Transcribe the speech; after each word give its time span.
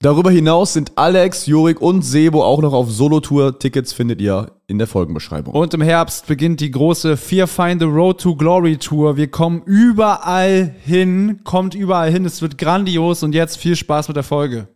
Darüber 0.00 0.30
hinaus 0.30 0.74
sind 0.74 0.92
Alex, 0.94 1.46
Jurik 1.46 1.80
und 1.80 2.02
Sebo 2.02 2.44
auch 2.44 2.62
noch 2.62 2.72
auf 2.72 2.88
Solo-Tour. 2.88 3.58
Tickets 3.58 3.92
findet 3.92 4.20
ihr 4.20 4.52
in 4.68 4.78
der 4.78 4.86
Folgenbeschreibung. 4.86 5.52
Und 5.52 5.74
im 5.74 5.80
Herbst 5.80 6.28
beginnt 6.28 6.60
die 6.60 6.70
große 6.70 7.16
Fear 7.16 7.48
Find 7.48 7.80
the 7.80 7.86
Road 7.88 8.20
to 8.20 8.36
Glory 8.36 8.76
Tour. 8.76 9.16
Wir 9.16 9.28
kommen 9.28 9.60
überall 9.66 10.72
hin, 10.84 11.40
kommt 11.42 11.74
überall 11.74 12.12
hin. 12.12 12.24
Es 12.24 12.40
wird 12.40 12.58
grandios 12.58 13.24
und 13.24 13.34
jetzt 13.34 13.56
viel 13.58 13.74
Spaß 13.74 14.06
mit 14.06 14.16
der 14.16 14.22
Folge. 14.22 14.68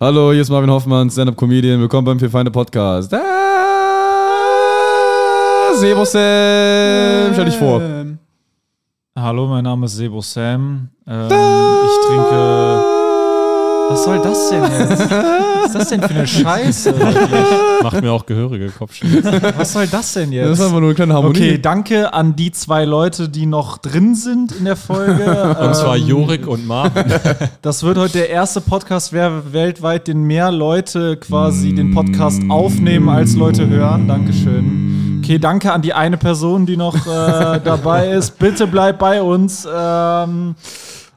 Hallo, 0.00 0.32
hier 0.32 0.40
ist 0.40 0.48
Marvin 0.48 0.70
Hoffmann, 0.70 1.10
Stand-Up-Comedian. 1.10 1.78
Willkommen 1.80 2.06
beim 2.06 2.18
Vier 2.18 2.30
Feinde 2.30 2.50
Podcast. 2.50 3.12
Ah, 3.12 3.18
Sebo 5.74 6.06
Sam, 6.06 7.34
stell 7.34 7.44
dich 7.44 7.56
vor. 7.56 7.82
Hallo, 9.14 9.46
mein 9.46 9.64
Name 9.64 9.84
ist 9.84 9.96
Sebo 9.96 10.22
Sam. 10.22 10.88
Ähm, 11.06 11.26
ich 11.26 12.06
trinke. 12.06 12.97
Was 13.90 14.04
soll 14.04 14.18
das 14.20 14.50
denn 14.50 14.62
jetzt? 14.62 15.10
Was 15.10 15.66
ist 15.66 15.74
das 15.74 15.88
denn 15.88 16.02
für 16.02 16.10
eine 16.10 16.26
Scheiße? 16.26 16.94
Macht 17.82 18.00
mir 18.02 18.12
auch 18.12 18.24
gehörige 18.24 18.68
Kopfschmerzen. 18.70 19.42
Was 19.56 19.72
soll 19.72 19.86
das 19.86 20.12
denn 20.14 20.32
jetzt? 20.32 20.48
Das 20.48 20.58
ist 20.58 20.64
einfach 20.64 20.80
nur 20.80 20.88
eine 20.88 20.94
kleine 20.94 21.14
Harmonie. 21.14 21.36
Okay, 21.36 21.58
danke 21.58 22.12
an 22.12 22.36
die 22.36 22.52
zwei 22.52 22.84
Leute, 22.84 23.28
die 23.28 23.46
noch 23.46 23.78
drin 23.78 24.14
sind 24.14 24.52
in 24.52 24.64
der 24.64 24.76
Folge. 24.76 25.56
Und 25.60 25.74
zwar 25.74 25.96
Ähm, 25.96 26.06
Jorik 26.06 26.46
und 26.46 26.66
Marvin. 26.66 27.04
Das 27.62 27.82
wird 27.82 27.98
heute 27.98 28.18
der 28.18 28.30
erste 28.30 28.60
Podcast, 28.60 29.12
wer 29.12 29.52
weltweit 29.52 30.08
den 30.08 30.22
mehr 30.22 30.50
Leute 30.50 31.16
quasi 31.16 31.74
den 31.74 31.92
Podcast 31.94 32.40
aufnehmen, 32.48 33.08
als 33.08 33.34
Leute 33.34 33.68
hören. 33.68 34.08
Dankeschön. 34.08 35.20
Okay, 35.22 35.38
danke 35.38 35.72
an 35.72 35.82
die 35.82 35.92
eine 35.92 36.16
Person, 36.16 36.64
die 36.64 36.76
noch 36.76 36.94
äh, 36.94 37.60
dabei 37.62 38.08
ist. 38.10 38.38
Bitte 38.38 38.66
bleib 38.66 38.98
bei 38.98 39.20
uns. 39.20 39.68
Ähm, 39.70 40.54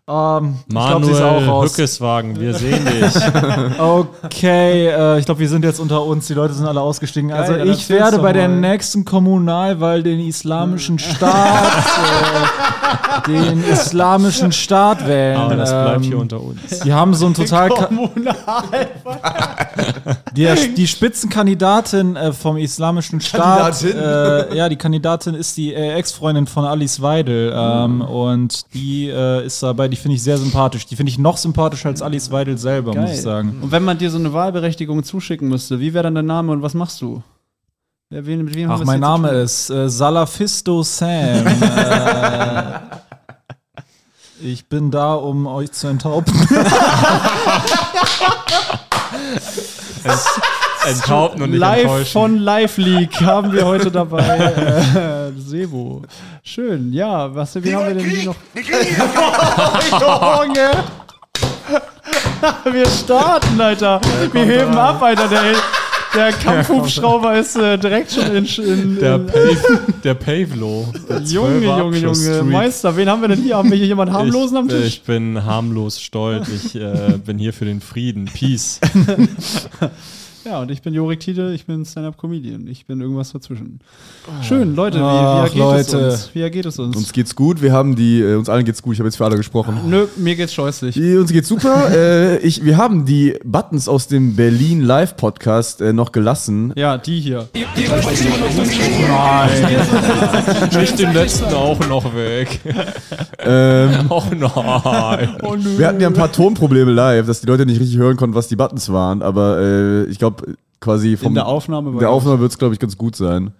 ähm, 0.09 0.55
ich 0.67 0.73
glaube, 0.73 1.05
sie 1.05 1.11
ist 1.11 1.21
auch 1.21 1.31
Manuel 1.33 1.49
raus. 1.49 1.71
Hückeswagen, 1.71 2.39
wir 2.39 2.53
sehen 2.53 2.85
dich. 2.85 3.13
Okay, 3.79 4.87
äh, 4.87 5.19
ich 5.19 5.25
glaube, 5.25 5.39
wir 5.39 5.49
sind 5.49 5.63
jetzt 5.63 5.79
unter 5.79 6.03
uns. 6.03 6.27
Die 6.27 6.33
Leute 6.33 6.53
sind 6.53 6.65
alle 6.65 6.81
ausgestiegen. 6.81 7.31
Also 7.31 7.53
dann 7.53 7.67
ich 7.67 7.89
werde 7.89 8.19
bei 8.19 8.33
der 8.33 8.47
nächsten 8.47 9.05
Kommunalwahl 9.05 10.03
den 10.03 10.19
islamischen 10.19 10.99
Staat, 10.99 11.71
äh, 13.27 13.31
den 13.31 13.63
islamischen 13.63 14.51
Staat 14.51 15.07
wählen. 15.07 15.37
Aber 15.37 15.55
das 15.55 15.69
bleibt 15.69 16.05
hier 16.05 16.13
Ähm, 16.15 16.19
unter 16.21 16.41
uns. 16.41 16.79
Die 16.83 16.93
haben 16.93 17.13
so 17.13 17.27
ein 17.27 17.33
total. 17.33 17.69
Die, 20.35 20.73
die 20.75 20.87
Spitzenkandidatin 20.87 22.15
äh, 22.15 22.33
vom 22.33 22.57
Islamischen 22.57 23.21
Staat. 23.21 23.79
Kandidatin? 23.81 24.51
Äh, 24.51 24.55
ja, 24.57 24.69
die 24.69 24.75
Kandidatin 24.77 25.33
ist 25.35 25.57
die 25.57 25.73
äh, 25.73 25.93
Ex-Freundin 25.93 26.47
von 26.47 26.65
Alice 26.65 27.01
Weidel. 27.01 27.53
Ähm, 27.55 28.01
und 28.01 28.73
die 28.73 29.09
äh, 29.09 29.45
ist 29.45 29.61
dabei, 29.63 29.87
die 29.91 29.97
finde 29.97 30.15
ich 30.15 30.23
sehr 30.23 30.37
sympathisch. 30.37 30.85
Die 30.85 30.95
finde 30.95 31.11
ich 31.11 31.19
noch 31.19 31.37
sympathischer 31.37 31.89
als 31.89 32.01
Alice 32.01 32.31
Weidel 32.31 32.57
selber, 32.57 32.95
muss 32.95 33.11
ich 33.11 33.21
sagen. 33.21 33.59
Und 33.61 33.71
wenn 33.71 33.83
man 33.83 33.97
dir 33.97 34.09
so 34.09 34.17
eine 34.17 34.33
Wahlberechtigung 34.33 35.03
zuschicken 35.03 35.47
müsste, 35.47 35.79
wie 35.79 35.93
wäre 35.93 36.03
dann 36.03 36.15
dein 36.15 36.25
Name 36.25 36.51
und 36.51 36.61
was 36.61 36.73
machst 36.73 37.01
du? 37.01 37.21
Wer, 38.09 38.25
wen, 38.25 38.43
mit 38.43 38.55
wem 38.55 38.71
Ach, 38.71 38.79
es 38.79 38.85
mein 38.85 38.99
Name 38.99 39.29
ist 39.29 39.69
äh, 39.69 39.89
Salafisto 39.89 40.83
Sam. 40.83 41.47
äh, 41.47 42.79
ich 44.41 44.65
bin 44.65 44.91
da, 44.91 45.13
um 45.13 45.47
euch 45.47 45.71
zu 45.71 45.87
enthaupten. 45.87 46.33
Enthaupten 50.87 51.41
und 51.43 51.51
nicht 51.51 51.59
Live 51.59 51.81
enttäuschen. 51.83 52.11
von 52.11 52.37
Live 52.37 52.77
League 52.77 53.21
haben 53.21 53.51
wir 53.53 53.65
heute 53.65 53.91
dabei 53.91 54.37
äh, 54.37 55.31
Sebo. 55.39 56.01
Schön, 56.43 56.91
ja, 56.91 57.33
was 57.33 57.55
wie 57.63 57.75
haben 57.75 57.87
wir 57.87 57.95
denn 57.95 58.09
hier 58.09 58.25
noch? 58.25 58.35
Junge! 60.45 60.71
wir 62.71 62.85
starten, 62.87 63.61
Alter. 63.61 64.01
wir 64.31 64.43
heben 64.43 64.75
ab, 64.75 65.01
Alter. 65.01 65.27
Der, 65.27 65.41
der 66.13 66.33
Kampfhubschrauber 66.33 67.37
ist 67.37 67.55
äh, 67.55 67.77
direkt 67.77 68.11
schon 68.11 68.35
in, 68.35 68.45
in, 68.45 68.99
Der, 68.99 69.19
Pave, 69.19 69.79
der 70.03 70.13
Pavelo. 70.15 70.91
Der 71.07 71.19
Junge, 71.19 71.67
12er 71.67 71.77
Junge, 71.79 71.97
Junge. 71.99 72.43
Meister, 72.43 72.97
wen 72.97 73.07
haben 73.07 73.21
wir 73.21 73.29
denn 73.29 73.41
hier? 73.41 73.55
Haben 73.55 73.69
wir 73.69 73.77
hier 73.77 73.87
jemanden 73.87 74.13
harmlosen 74.13 74.57
am 74.57 74.67
ich, 74.67 74.73
Tisch? 74.73 74.85
Ich 74.87 75.03
bin 75.03 75.45
harmlos 75.45 76.01
stolz. 76.01 76.47
Ich 76.49 76.75
äh, 76.75 77.17
bin 77.23 77.37
hier 77.37 77.53
für 77.53 77.65
den 77.65 77.79
Frieden. 77.79 78.25
Peace. 78.25 78.79
Ja, 80.43 80.59
und 80.61 80.71
ich 80.71 80.81
bin 80.81 80.93
Jorik 80.95 81.19
Tiede, 81.19 81.53
ich 81.53 81.67
bin 81.67 81.85
Stand-Up-Comedian. 81.85 82.65
Ich 82.67 82.87
bin 82.87 82.99
irgendwas 82.99 83.31
dazwischen. 83.31 83.79
Schön, 84.41 84.75
Leute, 84.75 84.97
wie, 84.97 85.01
wie 85.01 85.39
ergeht 85.39 85.57
Leute. 85.57 85.79
es 85.79 85.93
uns? 85.93 86.29
Wie 86.33 86.41
ergeht 86.41 86.65
es 86.65 86.79
uns? 86.79 86.97
Uns 86.97 87.13
geht's 87.13 87.35
gut, 87.35 87.61
wir 87.61 87.71
haben 87.71 87.95
die, 87.95 88.21
äh, 88.21 88.35
uns 88.35 88.49
allen 88.49 88.65
geht's 88.65 88.81
gut, 88.81 88.93
ich 88.93 88.99
habe 88.99 89.07
jetzt 89.07 89.17
für 89.17 89.25
alle 89.25 89.37
gesprochen. 89.37 89.81
Nö, 89.87 90.07
mir 90.17 90.35
geht's 90.35 90.53
scheußlich. 90.53 90.95
Die, 90.95 91.15
uns 91.15 91.31
geht's 91.31 91.47
super. 91.47 91.91
äh, 91.95 92.37
ich, 92.39 92.65
wir 92.65 92.77
haben 92.77 93.05
die 93.05 93.37
Buttons 93.43 93.87
aus 93.87 94.07
dem 94.07 94.35
Berlin 94.35 94.81
Live 94.81 95.15
Podcast 95.15 95.79
äh, 95.81 95.93
noch 95.93 96.11
gelassen. 96.11 96.73
Ja, 96.75 96.97
die 96.97 97.19
hier. 97.19 97.47
Nicht 100.73 100.99
den 100.99 101.13
letzten 101.13 101.45
auch 101.53 101.79
noch 101.87 102.15
weg. 102.15 102.59
Ähm, 103.39 103.91
Oh 104.11 104.23
nein. 104.31 105.77
wir 105.77 105.87
hatten 105.87 105.99
ja 106.01 106.07
ein 106.07 106.13
paar 106.13 106.31
Tonprobleme 106.31 106.91
live, 106.91 107.27
dass 107.27 107.41
die 107.41 107.47
Leute 107.47 107.65
nicht 107.65 107.79
richtig 107.79 107.97
hören 107.97 108.17
konnten, 108.17 108.35
was 108.35 108.47
die 108.47 108.55
Buttons 108.55 108.91
waren. 108.91 109.21
Aber 109.21 109.59
äh, 109.59 110.03
ich 110.05 110.19
glaube, 110.19 110.30
quasi 110.79 111.17
vom 111.17 111.29
In 111.29 111.35
der 111.35 111.47
Aufnahme 111.47 111.97
der. 111.99 112.09
Aufnahme 112.09 112.39
wird's 112.39 112.57
glaube 112.57 112.73
ich, 112.73 112.79
ganz 112.79 112.97
gut 112.97 113.15
sein. 113.15 113.53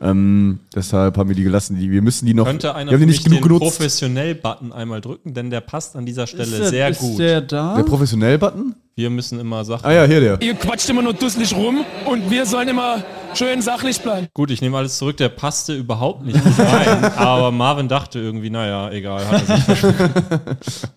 Ähm, 0.00 0.60
deshalb 0.74 1.18
haben 1.18 1.28
wir 1.28 1.34
die 1.34 1.42
gelassen. 1.42 1.76
Die, 1.76 1.90
wir 1.90 2.02
müssen 2.02 2.26
die 2.26 2.34
noch. 2.34 2.44
Könnte 2.46 2.74
einer 2.74 2.90
wir 2.90 2.96
haben 2.96 3.00
die 3.00 3.06
nicht 3.06 3.24
genug 3.24 3.40
den 3.40 3.48
genutzt. 3.48 3.78
Professionell-Button 3.78 4.72
einmal 4.72 5.00
drücken, 5.00 5.34
denn 5.34 5.50
der 5.50 5.60
passt 5.60 5.96
an 5.96 6.06
dieser 6.06 6.28
Stelle 6.28 6.44
Ist 6.44 6.58
der, 6.58 6.68
sehr 6.68 6.88
ist 6.90 7.00
gut. 7.00 7.18
der 7.18 7.40
da? 7.40 7.74
Der 7.74 7.82
Professionell-Button? 7.82 8.76
Wir 8.94 9.10
müssen 9.10 9.38
immer 9.40 9.64
Sachen. 9.64 9.86
Ah 9.86 9.92
ja, 9.92 10.04
hier 10.04 10.20
der. 10.20 10.42
Ihr 10.42 10.54
quatscht 10.54 10.88
immer 10.88 11.02
nur 11.02 11.14
dusselig 11.14 11.54
rum 11.54 11.84
und 12.04 12.30
wir 12.30 12.46
sollen 12.46 12.68
immer 12.68 13.04
schön 13.34 13.62
sachlich 13.62 14.00
bleiben. 14.00 14.26
Gut, 14.34 14.50
ich 14.50 14.60
nehme 14.60 14.76
alles 14.76 14.98
zurück, 14.98 15.16
der 15.16 15.28
passte 15.28 15.74
überhaupt 15.74 16.24
nicht 16.24 16.40
rein. 16.58 17.04
aber 17.16 17.52
Marvin 17.52 17.88
dachte 17.88 18.18
irgendwie, 18.18 18.50
naja, 18.50 18.90
egal, 18.90 19.24
hat 19.28 19.48
er 19.48 19.74
sich. 19.74 19.84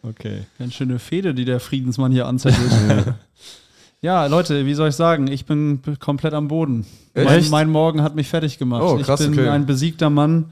Okay. 0.03 0.41
Ganz 0.59 0.73
schöne 0.73 0.99
Fehde, 0.99 1.33
die 1.33 1.45
der 1.45 1.59
Friedensmann 1.59 2.11
hier 2.11 2.27
anzettelt. 2.27 2.71
ja, 4.01 4.25
Leute, 4.25 4.65
wie 4.65 4.73
soll 4.73 4.89
ich 4.89 4.95
sagen? 4.95 5.27
Ich 5.27 5.45
bin 5.45 5.79
komplett 5.99 6.33
am 6.33 6.47
Boden. 6.47 6.85
Mein, 7.13 7.27
Echt? 7.27 7.51
mein 7.51 7.69
Morgen 7.69 8.01
hat 8.01 8.15
mich 8.15 8.27
fertig 8.27 8.57
gemacht. 8.57 8.81
Oh, 8.83 8.97
krass, 8.97 9.21
ich 9.21 9.29
bin 9.29 9.39
okay. 9.39 9.49
ein 9.49 9.65
besiegter 9.65 10.09
Mann. 10.09 10.45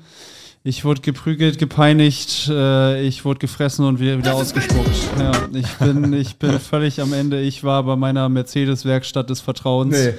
Ich 0.64 0.84
wurde 0.84 1.02
geprügelt, 1.02 1.58
gepeinigt, 1.58 2.50
äh, 2.50 3.02
ich 3.02 3.24
wurde 3.24 3.40
gefressen 3.40 3.86
und 3.86 4.00
wieder, 4.00 4.18
wieder 4.18 4.36
ausgespuckt. 4.36 4.90
Ja, 5.18 5.32
ich 5.54 5.74
bin, 5.78 6.14
ich 6.14 6.36
bin 6.36 6.60
völlig 6.60 7.02
am 7.02 7.14
Ende. 7.14 7.40
Ich 7.42 7.64
war 7.64 7.84
bei 7.84 7.96
meiner 7.96 8.28
Mercedes-Werkstatt 8.28 9.30
des 9.30 9.40
Vertrauens. 9.40 9.98
Nee. 9.98 10.14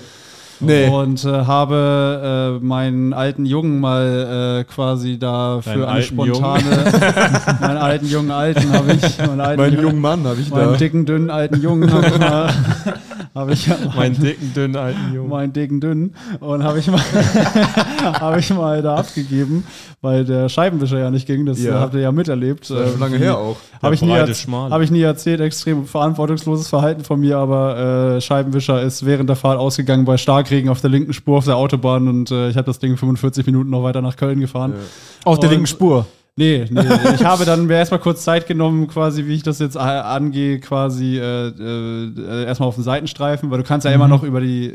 Und 0.60 1.24
äh, 1.24 1.28
habe 1.46 2.58
äh, 2.60 2.64
meinen 2.64 3.12
alten 3.12 3.46
Jungen 3.46 3.80
mal 3.80 4.60
äh, 4.60 4.64
quasi 4.64 5.18
da 5.18 5.60
für 5.62 5.70
Deinen 5.70 5.84
eine 5.84 6.02
spontane, 6.02 6.62
meinen 7.60 7.76
alten 7.78 8.06
jungen 8.06 8.30
Alten 8.30 8.72
habe 8.72 8.92
ich, 8.92 9.18
meinen 9.18 9.40
alten 9.40 9.62
Meinen 9.62 9.80
jungen- 9.82 10.00
Mann 10.00 10.24
habe 10.26 10.40
ich 10.40 10.50
meinen 10.50 10.72
da. 10.72 10.76
dicken, 10.76 11.06
dünnen 11.06 11.30
alten 11.30 11.60
Jungen 11.62 11.90
habe 11.92 12.06
ich 12.08 12.18
mal, 12.18 12.50
habe 13.34 13.52
ich 13.52 13.68
Mein 13.96 14.14
dicken, 14.20 14.52
dünnen 14.54 14.76
alten 14.76 15.14
Jungen. 15.14 15.28
meinen 15.30 15.52
dicken, 15.52 15.80
dünnen 15.80 16.14
und 16.40 16.62
habe 16.62 16.78
ich 16.78 16.88
mal, 16.90 17.00
habe 18.20 18.40
ich 18.40 18.50
mal 18.50 18.82
da 18.82 18.96
abgegeben, 18.96 19.64
weil 20.02 20.24
der 20.24 20.48
Scheibenwischer 20.48 20.98
ja 20.98 21.10
nicht 21.10 21.26
ging. 21.26 21.46
Das 21.46 21.62
Ja. 21.62 21.80
habt 21.80 21.94
ihr 21.94 22.00
ja 22.00 22.12
miterlebt. 22.12 22.68
Das 22.70 22.78
ist 22.80 22.90
schon 22.92 23.00
lange 23.00 23.16
her 23.18 23.38
auch. 23.38 23.56
Habe 23.82 23.94
ich, 23.94 24.02
nie 24.02 24.12
hab 24.12 24.80
ich 24.82 24.90
nie 24.90 25.00
erzählt, 25.02 25.40
extrem 25.40 25.86
verantwortungsloses 25.86 26.68
Verhalten 26.68 27.02
von 27.04 27.18
mir, 27.20 27.38
aber 27.38 28.16
äh, 28.16 28.20
Scheibenwischer 28.20 28.82
ist 28.82 29.06
während 29.06 29.28
der 29.28 29.36
Fahrt 29.36 29.58
ausgegangen 29.58 30.04
bei 30.04 30.16
Starkregen 30.50 30.68
auf 30.68 30.80
der 30.80 30.90
linken 30.90 31.12
Spur 31.12 31.38
auf 31.38 31.44
der 31.44 31.56
Autobahn 31.56 32.08
und 32.08 32.30
äh, 32.32 32.48
ich 32.50 32.56
habe 32.56 32.66
das 32.66 32.80
Ding 32.80 32.96
45 32.96 33.46
Minuten 33.46 33.70
noch 33.70 33.84
weiter 33.84 34.02
nach 34.02 34.16
Köln 34.16 34.40
gefahren. 34.40 34.74
Auf 35.24 35.38
der 35.38 35.48
Und- 35.48 35.52
linken 35.54 35.66
Spur. 35.68 36.06
Nee, 36.36 36.64
nee. 36.70 36.80
ich 37.14 37.24
habe 37.24 37.44
dann 37.44 37.66
mir 37.66 37.74
erstmal 37.74 38.00
kurz 38.00 38.24
Zeit 38.24 38.46
genommen, 38.46 38.88
quasi, 38.88 39.26
wie 39.26 39.34
ich 39.34 39.42
das 39.42 39.58
jetzt 39.58 39.76
angehe, 39.76 40.58
quasi 40.58 41.18
äh, 41.18 41.48
äh, 41.48 42.44
erstmal 42.46 42.68
auf 42.68 42.76
den 42.76 42.84
Seitenstreifen, 42.84 43.50
weil 43.50 43.58
du 43.58 43.64
kannst 43.64 43.84
ja 43.84 43.92
immer 43.92 44.08
noch 44.08 44.22
über 44.22 44.40
die 44.40 44.74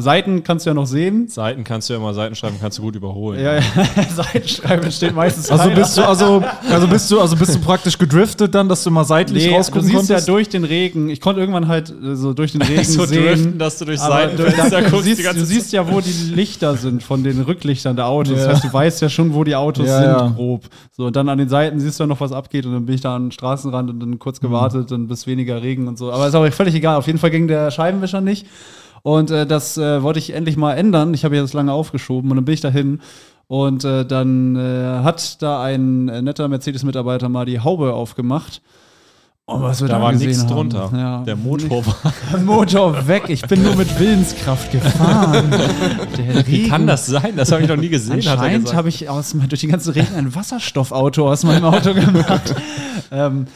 Seiten 0.00 0.42
kannst 0.42 0.66
du 0.66 0.70
ja 0.70 0.74
noch 0.74 0.86
sehen. 0.86 1.28
Seiten 1.28 1.64
kannst 1.64 1.88
du 1.88 1.94
ja 1.94 1.98
immer 2.00 2.12
Seiten 2.14 2.34
schreiben, 2.34 2.56
kannst 2.60 2.78
du 2.78 2.82
gut 2.82 2.96
überholen. 2.96 3.40
Ja, 3.42 3.54
ja. 3.54 3.62
Seiten 4.14 4.48
schreiben 4.48 4.90
steht 4.90 5.14
meistens 5.14 5.50
Also 5.50 5.64
keiner. 5.64 5.76
bist 5.76 5.96
du, 5.96 6.02
also, 6.02 6.42
also 6.70 6.88
bist 6.88 7.10
du, 7.10 7.20
also 7.20 7.36
bist 7.36 7.54
du 7.54 7.58
praktisch 7.60 7.96
gedriftet 7.98 8.54
dann, 8.54 8.68
dass 8.68 8.82
du 8.84 8.90
mal 8.90 9.04
seitlich 9.04 9.44
Nee, 9.44 9.50
du 9.50 9.56
rausgucken 9.56 9.82
siehst 9.86 9.96
konntest? 9.96 10.26
ja 10.28 10.32
durch 10.34 10.48
den 10.48 10.64
Regen. 10.64 11.08
Ich 11.08 11.20
konnte 11.20 11.40
irgendwann 11.40 11.68
halt 11.68 11.90
äh, 11.90 12.16
so 12.16 12.32
durch 12.32 12.52
den 12.52 12.62
Regen 12.62 12.84
So 12.84 13.04
sehen. 13.06 13.22
driften, 13.24 13.58
dass 13.58 13.78
du 13.78 13.84
durch 13.84 14.00
aber 14.00 14.14
Seitenfenster 14.14 14.82
du, 14.82 14.90
du, 14.90 15.00
siehst, 15.02 15.24
du 15.36 15.44
siehst 15.44 15.72
ja, 15.72 15.90
wo 15.92 16.00
die 16.00 16.10
Lichter 16.34 16.76
sind 16.76 17.02
von 17.02 17.22
den 17.22 17.40
Rücklichtern 17.42 17.96
der 17.96 18.06
Autos. 18.06 18.32
Ja. 18.38 18.46
Das 18.46 18.54
heißt, 18.56 18.64
du 18.64 18.72
weißt 18.72 19.02
ja 19.02 19.08
schon, 19.08 19.34
wo 19.34 19.44
die 19.44 19.54
Autos 19.56 19.86
Ja, 19.86 19.98
sind, 19.98 20.06
ja. 20.08 20.32
grob. 20.36 20.64
So, 20.92 21.06
und 21.06 21.16
dann 21.16 21.28
an 21.28 21.38
den 21.38 21.48
Seiten 21.48 21.78
siehst 21.80 21.98
du 22.00 22.04
ja 22.04 22.08
noch, 22.08 22.20
was 22.20 22.32
abgeht. 22.32 22.66
Und 22.66 22.72
dann 22.72 22.86
bin 22.86 22.94
ich 22.94 23.00
da 23.00 23.14
an 23.16 23.26
den 23.26 23.32
Straßenrand 23.32 23.90
und 23.90 24.00
dann 24.00 24.18
kurz 24.18 24.40
gewartet 24.40 24.90
und 24.92 25.06
bis 25.08 25.26
weniger 25.26 25.62
Regen 25.62 25.86
und 25.88 25.98
so. 25.98 26.10
Aber 26.12 26.26
ist 26.26 26.34
auch 26.34 26.46
völlig 26.52 26.74
egal. 26.74 26.96
Auf 26.96 27.06
jeden 27.06 27.18
Fall 27.18 27.30
ging 27.30 27.46
der 27.48 27.70
Scheibenwischer 27.70 28.20
nicht. 28.20 28.46
Und 29.06 29.30
äh, 29.30 29.46
das 29.46 29.78
äh, 29.78 30.02
wollte 30.02 30.18
ich 30.18 30.34
endlich 30.34 30.56
mal 30.56 30.74
ändern. 30.74 31.14
Ich 31.14 31.24
habe 31.24 31.36
ja 31.36 31.42
das 31.42 31.52
lange 31.52 31.72
aufgeschoben 31.72 32.28
und 32.28 32.38
dann 32.38 32.44
bin 32.44 32.54
ich 32.54 32.60
dahin. 32.60 33.00
Und 33.46 33.84
äh, 33.84 34.04
dann 34.04 34.56
äh, 34.56 35.04
hat 35.04 35.40
da 35.42 35.62
ein 35.62 36.08
äh, 36.08 36.22
netter 36.22 36.48
Mercedes-Mitarbeiter 36.48 37.28
mal 37.28 37.46
die 37.46 37.60
Haube 37.60 37.92
aufgemacht. 37.92 38.62
Oh, 39.46 39.60
was 39.60 39.80
wir 39.80 39.86
Da 39.86 39.98
da 39.98 40.02
war 40.02 40.10
nichts 40.10 40.40
haben. 40.40 40.48
drunter. 40.48 40.90
Ja. 40.92 41.22
Der 41.22 41.36
Motor 41.36 41.86
war. 41.86 42.40
Motor 42.44 43.06
weg. 43.06 43.28
Ich 43.28 43.42
bin 43.42 43.62
nur 43.62 43.76
mit 43.76 43.96
Willenskraft 43.96 44.72
gefahren. 44.72 45.54
Der 46.18 46.44
Wie 46.48 46.68
kann 46.68 46.88
das 46.88 47.06
sein? 47.06 47.36
Das 47.36 47.52
habe 47.52 47.62
ich 47.62 47.68
noch 47.68 47.76
nie 47.76 47.90
gesehen, 47.90 48.14
Anscheinend 48.14 48.74
habe 48.74 48.88
ich 48.88 49.08
aus, 49.08 49.36
durch 49.48 49.60
den 49.60 49.70
ganzen 49.70 49.92
Regen 49.92 50.16
ein 50.16 50.34
Wasserstoffauto 50.34 51.30
aus 51.30 51.44
meinem 51.44 51.66
Auto 51.66 51.94
gemacht. 51.94 52.56
ähm, 53.12 53.46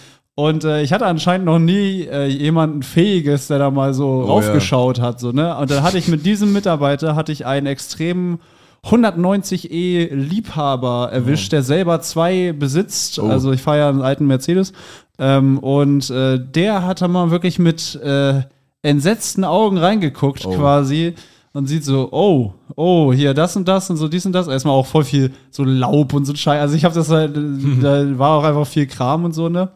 und 0.40 0.64
äh, 0.64 0.80
ich 0.82 0.92
hatte 0.94 1.04
anscheinend 1.04 1.44
noch 1.44 1.58
nie 1.58 2.06
äh, 2.10 2.26
jemanden 2.26 2.82
Fähiges, 2.82 3.48
der 3.48 3.58
da 3.58 3.70
mal 3.70 3.92
so 3.92 4.22
raufgeschaut 4.22 4.98
hat. 4.98 5.20
So, 5.20 5.32
ne? 5.32 5.54
Und 5.58 5.70
dann 5.70 5.82
hatte 5.82 5.98
ich 5.98 6.08
mit 6.08 6.24
diesem 6.24 6.54
Mitarbeiter 6.54 7.14
hatte 7.14 7.30
ich 7.30 7.44
einen 7.44 7.66
extremen 7.66 8.38
190e 8.86 10.14
Liebhaber 10.14 11.10
erwischt, 11.12 11.52
der 11.52 11.62
selber 11.62 12.00
zwei 12.00 12.52
besitzt. 12.52 13.18
Also 13.20 13.52
ich 13.52 13.60
fahre 13.60 13.78
ja 13.80 13.88
einen 13.90 14.00
alten 14.00 14.26
Mercedes. 14.26 14.72
Ähm, 15.18 15.58
und 15.58 16.08
äh, 16.08 16.38
der 16.42 16.86
hat 16.86 17.02
da 17.02 17.08
mal 17.08 17.30
wirklich 17.30 17.58
mit 17.58 17.96
äh, 17.96 18.40
entsetzten 18.80 19.44
Augen 19.44 19.76
reingeguckt 19.76 20.44
quasi 20.44 21.16
und 21.52 21.66
sieht 21.66 21.84
so, 21.84 22.08
oh, 22.12 22.54
oh, 22.76 23.12
hier 23.12 23.34
das 23.34 23.56
und 23.56 23.68
das 23.68 23.90
und 23.90 23.98
so 23.98 24.08
dies 24.08 24.24
und 24.24 24.32
das. 24.32 24.48
Erstmal 24.48 24.74
auch 24.74 24.86
voll 24.86 25.04
viel 25.04 25.32
so 25.50 25.64
Laub 25.64 26.14
und 26.14 26.24
so 26.24 26.34
Scheiß. 26.34 26.62
Also 26.62 26.76
ich 26.76 26.86
habe 26.86 26.94
das 26.94 27.10
halt, 27.10 27.36
da 27.82 28.18
war 28.18 28.38
auch 28.38 28.44
einfach 28.44 28.66
viel 28.66 28.86
Kram 28.86 29.26
und 29.26 29.34
so, 29.34 29.50
ne? 29.50 29.68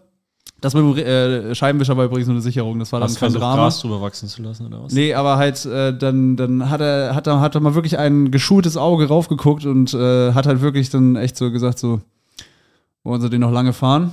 Das 0.65 0.73
mit 0.73 0.83
dem 0.83 0.97
äh, 0.97 1.55
Scheibenwischer 1.55 1.95
war 1.95 2.07
übrigens 2.07 2.27
nur 2.27 2.37
eine 2.37 2.41
Sicherung, 2.41 2.79
das 2.79 2.91
war 2.91 2.99
dann 2.99 3.11
Hast 3.11 3.21
kein 3.21 3.35
Drama. 3.35 3.65
Gras 3.65 3.81
drüber 3.81 4.01
wachsen 4.01 4.31
zu 4.31 4.41
lassen 4.41 4.67
oder 4.67 4.83
was? 4.83 4.95
Nee, 4.95 5.13
aber 5.13 5.37
halt, 5.37 5.63
äh, 5.67 5.95
dann, 5.95 6.37
dann 6.37 6.71
hat 6.71 6.81
er, 6.81 7.15
hat 7.15 7.27
er, 7.27 7.41
hat 7.41 7.55
er 7.55 7.61
mal 7.61 7.75
wirklich 7.75 7.99
ein 7.99 8.31
geschultes 8.31 8.79
Auge 8.79 9.07
raufgeguckt 9.07 9.67
und 9.67 9.93
äh, 9.93 10.33
hat 10.33 10.47
halt 10.47 10.63
wirklich 10.63 10.89
dann 10.89 11.17
echt 11.17 11.37
so 11.37 11.51
gesagt, 11.51 11.79
so, 11.79 12.01
wollen 13.03 13.21
sie 13.21 13.29
den 13.29 13.43
noch 13.43 13.51
lange 13.51 13.75
fahren? 13.75 14.13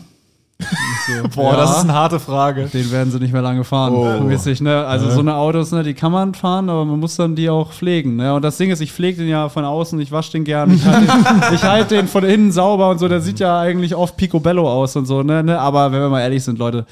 So, 0.62 1.28
Boah, 1.36 1.54
ja, 1.54 1.58
das 1.58 1.78
ist 1.78 1.84
eine 1.84 1.94
harte 1.94 2.20
Frage. 2.20 2.66
den 2.66 2.92
werden 2.92 3.12
sie 3.12 3.20
nicht 3.20 3.34
mehr 3.34 3.42
lange 3.42 3.64
fahren. 3.64 3.94
Oh. 3.94 4.24
Mäßig, 4.24 4.62
ne? 4.62 4.86
Also 4.86 5.10
so 5.10 5.20
eine 5.20 5.36
Autos, 5.36 5.72
ne, 5.72 5.84
die 5.84 5.94
kann 5.94 6.12
man 6.12 6.34
fahren, 6.34 6.70
aber 6.70 6.86
man 6.86 7.00
muss 7.00 7.16
dann 7.16 7.36
die 7.36 7.50
auch 7.50 7.72
pflegen. 7.72 8.16
Ne? 8.18 8.34
Und 8.34 8.44
das 8.44 8.58
Ding 8.58 8.70
ist, 8.70 8.82
ich 8.82 8.92
pflege 8.92 9.18
den 9.18 9.28
ja 9.28 9.50
von 9.50 9.66
außen, 9.66 10.00
ich 10.00 10.12
wasche 10.12 10.32
den 10.34 10.44
gern, 10.44 10.74
ich 10.74 10.86
halte 10.86 11.08
den, 11.08 11.54
ich 11.54 11.64
halt 11.64 11.92
den 11.92 12.08
von 12.08 12.24
innen 12.24 12.52
sauber 12.52 12.90
und 12.90 13.00
so, 13.00 13.08
der 13.08 13.22
sieht 13.22 13.40
ja 13.40 13.60
eigentlich 13.60 13.96
oft 13.96 14.16
picobello 14.18 14.70
aus 14.70 14.96
und 14.96 15.06
so, 15.06 15.24
ne? 15.24 15.44
ne? 15.44 15.60
Aber 15.60 15.92
wenn 15.92 16.02
wir 16.02 16.10
mal 16.10 16.22
ehrlich 16.22 16.44
sind, 16.44 16.60
Leute, 16.60 16.86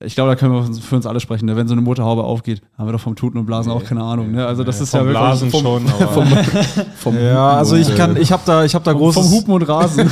ich 0.00 0.14
glaube, 0.14 0.30
da 0.30 0.36
können 0.36 0.52
wir 0.54 0.62
für 0.80 0.94
uns 0.94 1.06
alle 1.06 1.18
sprechen. 1.18 1.46
Ne? 1.46 1.56
Wenn 1.56 1.66
so 1.66 1.72
eine 1.72 1.80
Motorhaube 1.82 2.22
aufgeht, 2.22 2.62
haben 2.78 2.86
wir 2.86 2.92
doch 2.92 3.00
vom 3.00 3.16
Tuten 3.16 3.36
und 3.38 3.46
Blasen 3.46 3.72
auch 3.72 3.82
keine 3.82 4.02
Ahnung. 4.04 4.30
Ne? 4.30 4.46
Also 4.46 4.62
das 4.62 4.80
ist 4.80 4.94
ja 4.94 5.00
Vom 5.00 5.08
wirklich 5.08 5.22
Blasen 5.22 5.50
vom, 5.50 5.60
schon, 5.62 5.82
aber 6.00 6.44
Vom 6.98 7.18
Ja, 7.18 7.52
also 7.54 7.74
ich 7.74 7.94
kann, 7.96 8.16
ich 8.16 8.30
habe 8.30 8.42
da, 8.46 8.64
ich 8.64 8.74
habe 8.76 8.84
da 8.84 8.92
großes. 8.92 9.22
vom 9.26 9.32
Hupen 9.36 9.54
und 9.54 9.62
Rasen. 9.62 10.08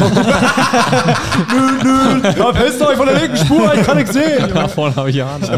nö, 1.54 1.84
nö, 1.84 2.20
da 2.36 2.52
fällst 2.52 2.80
du 2.80 2.86
euch 2.88 2.96
von 2.96 3.06
der 3.06 3.20
linken 3.20 3.36
Spur, 3.36 3.74
ich 3.74 3.82
kann 3.82 3.96
nichts 3.96 4.12
sehen. 4.12 4.48
davon 4.52 4.94
habe 4.96 5.10
ich 5.10 5.22
Ahnung. 5.22 5.48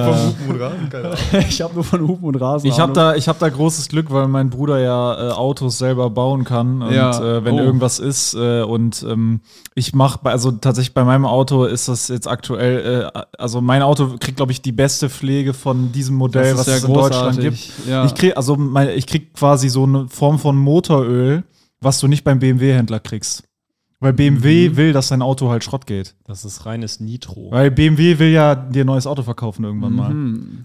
Ich 1.49 1.61
habe 1.63 1.75
nur 1.75 1.85
von 1.85 2.07
Hupen 2.07 2.25
und 2.27 2.37
Rasen. 2.37 2.67
Ich 2.69 2.75
habe 2.79 2.85
Ahnung. 2.93 2.95
da, 2.95 3.15
ich 3.15 3.29
hab 3.29 3.39
da 3.39 3.49
großes 3.49 3.89
Glück, 3.89 4.11
weil 4.13 4.29
mein 4.29 4.51
Bruder 4.51 4.79
ja 4.79 5.29
äh, 5.29 5.33
Autos 5.33 5.79
selber 5.79 6.11
bauen 6.11 6.45
kann. 6.45 6.83
Und 6.83 6.93
Ja. 6.93 7.11
äh, 7.19 7.45
wenn 7.45 7.55
Oh. 7.55 7.61
irgendwas 7.61 7.99
ist 7.99 8.35
äh, 8.35 8.63
und 8.63 9.05
ähm, 9.09 9.41
ich 9.75 9.95
mache, 9.95 10.19
also 10.25 10.51
tatsächlich 10.53 10.93
bei 10.95 11.05
meinem 11.05 11.25
Auto 11.25 11.65
ist 11.65 11.89
das 11.89 12.09
jetzt 12.09 12.29
aktuell, 12.29 13.11
äh, 13.15 13.21
also 13.39 13.61
mein 13.61 13.83
Auto 13.83 14.18
kriegt, 14.19 14.37
glaube 14.37 14.53
ich, 14.53 14.63
die 14.63 14.73
beste 14.73 15.09
Pflege 15.09 15.55
von 15.55 15.93
diesem 15.93 16.17
Modell, 16.17 16.57
was 16.57 16.69
es 16.69 16.85
in 16.85 16.93
Deutschland 16.93 17.41
gibt. 17.41 17.59
Ja. 17.89 18.05
Ich 18.05 18.15
krieg, 18.15 18.37
also 18.37 18.57
mein, 18.57 18.91
ich 18.91 19.07
krieg 19.07 19.35
quasi 19.35 19.69
so 19.69 19.85
eine 19.85 20.09
Form 20.09 20.39
von 20.39 20.57
Motoröl, 20.57 21.45
was 21.81 22.01
du 22.01 22.09
nicht 22.09 22.25
beim 22.25 22.39
BMW-Händler 22.39 23.01
kriegst. 23.01 23.48
Weil 24.01 24.13
BMW 24.13 24.77
will, 24.77 24.93
dass 24.93 25.09
dein 25.09 25.23
Auto 25.23 25.49
halt 25.51 25.65
Schrott 25.65 25.85
geht. 25.85 26.15
Das 26.25 26.45
ist 26.45 26.65
reines 26.67 27.01
Nitro. 27.01 27.49
Weil 27.51 27.73
BMW 27.73 28.21
will 28.21 28.29
ja 28.29 28.55
dir 28.55 28.85
ein 28.85 28.87
neues 28.87 29.09
Auto 29.09 29.25
verkaufen 29.25 29.65
irgendwann 29.65 29.93
mal. 29.97 30.15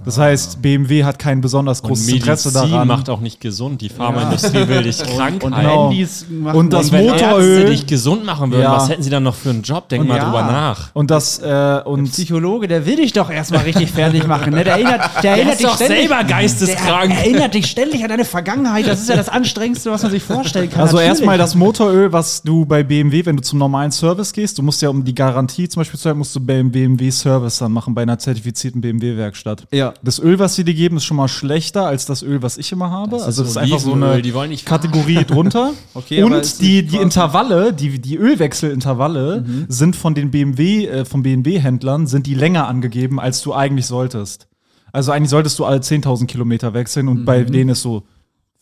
Das 0.06 0.20
heißt, 0.20 0.62
BMW 0.62 1.04
hat 1.04 1.18
kein 1.18 1.42
besonders 1.42 1.80
Und 1.82 1.88
großes 1.88 2.06
Medizin 2.06 2.22
Interesse 2.22 2.52
daran. 2.54 2.88
macht 2.88 3.10
auch 3.10 3.22
nicht 3.22 3.42
gesund. 3.42 3.82
Die 3.82 3.90
Pharmaindustrie 3.90 4.68
will 4.68 4.84
dich 4.84 5.00
krank 5.16 5.44
und. 5.44 5.56
Genau. 5.56 5.90
Handys 5.90 6.28
machen 6.30 6.60
Und 6.60 6.74
das 6.74 6.86
Und 6.88 6.92
wenn 6.92 7.06
Motoröl- 7.08 7.58
Ärzte 7.62 7.72
dich 7.72 7.88
gesund 7.88 8.24
machen 8.24 8.52
würden, 8.52 8.62
Ja. 8.62 8.76
was 8.76 8.90
hätten 8.90 9.02
sie 9.02 9.10
dann 9.10 9.24
noch 9.24 9.34
für 9.34 9.50
einen 9.50 9.64
Job? 9.64 9.90
Denk 9.90 10.08
mal 10.08 10.18
ja. 10.18 10.26
drüber 10.26 10.44
nach. 10.44 10.92
Und 10.94 11.10
das, 11.10 11.40
äh, 11.40 11.82
und 11.86 12.04
Psychologe, 12.12 12.68
der 12.68 12.86
will 12.86 12.98
dich 12.98 13.14
doch 13.14 13.32
erstmal 13.32 13.64
richtig 13.64 13.90
fertig 13.92 14.28
machen. 14.28 14.54
Ne? 14.54 14.64
Der 14.64 14.74
erinnert, 14.74 15.02
der 15.24 15.32
erinnert 15.32 15.54
ist 15.54 15.62
dich 15.62 15.68
doch 15.70 15.76
ständig, 15.78 16.08
selber 16.08 16.24
geisteskrank. 16.24 17.10
Der 17.10 17.20
erinnert 17.26 17.56
dich 17.56 17.66
ständig 17.66 18.04
an 18.04 18.10
deine 18.10 18.26
Vergangenheit. 18.26 18.86
Das 18.86 19.02
ist 19.02 19.10
ja 19.10 19.16
das 19.16 19.30
Anstrengendste, 19.30 19.90
was 19.90 20.04
man 20.04 20.12
sich 20.12 20.22
vorstellen 20.22 20.70
kann. 20.70 20.82
also 20.82 21.00
erstmal 21.00 21.40
das 21.40 21.56
Motoröl, 21.56 22.14
was 22.14 22.44
du 22.44 22.66
bei 22.66 22.84
BMW, 22.84 23.23
wenn 23.26 23.38
du 23.38 23.44
zum 23.44 23.60
normalen 23.60 23.92
Service 23.92 24.34
gehst, 24.34 24.58
du 24.58 24.64
musst 24.64 24.82
ja 24.82 24.90
um 24.90 25.04
die 25.04 25.16
Garantie 25.16 25.68
zum 25.70 25.82
Beispiel 25.82 26.00
zu 26.00 26.10
haben, 26.10 26.20
musst 26.20 26.36
du 26.36 26.40
beim 26.40 26.72
BMW 26.72 27.12
Service 27.12 27.58
dann 27.58 27.72
machen, 27.72 27.94
bei 27.94 28.04
einer 28.04 28.20
zertifizierten 28.20 28.82
BMW-Werkstatt. 28.82 29.68
Ja. 29.72 29.94
Das 30.04 30.20
Öl, 30.20 30.40
was 30.40 30.56
sie 30.56 30.64
dir 30.64 30.74
geben, 30.74 30.98
ist 30.98 31.06
schon 31.06 31.18
mal 31.18 31.28
schlechter 31.28 31.86
als 31.86 32.06
das 32.06 32.24
Öl, 32.24 32.42
was 32.42 32.58
ich 32.58 32.72
immer 32.72 32.90
habe. 32.90 33.22
also 33.24 33.44
das 33.44 33.52
ist 33.52 33.58
einfach 33.58 33.80
so 33.80 33.94
eine 33.94 34.22
Kategorie 34.66 35.24
drunter. 35.26 35.72
Okay, 35.96 36.24
Und 36.24 36.62
die, 36.62 36.86
die 36.86 36.98
Intervalle, 36.98 37.72
die, 37.72 38.00
die 38.00 38.16
Ölwechselintervalle 38.18 39.46
sind 39.68 39.96
von 39.96 40.16
den 40.16 40.32
BMW, 40.32 40.88
äh, 40.88 41.06
vom 41.06 41.24
BMW-Händlern, 41.24 42.08
sind 42.08 42.26
die 42.26 42.34
länger 42.34 42.68
angegeben, 42.68 43.20
als 43.20 43.42
du 43.42 43.54
eigentlich 43.54 43.86
solltest. 43.86 44.48
Also 44.92 45.12
eigentlich 45.12 45.30
solltest 45.30 45.58
du 45.60 45.66
alle 45.66 45.80
10.000 45.80 46.28
Kilometer 46.28 46.74
wechseln 46.74 47.08
und 47.08 47.26
bei 47.26 47.44
denen 47.44 47.72
ist 47.72 47.82
so 47.82 48.04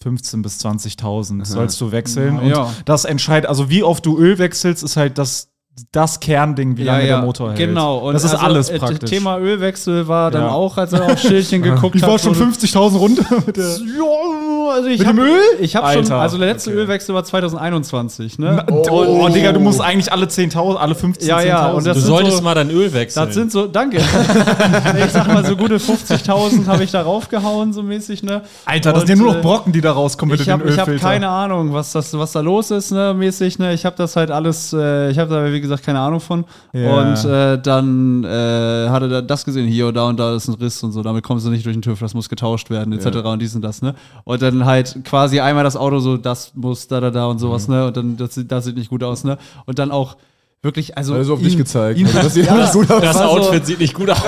15 0.01 0.41
bis 0.41 0.59
20.000 0.65 1.45
sollst 1.45 1.79
du 1.79 1.91
wechseln. 1.91 2.35
Ja, 2.35 2.41
und 2.41 2.49
ja. 2.49 2.73
das 2.85 3.05
entscheidet, 3.05 3.47
also 3.49 3.69
wie 3.69 3.83
oft 3.83 4.05
du 4.05 4.17
Öl 4.17 4.37
wechselst, 4.39 4.83
ist 4.83 4.97
halt 4.97 5.17
das, 5.17 5.50
das 5.93 6.19
Kernding, 6.19 6.77
wie 6.77 6.83
lange 6.83 7.05
der 7.05 7.21
Motor 7.21 7.49
hält. 7.49 7.57
Genau. 7.57 7.97
Und 7.99 8.13
das 8.13 8.23
ist 8.23 8.31
also, 8.33 8.45
alles 8.45 8.69
äh, 8.69 8.77
praktisch. 8.77 9.09
Thema 9.09 9.37
Ölwechsel 9.39 10.07
war 10.07 10.29
dann 10.29 10.43
Ja. 10.43 10.49
auch, 10.51 10.77
als 10.77 10.93
er 10.93 11.05
auf 11.05 11.19
Schildchen 11.19 11.61
geguckt 11.63 11.95
ich 11.95 12.03
hat. 12.03 12.09
war 12.11 12.19
schon 12.19 12.35
so- 12.35 12.43
50.000 12.43 12.97
runter 12.97 13.25
mit 13.45 13.57
der 13.57 13.65
Ja, 13.65 14.73
also 14.75 14.87
ich 14.89 14.99
Mit 14.99 15.07
hab, 15.07 15.15
dem 15.15 15.23
Öl? 15.25 15.39
Ich 15.59 15.75
habe 15.75 15.91
schon, 15.93 16.11
also 16.11 16.37
der 16.37 16.47
letzte 16.47 16.71
Ölwechsel 16.71 17.15
war 17.15 17.23
2021, 17.23 18.37
ne? 18.39 18.63
Oh, 18.69 19.27
Digga, 19.29 19.53
du 19.53 19.59
musst 19.59 19.81
eigentlich 19.81 20.11
alle 20.11 20.25
10.000, 20.27 20.75
alle 20.75 20.93
15, 20.95 21.27
Ja, 21.27 21.41
ja, 21.41 21.69
10.000. 21.69 21.73
und 21.73 21.87
das 21.87 21.97
Du 21.97 22.03
solltest 22.03 22.37
so- 22.37 22.43
mal 22.43 22.53
dein 22.55 22.69
Öl 22.69 22.93
wechseln. 22.93 23.25
Das 23.25 23.33
sind 23.33 23.51
so, 23.51 23.65
danke. 23.67 23.97
ich 25.05 25.11
sag 25.11 25.27
mal, 25.27 25.45
so 25.45 25.55
gute 25.55 25.77
50.000 25.77 26.67
habe 26.67 26.83
ich 26.83 26.91
da 26.91 27.01
raufgehauen, 27.01 27.73
so 27.73 27.81
mäßig, 27.81 28.23
ne? 28.23 28.41
Alter, 28.65 28.93
das 28.93 29.01
Und, 29.03 29.07
sind 29.07 29.17
ja 29.17 29.23
nur 29.23 29.33
noch 29.33 29.39
äh, 29.39 29.43
Brocken, 29.43 29.73
die 29.73 29.81
da 29.81 29.93
rauskommen 29.93 30.31
mit 30.31 30.41
Ich 30.41 30.45
den 30.45 30.53
habe 30.53 30.63
hab 30.65 30.69
Ölfiltern. 30.87 30.99
keine 31.09 31.29
Ahnung, 31.29 31.73
was, 31.73 31.91
das, 31.93 32.13
was 32.17 32.31
da 32.33 32.41
los 32.41 32.71
ist, 32.71 32.91
ne, 32.91 33.13
mäßig, 33.13 33.57
ne? 33.59 33.73
Ich 33.73 33.85
habe 33.85 33.95
das 33.97 34.15
halt 34.15 34.31
alles, 34.31 34.73
äh, 34.73 35.09
ich 35.11 35.17
habe 35.17 35.33
da, 35.33 35.51
wie 35.51 35.60
gesagt, 35.61 35.83
keine 35.83 35.99
Ahnung 35.99 36.19
von. 36.19 36.45
Ja. 36.73 36.99
Und 37.01 37.25
äh, 37.25 37.61
dann 37.61 38.23
äh, 38.23 38.89
hat 38.89 39.01
er 39.03 39.07
da 39.07 39.21
das 39.21 39.45
gesehen, 39.45 39.67
hier 39.67 39.87
und 39.87 39.93
da 39.95 40.07
und 40.07 40.19
da 40.19 40.35
ist 40.35 40.47
ein 40.47 40.55
Riss 40.55 40.81
und 40.83 40.91
so, 40.91 41.01
damit 41.03 41.23
kommst 41.23 41.45
du 41.45 41.49
nicht 41.49 41.65
durch 41.65 41.75
den 41.75 41.81
TÜV, 41.81 41.99
das 41.99 42.13
muss 42.13 42.27
getauscht 42.29 42.69
werden, 42.69 42.91
etc. 42.93 43.17
und 43.25 43.41
dies 43.41 43.55
und 43.55 43.61
das, 43.61 43.81
ne? 43.81 43.95
Und 44.23 44.41
dann 44.41 44.65
halt 44.65 44.99
quasi 45.05 45.39
einmal 45.39 45.63
das 45.63 45.75
Auto 45.77 45.99
so, 45.99 46.17
das 46.17 46.51
muss 46.55 46.87
da, 46.87 46.99
da, 46.99 47.11
da 47.11 47.25
und 47.27 47.39
sowas, 47.39 47.67
ne? 47.67 47.87
Und 47.87 47.97
dann, 47.97 48.17
das, 48.17 48.35
sieht- 48.35 48.51
das 48.51 48.65
sieht 48.65 48.75
nicht 48.77 48.89
gut 48.89 49.03
aus, 49.03 49.23
ne? 49.23 49.37
Und 49.65 49.79
dann 49.79 49.91
auch 49.91 50.17
wirklich, 50.63 50.95
also. 50.95 51.15
Also 51.15 51.33
auf 51.33 51.39
ihn- 51.39 51.45
dich 51.45 51.57
gezeigt. 51.57 51.99
ihn- 51.99 52.05
Also, 52.05 52.19
das 52.19 52.33
sieht 52.35 52.49
alles 52.49 52.71
gut 52.73 52.91
aus. 52.91 53.01
das 53.01 53.15
war 53.17 53.23
so- 53.23 53.29
Outfit 53.47 53.65
sieht 53.65 53.79
nicht 53.79 53.93
gut 53.95 54.09
aus. 54.11 54.19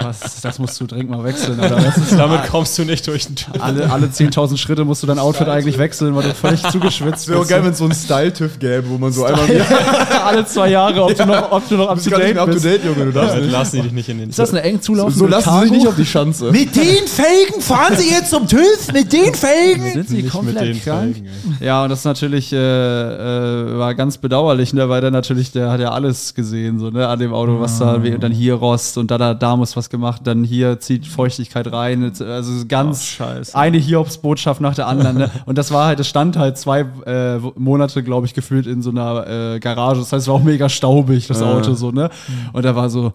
Was, 0.00 0.40
das 0.42 0.58
musst 0.60 0.80
du 0.80 0.86
dringend 0.86 1.10
mal 1.10 1.24
wechseln, 1.24 1.58
oder? 1.58 1.70
Das 1.70 1.96
ist 1.96 2.12
Damit 2.16 2.46
kommst 2.48 2.78
du 2.78 2.84
nicht 2.84 3.04
durch 3.08 3.26
den 3.26 3.34
Tür. 3.36 3.54
alle, 3.60 3.90
alle 3.90 4.06
10.000 4.06 4.56
Schritte 4.58 4.84
musst 4.84 5.02
du 5.02 5.08
dein 5.08 5.18
Outfit 5.18 5.48
eigentlich 5.48 5.76
wechseln, 5.78 6.14
weil 6.14 6.22
du 6.22 6.34
völlig 6.34 6.62
zugeschwitzt 6.62 7.26
Wäre 7.28 7.38
auch 7.38 7.42
bist. 7.42 7.50
geil, 7.50 7.64
wenn 7.64 7.72
es 7.72 7.78
so 7.78 7.84
einen 7.84 7.94
Style-TÜV 7.94 8.58
gäbe, 8.60 8.84
wo 8.88 8.98
man 8.98 9.12
so 9.12 9.24
einmal 9.24 9.44
alle 10.24 10.46
zwei 10.46 10.68
Jahre, 10.70 11.02
ob 11.02 11.16
du 11.16 11.26
noch, 11.26 11.50
ob 11.52 11.68
du 11.68 11.76
noch 11.76 11.88
up 11.88 11.94
bist 11.96 12.08
to 12.08 12.16
date 12.16 12.34
mehr 12.34 12.42
up 12.42 12.48
to 12.48 12.52
bist. 12.54 12.64
date, 12.64 12.84
Junge, 12.84 13.04
du 13.06 13.12
darfst 13.12 13.30
Damit 13.30 13.44
nicht. 13.46 13.52
lassen 13.52 13.76
die 13.76 13.82
dich 13.82 13.92
nicht 13.92 14.08
in 14.08 14.18
den 14.18 14.30
Ist 14.30 14.38
das 14.38 14.50
eine 14.50 14.62
eng 14.62 14.80
zulaufende 14.80 15.18
So 15.18 15.26
lassen 15.26 15.50
sie 15.52 15.60
sich 15.62 15.70
nicht 15.72 15.86
auf 15.88 15.96
die 15.96 16.06
Schanze. 16.06 16.52
Mit 16.52 16.76
den 16.76 17.06
Felgen 17.08 17.60
fahren 17.60 17.96
Sie 17.96 18.08
jetzt 18.10 18.30
zum 18.30 18.46
TÜV? 18.46 18.92
Mit 18.92 19.12
den 19.12 19.34
Felgen? 19.34 19.92
Sind 19.94 20.08
sie 20.08 20.22
Nicht 20.22 20.24
mit 20.24 20.24
den 20.24 20.30
komplett 20.30 20.84
krank? 20.84 21.14
Felgen. 21.16 21.28
Ja, 21.60 21.82
und 21.82 21.88
das 21.90 22.04
natürlich 22.04 22.52
äh, 22.52 22.56
äh, 22.56 23.78
war 23.78 23.94
ganz 23.96 24.18
bedauerlich, 24.18 24.72
ne, 24.74 24.88
weil 24.88 25.00
der 25.00 25.10
natürlich 25.10 25.39
natürlich, 25.40 25.52
der 25.52 25.70
hat 25.70 25.80
ja 25.80 25.90
alles 25.90 26.34
gesehen, 26.34 26.78
so, 26.78 26.90
ne, 26.90 27.08
an 27.08 27.18
dem 27.18 27.32
Auto, 27.32 27.60
was 27.60 27.78
da, 27.78 27.94
und 27.94 28.22
dann 28.22 28.32
hier 28.32 28.54
Rost 28.54 28.98
und 28.98 29.10
da, 29.10 29.18
da, 29.18 29.34
da 29.34 29.56
muss 29.56 29.76
was 29.76 29.88
gemacht, 29.88 30.22
dann 30.24 30.44
hier 30.44 30.80
zieht 30.80 31.06
Feuchtigkeit 31.06 31.72
rein, 31.72 32.12
also 32.20 32.66
ganz 32.66 33.04
Scheiße. 33.04 33.56
eine 33.56 33.78
Hiobsbotschaft 33.78 34.60
nach 34.60 34.74
der 34.74 34.86
anderen, 34.86 35.16
ne? 35.18 35.30
Und 35.46 35.58
das 35.58 35.72
war 35.72 35.86
halt, 35.86 36.00
es 36.00 36.08
stand 36.08 36.36
halt 36.36 36.58
zwei 36.58 36.80
äh, 37.06 37.38
Monate, 37.56 38.02
glaube 38.02 38.26
ich, 38.26 38.34
gefühlt 38.34 38.66
in 38.66 38.82
so 38.82 38.90
einer 38.90 39.26
äh, 39.54 39.60
Garage. 39.60 40.00
Das 40.00 40.12
heißt, 40.12 40.22
es 40.22 40.28
war 40.28 40.34
auch 40.34 40.42
mega 40.42 40.68
staubig, 40.68 41.26
das 41.26 41.42
Auto, 41.42 41.74
so, 41.74 41.90
ne? 41.90 42.10
Und 42.52 42.64
da 42.64 42.76
war 42.76 42.90
so, 42.90 43.08
äh, 43.08 43.12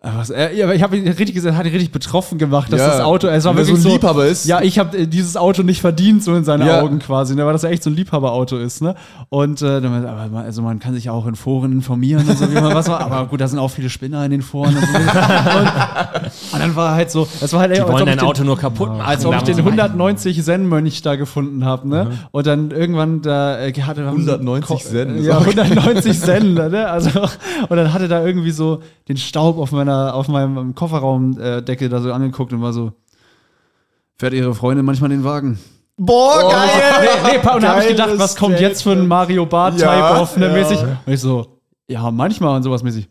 was, 0.00 0.30
äh, 0.30 0.54
ja, 0.56 0.64
aber 0.66 0.74
ich 0.76 0.82
habe 0.84 0.96
ihn 0.96 1.06
richtig 1.08 1.34
gesagt, 1.34 1.56
hat 1.56 1.66
ihn 1.66 1.72
richtig 1.72 1.90
betroffen 1.90 2.38
gemacht, 2.38 2.72
dass 2.72 2.80
Ja, 2.80 2.86
das 2.88 3.00
Auto, 3.00 3.26
es 3.26 3.44
war 3.44 3.54
wenn 3.56 3.62
er 3.64 3.66
wirklich 3.66 3.82
so 3.82 3.82
so, 3.82 3.88
ein 3.88 4.00
Liebhaber 4.00 4.26
ist. 4.26 4.44
Ja, 4.46 4.60
ich 4.62 4.78
habe 4.78 4.96
äh, 4.96 5.06
dieses 5.08 5.36
Auto 5.36 5.64
nicht 5.64 5.80
verdient, 5.80 6.22
so 6.22 6.34
in 6.36 6.44
seinen 6.44 6.66
Ja. 6.66 6.80
Augen 6.82 7.00
quasi, 7.00 7.34
ne, 7.34 7.44
weil 7.44 7.52
das 7.52 7.62
ja 7.62 7.70
echt 7.70 7.82
so 7.82 7.90
ein 7.90 7.96
Liebhaberauto 7.96 8.58
ist, 8.58 8.80
ne? 8.80 8.94
Und 9.28 9.60
äh, 9.60 9.80
dann, 9.80 10.04
er, 10.04 10.10
aber 10.12 10.28
man, 10.28 10.44
also 10.44 10.62
man 10.62 10.78
kann 10.78 10.94
sich 10.94 11.10
auch 11.10 11.26
in 11.26 11.34
Foren 11.34 11.72
informieren 11.72 12.28
und 12.28 12.38
so, 12.38 12.48
wie 12.48 12.54
man 12.54 12.72
was 12.74 12.86
macht. 12.86 13.02
Aber 13.02 13.26
gut, 13.26 13.40
da 13.40 13.48
sind 13.48 13.58
auch 13.58 13.70
viele 13.72 13.90
Spinner 13.90 14.24
in 14.24 14.30
den 14.30 14.42
Foren 14.42 14.76
und 14.76 14.82
so. 14.86 14.98
und, 14.98 16.52
und 16.52 16.60
dann 16.60 16.76
war 16.76 16.94
halt 16.94 17.10
so, 17.10 17.26
es 17.40 17.52
war 17.52 17.60
halt 17.60 17.72
Die 17.74 17.80
als 17.80 17.88
ob 17.88 17.92
wollen 17.94 18.02
ich 18.04 18.08
dein 18.10 18.18
den- 18.18 18.26
Auto 18.26 18.44
nur 18.44 18.56
kaputt 18.56 18.88
machen. 18.90 19.00
als 19.00 19.26
ob 19.26 19.34
ich 19.34 19.42
den 19.42 19.56
muss 19.56 19.64
man- 19.64 19.80
190 19.80 20.44
Zen-Mönch 20.44 21.02
da 21.02 21.16
gefunden 21.16 21.64
habe, 21.64 21.88
ne? 21.88 22.10
Und 22.30 22.46
dann 22.46 22.70
irgendwann 22.70 23.20
da 23.22 23.58
äh, 23.58 23.72
hatte 23.72 24.02
er 24.02 24.08
190 24.08 24.84
Zen, 24.84 25.16
das 25.16 25.26
Ja, 25.26 25.38
auch- 25.38 25.46
190 25.46 26.20
Zen, 26.20 26.54
ne? 26.54 26.88
Also 26.88 27.20
und 27.68 27.76
dann 27.76 27.92
hatte 27.92 28.06
da 28.06 28.24
irgendwie 28.24 28.52
so 28.52 28.80
den 29.08 29.16
Staub 29.16 29.58
auf 29.58 29.72
meiner 29.72 29.87
auf 29.88 30.28
meinem 30.28 30.74
Kofferraumdeckel 30.74 31.88
da 31.88 32.00
so 32.00 32.12
angeguckt 32.12 32.52
und 32.52 32.62
war 32.62 32.72
so 32.72 32.92
fährt 34.18 34.34
ihre 34.34 34.54
Freundin 34.54 34.84
manchmal 34.84 35.10
den 35.10 35.24
Wagen. 35.24 35.58
Boah, 35.96 36.50
geil! 36.50 36.68
Nee, 37.24 37.38
nee, 37.42 37.54
und 37.54 37.62
da 37.62 37.70
habe 37.70 37.82
ich 37.82 37.88
gedacht, 37.88 38.10
was 38.16 38.36
kommt 38.36 38.60
jetzt 38.60 38.82
für 38.82 38.92
ein 38.92 39.06
Mario 39.06 39.46
Bart 39.46 39.80
Ja, 39.80 40.26
ne, 40.36 40.46
ja. 40.46 40.52
mäßig. 40.52 40.80
Und 40.82 41.12
ich 41.12 41.20
so, 41.20 41.58
ja, 41.88 42.10
manchmal 42.10 42.56
und 42.56 42.62
sowas 42.62 42.82
mäßig. 42.82 43.08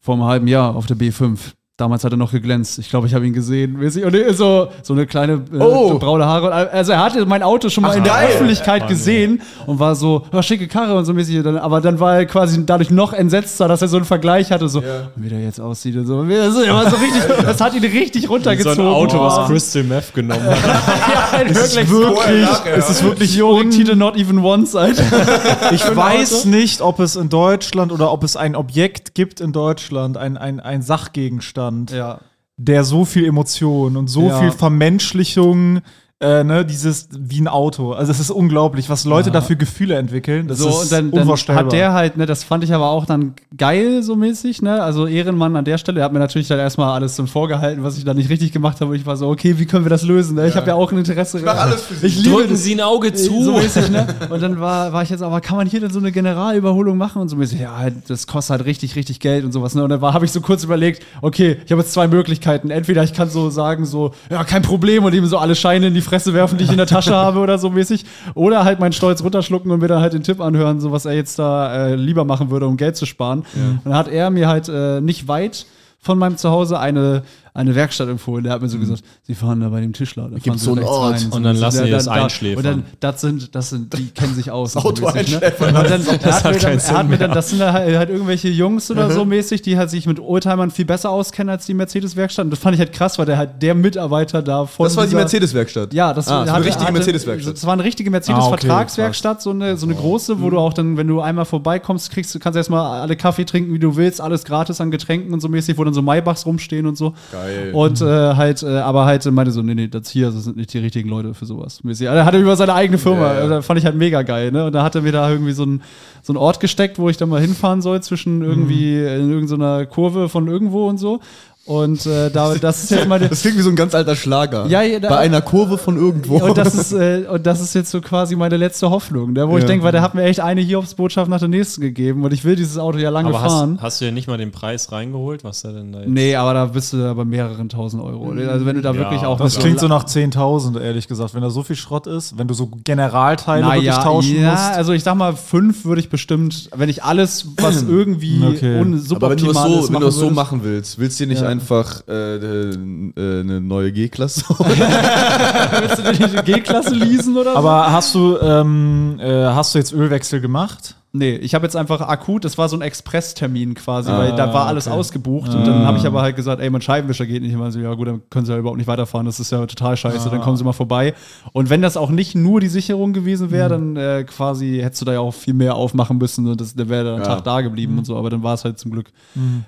Vor 0.00 0.14
einem 0.14 0.24
halben 0.24 0.48
Jahr 0.48 0.74
auf 0.74 0.86
der 0.86 0.96
B5. 0.96 1.38
Damals 1.78 2.02
hat 2.02 2.12
er 2.12 2.16
noch 2.16 2.32
geglänzt. 2.32 2.80
Ich 2.80 2.90
glaube, 2.90 3.06
ich 3.06 3.14
habe 3.14 3.24
ihn 3.24 3.32
gesehen. 3.32 3.76
Und 3.76 4.12
er 4.12 4.26
ist 4.26 4.38
so, 4.38 4.66
so 4.82 4.94
eine 4.94 5.06
kleine 5.06 5.34
äh, 5.52 5.58
Oh. 5.60 5.96
braune 6.00 6.26
Haare. 6.26 6.52
Also 6.72 6.90
er 6.90 7.00
hatte 7.04 7.24
mein 7.24 7.44
Auto 7.44 7.68
schon 7.68 7.82
mal 7.82 7.96
in 7.96 8.02
der 8.02 8.12
geil. 8.14 8.28
Öffentlichkeit 8.32 8.88
gesehen 8.88 9.40
und 9.64 9.78
war 9.78 9.94
so, 9.94 10.24
oh, 10.32 10.42
schicke 10.42 10.66
Karre 10.66 10.96
und 10.96 11.04
so 11.04 11.14
mäßig. 11.14 11.46
Aber 11.46 11.80
dann 11.80 12.00
war 12.00 12.16
er 12.16 12.26
quasi 12.26 12.66
dadurch 12.66 12.90
noch 12.90 13.12
entsetzter, 13.12 13.68
dass 13.68 13.80
er 13.80 13.86
so 13.86 13.96
einen 13.96 14.06
Vergleich 14.06 14.50
hatte, 14.50 14.68
so, 14.68 14.82
wie 15.14 15.28
der 15.28 15.40
jetzt 15.40 15.60
aussieht 15.60 15.94
und 15.94 16.06
so. 16.06 16.24
Er 16.24 16.74
war 16.74 16.90
so 16.90 16.96
richtig, 16.96 17.22
das 17.44 17.60
hat 17.60 17.72
ihn 17.74 17.84
richtig 17.84 18.22
So 18.24 18.32
runtergezogen. 18.32 18.80
ein 18.80 18.92
Auto, 18.92 19.20
was 19.20 19.38
Oh. 19.38 19.46
Crystal 19.46 19.84
Meth 19.84 20.12
genommen 20.12 20.42
hat. 20.42 20.56
ja, 20.64 21.30
halt 21.30 21.54
wirklich, 21.54 21.88
wirklich- 21.90 22.48
es 22.76 22.90
ist 22.90 23.04
wirklich 23.04 23.36
Jorik 23.36 23.70
Tite 23.70 23.94
not 23.94 24.16
even 24.16 24.40
once, 24.40 24.74
Alter. 24.74 25.04
Ich 25.70 25.84
weiß 25.94 26.46
nicht, 26.46 26.80
ob 26.80 26.98
es 26.98 27.14
in 27.14 27.28
Deutschland 27.28 27.92
oder 27.92 28.10
ob 28.10 28.24
es 28.24 28.34
ein 28.36 28.56
Objekt 28.56 29.14
gibt 29.14 29.40
in 29.40 29.52
Deutschland, 29.52 30.16
ein, 30.16 30.36
ein, 30.36 30.58
ein 30.58 30.82
Sachgegenstand, 30.82 31.67
Ja. 31.90 32.20
der 32.56 32.84
so 32.84 33.04
viel 33.04 33.24
Emotion 33.26 33.96
und 33.96 34.08
so 34.08 34.28
Ja. 34.28 34.40
viel 34.40 34.50
Vermenschlichung, 34.50 35.80
äh, 36.20 36.42
ne, 36.42 36.64
dieses 36.64 37.08
wie 37.16 37.40
ein 37.40 37.46
Auto. 37.46 37.92
Also 37.92 38.10
es 38.10 38.18
ist 38.18 38.30
unglaublich, 38.30 38.90
was 38.90 39.04
Leute 39.04 39.30
dafür 39.30 39.54
Gefühle 39.54 39.94
entwickeln. 39.94 40.48
Das 40.48 40.58
so, 40.58 40.68
ist 40.68 40.74
und 40.74 40.92
dann, 40.92 41.10
dann 41.12 41.20
unvorstellbar. 41.20 41.66
hat 41.66 41.72
der 41.72 41.92
halt, 41.92 42.16
ne, 42.16 42.26
das 42.26 42.42
fand 42.42 42.64
ich 42.64 42.74
aber 42.74 42.90
auch 42.90 43.06
dann 43.06 43.34
geil, 43.56 44.02
so 44.02 44.16
mäßig, 44.16 44.60
ne, 44.62 44.82
also 44.82 45.06
Ehrenmann 45.06 45.54
an 45.54 45.64
der 45.64 45.78
Stelle, 45.78 46.00
er 46.00 46.06
hat 46.06 46.12
mir 46.12 46.18
natürlich 46.18 46.48
dann 46.48 46.58
erstmal 46.58 46.92
alles 46.92 47.14
so 47.14 47.24
vorgehalten, 47.26 47.84
was 47.84 47.98
ich 47.98 48.04
da 48.04 48.14
nicht 48.14 48.30
richtig 48.30 48.52
gemacht 48.52 48.80
habe, 48.80 48.90
und 48.90 48.96
ich 48.96 49.06
war 49.06 49.16
so, 49.16 49.28
okay, 49.28 49.58
wie 49.58 49.66
können 49.66 49.84
wir 49.84 49.90
das 49.90 50.02
lösen, 50.02 50.34
ne? 50.34 50.48
ich 50.48 50.56
habe 50.56 50.66
ja 50.66 50.74
auch 50.74 50.90
ein 50.90 50.98
Interesse. 50.98 51.38
Ich 51.38 51.44
mach 51.44 51.56
alles 51.56 51.82
für 51.82 51.94
Sie. 51.94 52.06
Ich 52.06 52.16
liebe 52.16 52.34
Drücken 52.34 52.50
das. 52.50 52.64
Sie 52.64 52.74
ein 52.74 52.80
Auge 52.80 53.12
zu. 53.12 53.44
So 53.44 53.52
mäßig, 53.52 53.90
ne? 53.90 54.06
Und 54.28 54.42
dann 54.42 54.58
war, 54.60 54.92
war 54.92 55.02
ich 55.02 55.10
jetzt, 55.10 55.22
aber 55.22 55.40
kann 55.40 55.56
man 55.56 55.66
hier 55.66 55.80
denn 55.80 55.90
so 55.90 55.98
eine 55.98 56.10
Generalüberholung 56.10 56.96
machen 56.96 57.22
und 57.22 57.28
so 57.28 57.36
mäßig? 57.36 57.60
Ja, 57.60 57.88
das 58.08 58.26
kostet 58.26 58.56
halt 58.56 58.66
richtig, 58.66 58.96
richtig 58.96 59.20
Geld 59.20 59.44
und 59.44 59.52
sowas. 59.52 59.74
Ne? 59.74 59.84
Und 59.84 59.90
dann 59.90 60.00
habe 60.00 60.24
ich 60.24 60.32
so 60.32 60.40
kurz 60.40 60.64
überlegt, 60.64 61.04
okay, 61.22 61.58
ich 61.64 61.70
habe 61.70 61.82
jetzt 61.82 61.92
zwei 61.92 62.08
Möglichkeiten. 62.08 62.70
Entweder 62.70 63.04
ich 63.04 63.12
kann 63.12 63.30
so 63.30 63.50
sagen, 63.50 63.84
so, 63.84 64.12
ja, 64.30 64.42
kein 64.44 64.62
Problem 64.62 65.04
und 65.04 65.14
ihm 65.14 65.26
so 65.26 65.38
alle 65.38 65.54
Scheine 65.54 65.88
in 65.88 65.94
die 65.94 66.00
Fresse 66.08 66.34
werfen, 66.34 66.58
die 66.58 66.64
ich 66.64 66.70
in 66.70 66.76
der 66.76 66.86
Tasche 66.86 67.14
habe 67.14 67.38
oder 67.40 67.58
so 67.58 67.70
mäßig. 67.70 68.04
Oder 68.34 68.64
halt 68.64 68.80
meinen 68.80 68.92
Stolz 68.92 69.22
runterschlucken 69.22 69.70
und 69.70 69.80
mir 69.80 69.88
dann 69.88 70.00
halt 70.00 70.12
den 70.12 70.22
Tipp 70.22 70.40
anhören, 70.40 70.80
so 70.80 70.92
was 70.92 71.04
er 71.04 71.12
jetzt 71.12 71.38
da 71.38 71.88
äh, 71.88 71.94
lieber 71.94 72.24
machen 72.24 72.50
würde, 72.50 72.66
um 72.66 72.76
Geld 72.76 72.96
zu 72.96 73.06
sparen. 73.06 73.44
Und 73.54 73.80
dann 73.84 73.94
hat 73.94 74.08
er 74.08 74.30
mir 74.30 74.48
halt 74.48 74.68
äh, 74.68 75.00
nicht 75.00 75.28
weit 75.28 75.66
von 76.00 76.18
meinem 76.18 76.36
Zuhause 76.36 76.78
eine, 76.78 77.22
eine 77.58 77.74
Werkstatt 77.74 78.08
empfohlen. 78.08 78.44
Der 78.44 78.52
hat 78.54 78.62
mir 78.62 78.68
so 78.68 78.78
gesagt, 78.78 79.02
sie 79.24 79.34
fahren 79.34 79.60
da 79.60 79.68
bei 79.68 79.80
dem 79.80 79.92
Tischler. 79.92 80.30
Da 80.30 80.38
Sie 80.38 80.58
so 80.58 80.72
einen 80.72 80.84
Ort. 80.84 81.14
rein. 81.14 81.30
Und 81.30 81.42
dann 81.42 81.56
So, 81.56 81.62
lassen 81.62 81.84
die 81.84 81.90
das 81.90 82.04
dann 82.06 82.14
da- 82.16 82.22
einschläfern. 82.24 82.56
Und 82.58 82.64
dann, 82.64 82.84
das 83.00 83.20
sind, 83.20 83.54
das 83.54 83.70
sind, 83.70 83.92
die 83.98 84.06
kennen 84.14 84.34
sich 84.34 84.50
aus. 84.50 84.76
und 84.76 84.84
Auto 84.86 85.06
so 85.08 85.12
mäßig, 85.14 85.30
ne? 85.32 85.42
einschläfern, 85.42 85.76
Und 85.76 85.90
dann, 85.90 86.04
das 86.22 86.36
hat 86.36 86.44
hat 86.44 86.44
mir 86.44 86.50
dann, 86.52 86.60
keinen 86.60 86.78
er 86.78 86.88
hat 86.88 86.96
Sinn 87.00 87.08
mir 87.08 87.18
dann, 87.18 87.32
das 87.32 87.50
sind 87.50 87.60
halt, 87.62 87.96
halt 87.98 88.10
irgendwelche 88.10 88.48
Jungs 88.48 88.90
oder 88.90 89.10
so 89.10 89.24
mäßig, 89.24 89.60
die 89.62 89.76
halt 89.76 89.90
sich 89.90 90.06
mit 90.06 90.20
Oldtimern 90.20 90.70
viel 90.70 90.84
besser 90.84 91.10
auskennen 91.10 91.50
als 91.50 91.66
die 91.66 91.74
Mercedes-Werkstatt. 91.74 92.44
Und 92.44 92.50
das 92.50 92.58
fand 92.60 92.74
ich 92.74 92.80
halt 92.80 92.92
krass, 92.92 93.18
weil 93.18 93.26
der 93.26 93.36
halt 93.36 93.60
der 93.62 93.74
Mitarbeiter 93.74 94.40
da 94.42 94.64
von 94.66 94.84
Das 94.84 94.96
war 94.96 95.06
die 95.06 95.14
Mercedes-Werkstatt. 95.14 95.92
ja, 95.92 96.14
das, 96.14 96.28
Ah, 96.28 96.40
das 96.44 96.48
war 96.50 96.56
eine 96.56 96.64
richtige 96.64 96.92
Mercedes-Werkstatt. 96.92 97.54
Das 97.56 97.66
war 97.66 97.72
eine 97.72 97.84
richtige 97.84 98.10
Ah, 98.10 98.12
Mercedes-Vertragswerkstatt, 98.12 99.42
so 99.42 99.50
eine, 99.50 99.76
so 99.76 99.86
eine 99.86 99.94
große, 99.94 100.40
wo 100.40 100.50
du 100.50 100.58
auch 100.58 100.72
dann, 100.72 100.96
wenn 100.96 101.06
du 101.08 101.20
einmal 101.20 101.44
vorbeikommst, 101.44 102.10
kriegst 102.10 102.34
du 102.34 102.38
kannst 102.38 102.56
erstmal 102.56 103.00
alle 103.00 103.16
Kaffee 103.16 103.44
trinken, 103.44 103.72
wie 103.74 103.78
du 103.78 103.96
willst, 103.96 104.20
alles 104.20 104.44
gratis 104.44 104.80
an 104.80 104.90
Getränken 104.90 105.32
und 105.32 105.40
so 105.40 105.48
mäßig, 105.48 105.76
wo 105.78 105.84
dann 105.84 105.94
so 105.94 106.02
Maybachs 106.02 106.46
rumstehen 106.46 106.86
und 106.86 106.96
so. 106.96 107.14
Geil. 107.32 107.47
Und 107.72 108.00
äh, 108.00 108.34
halt, 108.34 108.62
äh, 108.62 108.78
aber 108.78 109.04
halt 109.04 109.24
meinte 109.30 109.52
so, 109.52 109.62
nee, 109.62 109.74
nee, 109.74 109.88
das 109.88 110.10
hier, 110.10 110.30
das 110.30 110.44
sind 110.44 110.56
nicht 110.56 110.72
die 110.72 110.78
richtigen 110.78 111.08
Leute 111.08 111.34
für 111.34 111.46
sowas. 111.46 111.80
Also, 111.86 112.04
Er 112.04 112.24
hatte 112.24 112.38
über 112.38 112.56
seine 112.56 112.74
eigene 112.74 112.98
Firma, 112.98 113.28
Ja, 113.28 113.34
ja. 113.34 113.40
Also, 113.40 113.62
fand 113.62 113.78
ich 113.78 113.84
halt 113.84 113.96
mega 113.96 114.22
geil, 114.22 114.52
ne? 114.52 114.66
Und 114.66 114.72
da 114.72 114.82
hat 114.82 114.94
er 114.94 115.02
mir 115.02 115.12
da 115.12 115.30
irgendwie 115.30 115.52
so 115.52 115.62
einen 115.62 115.82
so 116.22 116.32
einen 116.32 116.38
Ort 116.38 116.60
gesteckt, 116.60 116.98
wo 116.98 117.08
ich 117.08 117.16
dann 117.16 117.28
mal 117.28 117.40
hinfahren 117.40 117.80
soll, 117.80 118.02
zwischen 118.02 118.42
irgendwie 118.42 118.98
in 118.98 119.30
irgendeiner 119.30 119.86
Kurve 119.86 120.28
von 120.28 120.46
irgendwo 120.48 120.88
und 120.88 120.98
so. 120.98 121.20
Und 121.68 122.06
äh, 122.06 122.30
da, 122.30 122.54
das 122.54 122.84
ist 122.84 122.90
jetzt 122.92 123.06
meine. 123.08 123.28
Das 123.28 123.42
klingt 123.42 123.58
wie 123.58 123.62
so 123.62 123.68
ein 123.68 123.76
ganz 123.76 123.94
alter 123.94 124.16
Schlager. 124.16 124.64
Ja, 124.68 124.80
ja, 124.80 125.00
da- 125.00 125.10
Bei 125.10 125.18
einer 125.18 125.42
Kurve 125.42 125.76
von 125.76 125.96
irgendwo. 125.98 126.38
Und 126.38 126.56
das 126.56 126.74
ist, 126.74 126.92
äh, 126.92 127.26
und 127.30 127.44
das 127.46 127.60
ist 127.60 127.74
jetzt 127.74 127.90
so 127.90 128.00
quasi 128.00 128.36
meine 128.36 128.56
letzte 128.56 128.88
Hoffnung, 128.88 129.34
ne? 129.34 129.46
wo 129.48 129.56
ich 129.58 129.64
Ja. 129.64 129.68
denke, 129.68 129.84
weil 129.84 129.92
der 129.92 130.00
hat 130.00 130.14
mir 130.14 130.22
echt 130.22 130.40
eine 130.40 130.62
Hiobsbotschaft 130.62 131.28
nach 131.30 131.40
der 131.40 131.48
nächsten 131.48 131.82
gegeben 131.82 132.24
und 132.24 132.32
ich 132.32 132.42
will 132.44 132.56
dieses 132.56 132.78
Auto 132.78 132.96
ja 132.96 133.10
lange 133.10 133.28
Aber 133.28 133.40
fahren. 133.40 133.74
hast, 133.76 133.82
hast 133.82 134.00
du 134.00 134.06
ja 134.06 134.12
nicht 134.12 134.28
mal 134.28 134.38
den 134.38 134.50
Preis 134.50 134.90
reingeholt, 134.92 135.44
was 135.44 135.60
der 135.60 135.72
denn 135.72 135.92
da 135.92 136.00
jetzt? 136.00 136.08
nee, 136.08 136.34
aber 136.34 136.54
da 136.54 136.64
bist 136.64 136.94
du 136.94 136.96
ja 136.96 137.12
bei 137.12 137.26
mehreren 137.26 137.68
tausend 137.68 138.02
Euro. 138.02 138.30
Also 138.30 138.64
wenn 138.64 138.76
du 138.76 138.80
da 138.82 138.92
Ja, 138.92 138.98
wirklich 138.98 139.20
auch 139.26 139.38
Das 139.38 139.58
klingt 139.58 139.78
so 139.78 139.88
nach 139.88 140.04
10.000, 140.04 140.80
ehrlich 140.80 141.06
gesagt. 141.06 141.34
Wenn 141.34 141.42
da 141.42 141.50
so 141.50 141.62
viel 141.62 141.76
Schrott 141.76 142.06
ist, 142.06 142.38
wenn 142.38 142.48
du 142.48 142.54
so 142.54 142.70
Generalteile 142.84 143.66
wirklich 143.66 143.86
naja, 143.88 144.02
tauschen 144.02 144.40
ja, 144.40 144.52
musst. 144.52 144.62
also 144.72 144.92
ich 144.92 145.02
sag 145.02 145.16
mal, 145.16 145.36
fünf 145.36 145.84
würde 145.84 146.00
ich 146.00 146.08
bestimmt, 146.08 146.70
wenn 146.74 146.88
ich 146.88 147.04
alles, 147.04 147.46
was 147.58 147.82
irgendwie 147.88 148.42
Okay. 148.42 148.80
ohne 148.80 149.00
Aber 149.10 149.30
wenn 149.30 149.36
du 149.36 149.46
das 149.46 149.54
suboptimal 149.54 149.68
so, 149.70 149.78
ist, 149.80 149.92
wenn 149.92 150.00
du 150.00 150.06
das 150.06 150.14
so 150.16 150.30
machen 150.30 150.60
willst, 150.62 150.98
willst 150.98 151.20
du 151.20 151.24
dir 151.24 151.28
nicht 151.30 151.42
Ja. 151.42 151.48
Einfach 151.58 152.02
äh, 152.06 152.36
äh, 152.36 153.40
eine 153.40 153.60
neue 153.60 153.92
G-Klasse 153.92 154.44
willst 154.58 155.98
du 155.98 156.12
dir 156.12 156.42
die 156.42 156.52
G-Klasse 156.52 156.94
leasen 156.94 157.36
oder 157.36 157.52
so? 157.52 157.58
Aber 157.58 157.90
hast 157.92 158.14
du, 158.14 158.38
ähm, 158.40 159.18
äh, 159.20 159.46
hast 159.46 159.74
du 159.74 159.78
jetzt 159.78 159.92
Ölwechsel 159.92 160.40
gemacht? 160.40 160.94
Nee, 161.18 161.36
ich 161.36 161.54
habe 161.54 161.64
jetzt 161.66 161.74
einfach 161.76 162.00
akut, 162.00 162.44
das 162.44 162.56
war 162.58 162.68
so 162.68 162.76
ein 162.76 162.82
Expresstermin 162.82 163.74
quasi, 163.74 164.10
Ah, 164.10 164.18
weil 164.18 164.36
da 164.36 164.52
war 164.54 164.66
alles 164.66 164.86
okay. 164.86 164.96
ausgebucht 164.96 165.52
und 165.54 165.66
dann 165.66 165.84
habe 165.86 165.98
ich 165.98 166.06
aber 166.06 166.22
halt 166.22 166.36
gesagt, 166.36 166.60
ey, 166.62 166.70
mein 166.70 166.80
Scheibenwischer 166.80 167.26
geht 167.26 167.42
nicht. 167.42 167.50
Ich 167.52 167.58
meine 167.58 167.72
so, 167.72 167.80
ja 167.80 167.92
gut, 167.94 168.06
dann 168.08 168.22
können 168.30 168.46
sie 168.46 168.52
ja 168.52 168.58
überhaupt 168.58 168.78
nicht 168.78 168.86
weiterfahren, 168.86 169.26
das 169.26 169.40
ist 169.40 169.50
ja 169.52 169.64
total 169.66 169.96
scheiße, 169.96 170.30
dann 170.30 170.40
kommen 170.40 170.56
sie 170.56 170.64
mal 170.64 170.72
vorbei. 170.72 171.14
Und 171.52 171.70
wenn 171.70 171.82
das 171.82 171.96
auch 171.96 172.10
nicht 172.10 172.34
nur 172.34 172.60
die 172.60 172.68
Sicherung 172.68 173.12
gewesen 173.12 173.50
wäre, 173.50 173.68
dann 173.68 173.96
äh, 173.96 174.24
quasi 174.24 174.78
hättest 174.82 175.02
du 175.02 175.06
da 175.06 175.12
ja 175.14 175.20
auch 175.20 175.34
viel 175.34 175.54
mehr 175.54 175.74
aufmachen 175.74 176.18
müssen 176.18 176.46
und 176.46 176.60
das, 176.60 176.74
der 176.74 176.88
wäre 176.88 177.04
dann 177.04 177.14
einen 177.16 177.22
Ja. 177.24 177.34
Tag 177.34 177.44
da 177.44 177.60
geblieben 177.60 177.98
und 177.98 178.04
so, 178.04 178.16
aber 178.16 178.30
dann 178.30 178.42
war 178.42 178.54
es 178.54 178.64
halt 178.64 178.78
zum 178.78 178.90
Glück. 178.92 179.08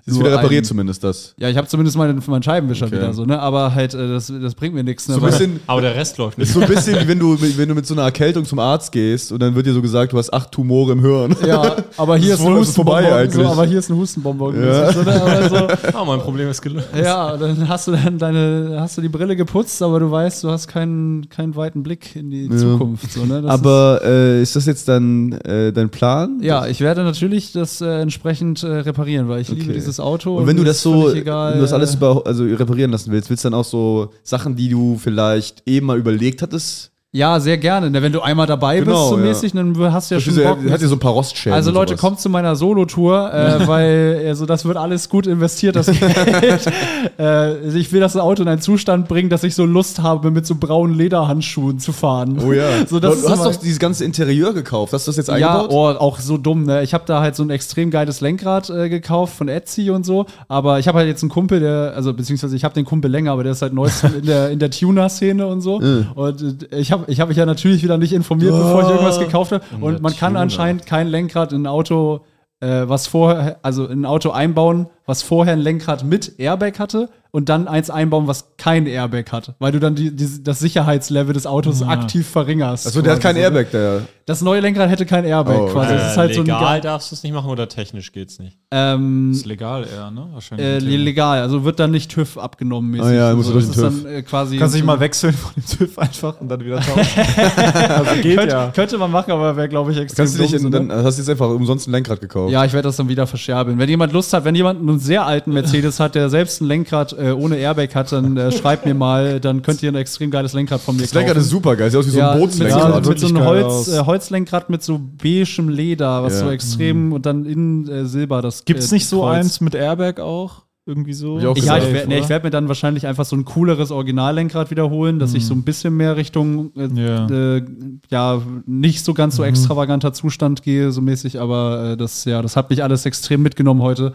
Ist 0.07 0.15
nur 0.15 0.25
wieder 0.27 0.39
repariert 0.39 0.63
ein- 0.63 0.69
zumindest 0.69 1.03
das. 1.05 1.35
Ja, 1.39 1.49
ich 1.49 1.57
habe 1.57 1.67
zumindest 1.67 1.97
meinen, 1.97 2.23
meinen 2.27 2.43
Scheibenwischer 2.43 2.87
Okay. 2.87 2.97
wieder 2.97 3.13
so, 3.13 3.25
ne? 3.25 3.41
Aber 3.41 3.75
halt, 3.75 3.95
äh, 3.95 4.09
das, 4.09 4.33
das 4.41 4.55
bringt 4.55 4.75
mir 4.75 4.85
nichts. 4.85 5.09
Ne? 5.09 5.15
So 5.15 5.21
bisschen, 5.21 5.61
Aber 5.67 5.81
der 5.81 5.95
Rest 5.97 6.17
läuft 6.19 6.39
nicht. 6.39 6.49
ist 6.49 6.55
so 6.55 6.61
ein 6.61 6.69
bisschen 6.69 7.01
wie 7.01 7.09
wenn 7.09 7.19
du, 7.19 7.37
wenn 7.41 7.69
du 7.69 7.75
mit 7.75 7.87
so 7.87 7.95
einer 7.95 8.03
Erkältung 8.03 8.45
zum 8.45 8.59
Arzt 8.59 8.93
gehst 8.93 9.33
und 9.33 9.41
dann 9.41 9.55
wird 9.55 9.67
dir 9.67 9.73
so 9.73 9.83
gesagt, 9.83 10.13
du 10.13 10.19
hast 10.19 10.33
acht 10.33 10.53
Tumore 10.53 10.93
im 10.93 11.01
Hirn. 11.01 11.35
Ja, 11.47 11.77
aber 11.97 12.17
hier 12.17 12.35
ist 12.35 12.41
ist 12.41 12.47
ein 12.47 12.55
Hustenbonbon. 12.57 13.31
So, 13.31 13.47
aber 13.47 13.65
hier 13.67 13.79
ist 13.79 13.91
ein 13.91 13.97
Hustenbonbon. 13.97 14.63
Ja. 14.63 14.93
So, 14.93 15.03
ne? 15.03 15.49
so, 15.49 15.89
Ah, 15.99 16.05
mein 16.05 16.21
Problem 16.21 16.49
ist 16.49 16.61
gelöst. 16.63 16.89
Ja, 16.95 17.37
dann 17.37 17.69
hast 17.69 17.87
du 17.89 17.93
dann 17.93 18.19
deine, 18.19 18.79
hast 18.81 18.97
du 18.97 19.03
die 19.03 19.09
Brille 19.09 19.37
geputzt, 19.37 19.83
aber 19.83 20.01
du 20.01 20.11
weißt, 20.11 20.45
du 20.45 20.51
hast 20.51 20.69
keinen, 20.69 21.29
keinen 21.29 21.55
weiten 21.57 21.83
Blick 21.83 22.17
in 22.17 22.31
die 22.31 22.49
Zukunft. 22.51 23.13
So, 23.13 23.25
ne? 23.25 23.43
Das 23.43 23.51
Aber 23.51 24.01
äh, 24.05 24.43
ist 24.43 24.57
das 24.57 24.67
jetzt 24.67 24.89
dann 24.89 25.33
äh, 25.33 25.73
dein 25.73 25.91
Plan? 25.91 26.39
ist, 26.41 26.45
ja, 26.47 26.67
ich 26.67 26.81
werde 26.81 27.03
natürlich 27.03 27.53
das 27.53 27.81
äh, 27.81 28.01
entsprechend 28.01 28.63
äh, 28.63 28.67
reparieren, 28.69 29.29
weil 29.29 29.41
ich 29.43 29.49
liebe 29.49 29.61
Okay. 29.61 29.73
dieses 29.75 30.01
Auto. 30.01 30.37
Und 30.39 30.47
wenn 30.47 30.57
du 30.57 30.63
mir 30.63 30.69
das 30.69 30.77
ist 30.79 30.83
so, 30.83 31.13
egal, 31.13 31.53
wenn 31.53 31.59
du 31.59 31.65
das 31.65 31.73
alles 31.73 31.95
äh, 31.95 31.97
über, 31.97 32.23
also 32.25 32.45
reparieren 32.45 32.91
lassen 32.91 33.13
willst, 33.13 33.29
willst 33.31 33.45
du 33.45 33.51
dann 33.51 33.59
auch 33.59 33.65
so 33.65 34.11
Sachen, 34.23 34.57
die 34.57 34.69
du 34.69 34.97
vielleicht 34.97 35.63
eben 35.67 35.87
mal 35.87 35.99
überlegt 35.99 36.43
hattest, 36.43 36.90
Ja, 37.13 37.41
sehr 37.41 37.59
gerne. 37.59 37.91
Ne, 37.91 38.03
Wenn 38.03 38.13
du 38.13 38.21
einmal 38.21 38.47
dabei 38.47 38.79
Genau, 38.79 38.93
bist, 38.93 39.09
so 39.11 39.17
ja. 39.19 39.25
mäßig, 39.25 39.53
dann 39.53 39.77
hast 39.93 40.11
du 40.11 40.15
ja 40.15 40.21
schon 40.21 40.33
Diese- 40.33 40.45
Bock. 40.45 40.59
hat 40.71 40.79
hier 40.79 40.87
so 40.87 40.95
ein 40.95 41.01
paar 41.01 41.11
Rostschäden. 41.11 41.53
Also 41.53 41.73
Leute, 41.73 41.97
kommt 41.97 42.21
zu 42.21 42.29
meiner 42.29 42.55
Solo-Tour, 42.55 43.35
äh, 43.35 43.67
weil 43.67 44.23
also 44.29 44.47
das 44.47 44.65
wird 44.65 44.77
alles 44.77 45.09
gut 45.09 45.27
investiert, 45.27 45.75
das 45.75 45.87
Geld. 45.91 46.71
äh, 47.19 47.69
ich 47.77 47.91
will 47.93 47.99
das 47.99 48.17
Auto 48.17 48.43
in 48.43 48.49
einen 48.49 48.61
Zustand 48.61 49.09
bringen, 49.09 49.29
dass 49.29 49.43
ich 49.43 49.57
so 49.57 49.65
Lust 49.67 50.01
habe, 50.01 50.31
mit 50.31 50.47
so 50.47 50.55
braunen 50.55 50.95
Lederhandschuhen 50.97 51.81
zu 51.81 51.91
fahren. 51.93 52.39
Oh 52.47 52.53
ja. 52.53 52.65
So, 52.89 53.01
das 53.01 53.23
du 53.23 53.29
hast 53.29 53.45
doch 53.45 53.57
dieses 53.57 53.81
ganze 53.81 54.05
Interieur 54.05 54.53
gekauft. 54.55 54.93
Hast 54.93 55.09
du 55.09 55.11
das 55.11 55.17
jetzt 55.17 55.29
Ja, 55.31 55.63
eingebaut? 55.63 55.71
oh, 55.73 55.89
auch 56.01 56.21
so 56.21 56.39
dumm, 56.39 56.63
ne? 56.65 56.85
Ich 56.85 56.95
habe 56.95 57.03
da 57.07 57.21
halt 57.21 57.35
so 57.35 57.43
ein 57.43 57.51
extrem 57.51 57.91
geiles 57.91 58.21
Lenkrad 58.21 58.71
äh, 58.71 58.89
gekauft 58.89 59.35
von 59.37 59.49
Etsy 59.49 59.91
und 59.91 60.07
so. 60.07 60.27
Aber 60.47 60.79
ich 60.79 60.87
habe 60.87 60.99
halt 60.99 61.09
jetzt 61.09 61.23
einen 61.25 61.31
Kumpel, 61.31 61.59
der, 61.59 61.93
also 61.97 62.15
beziehungsweise 62.15 62.55
ich 62.55 62.63
habe 62.63 62.75
den 62.75 62.85
Kumpel 62.85 63.11
länger, 63.11 63.33
aber 63.33 63.43
der 63.43 63.51
ist 63.53 63.63
halt 63.63 63.73
neuest 63.73 64.05
in 64.05 64.27
der, 64.27 64.51
in 64.51 64.61
der 64.61 64.71
Tuner-Szene 64.71 65.45
und 65.47 65.61
so. 65.61 65.75
Und 66.15 66.69
äh, 66.73 66.79
ich 66.79 66.93
habe 66.93 67.00
ich 67.09 67.21
hab 67.21 67.29
mich 67.29 67.37
ja 67.37 67.47
natürlich 67.47 67.83
wieder 67.83 67.99
nicht 67.99 68.13
informiert, 68.13 68.53
bevor 68.53 68.83
ich 68.83 68.89
irgendwas 68.89 69.19
gekauft 69.19 69.53
habe. 69.53 69.65
Und 69.81 70.03
man 70.03 70.17
kann 70.17 70.37
anscheinend 70.37 70.87
kein 70.87 71.09
Lenkrad 71.09 71.53
in 71.53 71.63
ein 71.63 71.67
Auto, 71.67 72.25
äh, 72.61 72.83
was 72.87 73.07
vorher, 73.07 73.59
also 73.63 73.87
in 73.87 74.03
ein 74.03 74.07
Auto 74.07 74.31
einbauen, 74.31 74.89
was 75.07 75.23
vorher 75.23 75.53
ein 75.53 75.61
Lenkrad 75.61 76.05
mit 76.05 76.39
Airbag 76.39 76.79
hatte 76.79 77.09
und 77.33 77.49
dann 77.49 77.69
eins 77.69 77.91
einbauen, 77.91 78.27
was 78.27 78.57
kein 78.57 78.87
Airbag 78.87 79.27
hat. 79.33 79.55
Weil 79.59 79.73
du 79.73 79.79
dann 79.81 79.95
die, 79.95 80.15
die, 80.15 80.43
das 80.43 80.59
Sicherheitslevel 80.61 81.33
des 81.35 81.47
Autos 81.47 81.83
aktiv 81.83 82.27
verringerst. 82.29 82.87
Also 82.87 83.03
der 83.03 83.15
hat 83.15 83.21
kein 83.21 83.35
so, 83.35 83.41
ne? 83.41 83.45
Airbag, 83.45 83.71
der. 83.73 84.03
Das 84.27 84.43
neue 84.43 84.61
Lenkrad 84.61 84.89
hätte 84.91 85.07
kein 85.07 85.25
Airbag 85.25 85.59
Oh, 85.59 85.67
quasi. 85.67 85.95
okay. 85.95 86.07
Ist 86.07 86.17
halt 86.17 86.35
so 86.35 86.41
ein 86.43 86.47
legal 86.47 86.81
ge- 86.81 86.83
darfst 86.89 87.11
du 87.11 87.17
es 87.17 87.23
nicht 87.25 87.33
machen 87.33 87.51
oder 87.51 87.69
technisch 87.69 88.13
geht's 88.13 88.39
nicht. 88.39 88.57
ähm, 88.71 89.33
Ist 89.33 89.45
legal 89.45 89.85
eher, 89.93 90.11
ne? 90.13 90.29
Wahrscheinlich. 90.33 90.67
äh, 90.67 90.79
legal, 90.79 91.41
also 91.41 91.65
wird 91.65 91.81
dann 91.81 91.91
nicht 91.91 92.13
TÜV 92.13 92.39
abgenommen 92.39 92.93
mäßig. 92.93 93.07
Ah 93.07 93.13
ja, 93.13 93.35
musst 93.35 93.49
so. 93.49 93.55
du 93.55 93.61
durch 93.61 93.73
den 93.75 93.85
ist 93.85 94.05
dann 94.05 94.13
äh, 94.13 94.23
quasi 94.23 94.57
Kannst 94.57 94.75
du 94.75 94.79
dich 94.79 94.87
mal 94.87 95.01
wechseln 95.01 95.33
von 95.33 95.53
dem 95.57 95.65
TÜV 95.67 95.99
einfach 95.99 96.41
und 96.41 96.49
dann 96.49 96.65
wieder 96.65 96.79
tauschen. 96.81 97.21
also 97.89 98.23
geht 98.23 98.37
könnte, 98.39 98.55
ja. 98.55 98.71
könnte 98.73 98.99
man 98.99 99.11
machen, 99.11 99.33
aber 99.33 99.57
wäre 99.57 99.69
glaube 99.69 99.91
ich 99.93 99.99
extrem 99.99 100.25
Kannst 100.25 100.39
du 100.39 100.43
in, 100.45 100.63
so, 100.63 100.69
dann 100.69 100.87
ne? 100.87 101.03
hast 101.03 101.17
du 101.17 101.23
jetzt 101.23 101.29
einfach 101.31 101.49
umsonst 101.49 101.89
ein 101.89 101.93
Lenkrad 101.93 102.21
gekauft. 102.21 102.53
Ja, 102.53 102.65
ich 102.65 102.73
werde 102.73 102.89
das 102.89 102.97
dann 102.97 103.09
wieder 103.09 103.27
verscherbeln. 103.27 103.79
Wenn 103.79 103.89
jemand 103.89 104.13
Lust 104.13 104.33
hat, 104.33 104.45
wenn 104.45 104.55
jemand 104.55 104.81
einen 104.81 105.01
sehr 105.01 105.27
alten 105.27 105.53
Mercedes 105.53 105.99
hat, 105.99 106.15
der 106.15 106.29
selbst 106.31 106.61
ein 106.61 106.67
Lenkrad 106.67 107.13
äh, 107.21 107.33
ohne 107.33 107.57
Airbag 107.57 107.95
hat, 107.95 108.11
dann 108.13 108.37
äh, 108.37 108.51
schreibt 108.53 108.87
mir 108.87 108.95
mal, 108.95 109.41
dann 109.41 109.63
könnt 109.63 109.83
ihr 109.83 109.93
ein 109.93 109.97
extrem 109.97 110.31
geiles 110.31 110.53
Lenkrad 110.55 110.81
von 110.81 110.97
mir 110.97 111.03
Das 111.03 111.15
Lenkrad 111.15 111.37
ist 111.37 111.51
super 111.51 111.77
geil. 111.77 111.91
Sieht 111.91 112.01
aus 112.01 112.07
wie 112.07 112.11
so 112.11 112.19
ja, 112.19 112.33
ein 112.33 112.41
mit, 112.41 112.51
so, 112.51 112.51
Bootslenkrad. 112.59 113.05
Ja, 113.05 113.11
mit 113.11 113.21
so 113.21 113.27
einem 113.29 113.45
Holz, 113.45 113.89
äh, 113.89 114.01
Holzlenkrad 114.07 114.71
mit 114.71 114.83
so 114.83 114.99
beigem 115.01 115.69
Leder, 115.69 116.23
was 116.23 116.35
Ja. 116.35 116.47
so 116.47 116.51
extrem 116.51 117.13
und 117.13 117.27
dann 117.27 117.45
in 117.45 117.89
äh, 117.89 118.07
Silber 118.07 118.43
das 118.43 118.65
Gibt's 118.65 118.91
äh, 118.91 118.95
nicht 118.95 119.07
so 119.07 119.21
Kreuz. 119.21 119.37
eins 119.37 119.61
mit 119.61 119.75
Airbag 119.75 120.21
auch? 120.21 120.63
Irgendwie 120.87 121.13
so? 121.13 121.37
Ich 121.37 121.45
Ja, 121.45 121.53
ich 121.55 121.65
Safe, 121.65 121.93
werde 121.93 122.09
nee, 122.09 122.19
ich 122.19 122.29
werd 122.31 122.43
mir 122.43 122.51
dann 122.51 122.67
wahrscheinlich 122.67 123.07
einfach 123.07 123.25
so 123.27 123.37
ein 123.37 123.45
cooleres 123.45 123.91
Originallenkrad 123.91 124.71
wiederholen, 124.71 125.19
dass 125.19 125.35
ich 125.35 125.47
so 125.47 125.55
ein 125.55 125.63
bisschen 125.63 125.95
mehr 125.97 126.17
Richtung 126.17 126.73
äh, 126.75 126.89
Ja. 126.95 127.27
äh, 127.29 127.63
ja 128.11 128.43
nicht 128.67 129.05
so 129.05 129.13
ganz 129.15 129.37
so 129.37 129.45
extravaganter 129.45 130.13
Zustand 130.15 130.63
gehe, 130.63 130.91
so 130.91 131.01
mäßig, 131.03 131.39
aber 131.39 131.91
äh, 131.93 131.97
das 131.97 132.25
ja, 132.25 132.41
das 132.43 132.57
hat 132.57 132.71
mich 132.71 132.83
alles 132.83 133.05
extrem 133.07 133.43
mitgenommen 133.43 133.83
heute 133.83 134.15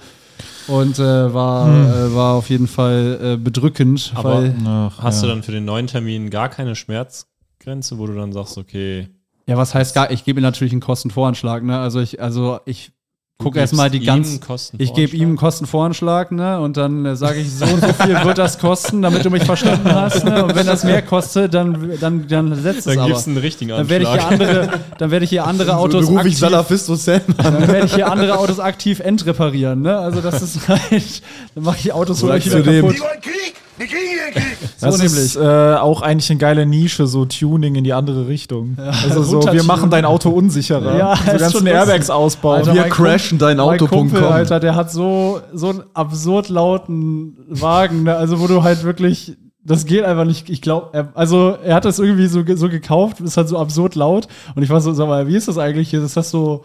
und 0.67 0.99
äh, 0.99 1.33
war 1.33 1.69
äh, 1.69 2.15
war 2.15 2.33
auf 2.35 2.49
jeden 2.49 2.67
Fall 2.67 3.19
äh, 3.21 3.37
bedrückend, 3.37 4.11
Aber 4.15 4.41
weil 4.41 4.55
Ach, 4.65 4.97
Hast 4.99 5.21
ja. 5.21 5.27
du 5.27 5.33
dann 5.33 5.43
für 5.43 5.51
den 5.51 5.65
neuen 5.65 5.87
Termin 5.87 6.29
gar 6.29 6.49
keine 6.49 6.75
Schmerzgrenze, 6.75 7.97
wo 7.97 8.07
du 8.07 8.13
dann 8.15 8.33
sagst, 8.33 8.57
okay, 8.57 9.09
ja, 9.47 9.57
was 9.57 9.75
heißt 9.75 9.93
gar, 9.93 10.09
ich 10.09 10.23
gebe 10.23 10.39
ihm 10.39 10.43
natürlich 10.43 10.73
einen 10.73 10.81
Kostenvoranschlag, 10.81 11.63
ne? 11.63 11.77
Also 11.77 11.99
ich 11.99 12.19
also 12.21 12.59
ich 12.65 12.91
guck 13.37 13.55
erstmal 13.57 13.89
die 13.89 13.99
ganzen 13.99 14.39
Kosten 14.39 14.77
Ich 14.79 14.93
gebe 14.93 15.15
ihm 15.15 15.29
einen 15.29 15.37
Kostenvoranschlag, 15.37 16.31
ne? 16.31 16.59
Und 16.59 16.77
dann 16.77 17.05
äh, 17.05 17.15
sage 17.15 17.39
ich, 17.39 17.53
so 17.53 17.65
und 17.65 17.81
so 17.81 17.93
viel 17.93 18.23
wird 18.23 18.37
das 18.37 18.59
kosten, 18.59 19.01
damit 19.01 19.25
du 19.25 19.29
mich 19.29 19.43
verstanden 19.43 19.93
hast, 19.93 20.23
ne? 20.23 20.45
Und 20.45 20.55
wenn 20.55 20.65
das 20.65 20.83
mehr 20.83 21.01
kostet, 21.01 21.53
dann, 21.53 21.91
dann, 21.99 22.27
dann 22.27 22.55
setzt 22.55 22.87
es 22.87 22.95
Dann 22.95 23.11
aber. 23.11 23.21
einen 23.25 23.37
richtigen 23.37 23.69
Dann 23.69 23.89
werde 23.89 24.05
ich 24.05 24.11
hier 24.11 24.27
Anschlag. 24.27 24.49
andere, 24.49 24.69
dann 24.97 25.11
werde 25.11 25.23
ich 25.25 25.29
hier 25.29 25.45
andere 25.45 25.77
Autos 25.77 26.05
dann 26.05 26.15
rufe 26.15 26.27
ich 26.27 26.35
aktiv, 26.35 26.39
Salafist 26.39 26.85
Sam 26.85 27.21
an. 27.37 27.43
dann 27.43 27.67
werde 27.67 27.85
ich 27.87 27.95
hier 27.95 28.11
andere 28.11 28.37
Autos 28.37 28.59
aktiv 28.59 28.99
entreparieren, 29.01 29.81
ne? 29.81 29.97
Also 29.97 30.21
das 30.21 30.41
ist 30.41 30.67
halt, 30.67 31.21
dann 31.55 31.63
mache 31.63 31.77
ich 31.79 31.91
Autos 31.93 32.19
so 32.19 32.27
Sagst 32.27 32.47
wieder 32.47 32.63
kaputt. 32.63 32.99
wollen 33.01 33.21
Krieg! 33.21 33.64
Wir 33.77 33.87
kriegen 33.87 34.07
hier 34.09 34.31
Krieg! 34.31 34.57
Das 34.79 34.97
So 34.97 35.03
ist 35.03 35.35
äh, 35.35 35.75
auch 35.75 36.01
eigentlich 36.01 36.29
eine 36.29 36.39
geile 36.39 36.65
Nische, 36.65 37.07
so 37.07 37.25
Tuning 37.25 37.75
in 37.75 37.83
die 37.83 37.93
andere 37.93 38.27
Richtung. 38.27 38.77
also 38.77 39.23
so, 39.23 39.51
wir 39.51 39.63
machen 39.63 39.89
dein 39.89 40.05
Auto 40.05 40.29
unsicherer. 40.29 40.97
Ja, 40.97 41.15
so 41.15 41.25
ganzen 41.25 41.51
schon 41.51 41.67
Airbags 41.67 42.09
ausbauen. 42.09 42.59
Alter, 42.59 42.73
Wir 42.73 42.83
crashen 42.83 43.37
dein 43.37 43.59
Auto.com. 43.59 44.15
Alter, 44.15 44.59
der 44.59 44.75
hat 44.75 44.91
so, 44.91 45.41
so 45.53 45.69
einen 45.69 45.83
absurd 45.93 46.49
lauten 46.49 47.37
Wagen, 47.49 48.03
ne? 48.03 48.15
also 48.15 48.39
wo 48.39 48.47
du 48.47 48.63
halt 48.63 48.83
wirklich, 48.83 49.37
das 49.63 49.85
geht 49.85 50.03
einfach 50.03 50.25
nicht. 50.25 50.49
Ich 50.49 50.61
glaube, 50.61 51.09
also 51.13 51.57
er 51.63 51.75
hat 51.75 51.85
das 51.85 51.99
irgendwie 51.99 52.27
so, 52.27 52.43
so 52.55 52.69
gekauft, 52.69 53.19
ist 53.19 53.35
halt 53.37 53.49
so 53.49 53.57
absurd 53.57 53.95
laut. 53.95 54.27
Und 54.55 54.63
ich 54.63 54.69
war 54.69 54.79
so, 54.79 54.93
sag 54.93 55.07
mal, 55.07 55.27
wie 55.27 55.35
ist 55.35 55.47
das 55.47 55.57
eigentlich 55.57 55.89
hier? 55.89 56.03
Ist 56.03 56.15
das 56.15 56.31
so 56.31 56.63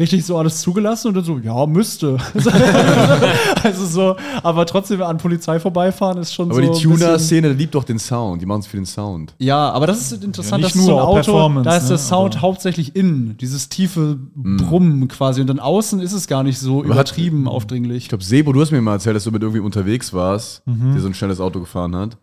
richtig 0.00 0.24
so 0.24 0.36
alles 0.38 0.60
zugelassen? 0.62 1.08
Und 1.08 1.14
dann 1.14 1.24
so, 1.24 1.38
ja, 1.38 1.66
müsste. 1.66 2.16
also 3.62 3.86
so, 3.86 4.16
aber 4.42 4.66
trotzdem 4.66 5.02
an 5.02 5.18
Polizei 5.18 5.60
vorbeifahren 5.60 6.18
ist 6.18 6.32
schon 6.34 6.46
Aber 6.50 6.54
so. 6.56 6.60
die 6.60 6.66
ein 6.66 6.72
bisschen- 6.72 6.90
Tuner-Szene 6.98 7.52
liebt 7.52 7.74
doch 7.74 7.84
den 7.84 7.98
Sound. 7.98 8.40
Die 8.42 8.46
machen 8.46 8.60
es 8.60 8.66
für 8.66 8.76
den 8.76 8.86
Sound. 8.86 9.34
ja, 9.38 9.70
aber 9.70 9.86
das 9.86 10.00
ist 10.12 10.24
interessant, 10.24 10.62
Ja, 10.62 10.66
dass 10.68 10.74
nicht 10.74 10.84
so 10.84 10.90
ein 10.92 10.96
nur, 10.96 11.06
Auto, 11.08 11.62
da 11.62 11.76
ist 11.76 11.88
der 11.88 11.96
ne, 11.96 12.02
Sound 12.02 12.34
aber- 12.36 12.42
hauptsächlich 12.42 12.96
innen, 12.96 13.36
dieses 13.40 13.68
tiefe 13.68 14.18
Brummen 14.34 15.06
quasi. 15.08 15.40
Und 15.40 15.46
dann 15.46 15.60
außen 15.60 16.00
ist 16.00 16.12
es 16.12 16.26
gar 16.26 16.42
nicht 16.42 16.58
so 16.58 16.78
hat- 16.80 16.86
übertrieben 16.86 17.46
aufdringlich. 17.48 18.04
Ich 18.04 18.08
glaube, 18.08 18.24
Sebo, 18.24 18.52
du 18.52 18.60
hast 18.60 18.70
mir 18.72 18.80
mal 18.80 18.94
erzählt, 18.94 19.16
dass 19.16 19.24
du 19.24 19.30
mit 19.30 19.42
irgendwie 19.42 19.60
unterwegs 19.60 20.12
warst, 20.12 20.66
Mhm. 20.66 20.92
der 20.94 21.02
so 21.02 21.08
ein 21.08 21.14
schnelles 21.14 21.40
Auto 21.40 21.60
gefahren 21.60 21.94
hat. 21.94 22.16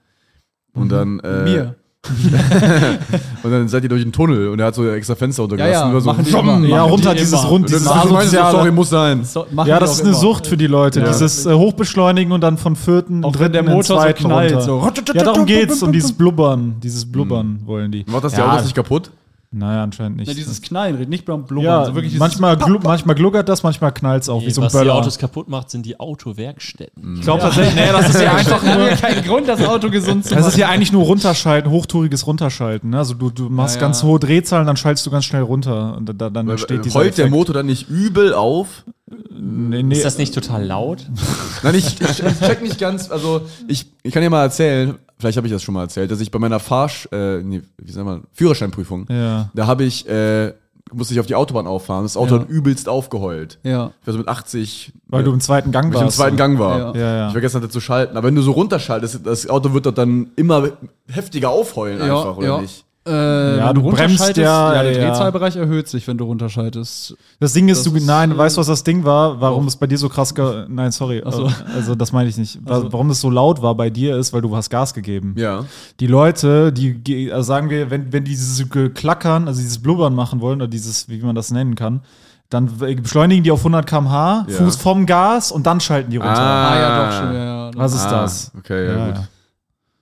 Und 0.73 0.91
dann. 0.91 1.19
Äh, 1.21 1.43
Mir. 1.43 1.75
Und 3.43 3.51
dann 3.51 3.67
seid 3.67 3.83
ihr 3.83 3.89
durch 3.89 4.03
den 4.03 4.11
Tunnel 4.11 4.49
und 4.49 4.59
er 4.59 4.67
hat 4.67 4.75
so 4.75 4.87
extra 4.89 5.15
Fenster 5.15 5.43
runtergelassen. 5.43 5.73
Ja, 5.73 5.89
ja, 5.89 5.95
und 5.95 6.01
so, 6.01 6.07
machen 6.09 6.25
die 6.25 6.31
immer. 6.31 6.67
ja, 6.67 6.83
runter 6.83 7.13
die 7.13 7.19
dieses. 7.19 7.43
Rund, 7.43 7.51
Und 7.65 7.69
dieses 7.69 7.83
so, 7.85 7.91
asoziale. 7.91 8.51
sorry, 8.51 8.71
muss 8.71 8.89
sein. 8.89 9.23
So, 9.23 9.45
Ja, 9.55 9.63
die 9.63 9.69
das 9.79 9.93
ist 9.93 10.01
eine 10.01 10.09
immer. 10.09 10.19
Sucht 10.19 10.47
für 10.47 10.57
die 10.57 10.67
Leute. 10.67 10.99
Ja. 11.01 11.07
Dieses 11.07 11.45
äh, 11.45 11.53
Hochbeschleunigen 11.53 12.31
und 12.33 12.41
dann 12.41 12.57
von 12.57 12.75
vierten, 12.75 13.23
Auch 13.23 13.31
dritten, 13.31 13.53
der 13.53 13.61
in 13.61 13.67
Motor 13.67 13.83
so 13.83 13.95
zweiten 13.95 14.23
knallt, 14.25 14.51
runter. 14.53 14.65
so. 14.65 14.91
Ja, 15.13 15.23
darum 15.23 15.45
geht's, 15.45 15.81
um 15.83 15.91
dieses 15.91 16.11
Blubbern. 16.13 16.75
Dieses 16.83 17.09
Blubbern 17.09 17.59
wollen 17.65 17.91
die. 17.91 18.05
Macht 18.07 18.23
das 18.23 18.33
die 18.33 18.39
ja, 18.39 18.51
Autos 18.51 18.63
nicht 18.65 18.75
kaputt? 18.75 19.11
Naja, 19.49 19.81
anscheinend 19.83 20.17
nicht. 20.17 20.27
Ja, 20.27 20.33
dieses 20.33 20.61
Knallen, 20.61 21.07
nicht 21.07 21.23
beim 21.25 21.45
Blubbern. 21.45 21.65
ja, 21.65 21.85
so 21.85 21.95
wirklich 21.95 22.17
manchmal, 22.19 22.57
glu 22.57 22.79
manchmal 22.83 23.15
gluckert 23.15 23.47
das, 23.47 23.63
manchmal 23.63 23.93
knallt's 23.93 24.27
auch, 24.27 24.41
wie 24.45 24.51
so 24.51 24.59
ein 24.61 24.65
was 24.65 24.73
die 24.73 24.79
Böller. 24.79 24.95
Autos 24.95 25.17
kaputt 25.17 25.47
macht, 25.47 25.69
sind 25.69 25.85
die 25.85 25.97
Autowerkstätten. 25.99 27.15
ich 27.15 27.21
glaube 27.21 27.41
tatsächlich, 27.41 27.75
nee, 27.75 27.91
das 27.91 28.09
ist 28.09 28.21
ja 28.21 28.33
einfach 28.35 28.61
nur... 28.61 28.89
ja 28.89 28.95
keinen 28.97 29.23
Grund, 29.23 29.47
das 29.47 29.65
Auto 29.65 29.89
gesund 29.89 30.25
zu 30.25 30.31
Das 30.31 30.39
machen. 30.41 30.49
ist 30.51 30.57
ja 30.57 30.67
eigentlich 30.67 30.91
nur 30.91 31.03
runterschalten, 31.05 31.71
hochtouriges 31.71 32.27
Runterschalten. 32.27 32.89
Ne? 32.89 32.97
Also 32.97 33.13
du, 33.13 33.29
du 33.29 33.49
machst 33.49 33.75
Ja, 33.75 33.81
ja. 33.81 33.87
ganz 33.87 34.03
hohe 34.03 34.19
Drehzahlen, 34.19 34.67
dann 34.67 34.75
schaltest 34.77 35.05
du 35.05 35.11
ganz 35.11 35.23
schnell 35.25 35.43
runter. 35.43 35.95
Und 35.95 36.13
dann, 36.19 36.33
dann 36.33 36.49
entsteht 36.49 36.83
dieser 36.83 36.99
Heult 36.99 37.17
der. 37.17 37.29
Motor 37.29 37.53
dann 37.55 37.67
nicht 37.67 37.89
übel 37.89 38.33
auf? 38.33 38.83
Nee, 39.31 39.83
nee. 39.83 39.95
Ist 39.95 40.05
das 40.05 40.17
nicht 40.17 40.33
total 40.33 40.65
laut? 40.65 41.05
Nein, 41.63 41.75
ich, 41.75 42.01
ich, 42.01 42.23
ich 42.23 42.39
check 42.39 42.61
nicht 42.61 42.79
ganz, 42.79 43.09
also 43.09 43.41
ich, 43.67 43.89
ich 44.03 44.13
kann 44.13 44.21
dir 44.21 44.29
mal 44.29 44.43
erzählen, 44.43 44.95
vielleicht 45.17 45.37
habe 45.37 45.47
ich 45.47 45.53
das 45.53 45.63
schon 45.63 45.73
mal 45.73 45.83
erzählt, 45.83 46.11
dass 46.11 46.19
ich 46.19 46.29
bei 46.31 46.39
meiner 46.39 46.59
Fahrsch, 46.59 47.07
äh, 47.13 47.41
nee, 47.41 47.61
wie 47.77 47.91
sagen 47.91 48.07
wir, 48.07 48.21
Führerscheinprüfung, 48.33 49.05
Ja. 49.09 49.49
da 49.53 49.65
habe 49.67 49.85
ich, 49.85 50.07
äh, 50.09 50.53
musste 50.91 51.13
ich 51.13 51.19
auf 51.21 51.25
die 51.25 51.35
Autobahn 51.35 51.67
auffahren, 51.67 52.03
das 52.03 52.17
Auto 52.17 52.35
Ja. 52.35 52.41
hat 52.41 52.49
übelst 52.49 52.89
aufgeheult. 52.89 53.59
ja. 53.63 53.91
Ich 54.01 54.07
war 54.07 54.11
so 54.13 54.17
mit 54.19 54.27
80, 54.27 54.91
Weil 55.07 55.23
du 55.23 55.31
im 55.31 55.39
zweiten 55.39 55.71
Gang 55.71 55.85
weil 55.87 55.95
ich 55.95 55.99
im 56.01 56.05
warst. 56.07 56.17
zweiten 56.17 56.35
Gang 56.37 56.59
war. 56.59 56.77
Ja. 56.77 56.93
Ja, 56.95 57.15
ja. 57.17 57.27
Ich 57.27 57.31
vergessen 57.33 57.61
hatte 57.61 57.69
zu 57.69 57.79
schalten. 57.79 58.17
Aber 58.17 58.27
wenn 58.27 58.35
du 58.35 58.41
so 58.41 58.51
runterschaltest, 58.51 59.21
das 59.25 59.49
Auto 59.49 59.73
wird 59.73 59.85
doch 59.85 59.93
dann 59.93 60.31
immer 60.35 60.69
heftiger 61.09 61.49
aufheulen 61.49 61.99
Ja, 61.99 62.17
einfach, 62.17 62.37
oder 62.37 62.47
ja. 62.47 62.61
nicht? 62.61 62.83
Äh, 63.07 63.57
Ja, 63.57 63.69
wenn 63.69 63.75
du 63.75 63.89
bremst 63.89 64.35
ja, 64.37 64.73
ja, 64.73 64.83
der 64.83 64.91
ja. 64.99 65.07
Drehzahlbereich 65.09 65.55
erhöht 65.55 65.87
sich, 65.87 66.07
wenn 66.07 66.17
du 66.17 66.25
runterschaltest. 66.25 67.15
Das 67.39 67.53
Ding 67.53 67.69
ist, 67.69 67.85
Das 67.85 67.91
du, 67.93 67.97
ist, 67.97 68.05
nein, 68.05 68.31
äh, 68.31 68.37
weißt 68.37 68.57
du, 68.57 68.59
was 68.61 68.67
das 68.67 68.83
Ding 68.83 69.03
war? 69.03 69.39
Warum 69.41 69.67
es 69.67 69.75
bei 69.75 69.87
dir 69.87 69.97
so 69.97 70.09
krass, 70.09 70.33
nein, 70.67 70.91
sorry, 70.91 71.23
so. 71.29 71.49
also 71.75 71.95
das 71.95 72.11
meine 72.11 72.29
ich 72.29 72.37
nicht. 72.37 72.59
Wa- 72.65 72.81
so. 72.81 72.91
Warum 72.93 73.09
es 73.09 73.21
so 73.21 73.29
laut 73.29 73.61
war 73.61 73.75
bei 73.75 73.89
dir 73.89 74.17
ist, 74.17 74.33
weil 74.33 74.41
du 74.41 74.55
hast 74.55 74.69
Gas 74.69 74.93
gegeben. 74.93 75.33
Ja. 75.37 75.65
Die 75.99 76.07
Leute, 76.07 76.71
die, 76.73 77.31
also 77.31 77.43
sagen 77.47 77.69
wir, 77.69 77.89
wenn, 77.89 78.11
wenn 78.11 78.23
die 78.23 78.31
dieses 78.31 78.69
Geklackern, 78.69 79.47
also 79.47 79.59
dieses 79.61 79.79
Blubbern 79.79 80.13
machen 80.13 80.41
wollen, 80.41 80.57
oder 80.61 80.67
dieses, 80.67 81.07
wie 81.09 81.19
man 81.21 81.35
das 81.35 81.51
nennen 81.51 81.75
kann, 81.75 82.01
dann 82.49 82.69
beschleunigen 82.77 83.43
die 83.43 83.51
auf 83.51 83.59
100 83.59 83.85
km/h, 83.85 84.45
Ja. 84.47 84.55
Fuß 84.55 84.77
vom 84.77 85.05
Gas 85.05 85.51
und 85.51 85.65
dann 85.67 85.79
schalten 85.81 86.11
die 86.11 86.17
runter. 86.17 86.31
Ah. 86.39 86.69
Ah, 86.71 86.79
ja, 86.79 87.05
doch 87.05 87.17
schon. 87.17 87.33
Ja, 87.35 87.43
ja. 87.67 87.71
Was 87.75 87.93
ist 87.93 88.05
Ah, 88.05 88.21
das? 88.21 88.51
Okay, 88.57 88.85
ja, 88.87 88.97
Ja, 88.97 89.05
gut. 89.11 89.21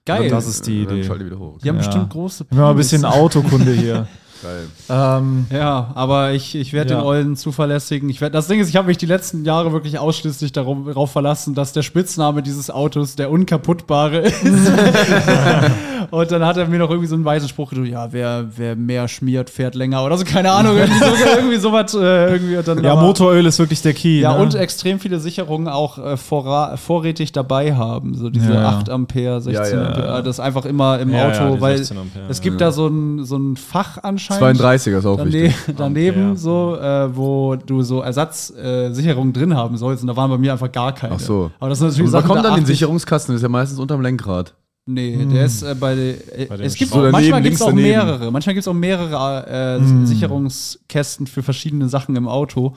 Ja. 0.08 0.18
Geil. 0.18 0.30
Das 0.30 0.48
ist 0.48 0.66
die 0.68 0.86
Dann 0.86 0.98
Idee. 0.98 1.08
schalte 1.08 1.26
wieder 1.26 1.40
hoch. 1.40 1.58
die 1.64 1.70
haben 1.70 1.78
Ja. 1.78 1.84
bestimmt 1.86 2.10
große 2.12 2.46
Wir 2.50 2.60
haben 2.60 2.72
ein 2.72 2.78
bisschen 2.78 3.06
Autokunde 3.06 3.72
hier. 3.74 4.08
Geil. 4.46 4.68
Ähm, 4.90 5.48
Ja, 5.52 5.92
aber 5.96 6.34
ich, 6.34 6.54
ich 6.56 6.72
werde 6.74 6.92
Ja. 6.94 7.00
den 7.00 7.06
ollen 7.06 7.36
zuverlässigen. 7.36 8.10
Ich 8.10 8.22
werd, 8.22 8.36
das 8.36 8.48
Ding 8.48 8.60
ist, 8.60 8.70
ich 8.70 8.76
habe 8.76 8.88
mich 8.88 8.98
die 8.98 9.06
letzten 9.08 9.44
Jahre 9.46 9.72
wirklich 9.74 9.98
ausschließlich 9.98 10.52
darum, 10.52 10.86
darauf 10.86 11.12
verlassen, 11.12 11.56
dass 11.56 11.74
der 11.74 11.82
Spitzname 11.82 12.44
dieses 12.44 12.70
Autos 12.70 13.16
der 13.16 13.32
Unkaputtbare 13.32 14.20
ist. 14.20 14.36
Und 16.12 16.32
dann 16.32 16.46
hat 16.46 16.58
er 16.58 16.68
mir 16.68 16.78
noch 16.78 16.90
irgendwie 16.90 17.08
so 17.08 17.16
einen 17.16 17.26
weisen 17.26 17.50
Spruch 17.50 17.72
gedacht, 17.72 17.88
ja, 17.88 18.14
wer, 18.14 18.46
wer 18.56 18.76
mehr 18.76 19.08
schmiert, 19.08 19.50
fährt 19.50 19.74
länger 19.76 20.04
oder 20.06 20.18
so, 20.18 20.24
keine 20.24 20.52
Ahnung, 20.52 20.78
irgendwie, 20.78 21.56
so, 21.58 21.70
sowas. 21.70 21.94
Äh, 21.96 22.34
irgendwie 22.34 22.58
dann 22.64 22.84
ja, 22.84 22.92
aber- 22.92 23.02
Motoröl 23.02 23.46
ist 23.46 23.58
wirklich 23.60 23.82
der 23.82 23.94
Key. 23.94 24.20
Ja, 24.22 24.34
ne? 24.36 24.40
und 24.44 24.54
extrem 24.56 25.00
viele 25.00 25.20
Sicherungen 25.20 25.68
auch 25.68 25.98
äh, 25.98 26.16
vorra 26.18 26.78
vorrätig 26.78 27.32
dabei 27.32 27.76
haben. 27.76 28.14
So 28.14 28.30
diese 28.30 28.54
Ja. 28.54 28.70
8 28.70 28.90
Ampere, 28.90 29.42
16 29.42 29.78
Ja, 29.78 29.84
ja. 29.84 29.88
Ampere, 29.90 30.24
das 30.24 30.40
einfach 30.40 30.66
immer 30.66 31.00
im 31.00 31.12
Ja, 31.12 31.30
Auto, 31.30 31.60
weil 31.60 31.78
16 31.78 31.98
Ampere, 31.98 32.26
es 32.30 32.42
gibt 32.42 32.62
da 32.62 32.72
so 32.72 32.88
ein, 32.88 33.26
so 33.26 33.38
ein 33.38 33.56
Fach 33.56 33.98
anscheinend. 34.04 34.35
32er 34.42 34.98
ist 34.98 35.06
auch 35.06 35.18
Dane 35.18 35.32
wichtig. 35.32 35.56
daneben 35.78 36.32
Ampere. 36.32 36.38
so, 36.38 36.78
äh, 36.80 37.16
wo 37.16 37.56
du 37.56 37.82
so 37.82 38.02
Ersatzsicherungen 38.02 39.32
äh, 39.32 39.38
drin 39.38 39.56
haben 39.56 39.78
sollst. 39.78 40.04
Und 40.04 40.08
da 40.08 40.16
waren 40.16 40.30
bei 40.30 40.38
mir 40.38 40.52
einfach 40.52 40.72
gar 40.72 40.94
keine. 40.94 41.16
Ach 41.16 41.20
so. 41.20 41.52
Aber 41.60 41.70
das 41.70 41.80
sind 41.80 41.88
natürlich 41.90 42.06
Und 42.06 42.12
Sachen, 42.12 42.28
kommt 42.28 42.44
da 42.44 42.50
dann 42.50 42.60
den 42.60 42.66
Sicherungskasten, 42.66 43.34
das 43.34 43.40
ist 43.40 43.44
ja 43.44 43.50
meistens 43.50 43.80
unterm 43.80 44.02
Lenkrad. 44.02 44.54
Nee, 44.88 45.26
der 45.26 45.46
ist 45.46 45.64
äh, 45.64 45.74
bei, 45.74 45.94
äh, 45.96 46.46
Bei 46.48 46.58
den 46.58 46.68
es 46.68 46.76
gibt. 46.76 46.92
So 46.92 47.00
manchmal 47.10 47.42
gibt 47.42 47.56
es 47.56 47.62
auch 47.64 47.70
daneben. 47.70 47.88
mehrere. 47.88 48.32
Manchmal 48.32 48.54
gibt 48.54 48.62
es 48.64 48.68
auch 48.68 48.74
mehrere 48.76 49.80
äh, 49.82 50.06
Sicherungskästen 50.06 51.26
für 51.26 51.42
verschiedene 51.42 51.90
Sachen 51.90 52.16
im 52.16 52.28
Auto. 52.28 52.76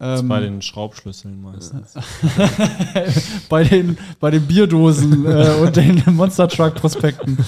Das 0.00 0.16
ist 0.16 0.22
Ähm, 0.22 0.28
bei 0.28 0.40
den 0.40 0.60
Schraubschlüsseln 0.62 1.40
meistens. 1.40 1.94
bei 3.48 3.62
den, 3.62 3.96
bei 4.18 4.32
den 4.32 4.42
Bierdosen 4.48 5.24
äh, 5.26 5.50
und 5.62 5.76
den 5.76 6.02
Monster 6.16 6.48
Truck 6.48 6.74
Prospekten. 6.74 7.38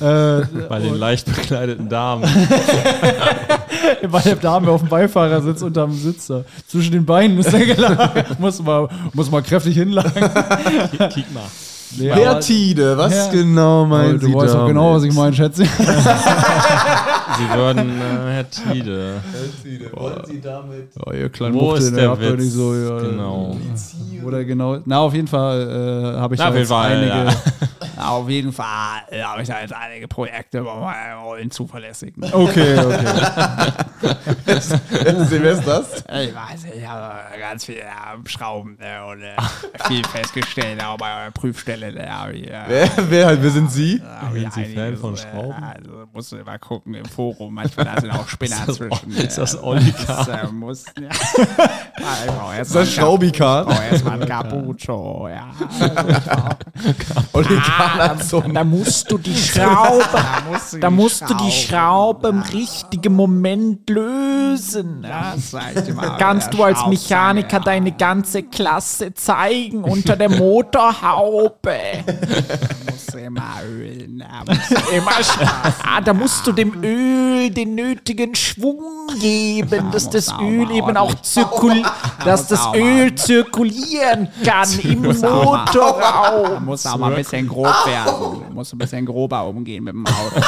äh, 0.00 0.40
Bei 0.68 0.78
den 0.80 0.94
leicht 0.94 1.26
bekleideten 1.26 1.90
Damen. 1.90 2.22
bei 4.10 4.20
der 4.22 4.36
Dame 4.36 4.70
auf 4.70 4.80
dem 4.80 4.88
Beifahrersitz 4.88 5.60
unterm 5.60 5.92
Sitzer. 5.92 6.46
Zwischen 6.66 6.92
den 6.92 7.04
Beinen 7.04 7.38
ist 7.38 7.52
der 7.52 7.66
gelagert. 7.66 8.40
muss, 8.40 8.62
mal, 8.62 8.88
muss 9.12 9.30
mal 9.30 9.42
kräftig 9.42 9.74
hinlagen. 9.76 10.30
Kick 11.12 11.30
mal. 11.34 11.44
Nee, 11.98 12.10
aber- 12.10 12.20
Bertide, 12.20 12.96
was 12.96 13.12
Ja. 13.14 13.26
genau 13.32 13.84
meinen 13.84 14.18
du 14.20 14.26
Sie 14.26 14.34
weißt 14.34 14.54
doch 14.54 14.66
genau, 14.68 14.94
was 14.94 15.02
ich 15.04 15.14
damit? 15.14 15.22
meine, 15.22 15.36
schätze. 15.36 15.64
Sie 17.38 17.48
würden, 17.56 18.00
äh, 18.00 18.32
Herr 18.32 18.50
Tide. 18.50 19.14
Oh, 19.96 21.12
ihr 21.12 21.28
kleinen 21.30 21.54
Wo 21.54 21.60
Wuchteln, 21.72 21.82
ist 21.86 21.90
ihr 21.92 21.96
der 22.00 22.10
habt 22.10 22.20
Witz? 22.22 22.44
nicht 22.44 22.52
so, 22.52 22.74
ja, 22.74 22.98
genau. 23.00 23.56
Oder 24.24 24.44
genau. 24.44 24.78
Na, 24.84 24.98
auf 25.00 25.14
jeden 25.14 25.26
Fall 25.28 26.14
äh, 26.16 26.18
habe 26.20 26.34
ich 26.34 26.40
Na, 26.40 26.50
da 26.50 26.56
jetzt 26.60 26.68
Fall, 26.68 26.92
einige. 26.92 27.08
ja. 27.08 27.28
auf 28.08 28.28
jeden 28.28 28.52
Fall 28.52 28.66
äh, 29.10 29.22
habe 29.22 29.42
ich 29.42 29.48
da 29.48 29.60
jetzt 29.60 29.72
einige 29.74 30.06
Projekte 30.08 30.64
in 31.40 31.50
zuverlässig. 31.50 32.14
okay, 32.32 32.78
okay. 32.78 33.04
Wer 34.90 35.52
ist 35.52 35.66
das? 35.66 35.96
Ich 36.00 36.34
weiß, 36.34 36.64
ich 36.76 36.86
habe 36.86 37.38
ganz 37.38 37.64
viel 37.64 37.76
äh, 37.76 37.84
Schrauben 38.28 38.76
äh, 38.80 39.00
und 39.10 39.22
äh, 39.22 39.36
viel 39.88 40.04
festgestellt, 40.06 40.82
auch 40.84 40.96
bei 40.96 41.22
eurer 41.22 41.30
Prüfstelle. 41.30 41.92
Da 41.92 42.06
habe 42.20 42.32
ich, 42.32 42.50
äh, 42.50 42.60
Wer, 42.66 42.90
wer, 43.08 43.26
halt, 43.26 43.42
wer 43.42 43.50
sind 43.50 43.70
Sie? 43.70 44.00
da 44.00 44.22
habe 44.26 44.38
ich 44.38 44.50
Sind 44.52 44.66
Sie 44.66 44.74
Fan 44.74 44.96
von 44.96 45.14
äh, 45.14 45.16
Schrauben? 45.16 45.52
Also 45.62 45.90
musst 46.12 46.32
du 46.32 46.36
mal 46.44 46.58
gucken 46.58 46.94
im 46.94 47.04
Forum. 47.04 47.54
Manchmal 47.54 47.86
da 47.86 48.00
sind 48.00 48.10
auch 48.10 48.28
Spinner 48.28 48.56
das- 48.66 48.76
zwischen. 48.76 49.10
ist 49.16 49.38
das 49.38 49.54
äh, 49.54 49.58
das, 50.06 50.28
äh, 50.28 50.46
muss, 50.52 50.84
ja. 51.00 51.08
erst 52.56 52.70
Ist 52.70 52.74
das 52.74 52.92
Schraubikan? 52.92 53.68
Ich 53.68 53.74
brauche 53.74 53.84
erstmal 53.90 54.22
ein 54.22 54.28
Capucho, 54.28 55.28
ja. 55.28 55.50
Olikan 57.32 57.94
hat 57.94 58.24
so 58.24 58.40
Da 58.40 58.64
musst 58.64 59.10
du 59.10 59.18
die 59.18 59.36
Schraube, 59.36 60.04
da 60.80 60.90
musst 60.90 61.22
du 61.22 61.34
die 61.34 61.50
Schrauben, 61.50 61.60
Schraube 61.70 62.28
im 62.28 62.40
richtigen 62.42 63.14
Moment 63.14 63.88
lösen. 63.88 64.79
Dir 64.82 65.94
mal, 65.94 66.16
Kannst 66.18 66.52
du 66.54 66.62
als 66.62 66.86
Mechaniker 66.86 67.58
ja. 67.58 67.62
deine 67.64 67.92
ganze 67.92 68.42
Klasse 68.42 69.12
zeigen 69.14 69.84
unter 69.84 70.16
der 70.16 70.28
Motorhaube. 70.30 71.76
Musst 72.90 73.14
du 73.14 73.18
immer 73.18 73.42
ölen. 73.68 74.18
ja, 74.24 74.54
Immer 74.96 75.10
Spaß. 75.12 75.74
Ah, 75.84 76.00
da 76.00 76.12
musst 76.12 76.46
du 76.46 76.52
dem 76.52 76.82
Öl 76.82 77.50
den 77.50 77.74
nötigen 77.74 78.34
Schwung 78.34 78.80
geben, 79.20 79.90
dass 79.90 80.04
muss 80.04 80.10
das 80.10 80.32
Öl 80.40 80.70
eben 80.70 80.96
auch 80.96 81.08
ordentlich- 81.08 81.22
zirkul 81.22 81.82
dass 82.24 82.40
muss 82.42 82.48
das 82.60 82.74
Öl 82.74 83.14
zirkulieren 83.14 84.28
kann 84.44 84.68
im 84.82 85.02
muss 85.02 85.20
Motorraum. 85.22 86.64
muss 86.64 86.86
auch 86.86 86.96
mal 86.98 87.10
ein 87.12 87.16
bisschen 87.16 87.48
grob 87.48 87.66
werden. 87.86 88.54
Muss 88.54 88.72
ein 88.72 88.78
bisschen 88.78 89.06
grober 89.06 89.44
umgehen 89.46 89.84
mit 89.84 89.94
dem 89.94 90.06
Auto. 90.06 90.40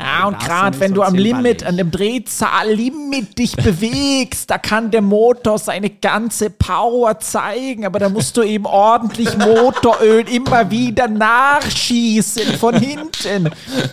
Ja, 0.00 0.26
und 0.28 0.38
gerade 0.38 0.78
wenn 0.80 0.92
du 0.94 1.02
am 1.02 1.14
Limit, 1.14 1.64
an 1.64 1.76
dem 1.76 1.90
Drehzahllimit 1.90 3.33
dich 3.34 3.56
bewegst, 3.56 4.50
da 4.50 4.58
kann 4.58 4.90
der 4.90 5.02
Motor 5.02 5.58
seine 5.58 5.90
ganze 5.90 6.50
Power 6.50 7.18
zeigen, 7.20 7.84
aber 7.86 7.98
da 7.98 8.08
musst 8.08 8.36
du 8.36 8.42
eben 8.42 8.66
ordentlich 8.66 9.36
Motoröl 9.36 10.28
immer 10.28 10.70
wieder 10.70 11.08
nachschießen 11.08 12.58
von 12.58 12.74
hinten. 12.74 13.50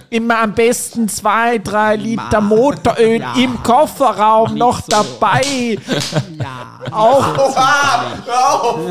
Immer 0.09 0.39
am 0.39 0.53
besten 0.53 1.07
zwei, 1.09 1.57
drei 1.57 1.95
Liter 1.95 2.41
Motoröl 2.41 3.19
Ja. 3.21 3.33
im 3.35 3.61
Kofferraum 3.63 4.55
noch 4.55 4.79
so. 4.81 4.85
dabei. 4.89 5.77
Ja, 6.39 6.79
Auch 6.91 7.53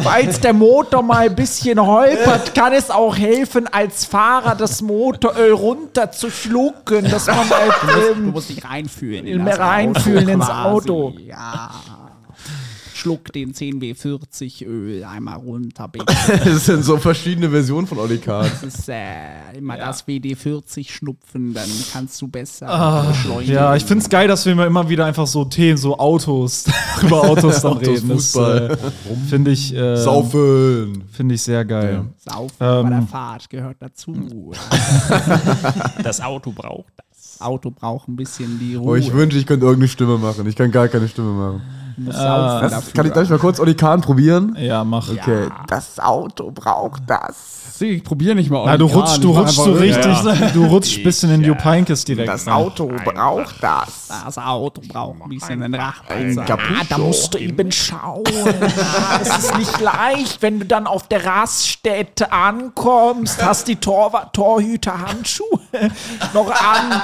falls 0.02 0.40
der 0.40 0.52
Motor 0.52 1.02
mal 1.02 1.26
ein 1.26 1.34
bisschen 1.34 1.80
holpert, 1.84 2.54
kann 2.54 2.72
es 2.72 2.90
auch 2.90 3.16
helfen, 3.16 3.66
als 3.66 4.04
Fahrer 4.04 4.54
das 4.54 4.82
Motoröl 4.82 5.52
runterzuschlucken, 5.52 7.10
dass 7.10 7.26
man 7.26 7.38
halt, 7.50 7.72
du 7.82 8.12
ähm, 8.12 8.30
musst 8.30 8.50
dich 8.50 8.64
reinfühlen. 8.64 9.26
in 9.26 9.46
reinfühlen 9.46 10.39
ins. 10.48 10.64
Auto. 10.88 11.14
Ja. 11.26 11.70
Schluck 12.92 13.32
den 13.32 13.54
10W40 13.54 14.66
Öl 14.66 15.04
einmal 15.04 15.36
runter, 15.38 15.88
bitte. 15.88 16.04
Das 16.44 16.66
sind 16.66 16.84
so 16.84 16.98
verschiedene 16.98 17.48
Versionen 17.48 17.86
von 17.86 17.96
Olikan. 17.98 18.42
Das 18.42 18.62
ist 18.62 18.90
äh, 18.90 19.56
immer 19.56 19.78
das 19.78 20.06
WD40 20.06 20.90
schnupfen, 20.90 21.54
dann 21.54 21.68
kannst 21.94 22.20
du 22.20 22.28
besser 22.28 22.68
Ah, 22.68 23.04
beschleunigen. 23.08 23.54
Ja, 23.54 23.74
ich 23.74 23.86
find's 23.86 24.06
geil, 24.10 24.28
dass 24.28 24.44
wir 24.44 24.52
immer- 24.52 24.66
immer 24.66 24.86
wieder 24.90 25.06
einfach 25.06 25.26
so 25.26 25.46
Themen, 25.46 25.78
so 25.78 25.96
Autos, 25.98 26.66
über 27.02 27.22
Autos 27.24 27.60
dann 27.62 27.72
Autos, 27.72 27.88
reden. 27.88 28.08
Das 28.10 28.16
Fußball. 28.32 28.70
äh, 28.72 29.28
finde 29.30 29.50
ich, 29.52 29.74
äh, 29.74 29.96
Saufen. 29.96 31.04
finde 31.10 31.36
ich 31.36 31.42
sehr 31.42 31.64
geil. 31.64 32.04
Saufen 32.18 32.54
Ähm, 32.60 32.82
bei 32.82 32.90
der 32.90 33.02
Fahrt 33.10 33.48
gehört 33.48 33.76
dazu. 33.80 34.52
Das 36.02 36.20
Auto 36.20 36.52
braucht 36.52 36.92
das. 36.98 37.06
Auto 37.40 37.70
braucht 37.70 38.08
ein 38.08 38.16
bisschen 38.16 38.58
die 38.58 38.76
Oh, 38.76 38.82
Ruhe. 38.82 38.98
ich 38.98 39.12
wünsche, 39.12 39.38
ich 39.38 39.46
könnte 39.46 39.66
irgendeine 39.66 39.88
Stimme 39.88 40.18
machen. 40.18 40.46
Ich 40.46 40.56
kann 40.56 40.70
gar 40.70 40.88
keine 40.88 41.08
Stimme 41.08 41.32
machen. 41.32 41.62
saufen 42.10 42.70
Das, 42.70 42.92
kann 42.92 43.06
ich 43.06 43.12
gleich 43.12 43.28
mal 43.28 43.38
kurz 43.38 43.60
Olikan 43.60 44.00
probieren? 44.00 44.56
Ja, 44.58 44.84
mach. 44.84 45.10
Okay. 45.10 45.48
Das 45.66 45.98
Auto 45.98 46.50
braucht 46.50 47.02
das. 47.06 47.60
Ich 47.80 48.04
probiere 48.04 48.34
nicht 48.34 48.50
mal. 48.50 48.64
Na, 48.66 48.76
du 48.76 48.86
rutschst, 48.86 49.22
du 49.24 49.30
rutschst 49.30 49.56
so 49.56 49.72
richtig, 49.72 50.16
du 50.52 50.66
rutschst 50.66 50.98
ein 50.98 51.02
bisschen 51.04 51.30
in 51.34 51.42
Jupp 51.42 51.64
Heynckes 51.64 52.04
direkt. 52.04 52.28
Das 52.28 52.46
ne? 52.46 52.54
Auto 52.54 52.90
braucht 53.04 53.56
das. 53.62 54.08
Das 54.24 54.38
Auto 54.38 54.82
braucht 54.86 55.22
ein 55.22 55.28
bisschen 55.28 55.60
den 55.60 55.74
Rachpolster. 55.74 56.58
Ah, 56.58 56.84
da 56.88 56.98
musst 56.98 57.32
du 57.34 57.38
eben 57.38 57.72
schauen. 57.72 58.24
Ah, 58.26 59.18
Es 59.20 59.38
ist 59.38 59.56
nicht 59.58 59.80
leicht, 59.80 60.42
wenn 60.42 60.60
du 60.60 60.66
dann 60.66 60.86
auf 60.86 61.08
der 61.08 61.24
Raststätte 61.24 62.32
ankommst, 62.32 63.42
hast 63.42 63.68
die 63.68 63.76
Torwa 63.76 64.26
Torhüterhandschuhe 64.32 65.60
noch 66.34 66.50
an. 66.50 67.02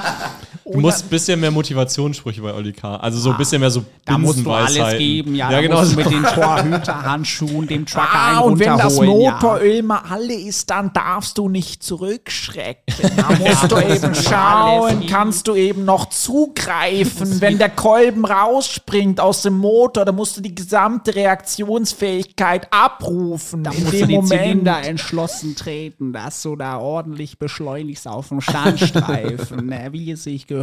Du 0.72 0.80
musst 0.80 1.04
ein 1.04 1.08
bisschen 1.08 1.38
mehr 1.38 1.52
Motivationssprüche 1.52 2.42
bei 2.42 2.52
Oli 2.52 2.72
K. 2.72 2.96
Also 2.96 3.20
so 3.20 3.30
ein 3.30 3.36
bisschen 3.36 3.60
mehr 3.60 3.70
so 3.70 3.84
Da 4.04 4.18
musst 4.18 4.44
du 4.44 4.50
alles 4.50 4.98
geben, 4.98 5.36
ja. 5.36 5.50
ja 5.50 5.60
genau. 5.60 5.80
mit 5.84 6.10
den 6.10 6.22
Torhüterhandschuhen 6.34 7.68
dem 7.68 7.86
Trucker 7.86 8.08
Ah, 8.12 8.40
und 8.40 8.58
wenn 8.58 8.76
das. 8.76 9.00
Motoröl 9.00 9.82
mal 9.82 10.02
alle 10.10 10.34
ist, 10.34 10.70
dann 10.70 10.92
darfst 10.92 11.38
du 11.38 11.48
nicht 11.48 11.82
zurückschrecken. 11.82 12.82
Da 13.16 13.30
musst 13.36 13.70
du 13.70 13.78
eben 13.78 14.14
schauen, 14.14 15.06
kannst 15.06 15.48
du 15.48 15.54
eben 15.54 15.84
noch 15.84 16.06
zugreifen. 16.06 17.40
Wenn 17.40 17.58
der 17.58 17.70
Kolben 17.70 18.24
rausspringt 18.24 19.20
aus 19.20 19.42
dem 19.42 19.56
Motor, 19.58 20.04
dann 20.04 20.16
musst 20.16 20.36
du 20.36 20.40
die 20.40 20.54
gesamte 20.54 21.14
Reaktionsfähigkeit 21.14 22.66
abrufen. 22.72 23.64
Da 23.64 23.72
musst 23.72 23.92
du 23.92 24.06
Moment. 24.06 24.28
Zylinder 24.28 24.82
entschlossen 24.84 25.56
treten, 25.56 26.12
dass 26.12 26.42
du 26.42 26.56
da 26.56 26.78
ordentlich 26.78 27.38
beschleunigst 27.38 28.06
auf 28.06 28.28
dem 28.28 28.40
Standstreifen, 28.40 29.66
ne, 29.66 29.88
wie 29.92 30.10
es 30.10 30.24
sich 30.24 30.46
gehört. 30.46 30.55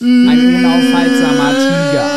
Ein 0.00 0.54
unaufhaltsamer 0.56 1.50
Tiger. 1.52 2.10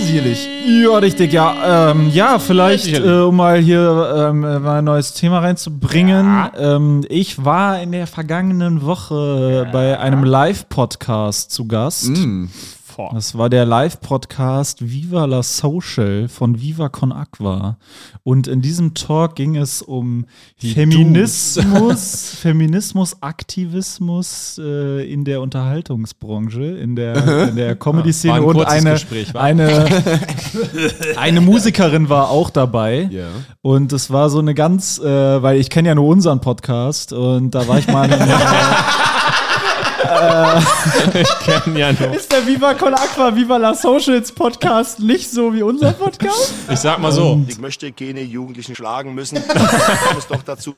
Sierlich. 0.00 0.48
Ja, 0.66 0.98
richtig, 0.98 1.32
ja. 1.32 1.90
Ähm, 1.90 2.10
ja, 2.10 2.38
vielleicht, 2.38 2.84
sicherlich. 2.84 3.10
äh, 3.10 3.20
um 3.22 3.36
mal 3.36 3.58
hier 3.58 4.28
ähm, 4.30 4.44
äh, 4.44 4.58
mal 4.58 4.78
ein 4.78 4.84
neues 4.84 5.14
Thema 5.14 5.38
reinzubringen. 5.40 6.48
Ähm, 6.58 7.04
ich 7.08 7.44
war 7.44 7.80
in 7.80 7.92
der 7.92 8.06
vergangenen 8.06 8.82
Woche 8.82 9.68
bei 9.72 9.98
einem 9.98 10.24
Live-Podcast 10.24 11.50
zu 11.50 11.66
Gast. 11.66 12.10
Vor. 12.94 13.10
Das 13.12 13.36
war 13.36 13.50
der 13.50 13.64
Live-Podcast 13.64 14.88
Viva 14.88 15.24
la 15.24 15.42
Social 15.42 16.28
von 16.28 16.60
Viva 16.60 16.88
Con 16.88 17.12
Aqua. 17.12 17.76
Und 18.22 18.46
in 18.46 18.60
diesem 18.60 18.94
Talk 18.94 19.34
ging 19.34 19.56
es 19.56 19.82
um 19.82 20.26
Feminismus, 20.56 22.36
Feminismus, 22.40 23.20
Aktivismus 23.20 24.60
äh, 24.62 25.12
in 25.12 25.24
der 25.24 25.40
Unterhaltungsbranche, 25.40 26.62
in 26.62 26.94
der, 26.94 27.48
in 27.48 27.56
der 27.56 27.74
Comedy-Szene 27.76 28.34
War 28.34 28.40
ein 28.40 28.44
und 28.44 28.64
eine, 28.64 28.92
Gespräch, 28.92 29.34
eine, 29.34 29.86
eine 31.16 31.40
Musikerin 31.40 32.08
war 32.08 32.30
auch 32.30 32.50
dabei. 32.50 33.08
Ja. 33.10 33.26
Und 33.60 33.92
es 33.92 34.10
war 34.10 34.30
so 34.30 34.38
eine 34.38 34.54
ganz, 34.54 34.98
äh, 34.98 35.42
weil 35.42 35.58
ich 35.58 35.68
kenne 35.68 35.88
ja 35.88 35.94
nur 35.96 36.06
unseren 36.06 36.40
Podcast 36.40 37.12
und 37.12 37.50
da 37.54 37.66
war 37.66 37.78
ich 37.78 37.88
mal 37.88 38.04
in, 38.04 38.20
kennen 41.44 41.76
ja 41.76 41.92
nur. 41.92 42.14
Ist 42.14 42.30
der 42.32 42.46
Viva 42.46 42.74
Con 42.74 42.94
Aqua, 42.94 43.34
Viva 43.34 43.56
la 43.56 43.74
Socials 43.74 44.32
Podcast 44.32 45.00
nicht 45.00 45.30
so 45.30 45.52
wie 45.54 45.62
unser 45.62 45.92
Podcast? 45.92 46.54
Ich 46.70 46.78
sag 46.78 46.98
mal 46.98 47.12
so, 47.12 47.42
Ich 47.48 47.58
möchte 47.58 47.90
keine 47.92 48.22
Jugendlichen 48.22 48.74
schlagen 48.74 49.14
müssen. 49.14 49.38
Kommt 49.46 50.18
es 50.18 50.26
doch 50.26 50.42
dazu. 50.42 50.74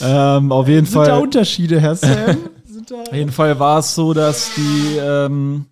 ähm, 0.00 0.52
auf 0.52 0.68
jeden 0.68 0.86
Sind 0.86 0.96
da 1.00 1.04
Fall. 1.12 1.20
Unterschiede, 1.22 1.80
Herr 1.80 1.96
Sam? 1.96 2.38
Sind 2.64 2.90
da 2.90 3.02
Auf 3.02 3.12
jeden 3.12 3.32
Fall 3.32 3.58
war 3.58 3.78
es 3.80 3.94
so, 3.94 4.12
dass 4.14 4.50
die, 4.56 4.96
ähm, 4.98 5.66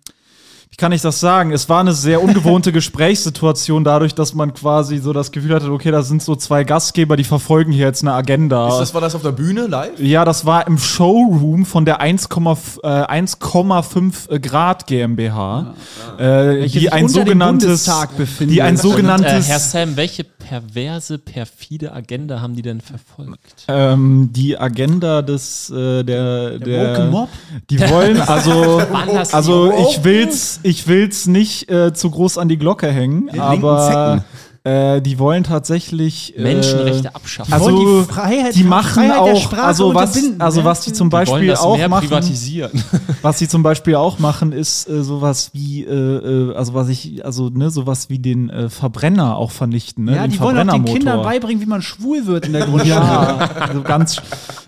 wie 0.73 0.77
kann 0.77 0.93
ich 0.93 1.01
das 1.01 1.19
sagen? 1.19 1.51
Es 1.51 1.67
war 1.67 1.81
eine 1.81 1.91
sehr 1.91 2.23
ungewohnte 2.23 2.71
Gesprächssituation, 3.21 3.83
dadurch, 3.83 4.15
dass 4.15 4.33
man 4.33 4.53
quasi 4.53 4.99
so 4.99 5.11
das 5.11 5.33
Gefühl 5.33 5.53
hatte, 5.53 5.69
okay, 5.69 5.91
da 5.91 6.01
sind 6.01 6.23
so 6.23 6.33
zwei 6.37 6.63
Gastgeber, 6.63 7.17
die 7.17 7.25
verfolgen 7.25 7.73
hier 7.73 7.87
jetzt 7.87 8.03
eine 8.03 8.13
Agenda. 8.13 8.69
Ist 8.69 8.77
das, 8.79 8.93
war 8.93 9.01
das 9.01 9.13
auf 9.13 9.21
der 9.21 9.33
Bühne 9.33 9.67
live? 9.67 9.99
ja, 9.99 10.23
das 10.23 10.45
war 10.45 10.65
im 10.67 10.77
Showroom 10.77 11.65
von 11.65 11.83
der 11.83 12.01
1,5 12.01 12.83
äh, 12.83 13.21
1,5 13.21 14.39
Grad 14.39 14.87
GmbH, 14.87 15.73
äh, 16.17 16.21
Welche 16.23 16.79
die 16.79 16.85
sich 16.85 16.93
ein 16.93 17.03
unter 17.03 17.19
dem 17.19 17.25
sogenanntes, 17.25 17.65
Bundestag 17.67 18.15
befindet. 18.15 18.55
die 18.55 18.61
ein 18.61 18.75
Und, 18.75 18.83
Und, 18.85 18.91
äh, 18.91 18.91
sogenanntes, 18.95 19.47
Herr 19.49 19.59
Sam, 19.59 19.97
welche 19.97 20.25
perverse, 20.51 21.17
perfide 21.17 21.93
Agenda 21.93 22.41
haben 22.41 22.55
die 22.55 22.61
denn 22.61 22.81
verfolgt? 22.81 23.65
ähm, 23.69 24.31
die 24.33 24.57
Agenda 24.57 25.21
des 25.21 25.69
äh, 25.69 26.03
der 26.03 26.59
der, 26.59 26.97
woke 26.97 27.09
Mob? 27.09 27.29
die 27.69 27.79
wollen 27.79 28.19
also 28.19 28.81
also 29.31 29.71
ich 29.71 30.03
will's 30.03 30.59
ich 30.63 30.89
will's 30.89 31.25
nicht 31.25 31.69
äh, 31.69 31.93
zu 31.93 32.11
groß 32.11 32.37
an 32.37 32.49
die 32.49 32.57
Glocke 32.57 32.91
hängen 32.91 33.29
aber 33.39 34.25
äh, 34.63 35.01
die 35.01 35.17
wollen 35.17 35.43
tatsächlich 35.43 36.37
äh, 36.37 36.41
Menschenrechte 36.43 37.15
abschaffen. 37.15 37.51
also 37.51 37.65
wollen 37.71 38.05
die 38.05 38.13
Freiheit- 38.13 38.55
die 38.55 38.63
machen 38.63 38.93
Freiheit 38.93 39.25
der 39.25 39.33
auch 39.33 39.41
Sprache 39.41 39.63
also 39.63 39.95
was 39.95 40.15
also 40.37 40.63
was 40.63 40.81
die 40.81 40.93
zum 40.93 41.09
die 41.09 41.13
Beispiel 41.13 41.47
das 41.47 41.61
auch 41.61 41.77
mehr 41.77 41.89
machen 41.89 42.07
privatisieren. 42.07 42.71
was 43.23 43.39
sie 43.39 43.47
zum 43.47 43.63
Beispiel 43.63 43.95
auch 43.95 44.19
machen, 44.19 44.51
ist 44.51 44.87
äh, 44.87 45.01
sowas 45.03 45.49
wie, 45.53 45.83
äh, 45.83 45.91
äh, 45.91 46.55
also 46.55 46.73
was 46.75 46.89
ich, 46.89 47.25
also 47.25 47.49
ne, 47.49 47.71
sowas 47.71 48.09
wie 48.09 48.19
den 48.19 48.49
äh, 48.51 48.69
Verbrenner 48.69 49.35
auch 49.37 49.49
vernichten, 49.51 50.05
ne? 50.05 50.15
ja, 50.15 50.21
den 50.23 50.31
die 50.31 50.39
wollen 50.39 50.69
auch 50.69 50.73
den. 50.73 50.85
Kindern 50.85 51.23
beibringen, 51.23 51.61
wie 51.61 51.65
man 51.65 51.81
schwul 51.81 52.27
wird 52.27 52.45
in 52.45 52.53
der 52.53 52.65
Grundschule. 52.67 52.95
Ja, 52.95 53.37
also 53.59 53.81
ganz. 53.81 54.21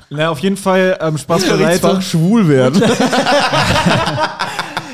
Na, 0.10 0.30
auf 0.30 0.40
jeden 0.40 0.58
Fall 0.58 0.98
ähm, 1.02 1.18
Spaß 1.18 1.46
beiseite. 1.50 2.02
schwul 2.02 2.48
werden. 2.48 2.82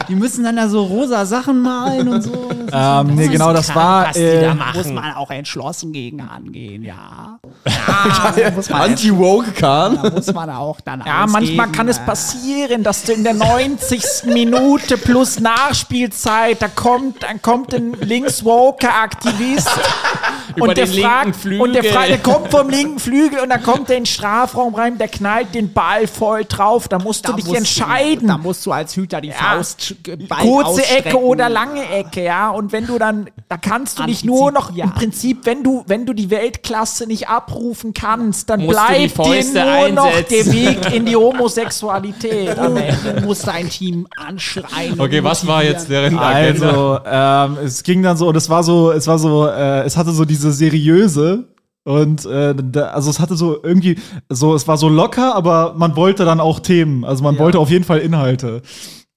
Die 0.09 0.15
müssen 0.15 0.43
dann 0.43 0.55
da 0.55 0.67
so 0.67 0.83
rosa 0.83 1.25
Sachen 1.25 1.61
malen 1.61 2.07
und 2.09 2.21
so. 2.21 2.49
Ähm, 2.71 3.15
nee, 3.15 3.27
genau, 3.27 3.53
das 3.53 3.73
war. 3.75 4.15
Äh, 4.15 4.53
Muss 4.73 4.87
man 4.87 5.13
auch 5.13 5.29
entschlossen 5.29 5.93
gegen 5.93 6.21
angehen, 6.21 6.83
ja. 6.83 7.39
Ja, 7.65 8.33
Anti-Woke 8.71 9.51
Kahn. 9.51 9.99
da 10.01 10.09
muss 10.09 10.33
man 10.33 10.49
auch 10.49 10.79
dann 10.81 11.03
Ja, 11.05 11.19
alles 11.21 11.31
manchmal 11.31 11.65
geben, 11.67 11.77
kann 11.77 11.87
es 11.89 11.99
passieren, 11.99 12.83
dass 12.83 13.03
du 13.03 13.13
in 13.13 13.23
der 13.23 13.33
90. 13.33 14.01
Minute 14.25 14.97
plus 14.97 15.39
Nachspielzeit, 15.39 16.61
da 16.61 16.67
kommt, 16.67 17.23
dann 17.23 17.41
kommt 17.41 17.73
ein 17.73 17.93
Linkswoker-Aktivist 17.99 19.69
und 20.59 20.77
der 20.77 20.87
fragt, 20.87 21.45
und 21.45 21.73
der 21.73 21.83
fragt, 21.83 22.09
der 22.09 22.17
kommt 22.19 22.49
vom 22.51 22.69
linken 22.69 22.99
Flügel 22.99 23.39
und 23.39 23.49
dann 23.49 23.63
kommt 23.63 23.89
der 23.89 23.97
in 23.97 24.03
den 24.03 24.05
Strafraum 24.07 24.73
rein, 24.73 24.97
der 24.97 25.07
knallt 25.07 25.53
den 25.53 25.73
Ball 25.73 26.07
voll 26.07 26.45
drauf, 26.45 26.87
da 26.87 26.99
musst 26.99 27.27
da 27.27 27.31
du 27.31 27.37
dich 27.37 27.45
musst 27.45 27.57
entscheiden. 27.57 28.21
Du, 28.21 28.27
da 28.27 28.37
musst 28.37 28.65
du 28.65 28.71
als 28.71 28.95
Hüter 28.95 29.21
die 29.21 29.31
Faust 29.31 29.95
bald 30.27 30.41
kurze 30.41 30.87
Ecke 30.89 31.19
oder 31.19 31.49
lange 31.49 31.87
Ecke, 31.89 32.23
ja. 32.23 32.49
Und 32.49 32.71
wenn 32.71 32.87
du 32.87 32.97
dann, 32.97 33.29
da 33.47 33.57
kannst 33.57 33.99
du 33.99 34.03
dich 34.03 34.23
nur 34.23 34.51
noch, 34.51 34.69
Antizipieren. 34.69 34.89
im 34.89 34.95
Prinzip, 34.95 35.45
wenn 35.45 35.63
du, 35.63 35.83
wenn 35.87 36.05
du 36.05 36.13
die 36.13 36.29
Weltklasse 36.29 37.07
nicht 37.07 37.29
abrufen 37.29 37.93
kannst, 37.93 38.49
dann 38.49 38.61
Musst 38.65 38.71
bleibt 38.71 39.17
dir 39.17 39.43
nur 39.53 39.89
noch 39.89 40.05
einsetzen. 40.05 40.51
der 40.51 40.53
Weg 40.53 40.93
in 40.93 41.05
die 41.05 41.15
Homosexualität. 41.15 42.57
am 42.57 42.77
Ende. 42.77 43.13
Du 43.19 43.25
musst 43.25 43.47
dein 43.47 43.69
Team 43.69 44.07
anschreien. 44.15 44.99
Okay, 44.99 45.23
was 45.23 45.45
war 45.45 45.63
jetzt 45.63 45.89
deren 45.89 46.17
Agenda? 46.17 47.01
also, 47.05 47.53
ähm, 47.59 47.65
es 47.65 47.83
ging 47.83 48.03
dann 48.03 48.17
so, 48.17 48.27
und 48.27 48.35
es 48.35 48.49
war 48.49 48.63
so, 48.63 48.91
es 48.91 49.07
war 49.07 49.19
so, 49.19 49.47
äh, 49.47 49.81
es 49.81 49.97
hatte 49.97 50.11
so 50.11 50.25
diese 50.25 50.51
seriöse. 50.51 51.45
Und 51.85 52.25
äh, 52.25 52.53
da, 52.55 52.89
also 52.89 53.09
es 53.09 53.19
hatte 53.19 53.35
so 53.35 53.63
irgendwie, 53.63 53.97
so, 54.27 54.53
es 54.53 54.67
war 54.67 54.77
so 54.77 54.89
locker, 54.89 55.33
aber 55.33 55.73
man 55.75 55.95
wollte 55.95 56.25
dann 56.25 56.39
auch 56.39 56.59
Themen. 56.59 57.03
Also 57.03 57.23
man 57.23 57.39
wollte 57.39 57.57
auf 57.57 57.69
jeden 57.69 57.85
Fall 57.85 57.99
Inhalte. 57.99 58.61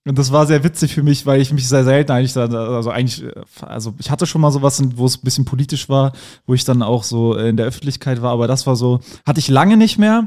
Und 0.04 0.18
das 0.18 0.32
war 0.32 0.46
sehr 0.46 0.64
witzig 0.64 0.94
für 0.94 1.04
mich, 1.04 1.26
weil 1.26 1.40
ich 1.40 1.52
mich 1.52 1.68
sehr 1.68 1.84
selten 1.84 2.10
eigentlich 2.10 2.32
dann, 2.32 2.52
also 2.54 2.90
eigentlich, 2.90 3.22
äh, 3.22 3.32
also 3.60 3.94
ich 3.98 4.10
hatte 4.10 4.26
schon 4.26 4.40
mal 4.40 4.50
sowas, 4.50 4.82
wo 4.96 5.06
es 5.06 5.16
ein 5.16 5.22
bisschen 5.22 5.44
politisch 5.44 5.88
war, 5.88 6.12
wo 6.44 6.54
ich 6.54 6.64
dann 6.64 6.82
auch 6.82 7.04
so 7.04 7.36
in 7.36 7.56
der 7.56 7.66
Öffentlichkeit 7.66 8.20
war, 8.20 8.32
aber 8.32 8.48
das 8.48 8.66
war 8.66 8.74
so, 8.74 8.98
hatte 9.24 9.38
ich 9.38 9.46
lange 9.46 9.76
nicht 9.76 9.98
mehr, 9.98 10.26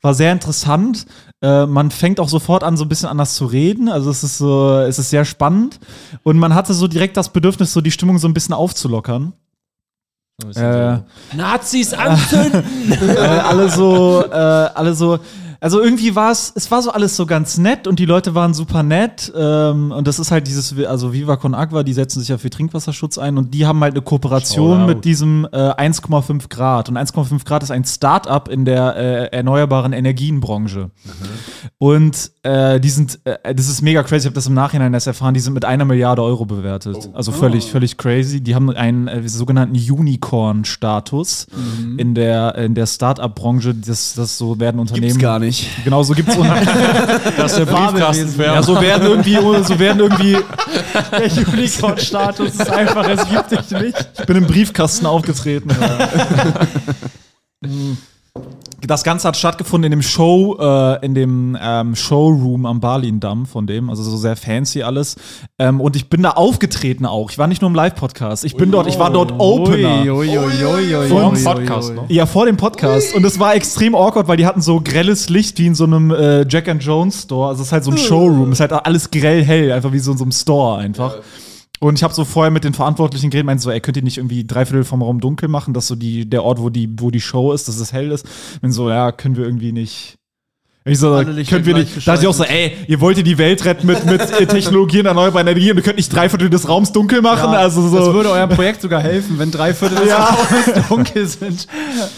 war 0.00 0.14
sehr 0.14 0.32
interessant. 0.32 1.04
Äh, 1.42 1.66
man 1.66 1.90
fängt 1.90 2.20
auch 2.20 2.28
sofort 2.28 2.64
an, 2.64 2.78
so 2.78 2.84
ein 2.84 2.88
bisschen 2.88 3.08
anders 3.08 3.34
zu 3.34 3.44
reden. 3.44 3.88
Also 3.90 4.10
es 4.10 4.22
ist 4.22 4.38
so, 4.38 4.78
es 4.78 4.98
ist 4.98 5.10
sehr 5.10 5.24
spannend. 5.24 5.78
Und 6.22 6.38
man 6.38 6.54
hatte 6.54 6.72
so 6.72 6.88
direkt 6.88 7.16
das 7.16 7.30
Bedürfnis, 7.30 7.72
so 7.72 7.80
die 7.80 7.90
Stimmung 7.90 8.18
so 8.18 8.28
ein 8.28 8.34
bisschen 8.34 8.54
aufzulockern. 8.54 9.34
Äh, 10.56 10.98
Nazis 11.36 11.92
anzünden! 11.92 12.64
äh, 13.08 13.16
alle 13.16 13.68
so, 13.68 14.24
äh, 14.24 14.34
alle 14.34 14.94
so. 14.94 15.18
Also 15.62 15.80
irgendwie 15.80 16.16
war 16.16 16.32
es, 16.32 16.52
es 16.56 16.72
war 16.72 16.82
so 16.82 16.90
alles 16.90 17.14
so 17.16 17.24
ganz 17.24 17.56
nett 17.56 17.86
und 17.86 18.00
die 18.00 18.04
Leute 18.04 18.34
waren 18.34 18.52
super 18.52 18.82
nett. 18.82 19.32
Ähm, 19.36 19.92
und 19.92 20.08
das 20.08 20.18
ist 20.18 20.32
halt 20.32 20.48
dieses, 20.48 20.76
also 20.84 21.12
Viva 21.12 21.36
Con 21.36 21.54
Agua, 21.54 21.84
die 21.84 21.92
setzen 21.92 22.18
sich 22.18 22.30
ja 22.30 22.38
für 22.38 22.50
Trinkwasserschutz 22.50 23.16
ein 23.16 23.38
und 23.38 23.54
die 23.54 23.64
haben 23.64 23.80
halt 23.80 23.94
eine 23.94 24.02
Kooperation 24.02 24.86
mit 24.86 25.04
diesem 25.04 25.46
äh, 25.52 25.56
1,5 25.56 26.48
Grad. 26.48 26.88
Und 26.88 26.98
1,5 26.98 27.44
Grad 27.44 27.62
ist 27.62 27.70
ein 27.70 27.84
Start-up 27.84 28.48
in 28.48 28.64
der 28.64 28.96
äh, 28.96 29.26
erneuerbaren 29.26 29.92
Energienbranche. 29.92 30.90
Und 31.78 32.32
äh, 32.42 32.80
die 32.80 32.90
sind, 32.90 33.20
äh, 33.22 33.54
das 33.54 33.68
ist 33.68 33.82
mega 33.82 34.02
crazy, 34.02 34.22
ich 34.22 34.26
habe 34.26 34.34
das 34.34 34.48
im 34.48 34.54
Nachhinein 34.54 34.92
erst 34.94 35.06
erfahren, 35.06 35.32
die 35.32 35.38
sind 35.38 35.52
mit 35.52 35.64
einer 35.64 35.84
Milliarde 35.84 36.24
Euro 36.24 36.44
bewertet. 36.44 37.08
Also 37.12 37.30
völlig, 37.30 37.70
völlig 37.70 37.96
crazy. 37.98 38.40
Die 38.40 38.56
haben 38.56 38.68
einen 38.70 39.06
äh, 39.06 39.28
sogenannten 39.28 39.76
Unicorn-Status 39.76 41.46
in 41.98 42.16
der, 42.16 42.56
in 42.56 42.74
der 42.74 42.86
Start-up-Branche. 42.86 43.76
Das, 43.76 44.14
das 44.14 44.38
so 44.38 44.58
werden 44.58 44.80
Unternehmen. 44.80 45.06
Gibt's 45.06 45.22
gar 45.22 45.38
nicht. 45.38 45.51
Genau, 45.84 46.02
so 46.02 46.14
gibt's 46.14 46.36
Das 47.36 47.52
ist 47.52 47.58
der 47.58 47.66
Briefkastenfärber. 47.66 48.54
ja, 48.54 48.62
so 48.62 48.80
werden 48.80 49.06
irgendwie, 49.06 49.34
so 49.64 49.78
werden 49.78 50.00
irgendwie, 50.00 50.38
Der 51.12 51.32
Unicorn-Status 51.52 52.54
ist 52.54 52.70
einfach, 52.70 53.08
es 53.08 53.28
gibt 53.28 53.50
dich 53.50 53.80
nicht. 53.80 54.06
ich 54.18 54.26
bin 54.26 54.36
im 54.36 54.46
Briefkasten 54.46 55.06
aufgetreten. 55.06 55.70
Mm. 57.60 57.92
Das 58.84 59.04
Ganze 59.04 59.28
hat 59.28 59.36
stattgefunden 59.36 59.92
in 59.92 59.98
dem 59.98 60.02
Show, 60.02 60.56
äh, 60.58 61.04
in 61.04 61.14
dem 61.14 61.56
ähm, 61.60 61.94
Showroom 61.94 62.66
am 62.66 62.80
Berlin-Damm 62.80 63.46
von 63.46 63.66
dem, 63.66 63.88
also 63.88 64.02
so 64.02 64.16
sehr 64.16 64.34
fancy 64.34 64.82
alles. 64.82 65.14
Ähm, 65.58 65.80
und 65.80 65.94
ich 65.94 66.08
bin 66.08 66.22
da 66.22 66.30
aufgetreten 66.30 67.06
auch. 67.06 67.30
Ich 67.30 67.38
war 67.38 67.46
nicht 67.46 67.62
nur 67.62 67.70
im 67.70 67.76
Live-Podcast. 67.76 68.44
Ich 68.44 68.56
bin 68.56 68.72
dort, 68.72 68.88
ich 68.88 68.98
war 68.98 69.10
dort 69.12 69.34
Opener. 69.38 70.04
Vor 71.08 71.30
dem 71.32 71.44
Podcast 71.44 71.94
noch. 71.94 72.10
Ja, 72.10 72.26
vor 72.26 72.46
dem 72.46 72.56
Podcast. 72.56 73.14
Und 73.14 73.24
es 73.24 73.38
war 73.38 73.54
extrem 73.54 73.94
awkward, 73.94 74.26
weil 74.26 74.36
die 74.36 74.46
hatten 74.46 74.60
so 74.60 74.80
grelles 74.80 75.28
Licht 75.28 75.58
wie 75.60 75.68
in 75.68 75.76
so 75.76 75.84
einem 75.84 76.10
äh, 76.10 76.44
Jack 76.48 76.68
and 76.68 76.82
Jones 76.82 77.22
Store. 77.22 77.50
Also 77.50 77.62
es 77.62 77.68
ist 77.68 77.72
halt 77.72 77.84
so 77.84 77.92
ein 77.92 77.98
Showroom. 77.98 78.50
Es 78.50 78.58
ist 78.58 78.60
halt 78.60 78.72
alles 78.72 79.10
grell 79.10 79.44
hell, 79.44 79.70
einfach 79.70 79.92
wie 79.92 80.00
so 80.00 80.10
in 80.10 80.18
so 80.18 80.24
einem 80.24 80.32
Store 80.32 80.78
einfach. 80.78 81.18
Und 81.82 81.98
ich 81.98 82.04
habe 82.04 82.14
so 82.14 82.24
vorher 82.24 82.52
mit 82.52 82.62
den 82.62 82.74
Verantwortlichen 82.74 83.28
geredet, 83.30 83.44
meinte 83.46 83.64
so, 83.64 83.70
ey, 83.72 83.80
könnt 83.80 83.96
ihr 83.96 84.04
nicht 84.04 84.18
irgendwie 84.18 84.44
drei 84.46 84.64
Viertel 84.66 84.84
vom 84.84 85.02
Raum 85.02 85.20
dunkel 85.20 85.48
machen, 85.48 85.74
dass 85.74 85.88
so 85.88 85.96
die, 85.96 86.30
der 86.30 86.44
Ort, 86.44 86.60
wo 86.60 86.70
die, 86.70 86.88
wo 87.00 87.10
die 87.10 87.20
Show 87.20 87.52
ist, 87.52 87.66
dass 87.66 87.80
es 87.80 87.92
hell 87.92 88.12
ist. 88.12 88.24
Bin 88.60 88.70
so, 88.70 88.88
ja, 88.88 89.10
können 89.10 89.34
wir 89.36 89.44
irgendwie 89.44 89.72
nicht. 89.72 90.14
Ich 90.84 90.98
so, 90.98 91.10
können 91.14 91.64
wir 91.64 91.74
nicht. 91.74 91.96
Da 91.96 92.12
dachte 92.12 92.22
ich 92.24 92.28
auch 92.28 92.34
so, 92.34 92.42
ey, 92.42 92.72
ihr 92.88 93.00
wollt 93.00 93.16
ihr 93.16 93.22
die 93.22 93.38
Welt 93.38 93.64
retten 93.64 93.86
mit, 93.86 94.04
mit 94.04 94.20
äh, 94.40 94.46
Technologie 94.46 94.98
und 94.98 95.06
erneuerbarer 95.06 95.42
Energie 95.42 95.70
und 95.70 95.76
ihr 95.76 95.82
könnt 95.82 95.96
nicht 95.96 96.12
drei 96.12 96.28
Viertel 96.28 96.50
des 96.50 96.68
Raums 96.68 96.90
dunkel 96.90 97.22
machen. 97.22 97.50
also 97.50 97.86
so. 97.88 97.96
Das 97.96 98.12
würde 98.12 98.30
eurem 98.30 98.50
Projekt 98.50 98.82
sogar 98.82 99.00
helfen, 99.00 99.38
wenn 99.38 99.52
drei 99.52 99.74
Viertel 99.74 99.98
des 99.98 100.08
Ja. 100.08 100.24
Raumes 100.24 100.88
dunkel 100.88 101.26
sind. 101.26 101.68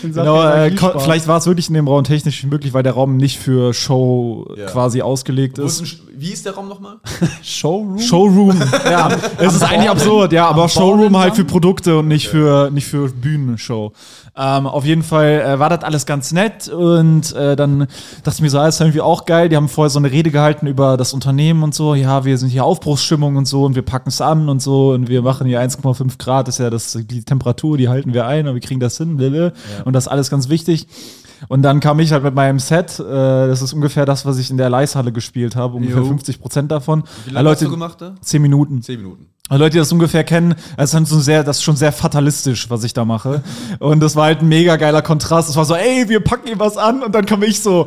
Genau, 0.02 0.42
äh, 0.42 0.72
vielleicht 0.98 1.26
war 1.26 1.36
es 1.38 1.46
wirklich 1.46 1.68
in 1.68 1.74
dem 1.74 1.88
Raum 1.88 2.04
technisch 2.04 2.42
möglich, 2.44 2.72
weil 2.72 2.82
der 2.82 2.92
Raum 2.94 3.18
nicht 3.18 3.38
für 3.38 3.74
Show 3.74 4.46
Ja. 4.56 4.64
quasi 4.66 5.02
ausgelegt 5.02 5.58
ist 5.58 5.82
ist. 5.82 5.98
Wie 6.24 6.32
ist 6.32 6.46
der 6.46 6.54
Raum 6.54 6.70
nochmal? 6.70 6.96
Showroom? 7.42 7.98
Showroom. 7.98 8.58
ja, 8.86 9.10
es 9.36 9.56
ist 9.56 9.62
eigentlich 9.62 9.90
absurd, 9.90 10.32
ja, 10.32 10.48
aber 10.48 10.70
Showroom 10.70 11.18
halt 11.18 11.36
für 11.36 11.44
Produkte 11.44 11.98
und 11.98 12.08
nicht 12.08 12.28
für 12.28 12.70
nicht 12.70 12.86
für 12.86 13.10
Bühnenshow. 13.10 13.92
Ähm, 14.34 14.66
auf 14.66 14.86
jeden 14.86 15.02
Fall 15.02 15.42
äh, 15.46 15.58
war 15.58 15.68
das 15.68 15.84
alles 15.84 16.06
ganz 16.06 16.32
nett 16.32 16.66
und 16.68 17.34
äh, 17.34 17.56
dann 17.56 17.80
dachte 18.22 18.36
ich 18.36 18.40
mir 18.40 18.48
so, 18.48 18.58
ah, 18.58 18.66
ist 18.66 18.80
irgendwie 18.80 19.02
auch 19.02 19.26
geil. 19.26 19.50
Die 19.50 19.56
haben 19.56 19.68
vorher 19.68 19.90
so 19.90 19.98
eine 19.98 20.10
Rede 20.10 20.30
gehalten 20.30 20.66
über 20.66 20.96
das 20.96 21.12
Unternehmen 21.12 21.62
und 21.62 21.74
so. 21.74 21.94
Ja, 21.94 22.24
wir 22.24 22.38
sind 22.38 22.48
hier 22.48 22.64
Aufbruchsstimmung 22.64 23.36
und 23.36 23.44
so 23.44 23.66
und 23.66 23.74
wir 23.74 23.82
packen 23.82 24.08
es 24.08 24.22
an 24.22 24.48
und 24.48 24.62
so 24.62 24.92
und 24.92 25.10
wir 25.10 25.20
machen 25.20 25.46
hier 25.46 25.60
1,5 25.60 26.16
Grad, 26.16 26.48
ist 26.48 26.58
ja 26.58 26.70
das, 26.70 26.98
die 26.98 27.22
Temperatur, 27.22 27.76
die 27.76 27.90
halten 27.90 28.14
wir 28.14 28.26
ein 28.26 28.48
und 28.48 28.54
wir 28.54 28.62
kriegen 28.62 28.80
das 28.80 28.96
hin, 28.96 29.18
blablabla. 29.18 29.52
und 29.84 29.92
das 29.92 30.04
ist 30.04 30.08
alles 30.08 30.30
ganz 30.30 30.48
wichtig. 30.48 30.86
Und 31.48 31.62
dann 31.62 31.80
kam 31.80 32.00
ich 32.00 32.12
halt 32.12 32.24
mit 32.24 32.34
meinem 32.34 32.58
Set, 32.58 32.98
äh, 32.98 33.02
das 33.02 33.62
ist 33.62 33.72
ungefähr 33.72 34.06
das, 34.06 34.24
was 34.26 34.38
ich 34.38 34.50
in 34.50 34.56
der 34.56 34.70
Leishalle 34.70 35.12
gespielt 35.12 35.56
habe, 35.56 35.76
ungefähr 35.76 35.98
Jo. 36.02 36.06
50 36.06 36.40
Prozent 36.40 36.70
davon. 36.70 37.04
Wie 37.24 37.30
lange 37.30 37.48
hast 37.48 37.60
Leute, 37.60 37.64
du 37.66 37.70
gemacht 37.70 38.00
da? 38.00 38.14
10 38.20 38.42
Minuten. 38.42 38.82
Zehn 38.82 39.00
Minuten. 39.00 39.26
Also 39.50 39.62
Leute, 39.62 39.72
die 39.72 39.78
das 39.78 39.92
ungefähr 39.92 40.24
kennen, 40.24 40.54
das 40.78 40.86
ist, 40.86 40.94
dann 40.94 41.04
so 41.04 41.20
sehr, 41.20 41.44
das 41.44 41.58
ist 41.58 41.64
schon 41.64 41.76
sehr 41.76 41.92
fatalistisch, 41.92 42.70
was 42.70 42.82
ich 42.82 42.94
da 42.94 43.04
mache. 43.04 43.42
Und 43.78 44.00
das 44.00 44.16
war 44.16 44.24
halt 44.24 44.40
ein 44.40 44.48
mega 44.48 44.76
geiler 44.76 45.02
Kontrast. 45.02 45.50
Es 45.50 45.56
war 45.56 45.66
so, 45.66 45.74
ey, 45.74 46.08
wir 46.08 46.20
packen 46.20 46.46
hier 46.46 46.58
was 46.58 46.78
an 46.78 47.02
und 47.02 47.14
dann 47.14 47.26
komme 47.26 47.44
ich 47.44 47.60
so 47.60 47.86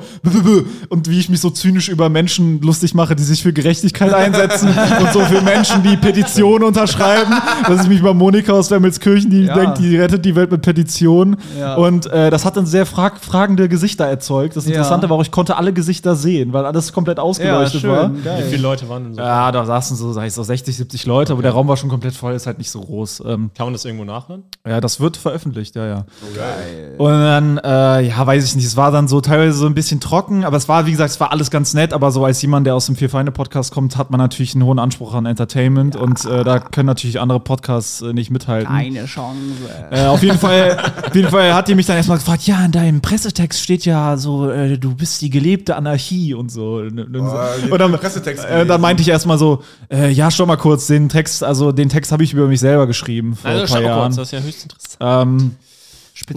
und 0.89 1.09
wie 1.09 1.17
ich 1.19 1.29
mich 1.29 1.41
so 1.41 1.49
zynisch 1.49 1.89
über 1.89 2.09
Menschen 2.09 2.61
lustig 2.61 2.93
mache, 2.93 3.15
die 3.15 3.23
sich 3.23 3.41
für 3.41 3.53
Gerechtigkeit 3.53 4.13
einsetzen 4.13 4.67
und 4.99 5.11
so 5.13 5.21
für 5.21 5.41
Menschen, 5.41 5.81
die 5.81 5.97
Petitionen 5.97 6.63
unterschreiben, 6.63 7.33
dass 7.67 7.81
ich 7.81 7.89
mich 7.89 8.03
bei 8.03 8.13
Monika 8.13 8.51
aus 8.53 8.69
Wermelskirchen, 8.69 9.31
die 9.31 9.45
Ja. 9.45 9.55
denkt, 9.55 9.79
die 9.79 9.97
rettet 9.97 10.25
die 10.25 10.35
Welt 10.35 10.51
mit 10.51 10.61
Petitionen. 10.61 11.37
Ja. 11.59 11.73
Und 11.73 12.05
äh, 12.05 12.29
das 12.29 12.45
hat 12.45 12.55
dann 12.55 12.67
sehr 12.67 12.85
frag 12.85 13.19
fragende 13.19 13.67
Gesichter 13.67 14.05
erzeugt. 14.05 14.55
Das 14.55 14.65
Ja. 14.65 14.73
Interessante 14.73 15.09
war 15.09 15.17
auch, 15.17 15.23
ich 15.23 15.31
konnte 15.31 15.57
alle 15.57 15.73
Gesichter 15.73 16.15
sehen, 16.15 16.53
weil 16.53 16.65
alles 16.67 16.93
komplett 16.93 17.17
ausgeleuchtet 17.17 17.83
war. 17.87 18.13
Wie 18.15 18.21
geil. 18.21 18.45
viele 18.47 18.61
Leute 18.61 18.87
waren 18.89 19.05
denn 19.05 19.13
so? 19.15 19.21
Ja, 19.21 19.51
da 19.51 19.65
saßen 19.65 19.97
so, 19.97 20.13
sag 20.13 20.27
ich 20.27 20.33
so 20.33 20.43
60, 20.43 20.77
70 20.77 21.05
Leute, 21.07 21.33
aber 21.33 21.46
der 21.47 21.53
Raum 21.53 21.69
war 21.69 21.77
schon 21.77 21.89
komplett 21.89 22.13
voll, 22.13 22.33
ist 22.33 22.45
halt 22.45 22.57
nicht 22.57 22.69
so 22.69 22.81
groß. 22.81 23.23
Ähm, 23.25 23.51
Kann 23.55 23.67
man 23.67 23.73
das 23.73 23.85
irgendwo 23.85 24.03
nachhören? 24.03 24.43
ja, 24.67 24.81
das 24.81 24.99
wird 24.99 25.15
veröffentlicht, 25.15 25.75
ja, 25.77 25.87
ja. 25.87 26.05
Und 26.97 27.11
dann, 27.11 27.57
äh, 27.59 28.01
ja, 28.09 28.27
weiß 28.27 28.43
ich 28.43 28.55
nicht, 28.57 28.65
es 28.65 28.75
war 28.75 28.91
dann 28.91 29.07
so 29.07 29.21
teilweise 29.21 29.53
so 29.53 29.65
ein 29.65 29.73
bisschen 29.73 30.01
trocken, 30.01 30.43
aber 30.43 30.57
es 30.57 30.67
war, 30.67 30.85
wie 30.85 30.91
gesagt, 30.91 31.11
es 31.11 31.19
war 31.21 31.31
alles 31.31 31.49
ganz 31.49 31.73
nett, 31.73 31.93
aber 31.93 32.11
so 32.11 32.25
als 32.25 32.41
jemand, 32.41 32.67
der 32.67 32.75
aus 32.75 32.87
dem 32.87 32.97
Vier 32.97 33.09
Feinde 33.09 33.31
Podcast 33.31 33.73
kommt, 33.73 33.95
hat 33.95 34.11
man 34.11 34.17
natürlich 34.17 34.55
einen 34.55 34.65
hohen 34.65 34.77
Anspruch 34.77 35.13
an 35.13 35.25
Entertainment 35.25 35.95
und 35.95 36.25
äh, 36.25 36.43
da 36.43 36.59
können 36.59 36.87
natürlich 36.87 37.21
andere 37.21 37.39
Podcasts 37.39 38.01
äh, 38.01 38.11
nicht 38.11 38.29
mithalten. 38.29 38.67
Keine 38.67 39.05
Chance. 39.05 39.39
Äh, 39.89 40.05
auf 40.07 40.21
jeden 40.21 40.37
Fall, 40.37 40.77
auf 41.05 41.15
jeden 41.15 41.29
Fall 41.29 41.53
hat 41.53 41.69
die 41.69 41.75
mich 41.75 41.85
dann 41.85 41.95
erstmal 41.95 42.17
gefragt, 42.17 42.43
ja, 42.43 42.65
in 42.65 42.73
deinem 42.73 42.99
Pressetext 42.99 43.61
steht 43.61 43.85
ja 43.85 44.17
so, 44.17 44.49
äh, 44.49 44.77
du 44.77 44.95
bist 44.95 45.21
die 45.21 45.29
gelebte 45.29 45.77
Anarchie 45.77 46.33
und 46.33 46.51
so. 46.51 46.79
Und, 46.79 46.99
und, 46.99 47.15
ich 47.15 47.71
und 47.71 47.79
dann, 47.79 47.93
äh, 47.93 48.65
dann 48.65 48.81
meinte 48.81 49.01
ich 49.01 49.07
erstmal 49.07 49.37
so, 49.37 49.63
äh, 49.89 50.09
ja, 50.09 50.29
schau 50.29 50.45
mal 50.45 50.57
kurz, 50.57 50.87
den 50.87 51.07
Text, 51.07 51.36
also 51.43 51.71
den 51.71 51.89
Text 51.89 52.11
habe 52.11 52.23
ich 52.23 52.33
über 52.33 52.47
mich 52.47 52.59
selber 52.59 52.87
geschrieben 52.87 53.35
vor 53.35 53.49
ein 53.49 53.65
paar 53.65 53.81
Jahren. 53.81 54.15
das 54.15 54.27
ist 54.27 54.31
ja 54.31 54.39
höchst 54.39 54.63
interessant. 54.63 54.97
Ähm, 54.99 55.55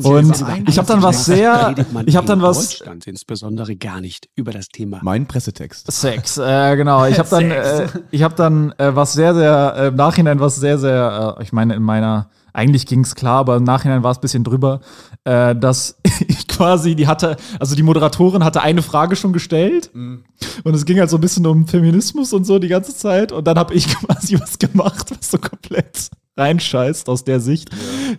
und 0.04 0.44
ich 0.68 0.78
habe 0.78 0.86
dann 0.86 1.02
was 1.02 1.24
sehr, 1.24 1.74
ich 2.04 2.16
habe 2.16 2.26
dann 2.26 2.40
in 2.40 2.44
was 2.44 2.68
Deutschland 2.68 3.06
insbesondere 3.06 3.76
gar 3.76 4.00
nicht 4.00 4.28
über 4.36 4.52
das 4.52 4.68
Thema. 4.68 5.00
Mein 5.02 5.26
Pressetext. 5.26 5.90
Sex, 5.90 6.36
äh, 6.38 6.76
genau. 6.76 7.06
Ich 7.06 7.18
habe 7.18 7.28
dann, 7.28 7.50
äh, 7.50 7.88
ich 8.10 8.22
habe 8.22 8.34
dann 8.34 8.72
äh, 8.72 8.94
was 8.94 9.14
sehr, 9.14 9.34
sehr 9.34 9.74
äh, 9.76 9.86
im 9.88 9.96
Nachhinein 9.96 10.38
was 10.38 10.56
sehr, 10.56 10.78
sehr, 10.78 11.36
äh, 11.38 11.42
ich 11.42 11.52
meine 11.52 11.74
in 11.74 11.82
meiner, 11.82 12.30
eigentlich 12.52 12.86
ging's 12.86 13.14
klar, 13.14 13.38
aber 13.38 13.56
im 13.56 13.64
Nachhinein 13.64 14.02
war 14.02 14.10
es 14.10 14.18
ein 14.18 14.22
bisschen 14.22 14.44
drüber, 14.44 14.80
äh, 15.24 15.54
dass 15.54 15.98
ich 16.28 16.48
quasi, 16.48 16.94
die 16.94 17.06
hatte, 17.06 17.36
also 17.58 17.74
die 17.74 17.82
Moderatorin 17.82 18.44
hatte 18.44 18.62
eine 18.62 18.82
Frage 18.82 19.16
schon 19.16 19.32
gestellt 19.32 19.90
und 20.64 20.74
es 20.74 20.84
ging 20.84 20.98
halt 20.98 21.10
so 21.10 21.16
ein 21.16 21.20
bisschen 21.20 21.46
um 21.46 21.66
Feminismus 21.66 22.32
und 22.32 22.44
so 22.44 22.58
die 22.58 22.68
ganze 22.68 22.96
Zeit 22.96 23.32
und 23.32 23.46
dann 23.46 23.58
habe 23.58 23.74
ich 23.74 23.88
quasi 23.94 24.38
was 24.40 24.58
gemacht, 24.58 25.10
was 25.10 25.30
so 25.30 25.38
komplett 25.38 26.10
reinscheißt 26.36 27.08
aus 27.08 27.24
der 27.24 27.40
Sicht. 27.40 27.70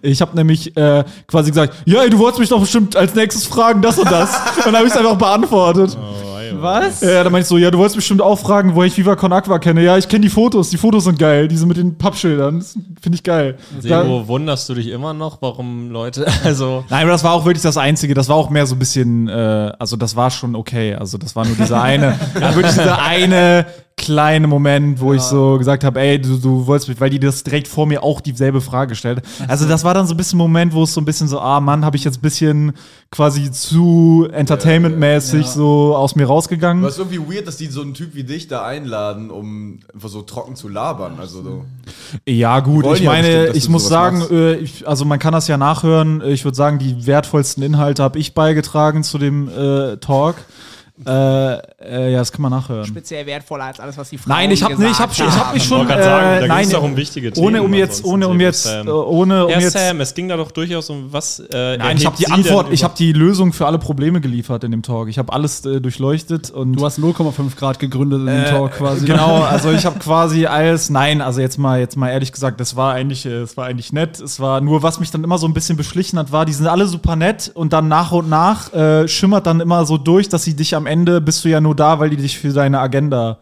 Ich 0.01 0.21
habe 0.21 0.35
nämlich 0.35 0.75
äh, 0.77 1.03
quasi 1.27 1.51
gesagt, 1.51 1.75
ja, 1.85 2.07
du 2.07 2.19
wolltest 2.19 2.39
mich 2.39 2.49
doch 2.49 2.59
bestimmt 2.59 2.95
als 2.95 3.15
nächstes 3.15 3.45
fragen, 3.45 3.81
das 3.81 3.97
und 3.97 4.11
das. 4.11 4.35
und 4.57 4.65
dann 4.67 4.75
habe 4.75 4.85
ich 4.85 4.93
es 4.93 4.97
einfach 4.97 5.17
beantwortet. 5.17 5.97
Was? 6.61 7.01
Ja, 7.01 7.23
dann 7.23 7.31
meinte 7.31 7.43
ich 7.43 7.47
so, 7.47 7.57
ja, 7.57 7.71
du 7.71 7.77
wolltest 7.77 7.95
bestimmt 7.95 8.21
auch 8.21 8.37
fragen, 8.37 8.75
wo 8.75 8.83
ich 8.83 8.97
Viva 8.97 9.15
Con 9.15 9.33
Aqua 9.33 9.59
kenne. 9.59 9.83
Ja, 9.83 9.97
ich 9.97 10.07
kenne 10.07 10.21
die 10.21 10.29
Fotos, 10.29 10.69
die 10.69 10.77
Fotos 10.77 11.03
sind 11.05 11.17
geil, 11.19 11.47
diese 11.47 11.65
mit 11.65 11.77
den 11.77 11.97
Pappschildern, 11.97 12.59
das 12.59 12.73
finde 13.01 13.15
ich 13.15 13.23
geil. 13.23 13.57
Da- 13.83 14.01
Sebo, 14.03 14.27
wunderst 14.27 14.67
du 14.69 14.73
dich 14.75 14.87
immer 14.89 15.13
noch, 15.13 15.41
warum 15.41 15.89
Leute, 15.91 16.25
also 16.43 16.83
Nein, 16.89 17.03
aber 17.03 17.11
das 17.11 17.23
war 17.23 17.33
auch 17.33 17.45
wirklich 17.45 17.63
das 17.63 17.77
Einzige. 17.77 18.13
Das 18.13 18.29
war 18.29 18.35
auch 18.35 18.49
mehr 18.49 18.65
so 18.65 18.75
ein 18.75 18.79
bisschen, 18.79 19.27
äh, 19.27 19.71
also 19.79 19.95
das 19.97 20.15
war 20.15 20.29
schon 20.31 20.55
okay. 20.55 20.95
Also 20.95 21.17
das 21.17 21.35
war 21.35 21.45
nur 21.45 21.55
dieser 21.55 21.81
eine, 21.81 22.17
ja, 22.39 22.55
wirklich 22.55 22.73
dieser 22.73 23.01
eine 23.01 23.65
kleine 23.97 24.47
Moment, 24.47 24.99
wo 24.99 25.13
ich 25.13 25.21
so 25.21 25.57
gesagt 25.57 25.83
habe, 25.83 25.99
ey, 25.99 26.19
du, 26.19 26.37
du 26.37 26.65
wolltest 26.65 26.89
mich, 26.89 26.99
weil 26.99 27.11
die 27.11 27.19
das 27.19 27.43
direkt 27.43 27.67
vor 27.67 27.85
mir 27.85 28.01
auch 28.01 28.19
dieselbe 28.19 28.59
Frage 28.59 28.89
gestellt. 28.89 29.21
Also 29.47 29.67
das 29.67 29.83
war 29.83 29.93
dann 29.93 30.07
so 30.07 30.13
ein 30.13 30.17
bisschen 30.17 30.37
ein 30.37 30.43
Moment, 30.43 30.73
wo 30.73 30.83
es 30.83 30.93
so 30.93 31.01
ein 31.01 31.05
bisschen 31.05 31.27
so, 31.27 31.39
ah 31.39 31.59
Mann, 31.59 31.85
habe 31.85 31.97
ich 31.97 32.03
jetzt 32.03 32.17
ein 32.17 32.21
bisschen 32.21 32.73
quasi 33.11 33.51
zu 33.51 34.27
entertainmentmäßig 34.31 35.45
so 35.45 35.95
aus 35.95 36.15
mir 36.15 36.25
rausgegangen. 36.25 36.83
Aber 36.83 36.89
es 36.89 36.97
ist 36.97 36.99
irgendwie 36.99 37.35
weird, 37.35 37.47
dass 37.47 37.57
die 37.57 37.67
so 37.67 37.81
einen 37.81 37.93
Typ 37.93 38.15
wie 38.15 38.23
dich 38.23 38.47
da 38.47 38.65
einladen, 38.65 39.29
um 39.29 39.81
einfach 39.93 40.09
so 40.09 40.23
trocken 40.23 40.55
zu 40.55 40.67
labern. 40.67 41.17
Also 41.19 41.43
so. 41.43 41.65
Ja, 42.25 42.59
gut, 42.61 42.85
ich 42.93 43.01
ja 43.01 43.11
meine, 43.11 43.27
bestimmt, 43.27 43.57
ich 43.57 43.69
muss 43.69 43.87
sagen, 43.87 44.23
äh, 44.31 44.55
ich, 44.55 44.87
also 44.87 45.05
man 45.05 45.19
kann 45.19 45.33
das 45.33 45.47
ja 45.47 45.57
nachhören. 45.57 46.21
Ich 46.25 46.43
würde 46.43 46.55
sagen, 46.55 46.79
die 46.79 47.05
wertvollsten 47.05 47.61
Inhalte 47.61 48.01
habe 48.01 48.17
ich 48.17 48.33
beigetragen 48.33 49.03
zu 49.03 49.17
dem 49.19 49.47
äh, 49.47 49.97
Talk. 49.97 50.37
Äh, 51.05 51.57
äh, 51.83 52.11
ja, 52.11 52.19
das 52.19 52.31
kann 52.31 52.41
man 52.41 52.51
nachhören. 52.51 52.85
Speziell 52.85 53.25
wertvoller 53.25 53.65
als 53.65 53.79
alles, 53.79 53.97
was 53.97 54.09
die 54.09 54.17
Frauen 54.17 54.35
Nein, 54.37 54.51
ich 54.51 54.63
habe 54.63 54.75
nee, 54.77 54.89
ich 54.89 54.99
habe 54.99 55.11
ich 55.13 55.21
hab 55.21 55.53
mich 55.53 55.63
Ich 55.63 55.67
schon 55.69 55.79
wollte 55.79 55.93
gerade 55.93 56.03
sagen, 56.03 56.25
da 56.25 56.35
äh, 56.35 56.39
ging's 56.39 56.49
nein, 56.49 56.69
doch 56.69 56.83
um 56.83 56.95
wichtige 56.97 57.31
Themen 57.31 57.45
ohne 57.47 57.63
um 57.63 57.73
jetzt 57.73 58.03
ohne 58.05 58.27
um 58.27 58.39
jetzt 58.39 58.63
Sam. 58.63 58.87
äh, 58.87 58.91
ohne 58.91 59.45
um 59.45 59.51
Herr 59.51 59.61
jetzt 59.61 59.73
Sam, 59.73 60.01
es 60.01 60.13
ging 60.13 60.27
da 60.27 60.37
doch 60.37 60.51
durchaus 60.51 60.89
um 60.89 61.11
was. 61.11 61.39
Äh, 61.39 61.77
Nein, 61.77 61.97
ich 61.97 62.05
habe 62.05 62.15
die 62.17 62.29
Antwort, 62.29 62.67
ich 62.71 62.83
habe 62.83 62.93
die 62.97 63.13
Lösung 63.13 63.53
für 63.53 63.65
alle 63.67 63.79
Probleme 63.79 64.21
geliefert 64.21 64.63
in 64.63 64.71
dem 64.71 64.83
Talk. 64.83 65.07
Ich 65.09 65.17
habe 65.17 65.31
alles 65.33 65.65
äh, 65.65 65.81
durchleuchtet 65.81 66.49
und 66.51 66.73
Du 66.73 66.85
hast 66.85 66.99
0,5 66.99 67.55
Grad 67.57 67.79
gegründet 67.79 68.19
in 68.21 68.25
dem 68.27 68.41
Äh, 68.43 68.49
Talk 68.49 68.71
quasi. 68.73 69.05
Genau, 69.05 69.41
also 69.49 69.71
ich 69.71 69.85
habe 69.85 69.99
quasi 69.99 70.45
alles, 70.45 70.89
nein, 70.89 71.21
also 71.21 71.41
jetzt 71.41 71.57
mal, 71.57 71.79
jetzt 71.79 71.97
mal 71.97 72.09
ehrlich 72.09 72.31
gesagt, 72.31 72.59
das 72.59 72.75
war 72.75 72.93
eigentlich, 72.93 73.25
es 73.25 73.57
war 73.57 73.65
eigentlich 73.65 73.91
nett. 73.93 74.19
Es 74.19 74.39
war 74.39 74.61
nur, 74.61 74.83
was 74.83 74.99
mich 74.99 75.11
dann 75.11 75.23
immer 75.23 75.37
so 75.37 75.47
ein 75.47 75.53
bisschen 75.53 75.77
beschlichen 75.77 76.17
hat, 76.19 76.31
war, 76.31 76.45
die 76.45 76.53
sind 76.53 76.67
alle 76.67 76.87
super 76.87 77.15
nett 77.15 77.51
und 77.53 77.73
dann 77.73 77.87
nach 77.87 78.11
und 78.11 78.29
nach 78.29 78.73
äh, 78.73 79.07
schimmert 79.07 79.45
dann 79.47 79.59
immer 79.59 79.85
so 79.85 79.97
durch, 79.97 80.29
dass 80.29 80.43
sie 80.43 80.55
dich 80.55 80.75
am 80.75 80.85
Ende 80.85 81.21
bist 81.21 81.43
du 81.45 81.49
ja 81.49 81.61
nur 81.61 81.70
da, 81.73 81.99
weil 81.99 82.09
die 82.09 82.17
dich 82.17 82.37
für 82.37 82.49
deine 82.53 82.79
Agenda, 82.79 83.39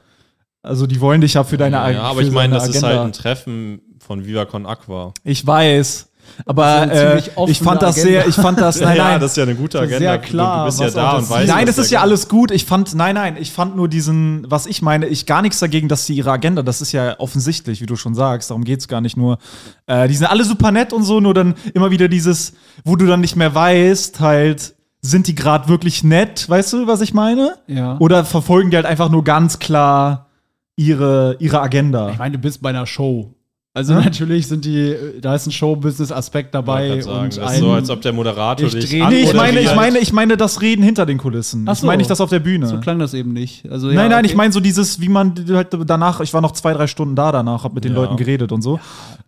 also 0.61 0.87
die 0.87 0.99
wollen 1.01 1.21
dich 1.21 1.35
ja 1.35 1.43
für 1.43 1.57
deine 1.57 1.79
Ag- 1.79 1.93
Ja, 1.95 2.01
aber 2.03 2.21
ich 2.21 2.31
meine, 2.31 2.53
das 2.55 2.67
ist 2.67 2.77
Agenda. 2.83 2.87
halt 2.89 2.99
ein 3.09 3.13
Treffen 3.13 3.81
von 3.99 4.25
Viva 4.25 4.45
Con 4.45 4.65
Aqua. 4.65 5.13
Ich 5.23 5.45
weiß. 5.45 6.07
Aber 6.45 6.91
äh, 6.91 7.21
ich 7.47 7.59
fand 7.59 7.81
das 7.81 7.97
Agenda. 7.97 8.21
sehr, 8.21 8.27
ich 8.27 8.35
fand 8.35 8.59
das, 8.61 8.79
nein, 8.81 8.97
ja, 8.97 9.03
nein. 9.11 9.19
das 9.19 9.31
ist 9.31 9.37
ja 9.37 9.43
eine 9.43 9.55
gute 9.55 9.79
Agenda. 9.79 9.97
sehr 9.97 10.17
klar, 10.19 10.59
du 10.59 10.65
bist 10.67 10.79
ja 10.79 10.89
da 10.91 11.17
und 11.17 11.27
weißt 11.27 11.47
Nein, 11.47 11.65
das 11.65 11.79
ist 11.79 11.89
ja 11.89 11.99
geht. 11.99 12.03
alles 12.03 12.29
gut. 12.29 12.51
Ich 12.51 12.65
fand, 12.65 12.93
nein, 12.93 13.15
nein, 13.15 13.35
ich 13.39 13.51
fand 13.51 13.75
nur 13.75 13.87
diesen, 13.87 14.45
was 14.47 14.67
ich 14.67 14.83
meine, 14.83 15.07
ich 15.07 15.25
gar 15.25 15.41
nichts 15.41 15.57
dagegen, 15.57 15.87
dass 15.87 16.05
sie 16.05 16.13
ihre 16.13 16.31
Agenda, 16.31 16.61
das 16.61 16.81
ist 16.81 16.91
ja 16.91 17.15
offensichtlich, 17.19 17.81
wie 17.81 17.87
du 17.87 17.95
schon 17.95 18.13
sagst, 18.13 18.51
darum 18.51 18.63
geht's 18.63 18.87
gar 18.87 19.01
nicht 19.01 19.17
nur. 19.17 19.39
Äh, 19.87 20.07
die 20.07 20.13
sind 20.15 20.27
alle 20.27 20.43
super 20.45 20.71
nett 20.71 20.93
und 20.93 21.01
so, 21.03 21.19
nur 21.19 21.33
dann 21.33 21.55
immer 21.73 21.89
wieder 21.89 22.07
dieses, 22.07 22.53
wo 22.85 22.95
du 22.95 23.07
dann 23.07 23.21
nicht 23.21 23.35
mehr 23.35 23.55
weißt, 23.55 24.19
halt, 24.19 24.75
sind 25.01 25.27
die 25.27 25.35
gerade 25.35 25.67
wirklich 25.69 26.03
nett, 26.03 26.49
weißt 26.49 26.73
du, 26.73 26.88
was 26.88 27.01
ich 27.01 27.13
meine? 27.13 27.55
Ja. 27.67 27.97
Oder 27.99 28.25
verfolgen 28.25 28.69
die 28.71 28.75
halt 28.75 28.85
einfach 28.85 29.09
nur 29.09 29.23
ganz 29.23 29.59
klar 29.59 30.27
ihre, 30.75 31.35
ihre 31.39 31.62
Agenda? 31.62 32.09
Ich 32.12 32.17
meine, 32.17 32.33
du 32.38 32.41
bist 32.41 32.62
bei 32.62 32.69
einer 32.69 32.85
Show. 32.85 33.33
Also 33.73 33.93
natürlich 33.93 34.47
sind 34.47 34.65
die, 34.65 34.95
da 35.21 35.35
ist 35.35 35.45
ein 35.45 35.51
Show-Business-Aspekt 35.51 36.53
dabei 36.55 36.97
Ich 36.97 37.05
gerade 37.05 37.25
und 37.25 37.31
sagen, 37.33 37.43
das 37.45 37.53
ist 37.53 37.59
so, 37.59 37.71
als 37.71 37.89
ob 37.91 38.01
der 38.01 38.12
Moderator 38.13 38.67
Ich 38.67 38.73
dich 38.73 38.89
dreh- 38.89 39.07
Nee, 39.07 39.21
ich 39.21 39.33
meine, 39.33 39.59
ich 39.62 39.73
meine, 39.75 39.99
ich 39.99 40.12
meine 40.12 40.38
das 40.38 40.59
Reden 40.62 40.83
hinter 40.83 41.05
den 41.05 41.17
Kulissen. 41.19 41.65
Ach 41.67 41.73
Ich 41.73 41.79
so. 41.79 41.85
meine 41.88 41.99
nicht 41.99 42.09
das 42.09 42.19
auf 42.19 42.29
der 42.31 42.39
Bühne. 42.39 42.65
so 42.67 42.79
klang 42.79 42.97
das 42.99 43.13
eben 43.13 43.31
nicht. 43.31 43.69
Also, 43.71 43.89
ja, 43.89 43.95
Nein, 43.95 44.09
nein, 44.09 44.19
okay. 44.19 44.31
ich 44.31 44.35
meine 44.35 44.51
so 44.51 44.59
dieses, 44.59 44.99
wie 44.99 45.07
man 45.07 45.33
halt 45.49 45.67
danach, 45.85 46.19
ich 46.19 46.33
war 46.33 46.41
noch 46.41 46.51
zwei, 46.53 46.73
drei 46.73 46.88
Stunden 46.88 47.15
da 47.15 47.31
danach, 47.31 47.63
hab 47.63 47.73
mit 47.73 47.85
den 47.85 47.93
Ja. 47.93 47.99
Leuten 47.99 48.17
geredet 48.17 48.51
und 48.51 48.63
so. 48.63 48.79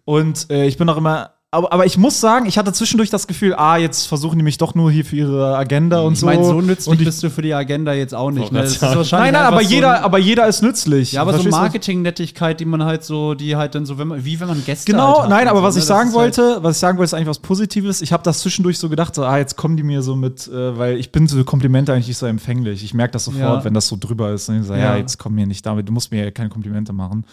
Und 0.06 0.50
äh, 0.50 0.66
ich 0.66 0.78
bin 0.78 0.90
auch 0.90 0.98
immer, 0.98 1.30
aber, 1.54 1.74
aber 1.74 1.86
ich 1.86 1.98
muss 1.98 2.22
sagen, 2.22 2.46
ich 2.46 2.58
hatte 2.58 2.72
zwischendurch 2.72 3.10
das 3.10 3.28
Gefühl, 3.28 3.54
ah, 3.56 3.76
jetzt 3.76 4.06
versuchen 4.08 4.38
die 4.38 4.44
mich 4.44 4.58
doch 4.58 4.74
nur 4.74 4.90
hier 4.90 5.04
für 5.04 5.18
ihre 5.18 5.58
Agenda 5.58 6.00
und 6.00 6.14
ich 6.14 6.20
so. 6.22 6.26
meine, 6.26 6.46
so 6.46 6.62
nützlich 6.62 6.88
und 6.88 7.00
ich, 7.02 7.06
bist 7.06 7.22
du 7.24 7.30
für 7.30 7.42
die 7.42 7.54
Agenda 7.54 7.92
jetzt 7.94 8.16
auch 8.16 8.32
nicht. 8.32 8.54
Ne? 8.54 8.60
grad 8.60 8.64
Das 8.68 8.72
ist 8.72 8.80
sagen. 8.80 8.96
wahrscheinlich 8.96 9.34
Nein, 9.34 9.44
nein, 9.44 9.54
aber 9.54 9.62
so 9.64 9.70
jeder, 9.70 9.98
ein- 9.98 10.04
aber 10.04 10.18
jeder 10.18 10.48
ist 10.48 10.62
nützlich. 10.64 11.12
Ja, 11.12 11.22
aber 11.24 11.32
so 11.34 11.40
Verstehst? 11.40 11.58
Marketing-Nettigkeit, 11.58 12.60
die 12.62 12.64
man 12.66 12.86
halt 12.86 13.04
so, 13.04 13.34
die 13.34 13.58
halt 13.58 13.76
dann 13.76 13.86
so, 13.86 13.98
wenn 13.98 14.08
man, 14.08 14.24
wie 14.24 14.40
wenn 14.40 14.48
man 14.48 14.64
Gäste 14.64 14.90
Genau, 14.92 15.14
halt 15.16 15.24
hat 15.24 15.30
nein, 15.30 15.48
aber 15.50 15.60
so, 15.60 15.66
was 15.66 15.76
ne? 15.76 15.82
ich 15.82 15.86
sagen 15.88 16.10
halt- 16.10 16.16
wollte, 16.38 16.64
was 16.64 16.78
ich 16.78 16.80
sagen 16.80 16.98
wollte, 16.98 17.08
ist 17.10 17.14
eigentlich 17.16 17.28
was 17.28 17.40
Positives. 17.40 18.02
Ich 18.02 18.14
habe 18.14 18.24
das 18.24 18.40
zwischendurch 18.40 18.80
so 18.80 18.88
gedacht, 18.88 19.14
so, 19.14 19.26
ah, 19.26 19.38
jetzt 19.38 19.58
kommen 19.58 19.76
die 19.76 19.84
mir 19.84 20.02
so 20.04 20.16
mit, 20.16 20.48
äh, 20.48 20.78
weil 20.78 20.98
ich 21.00 21.12
bin 21.12 21.28
so 21.28 21.44
Komplimente 21.44 21.92
eigentlich 21.92 22.08
nicht 22.08 22.18
so 22.18 22.28
empfänglich. 22.28 22.82
Ich 22.82 22.94
merke 22.94 23.12
das 23.12 23.26
sofort, 23.26 23.42
Ja. 23.60 23.64
wenn 23.66 23.74
das 23.74 23.90
so 23.90 23.98
drüber 24.00 24.32
ist. 24.32 24.48
Und 24.48 24.62
ich 24.62 24.68
so, 24.68 24.74
ja. 24.74 24.80
Ja. 24.80 24.96
jetzt 24.96 25.18
komm 25.18 25.36
mir 25.36 25.46
nicht 25.46 25.66
damit, 25.66 25.86
du 25.90 25.92
musst 25.92 26.12
mir 26.14 26.32
keine 26.32 26.48
Komplimente 26.48 26.94
machen. 26.94 27.26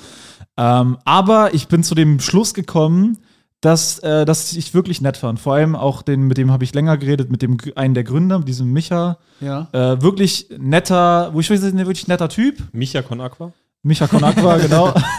Ähm, 0.57 0.99
aber 1.05 1.55
ich 1.55 1.69
bin 1.69 1.85
zu 1.85 1.95
dem 1.95 2.19
Schluss 2.19 2.53
gekommen, 2.53 3.19
dass, 3.61 3.99
äh, 4.01 4.25
dass 4.25 4.53
ich 4.53 4.75
wirklich 4.75 5.01
nett 5.01 5.17
fand. 5.17 5.41
Vor 5.41 5.55
allem 5.55 5.75
auch 5.75 6.03
den, 6.03 6.23
mit 6.23 6.39
dem 6.39 6.53
habe 6.53 6.65
ich 6.65 6.75
länger 6.75 6.97
geredet, 6.97 7.31
mit 7.31 7.43
dem 7.43 7.59
einen 7.75 7.95
der 7.95 8.05
Gründer, 8.05 8.39
mit 8.39 8.49
diesem 8.49 8.73
Micha. 8.73 9.19
Ja. 9.41 9.69
Äh, 9.73 10.01
wirklich 10.01 10.49
netter, 10.59 11.31
wo 11.33 11.41
ich 11.41 11.51
weiß, 11.51 11.63
ein 11.65 11.77
wirklich 11.79 12.09
netter 12.09 12.29
Typ. 12.29 12.57
Micha 12.73 13.03
Con 13.03 13.21
Aqua? 13.21 13.53
Micha 13.83 14.07
Konakwa, 14.07 14.57
genau. 14.59 14.89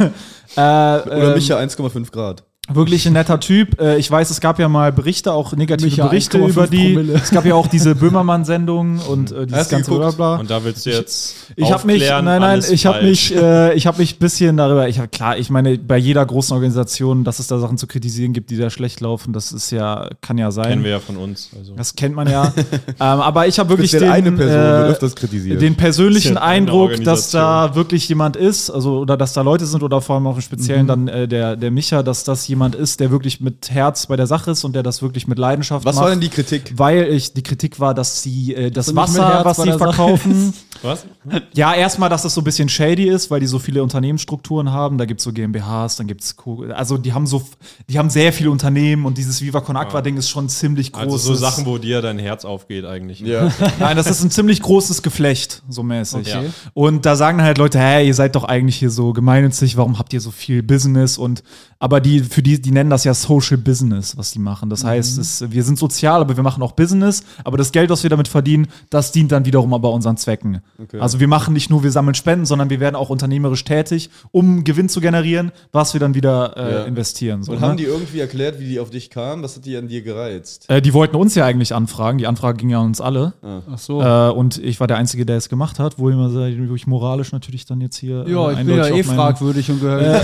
äh, 0.56 0.60
Oder 0.60 1.30
ähm, 1.30 1.34
Micha 1.34 1.58
1,5 1.58 2.12
Grad. 2.12 2.44
Wirklich 2.74 3.06
ein 3.08 3.14
netter 3.14 3.40
Typ. 3.40 3.80
Äh, 3.80 3.98
Ich 3.98 4.10
weiß, 4.10 4.30
es 4.30 4.42
gab 4.42 4.60
ja 4.60 4.70
mal 4.70 4.92
Berichte, 4.92 5.34
auch 5.34 5.54
negative 5.54 5.90
Micha, 5.90 6.08
Berichte 6.08 6.38
1,5 6.38 6.50
über 6.50 6.68
die. 6.68 6.94
Promille. 6.94 7.14
Es 7.14 7.32
gab 7.32 7.46
ja 7.46 7.56
auch 7.56 7.68
diese 7.68 7.96
Böhmermann-Sendung 7.96 9.00
und 9.10 9.32
äh, 9.32 9.46
dieses 9.46 9.70
ganze 9.70 9.92
geguckt? 9.92 10.18
Blabla. 10.18 10.36
Und 10.38 10.50
da 10.50 10.64
willst 10.64 10.86
du 10.86 10.92
jetzt 10.92 11.36
Ich 11.56 11.72
habe 11.72 11.88
mich, 11.88 12.08
nein, 12.08 12.26
nein, 12.26 12.64
ich 12.70 12.86
habe 12.86 13.04
mich, 13.04 13.36
äh, 13.36 13.74
ich 13.74 13.88
habe 13.88 14.00
mich 14.00 14.16
ein 14.16 14.20
bisschen 14.20 14.58
darüber. 14.58 14.88
Ich 14.88 15.00
hab, 15.00 15.12
klar, 15.12 15.38
ich 15.38 15.50
meine, 15.50 15.78
bei 15.78 15.98
jeder 15.98 16.26
großen 16.26 16.54
Organisation, 16.54 17.24
dass 17.24 17.40
es 17.40 17.48
da 17.48 17.60
Sachen 17.60 17.78
zu 17.78 17.88
kritisieren 17.88 18.34
gibt, 18.34 18.50
die 18.50 18.58
da 18.58 18.70
schlecht 18.70 19.02
laufen, 19.02 19.34
das 19.34 19.52
ist 19.52 19.72
ja, 19.72 20.10
kann 20.22 20.38
ja 20.38 20.52
sein. 20.52 20.70
Kennen 20.70 20.84
wir 20.84 20.92
ja 20.92 21.00
von 21.00 21.18
uns. 21.18 21.50
Also. 21.58 21.74
Das 21.76 21.96
kennt 21.96 22.16
man 22.16 22.30
ja. 22.30 22.54
ähm, 22.88 22.94
aber 23.00 23.48
ich 23.48 23.60
habe 23.60 23.70
wirklich 23.70 23.92
den, 23.92 24.04
eine 24.04 24.32
Person 24.32 25.50
äh, 25.52 25.58
den 25.58 25.76
persönlichen 25.76 26.36
Das 26.36 26.44
Eindruck, 26.44 27.04
dass 27.04 27.32
da 27.32 27.76
wirklich 27.76 28.08
jemand 28.10 28.36
ist, 28.36 28.70
also 28.70 29.00
oder 29.00 29.18
dass 29.18 29.34
da 29.34 29.42
Leute 29.42 29.66
sind 29.66 29.84
oder 29.84 30.02
vor 30.02 30.16
allem 30.16 30.28
auch 30.28 30.36
im 30.36 30.42
Speziellen 30.42 30.88
dann 30.88 31.08
äh, 31.08 31.28
der, 31.28 31.56
der 31.56 31.72
Micha, 31.72 32.04
dass 32.04 32.24
das 32.24 32.48
jemand 32.48 32.59
ist, 32.76 33.00
der 33.00 33.12
wirklich 33.12 33.40
mit 33.42 33.72
Herz 33.72 34.08
bei 34.08 34.16
der 34.16 34.28
Sache 34.28 34.52
ist 34.52 34.64
und 34.64 34.74
der 34.74 34.84
das 34.84 35.02
wirklich 35.02 35.28
mit 35.28 35.38
Leidenschaft 35.40 35.86
Was 35.86 35.96
macht. 35.96 36.04
war 36.04 36.10
denn 36.12 36.20
die 36.20 36.30
Kritik? 36.30 36.74
weil 36.76 37.04
ich, 37.04 37.34
die 37.34 37.44
Kritik 37.44 37.80
war, 37.80 37.94
dass 37.94 38.22
sie 38.22 38.54
äh, 38.54 38.72
das 38.72 38.96
Wasser, 38.96 39.42
was 39.44 39.58
sie 39.58 39.72
verkaufen, 39.72 40.54
Was? 40.82 41.06
ja, 41.54 41.74
erstmal, 41.74 42.10
dass 42.10 42.24
das 42.24 42.34
so 42.34 42.42
ein 42.42 42.44
bisschen 42.44 42.70
shady 42.70 43.08
ist, 43.08 43.30
weil 43.32 43.40
die 43.40 43.48
so 43.48 43.60
viele 43.60 43.84
Unternehmensstrukturen 43.84 44.72
haben. 44.72 44.98
Da 44.98 45.06
gibt 45.06 45.20
es 45.20 45.24
so 45.24 45.34
GmbHs, 45.34 45.98
dann 45.98 46.08
gibt 46.08 46.22
es, 46.22 46.36
also 46.74 46.98
die 46.98 47.14
haben 47.14 47.28
so, 47.28 47.44
die 47.88 48.00
haben 48.00 48.10
sehr 48.10 48.34
viele 48.34 48.52
Unternehmen 48.52 49.06
und 49.06 49.18
dieses 49.18 49.42
Viva 49.42 49.62
Con 49.62 49.78
Aqua 49.78 50.02
Ding 50.02 50.18
ist 50.18 50.30
schon 50.30 50.50
ziemlich 50.50 50.92
groß. 50.92 51.04
Also 51.04 51.18
so 51.18 51.36
Sachen, 51.36 51.66
wo 51.66 51.78
dir 51.78 52.02
dein 52.02 52.20
Herz 52.20 52.46
aufgeht 52.46 52.86
eigentlich. 52.86 53.20
Ja. 53.20 53.52
Nein, 53.80 53.98
das 53.98 54.08
ist 54.08 54.24
ein 54.24 54.32
ziemlich 54.32 54.62
großes 54.62 55.02
Geflecht, 55.02 55.64
so 55.70 55.84
mäßig. 55.84 56.36
Okay. 56.36 56.50
Und 56.74 57.06
da 57.06 57.16
sagen 57.16 57.42
halt 57.42 57.58
Leute, 57.58 57.80
hey, 57.80 58.08
ihr 58.08 58.16
seid 58.16 58.36
doch 58.36 58.44
eigentlich 58.44 58.78
hier 58.78 58.90
so 58.90 59.14
gemeinnützig, 59.14 59.78
warum 59.78 60.00
habt 60.00 60.14
ihr 60.14 60.22
so 60.22 60.32
viel 60.32 60.64
Business? 60.64 61.18
Und 61.18 61.44
aber 61.80 62.02
die, 62.02 62.20
für 62.20 62.44
die, 62.44 62.62
die 62.62 62.72
nennen 62.72 62.90
das 62.90 63.06
ja 63.06 63.14
Social 63.14 63.58
Business, 63.58 64.18
was 64.18 64.32
die 64.32 64.40
machen. 64.40 64.70
Das 64.70 64.84
heißt, 64.84 65.18
es, 65.18 65.50
wir 65.50 65.64
sind 65.64 65.80
sozial, 65.80 66.20
aber 66.20 66.36
wir 66.36 66.44
machen 66.44 66.62
auch 66.62 66.74
Business. 66.74 67.24
Aber 67.46 67.58
das 67.58 67.72
Geld, 67.72 67.90
was 67.90 68.04
wir 68.04 68.10
damit 68.10 68.28
verdienen, 68.28 68.68
das 68.90 69.14
dient 69.14 69.32
dann 69.32 69.46
wiederum 69.46 69.74
aber 69.74 69.92
unseren 69.92 70.18
Zwecken. 70.18 70.62
Also 71.00 71.20
wir 71.20 71.28
machen 71.28 71.54
nicht 71.54 71.70
nur, 71.70 71.84
wir 71.84 71.92
sammeln 71.92 72.16
Spenden, 72.16 72.46
sondern 72.46 72.70
wir 72.70 72.80
werden 72.80 72.96
auch 72.96 73.10
unternehmerisch 73.10 73.64
tätig, 73.64 74.10
um 74.32 74.64
Gewinn 74.64 74.90
zu 74.90 75.02
generieren, 75.02 75.52
was 75.72 75.94
wir 75.94 76.00
dann 76.00 76.14
wieder 76.16 76.56
äh, 76.58 76.74
Ja. 76.74 76.84
investieren. 76.86 77.44
So, 77.44 77.52
Und 77.52 77.62
ne? 77.62 77.68
haben 77.68 77.78
die 77.78 77.84
irgendwie 77.84 78.20
erklärt, 78.20 78.60
wie 78.60 78.68
die 78.68 78.80
auf 78.80 78.90
dich 78.90 79.10
kamen? 79.10 79.44
Was 79.44 79.56
hat 79.56 79.66
die 79.66 79.76
an 79.78 79.88
dir 79.88 80.02
gereizt? 80.02 80.70
äh, 80.70 80.82
die 80.82 80.94
wollten 80.94 81.16
uns 81.16 81.36
ja 81.36 81.46
eigentlich 81.46 81.74
anfragen. 81.76 82.18
Die 82.18 82.28
Anfrage 82.28 82.58
ging 82.58 82.70
ja 82.70 82.80
an 82.80 82.86
uns 82.88 83.02
alle. 83.02 83.34
Ach 83.42 83.78
so. 83.78 84.02
Äh, 84.02 84.30
und 84.32 84.58
ich 84.58 84.80
war 84.80 84.88
der 84.88 84.98
Einzige, 84.98 85.26
der 85.26 85.38
es 85.38 85.50
gemacht 85.50 85.80
hat, 85.80 86.00
wo 86.00 86.10
ich, 86.10 86.16
wo 86.16 86.76
ich 86.76 86.88
moralisch 86.88 87.32
natürlich 87.32 87.66
dann 87.66 87.82
jetzt 87.82 87.98
hier. 87.98 88.26
ja, 88.28 88.50
äh, 88.50 88.54
ich 88.54 88.66
bin 88.66 88.78
ja 88.78 88.88
eh 88.88 89.04
fragwürdig 89.04 89.70
und 89.72 89.82
gehört. 89.82 90.24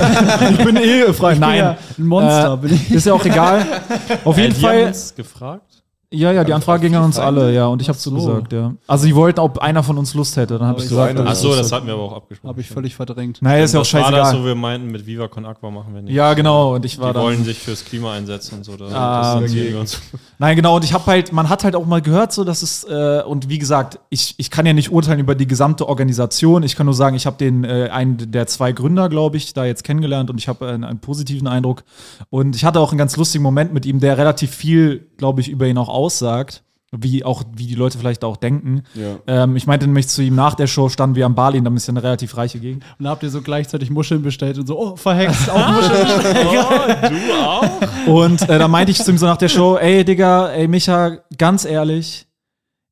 ich 0.51 0.66
bin 0.66 0.76
eh 0.78 1.12
frei. 1.14 1.34
Ich 1.34 1.39
bin 1.39 1.49
Nein. 1.49 1.58
ja 1.60 1.78
ein 1.97 2.06
Monster, 2.06 2.53
Äh, 2.53 2.58
bin 2.58 2.74
ich. 2.76 2.91
Ist 2.91 3.06
ja 3.06 3.14
auch 3.14 3.26
egal. 3.26 3.66
Auf 4.24 4.38
jeden 4.38 4.56
Äh, 4.56 4.60
Fall. 4.60 4.84
uns 4.88 5.14
gefragt. 5.16 5.84
Ja, 6.12 6.32
ja, 6.32 6.43
die 6.43 6.53
Anfrage 6.53 6.84
ging 6.84 6.95
an 6.95 7.03
uns 7.03 7.18
alle, 7.20 7.53
ja. 7.53 7.68
Und 7.68 7.82
ich 7.82 7.89
habe 7.89 7.97
so. 7.97 8.10
zugesagt, 8.12 8.53
ja. 8.53 8.74
Also, 8.88 9.06
die 9.06 9.16
wollten, 9.16 9.39
ob 9.39 9.58
einer 9.60 9.84
von 9.84 9.97
uns 9.97 10.14
Lust 10.14 10.38
hätte. 10.38 10.58
Dann 10.58 10.68
habe 10.68 10.80
ich 10.82 10.88
gesagt, 10.88 11.20
Ach 11.26 11.36
so, 11.36 11.56
das 11.56 11.72
hatten 11.72 11.88
wir 11.88 11.93
aber 11.93 12.03
auch 12.03 12.14
abgesprochen. 12.14 12.49
Habe 12.49 12.62
ich 12.62 12.70
völlig 12.70 12.95
verdrängt. 12.95 13.41
Naja, 13.41 13.64
ist 13.64 13.74
ja 13.74 13.80
auch 13.80 13.84
das 13.84 13.93
war 13.93 14.01
das 14.01 14.10
scheißegal. 14.12 14.36
so, 14.41 14.45
wir 14.45 14.56
meinten, 14.56 14.91
mit 14.91 15.06
Viva 15.06 15.28
Con 15.28 15.45
Aqua 15.45 15.72
machen 15.72 15.93
wir 15.93 16.01
nicht. 16.01 16.14
ja, 16.14 16.34
genau. 16.34 16.76
Und 16.76 16.86
ich 16.86 16.99
war 16.99 17.10
die 17.10 17.14
dann. 17.16 17.24
wollen 17.24 17.43
sich 17.43 17.60
fürs 17.60 17.84
Klima 17.84 18.14
einsetzen 18.14 18.56
und 18.58 18.64
so. 18.66 18.78
Da 18.78 18.86
Ah, 18.91 19.41
wir 19.41 19.80
uns. 19.80 19.99
Nein, 20.38 20.56
genau, 20.56 20.76
und 20.76 20.84
ich 20.84 20.93
habe 20.93 21.06
halt, 21.08 21.32
man 21.32 21.49
hat 21.49 21.64
halt 21.64 21.76
auch 21.76 21.86
mal 21.86 22.01
gehört, 22.01 22.34
so 22.34 22.43
dass 22.43 22.62
es, 22.62 22.84
äh, 22.84 23.24
und 23.26 23.49
wie 23.49 23.58
gesagt, 23.58 23.99
ich, 24.10 24.36
ich 24.38 24.51
kann 24.51 24.66
ja 24.66 24.74
nicht 24.74 24.91
urteilen 24.91 25.20
über 25.20 25.36
die 25.36 25.47
gesamte 25.47 25.88
Organisation. 25.88 26.64
Ich 26.64 26.76
kann 26.76 26.86
nur 26.86 26.93
sagen, 26.95 27.16
ich 27.16 27.26
habe 27.26 27.38
den, 27.38 27.64
äh, 27.64 27.89
einen 27.91 28.32
der 28.32 28.47
zwei 28.47 28.72
Gründer, 28.72 29.10
glaube 29.10 29.38
ich, 29.38 29.53
da 29.53 29.66
jetzt 29.66 29.84
kennengelernt 29.84 30.30
und 30.30 30.38
ich 30.38 30.47
habe 30.47 30.68
einen, 30.68 30.84
einen 30.84 30.99
positiven 30.99 31.47
Eindruck. 31.47 31.84
Und 32.30 32.56
ich 32.56 32.66
hatte 32.66 32.80
auch 32.80 32.91
einen 32.91 32.97
ganz 32.97 33.16
lustigen 33.18 33.43
Moment 33.43 33.74
mit 33.74 33.86
ihm, 33.86 33.99
der 33.99 34.18
relativ 34.18 34.53
viel, 34.53 35.08
glaube 35.18 35.41
ich, 35.41 35.49
über 35.49 35.68
ihn 35.68 35.78
auch 35.78 35.89
aussagt. 35.89 36.63
Wie 36.97 37.26
auch, 37.26 37.43
wie 37.53 37.66
die 37.66 37.76
Leute 37.76 37.97
vielleicht 37.97 38.24
auch 38.24 38.38
denken. 38.38 38.84
Ja. 38.93 39.18
Ähm, 39.43 39.57
ich 39.57 39.68
meinte 39.68 39.86
nämlich 39.86 40.07
zu 40.07 40.22
ihm 40.22 40.36
nach 40.36 40.53
der 40.53 40.68
Show 40.68 40.88
standen 40.88 41.18
wir 41.18 41.26
am 41.26 41.36
Bali, 41.36 41.61
da 41.61 41.74
ist 41.74 41.88
ja 41.88 41.91
eine 41.91 42.03
relativ 42.03 42.38
reiche 42.38 42.59
Gegend. 42.59 42.86
Und 42.97 43.03
da 43.03 43.09
habt 43.09 43.24
ihr 43.24 43.30
so 43.30 43.41
gleichzeitig 43.41 43.89
Muscheln 43.89 44.22
bestellt 44.22 44.57
und 44.59 44.68
so, 44.68 44.80
oh, 44.80 44.95
verhext, 44.95 45.49
auch 45.49 45.68
Muscheln 45.74 46.07
bestellt. 46.07 47.11
du 47.11 47.34
auch? 47.34 48.07
Und 48.07 48.41
äh, 48.47 48.59
da 48.59 48.68
meinte 48.70 48.91
ich 48.91 49.03
zu 49.03 49.11
ihm 49.11 49.18
so 49.18 49.26
nach 49.26 49.36
der 49.36 49.49
Show, 49.49 49.76
ey 49.76 50.05
Digga, 50.05 50.51
ey 50.51 50.70
Micha, 50.70 51.18
ganz 51.38 51.66
ehrlich, 51.66 52.28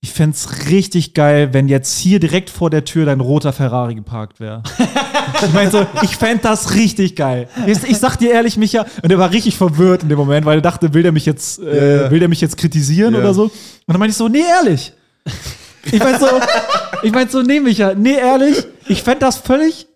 ich 0.03 0.11
fänd's 0.11 0.69
richtig 0.69 1.13
geil, 1.13 1.53
wenn 1.53 1.69
jetzt 1.69 1.97
hier 1.97 2.19
direkt 2.19 2.49
vor 2.49 2.69
der 2.69 2.83
Tür 2.83 3.05
dein 3.05 3.21
roter 3.21 3.53
Ferrari 3.53 3.95
geparkt 3.95 4.41
wäre. 4.41 4.63
ich 5.45 5.53
meine 5.53 5.71
so, 5.71 5.85
ich 6.01 6.15
fänd 6.15 6.43
das 6.45 6.75
richtig 6.75 7.15
geil. 7.15 7.47
Ich, 7.65 7.83
ich 7.83 7.97
sag 7.97 8.17
dir 8.17 8.31
ehrlich, 8.31 8.57
Micha, 8.57 8.85
und 9.01 9.11
er 9.11 9.17
war 9.17 9.31
richtig 9.31 9.57
verwirrt 9.57 10.03
in 10.03 10.09
dem 10.09 10.17
Moment, 10.17 10.45
weil 10.45 10.59
er 10.59 10.61
dachte, 10.61 10.93
will 10.93 11.03
der 11.03 11.11
mich 11.11 11.25
jetzt, 11.25 11.59
äh, 11.59 12.09
will 12.11 12.19
der 12.19 12.29
mich 12.29 12.41
jetzt 12.41 12.57
kritisieren 12.57 13.15
oder 13.15 13.33
so? 13.33 13.43
Und 13.43 13.51
dann 13.87 13.99
meinte 13.99 14.11
ich 14.11 14.17
so, 14.17 14.27
nee, 14.27 14.43
ehrlich. 14.47 14.93
Ich 15.91 15.99
mein 15.99 16.19
so, 16.19 16.27
ich 17.03 17.11
mein 17.11 17.29
so, 17.29 17.41
nee, 17.41 17.59
Micha, 17.59 17.93
nee, 17.93 18.15
ehrlich, 18.15 18.65
ich 18.87 19.03
fänd 19.03 19.21
das 19.21 19.37
völlig, 19.37 19.87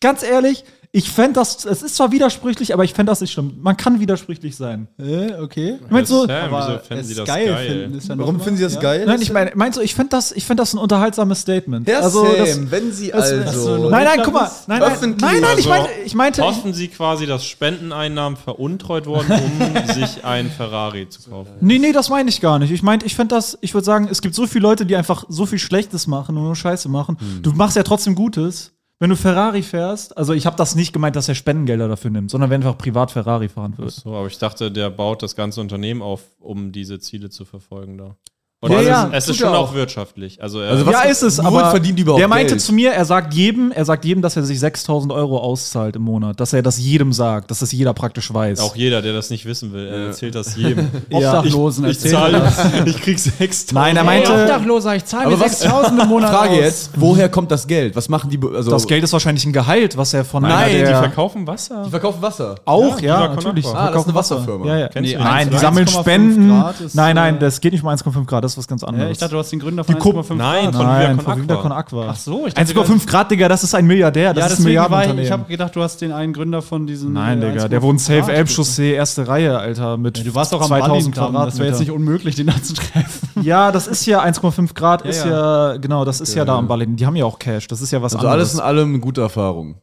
ganz 0.00 0.22
ehrlich, 0.22 0.64
ich 0.96 1.10
fänd 1.10 1.36
das, 1.36 1.66
es 1.66 1.82
ist 1.82 1.96
zwar 1.96 2.10
widersprüchlich, 2.10 2.72
aber 2.72 2.82
ich 2.82 2.94
fänd 2.94 3.06
das 3.06 3.20
nicht 3.20 3.30
schlimm. 3.30 3.58
Man 3.60 3.76
kann 3.76 4.00
widersprüchlich 4.00 4.56
sein. 4.56 4.88
Äh, 4.98 5.34
okay. 5.42 5.78
Ich 5.84 5.90
mein 5.90 6.06
so, 6.06 6.26
Sam, 6.26 6.50
wieso 6.50 6.78
fänden 6.78 6.98
es 7.00 7.08
sie 7.08 7.14
das 7.14 7.26
geil, 7.28 7.48
geil? 7.48 7.68
finden, 7.68 7.98
ist 7.98 8.08
ja 8.08 8.16
Warum 8.16 8.40
finden 8.40 8.56
Sie 8.56 8.62
das 8.62 8.74
ja. 8.76 8.80
geil? 8.80 9.04
Nein, 9.06 9.20
ich 9.20 9.30
meine, 9.30 9.52
meinst 9.56 9.76
du, 9.76 9.82
ich 9.82 9.94
fände 9.94 10.08
das, 10.12 10.32
ich 10.32 10.46
fänd 10.46 10.58
das 10.58 10.72
ein 10.72 10.78
unterhaltsames 10.78 11.40
Statement. 11.40 11.86
Herr 11.86 12.02
also, 12.02 12.24
das, 12.24 12.54
Sam, 12.54 12.70
wenn 12.70 12.92
Sie 12.92 13.10
das- 13.10 13.30
also. 13.30 13.90
nein, 13.90 14.04
nein, 14.04 14.20
guck 14.24 14.32
mal. 14.32 14.50
Nein, 14.68 14.80
nein, 14.80 15.16
nein, 15.20 15.40
nein, 15.42 15.58
ich 15.58 15.66
Also, 15.66 15.68
meinte, 15.68 15.90
ich 16.06 16.14
meinte, 16.14 16.40
ich, 16.40 16.46
Hoffen 16.46 16.72
sie 16.72 16.88
quasi, 16.88 17.26
dass 17.26 17.44
Spendeneinnahmen 17.44 18.38
veruntreut 18.38 19.04
wurden, 19.04 19.30
um 19.32 19.94
sich 19.94 20.24
ein 20.24 20.50
Ferrari 20.50 21.10
zu 21.10 21.28
kaufen. 21.28 21.52
nee, 21.60 21.78
nee, 21.78 21.92
das 21.92 22.08
meine 22.08 22.30
ich 22.30 22.40
gar 22.40 22.58
nicht. 22.58 22.70
Ich 22.70 22.82
meinte, 22.82 23.04
ich 23.04 23.14
fände 23.14 23.34
das, 23.34 23.58
ich 23.60 23.74
würde 23.74 23.84
sagen, 23.84 24.08
es 24.10 24.22
gibt 24.22 24.34
so 24.34 24.46
viele 24.46 24.62
Leute, 24.62 24.86
die 24.86 24.96
einfach 24.96 25.24
so 25.28 25.44
viel 25.44 25.58
Schlechtes 25.58 26.06
machen 26.06 26.38
und 26.38 26.44
nur 26.44 26.56
Scheiße 26.56 26.88
machen. 26.88 27.18
Du 27.42 27.52
machst 27.52 27.76
ja 27.76 27.82
trotzdem 27.82 28.14
Gutes. 28.14 28.72
Wenn 28.98 29.10
du 29.10 29.16
Ferrari 29.16 29.62
fährst, 29.62 30.16
also 30.16 30.32
ich 30.32 30.46
habe 30.46 30.56
das 30.56 30.74
nicht 30.74 30.94
gemeint, 30.94 31.16
dass 31.16 31.28
er 31.28 31.34
Spendengelder 31.34 31.86
dafür 31.86 32.10
nimmt, 32.10 32.30
sondern 32.30 32.48
wenn 32.48 32.62
einfach 32.62 32.78
privat 32.78 33.10
Ferrari 33.10 33.50
fahren 33.50 33.76
wird. 33.76 33.90
So, 33.90 34.14
aber 34.14 34.26
ich 34.26 34.38
dachte, 34.38 34.72
der 34.72 34.88
baut 34.88 35.22
das 35.22 35.36
ganze 35.36 35.60
Unternehmen 35.60 36.00
auf, 36.00 36.22
um 36.40 36.72
diese 36.72 36.98
Ziele 36.98 37.28
zu 37.28 37.44
verfolgen 37.44 37.98
da. 37.98 38.16
Und 38.62 38.72
Ja, 38.72 38.80
es 38.80 38.86
ja, 38.86 39.02
ist, 39.04 39.12
es 39.24 39.28
ist 39.28 39.36
schon 39.36 39.48
auch 39.50 39.68
auch. 39.68 39.74
wirtschaftlich. 39.74 40.42
Also, 40.42 40.60
er, 40.60 40.70
Also 40.70 40.86
was- 40.86 40.92
ja, 40.94 41.00
ist 41.02 41.22
es, 41.22 41.38
aber 41.38 41.70
verdient 41.70 41.98
die 41.98 42.02
überhaupt 42.02 42.20
der 42.22 42.26
meinte 42.26 42.52
Geld? 42.54 42.62
zu 42.62 42.72
mir, 42.72 42.90
er 42.92 43.04
sagt 43.04 43.34
jedem, 43.34 43.70
er 43.70 43.84
sagt 43.84 44.06
jedem, 44.06 44.22
dass 44.22 44.34
er 44.34 44.44
sich 44.44 44.58
6000 44.58 45.12
Euro 45.12 45.38
auszahlt 45.38 45.94
im 45.96 46.02
Monat, 46.02 46.40
dass 46.40 46.54
er 46.54 46.62
das 46.62 46.78
jedem 46.78 47.12
sagt, 47.12 47.50
dass 47.50 47.58
das 47.58 47.70
jeder 47.72 47.92
praktisch 47.92 48.32
weiß. 48.32 48.60
auch 48.60 48.74
jeder, 48.74 49.02
der 49.02 49.12
das 49.12 49.28
nicht 49.28 49.44
wissen 49.44 49.74
will, 49.74 49.86
er 49.86 50.06
erzählt 50.06 50.34
das 50.34 50.56
jedem. 50.56 50.88
Obdachlosen 51.12 51.84
ich 51.84 51.96
erzählen 51.96 52.14
zahle, 52.14 52.38
das. 52.40 52.58
ich 52.86 53.02
krieg 53.02 53.18
6000. 53.18 53.72
Nein, 53.74 53.94
er 53.98 54.04
meinte, 54.04 54.32
Obdachloser, 54.32 54.96
ich 54.96 55.04
zahle 55.04 55.26
mir 55.28 55.34
Aber 55.34 55.44
was- 55.44 55.60
6000 55.60 56.02
im 56.02 56.08
Monat 56.08 56.30
Frage 56.30 56.50
aus. 56.54 56.56
jetzt, 56.60 56.90
woher 56.96 57.28
kommt 57.28 57.50
das 57.50 57.66
Geld? 57.66 57.94
Was 57.94 58.08
machen 58.08 58.30
die? 58.30 58.40
Also, 58.42 58.70
das 58.70 58.86
Geld 58.86 59.04
ist 59.04 59.12
wahrscheinlich 59.12 59.44
ein 59.44 59.52
Gehalt, 59.52 59.98
was 59.98 60.14
er 60.14 60.24
von 60.24 60.42
Nein, 60.42 60.52
einer 60.52 60.68
die 60.72 60.78
der 60.78 60.96
verkaufen 61.00 61.46
Wasser. 61.46 61.82
die 61.84 61.90
verkaufen 61.90 62.22
Wasser. 62.22 62.54
auch, 62.64 62.98
Ja, 63.02 63.20
ja, 63.26 63.28
natürlich. 63.34 63.66
Ah, 63.66 63.90
das 63.92 64.04
ist 64.04 64.04
verkaufen 64.04 64.08
eine 64.08 64.14
Wasser. 64.18 64.36
Wasserfirma. 64.36 64.64
Nein, 64.64 65.50
die? 65.50 65.58
sammeln 65.58 65.86
1,5 65.86 66.00
Spenden. 66.00 66.48
Nein, 66.94 67.14
nein, 67.16 67.36
äh, 67.36 67.38
das 67.40 67.60
geht 67.60 67.72
nicht 67.72 67.82
um 67.84 67.90
1,5 67.90 68.24
Grad, 68.24 68.45
das 68.46 68.52
ist 68.54 68.58
was 68.58 68.68
ganz 68.68 68.82
anderes. 68.84 69.04
Ja, 69.06 69.10
ich 69.12 69.18
dachte, 69.18 69.32
du 69.34 69.38
hast 69.38 69.50
den 69.52 69.58
Gründer 69.58 69.84
von 69.84 69.94
Die 69.94 70.00
Kup- 70.00 70.16
1,5 70.16 70.34
Nein, 70.34 70.64
Grad. 70.70 70.74
von 70.74 70.86
Nein, 70.86 71.18
Viva 71.18 71.22
Con 71.24 71.24
von 71.36 71.50
Aqua. 71.50 71.62
Con 71.62 71.72
Aqua. 71.72 72.06
Ach 72.10 72.16
so, 72.16 72.46
ich 72.46 72.54
dachte, 72.54 72.72
1,5 72.74 73.06
Grad, 73.06 73.30
Digga, 73.30 73.48
das 73.48 73.62
ist 73.64 73.74
ein 73.74 73.86
Milliardär, 73.86 74.32
das 74.34 74.40
ja, 74.40 74.46
ist 74.46 74.52
ein 74.52 74.56
war 74.56 74.58
ich, 74.58 74.64
Milliardenunternehmen. 74.66 75.24
ich 75.24 75.30
habe 75.32 75.44
gedacht, 75.44 75.76
du 75.76 75.82
hast 75.82 76.00
den 76.00 76.12
einen 76.12 76.32
Gründer 76.32 76.62
von 76.62 76.86
diesem. 76.86 77.12
Nein, 77.12 77.42
äh, 77.42 77.50
Digga, 77.52 77.68
der 77.68 77.80
1,5 77.80 77.82
wohnt 77.82 78.00
safe. 78.00 78.32
Elbchaussee, 78.32 78.92
erste 78.94 79.28
Reihe, 79.28 79.58
Alter, 79.58 79.96
mit 79.96 80.18
Ja, 80.18 80.24
du 80.24 80.34
warst 80.34 80.54
auch 80.54 80.60
am 80.62 80.68
2000 80.68 81.14
Quadratmeter. 81.14 81.44
Das 81.46 81.58
wäre 81.58 81.68
jetzt 81.68 81.80
nicht 81.80 81.90
unmöglich, 81.90 82.34
den 82.36 82.46
da 82.46 82.62
zu 82.62 82.74
treffen. 82.74 83.28
Ja, 83.42 83.70
das 83.72 83.86
ist 83.86 84.06
ja 84.06 84.22
1,5 84.22 84.74
Grad, 84.74 85.02
ist 85.02 85.24
ja. 85.24 85.70
ja, 85.72 85.76
genau, 85.76 86.04
das 86.04 86.20
ist 86.20 86.34
ja 86.34 86.44
da 86.44 86.56
am 86.56 86.68
Ballin. 86.68 86.96
Die 86.96 87.04
haben 87.06 87.16
ja 87.16 87.24
auch 87.24 87.38
Cash, 87.38 87.66
das 87.68 87.80
ist 87.80 87.90
ja 87.90 88.00
was 88.02 88.14
Also 88.14 88.26
alles 88.28 88.50
anderes. 88.50 88.54
in 88.54 88.60
allem 88.60 88.88
eine 88.90 89.00
gute 89.00 89.20
Erfahrung. 89.20 89.76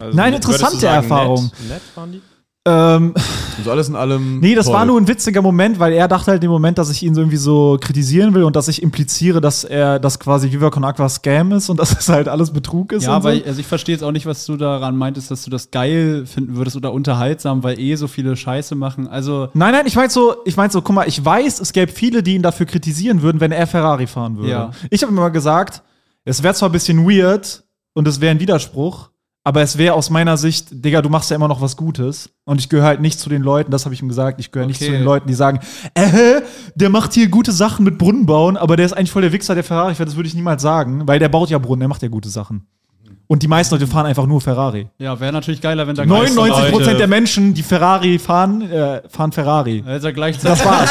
Also, 0.00 0.16
Nein, 0.16 0.34
interessante 0.34 0.74
du 0.76 0.80
sagen, 0.82 0.94
Erfahrung. 1.02 1.44
Nett, 1.44 1.68
nett 1.70 1.82
waren 1.96 2.12
die? 2.12 2.22
Ähm, 2.68 3.14
Also 3.56 3.70
alles 3.70 3.88
in 3.88 3.96
allem. 3.96 4.40
nee, 4.40 4.54
das 4.54 4.66
toll. 4.66 4.74
war 4.74 4.84
nur 4.84 5.00
ein 5.00 5.08
witziger 5.08 5.42
Moment, 5.42 5.78
weil 5.80 5.92
er 5.92 6.06
dachte 6.06 6.30
halt 6.30 6.44
im 6.44 6.50
Moment, 6.50 6.78
dass 6.78 6.90
ich 6.90 7.02
ihn 7.02 7.14
so 7.14 7.22
irgendwie 7.22 7.36
so 7.36 7.76
kritisieren 7.80 8.34
will 8.34 8.44
und 8.44 8.54
dass 8.54 8.68
ich 8.68 8.82
impliziere, 8.82 9.40
dass 9.40 9.64
er, 9.64 9.98
dass 9.98 10.20
quasi 10.20 10.52
Viva 10.52 10.70
Con 10.70 10.84
Aqua 10.84 11.08
Scam 11.08 11.52
ist 11.52 11.68
und 11.68 11.78
dass 11.80 11.98
es 11.98 12.08
halt 12.08 12.28
alles 12.28 12.52
Betrug 12.52 12.92
ist. 12.92 13.04
Ja, 13.04 13.16
und 13.16 13.22
so. 13.22 13.28
weil 13.28 13.42
also 13.44 13.58
ich 13.60 13.66
verstehe 13.66 13.94
jetzt 13.94 14.02
auch 14.02 14.12
nicht, 14.12 14.26
was 14.26 14.46
du 14.46 14.56
daran 14.56 14.96
meintest, 14.96 15.30
dass 15.30 15.44
du 15.44 15.50
das 15.50 15.70
geil 15.70 16.24
finden 16.26 16.56
würdest 16.56 16.76
oder 16.76 16.92
unterhaltsam, 16.92 17.62
weil 17.62 17.78
eh 17.80 17.94
so 17.96 18.06
viele 18.06 18.36
Scheiße 18.36 18.74
machen. 18.74 19.08
Also 19.08 19.48
Nein, 19.54 19.72
nein, 19.72 19.86
ich 19.86 19.96
meine 19.96 20.10
so, 20.10 20.36
ich 20.44 20.56
meine 20.56 20.70
so, 20.70 20.82
guck 20.82 20.94
mal, 20.94 21.08
ich 21.08 21.24
weiß, 21.24 21.60
es 21.60 21.72
gäbe 21.72 21.90
viele, 21.90 22.22
die 22.22 22.34
ihn 22.34 22.42
dafür 22.42 22.66
kritisieren 22.66 23.22
würden, 23.22 23.40
wenn 23.40 23.52
er 23.52 23.66
Ferrari 23.66 24.06
fahren 24.06 24.36
würde. 24.36 24.50
Ja. 24.50 24.70
Ich 24.90 25.02
habe 25.02 25.12
immer 25.12 25.30
gesagt, 25.30 25.82
es 26.24 26.42
wäre 26.42 26.54
zwar 26.54 26.68
ein 26.68 26.72
bisschen 26.72 27.08
weird 27.08 27.64
und 27.94 28.06
es 28.06 28.20
wäre 28.20 28.30
ein 28.32 28.40
Widerspruch, 28.40 29.10
aber 29.48 29.62
es 29.62 29.78
wäre 29.78 29.94
aus 29.94 30.10
meiner 30.10 30.36
Sicht, 30.36 30.66
Digga, 30.70 31.00
du 31.00 31.08
machst 31.08 31.30
ja 31.30 31.36
immer 31.36 31.48
noch 31.48 31.62
was 31.62 31.74
Gutes. 31.78 32.28
Und 32.44 32.60
ich 32.60 32.68
gehöre 32.68 32.84
halt 32.84 33.00
nicht 33.00 33.18
zu 33.18 33.30
den 33.30 33.40
Leuten, 33.42 33.70
das 33.70 33.86
habe 33.86 33.94
ich 33.94 34.02
ihm 34.02 34.08
gesagt, 34.08 34.38
ich 34.40 34.52
gehöre 34.52 34.66
nicht 34.66 34.76
Okay. 34.76 34.90
zu 34.90 34.92
den 34.92 35.04
Leuten, 35.04 35.26
die 35.26 35.32
sagen, 35.32 35.60
äh, 35.94 36.42
der 36.74 36.90
macht 36.90 37.14
hier 37.14 37.28
gute 37.28 37.50
Sachen 37.52 37.82
mit 37.82 37.96
Brunnen 37.96 38.26
bauen, 38.26 38.58
aber 38.58 38.76
der 38.76 38.84
ist 38.84 38.92
eigentlich 38.92 39.10
voll 39.10 39.22
der 39.22 39.32
Wichser, 39.32 39.54
der 39.54 39.64
Ferrari 39.64 39.94
fährt. 39.94 40.06
Das 40.06 40.16
würde 40.16 40.28
ich 40.28 40.34
niemals 40.34 40.60
sagen, 40.60 41.08
weil 41.08 41.18
der 41.18 41.30
baut 41.30 41.48
ja 41.48 41.56
Brunnen, 41.56 41.80
der 41.80 41.88
macht 41.88 42.02
ja 42.02 42.08
gute 42.08 42.28
Sachen. 42.28 42.66
Und 43.26 43.42
die 43.42 43.48
meisten 43.48 43.74
Leute 43.74 43.86
fahren 43.86 44.04
einfach 44.04 44.26
nur 44.26 44.42
Ferrari. 44.42 44.88
Ja, 44.98 45.18
wäre 45.18 45.32
natürlich 45.32 45.62
geiler, 45.62 45.86
wenn 45.86 45.96
da 45.96 46.02
99% 46.02 46.70
Leute- 46.70 46.94
der 46.96 47.08
Menschen, 47.08 47.54
die 47.54 47.62
Ferrari 47.62 48.18
fahren, 48.18 48.70
äh, 48.70 49.00
fahren 49.08 49.32
Ferrari. 49.32 49.82
Er 49.86 50.12
gleichzeitig. 50.12 50.62
Das 50.62 50.66
war's. 50.66 50.90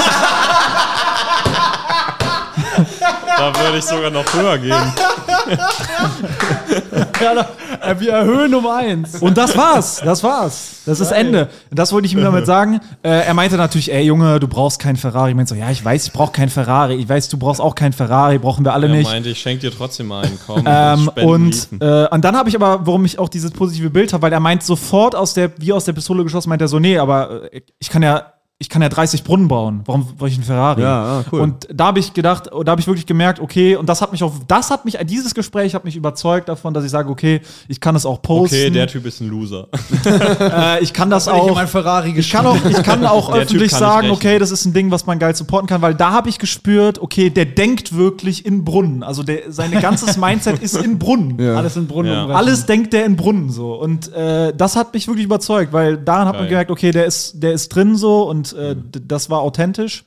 Da 3.38 3.54
würde 3.56 3.78
ich 3.78 3.84
sogar 3.84 4.10
noch 4.10 4.26
höher 4.34 4.58
gehen. 4.58 4.74
ja, 7.22 7.48
äh, 7.92 8.00
wir 8.00 8.12
erhöhen 8.14 8.54
um 8.56 8.68
eins. 8.68 9.16
Und 9.22 9.38
das 9.38 9.56
war's. 9.58 10.02
Das 10.04 10.24
war's. 10.24 10.82
Das 10.86 11.00
ist 11.00 11.12
Ende. 11.12 11.50
Das 11.72 11.92
wollte 11.92 12.06
ich 12.08 12.14
ihm 12.14 12.22
damit 12.22 12.46
sagen. 12.48 12.80
Äh, 13.04 13.10
er 13.26 13.34
meinte 13.34 13.58
natürlich, 13.58 13.92
ey 13.92 14.04
Junge, 14.04 14.40
du 14.40 14.48
brauchst 14.48 14.80
keinen 14.80 14.96
Ferrari. 14.96 15.32
Ich 15.32 15.36
meinte 15.36 15.54
so, 15.54 15.60
ja, 15.60 15.70
ich 15.72 15.84
weiß, 15.84 16.08
ich 16.08 16.14
brauche 16.14 16.32
keinen 16.32 16.50
Ferrari. 16.50 16.96
Ich 16.96 17.08
weiß, 17.10 17.30
du 17.30 17.38
brauchst 17.38 17.60
auch 17.62 17.76
keinen 17.76 17.94
Ferrari. 17.94 18.38
Brauchen 18.40 18.64
wir 18.66 18.74
alle 18.74 18.88
Er 18.88 18.94
nicht. 18.96 19.10
meinte, 19.10 19.30
ich 19.30 19.40
schenke 19.40 19.70
dir 19.70 19.76
trotzdem 19.76 20.12
einen. 20.12 20.38
Komm, 20.46 20.64
Ähm, 20.78 21.10
und, 21.24 21.68
äh, 21.80 22.08
und 22.08 22.24
dann 22.24 22.36
habe 22.36 22.50
ich 22.50 22.56
aber, 22.56 22.86
warum 22.86 23.06
ich 23.06 23.20
auch 23.20 23.30
dieses 23.30 23.52
positive 23.52 23.90
Bild 23.90 24.14
habe, 24.14 24.22
weil 24.24 24.34
er 24.34 24.40
meint 24.40 24.64
sofort 24.64 25.16
aus 25.16 25.34
der, 25.34 25.52
wie 25.60 25.74
aus 25.74 25.86
der 25.86 25.94
Pistole 25.94 26.24
geschossen, 26.24 26.50
meint 26.50 26.62
er 26.62 26.68
so, 26.68 26.80
nee, 26.80 26.98
aber 26.98 27.52
äh, 27.54 27.62
ich 27.80 27.90
kann 27.90 28.04
ja, 28.04 28.34
ich 28.60 28.70
kann 28.70 28.82
ja 28.82 28.90
30 28.90 29.24
Brunnen 29.24 29.48
bauen. 29.48 29.82
Warum 29.86 30.08
brauche 30.18 30.30
ich 30.30 30.34
einen 30.34 30.44
Ferrari? 30.44 30.82
Ja, 30.82 31.20
ah, 31.20 31.26
cool. 31.32 31.42
Und 31.42 31.68
da 31.72 31.86
habe 31.86 32.00
ich 32.00 32.16
gedacht, 32.16 32.48
da 32.48 32.72
habe 32.72 32.82
ich 32.82 32.88
wirklich 32.88 33.06
gemerkt, 33.06 33.40
okay, 33.40 33.76
und 33.76 33.88
das 33.88 34.02
hat 34.02 34.12
mich 34.12 34.24
auf, 34.24 34.34
das 34.48 34.72
hat 34.72 34.84
mich, 34.84 34.98
dieses 35.06 35.36
Gespräch 35.36 35.76
hat 35.76 35.86
mich 35.86 35.96
überzeugt 35.96 36.50
davon, 36.50 36.74
dass 36.74 36.84
ich 36.84 36.90
sage, 36.90 37.08
okay, 37.08 37.42
ich 37.68 37.80
kann 37.80 37.96
es 37.96 38.04
auch 38.04 38.20
posten. 38.20 38.56
Okay, 38.56 38.70
der 38.72 38.88
Typ 38.88 39.06
ist 39.06 39.22
ein 39.22 39.28
Loser. 39.28 39.68
äh, 40.40 40.82
ich 40.82 40.92
kann 40.92 41.12
das 41.12 41.28
Ich 41.28 41.34
auch. 41.34 41.54
mein 41.54 41.68
Ferrari 41.68 42.18
Ich 42.18 42.32
kann 42.32 42.48
auch, 42.48 42.58
ich 42.66 42.82
kann 42.82 43.06
auch 43.06 43.32
Der 43.32 43.44
öffentlich 43.44 43.70
kann 43.70 43.80
sagen, 43.80 44.10
okay, 44.10 44.40
das 44.40 44.50
ist 44.50 44.66
ein 44.66 44.74
Ding, 44.74 44.90
was 44.90 45.06
man 45.06 45.20
geil 45.20 45.36
supporten 45.36 45.68
kann, 45.68 45.84
weil 45.84 45.94
da 45.94 46.12
habe 46.12 46.28
ich 46.28 46.40
gespürt, 46.40 47.00
okay, 47.00 47.30
der 47.30 47.46
denkt 47.46 47.96
wirklich 47.96 48.44
in 48.44 48.66
Brunnen. 48.66 49.04
Also 49.04 49.22
der, 49.22 49.52
sein 49.52 49.70
ganzes 49.70 50.18
Mindset 50.18 50.64
ist 50.64 50.76
in 50.78 50.98
Brunnen. 50.98 51.40
Ja. 51.40 51.58
Alles 51.58 51.76
in 51.76 51.86
Brunnen 51.86 52.12
Ja. 52.12 52.26
Alles 52.30 52.66
denkt 52.66 52.94
der 52.94 53.06
in 53.06 53.18
Brunnen 53.18 53.52
so. 53.52 53.76
Und 53.76 54.12
äh, 54.14 54.52
das 54.58 54.76
hat 54.76 54.96
mich 54.96 55.08
wirklich 55.08 55.26
überzeugt, 55.26 55.74
weil 55.74 55.98
daran 55.98 56.28
hat 56.28 56.34
man 56.34 56.46
Geil. 56.46 56.50
gemerkt, 56.50 56.72
okay, 56.72 56.90
der 56.90 57.06
ist, 57.06 57.34
der 57.36 57.54
ist 57.54 57.70
drin 57.70 57.96
so 57.96 58.24
und 58.28 58.47
äh, 58.54 58.76
d- 58.76 59.02
das 59.08 59.30
war 59.30 59.40
authentisch. 59.42 60.06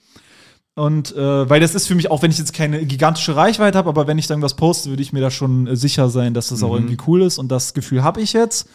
Und 0.76 1.14
äh, 1.14 1.50
weil 1.50 1.60
das 1.60 1.74
ist 1.74 1.86
für 1.88 1.94
mich, 1.94 2.10
auch 2.10 2.22
wenn 2.22 2.30
ich 2.30 2.38
jetzt 2.38 2.54
keine 2.54 2.84
gigantische 2.86 3.34
Reichweite 3.36 3.76
habe, 3.76 3.88
aber 3.88 4.06
wenn 4.06 4.18
ich 4.18 4.28
dann 4.28 4.40
was 4.40 4.54
poste, 4.54 4.88
würde 4.90 5.02
ich 5.02 5.12
mir 5.12 5.20
da 5.20 5.30
schon 5.30 5.66
äh, 5.66 5.76
sicher 5.76 6.08
sein, 6.08 6.32
dass 6.32 6.48
das 6.48 6.62
auch 6.62 6.74
irgendwie 6.74 6.96
cool 7.06 7.22
ist. 7.22 7.38
Und 7.38 7.48
das 7.48 7.74
Gefühl 7.74 8.02
habe 8.02 8.20
ich 8.20 8.32
jetzt. 8.32 8.68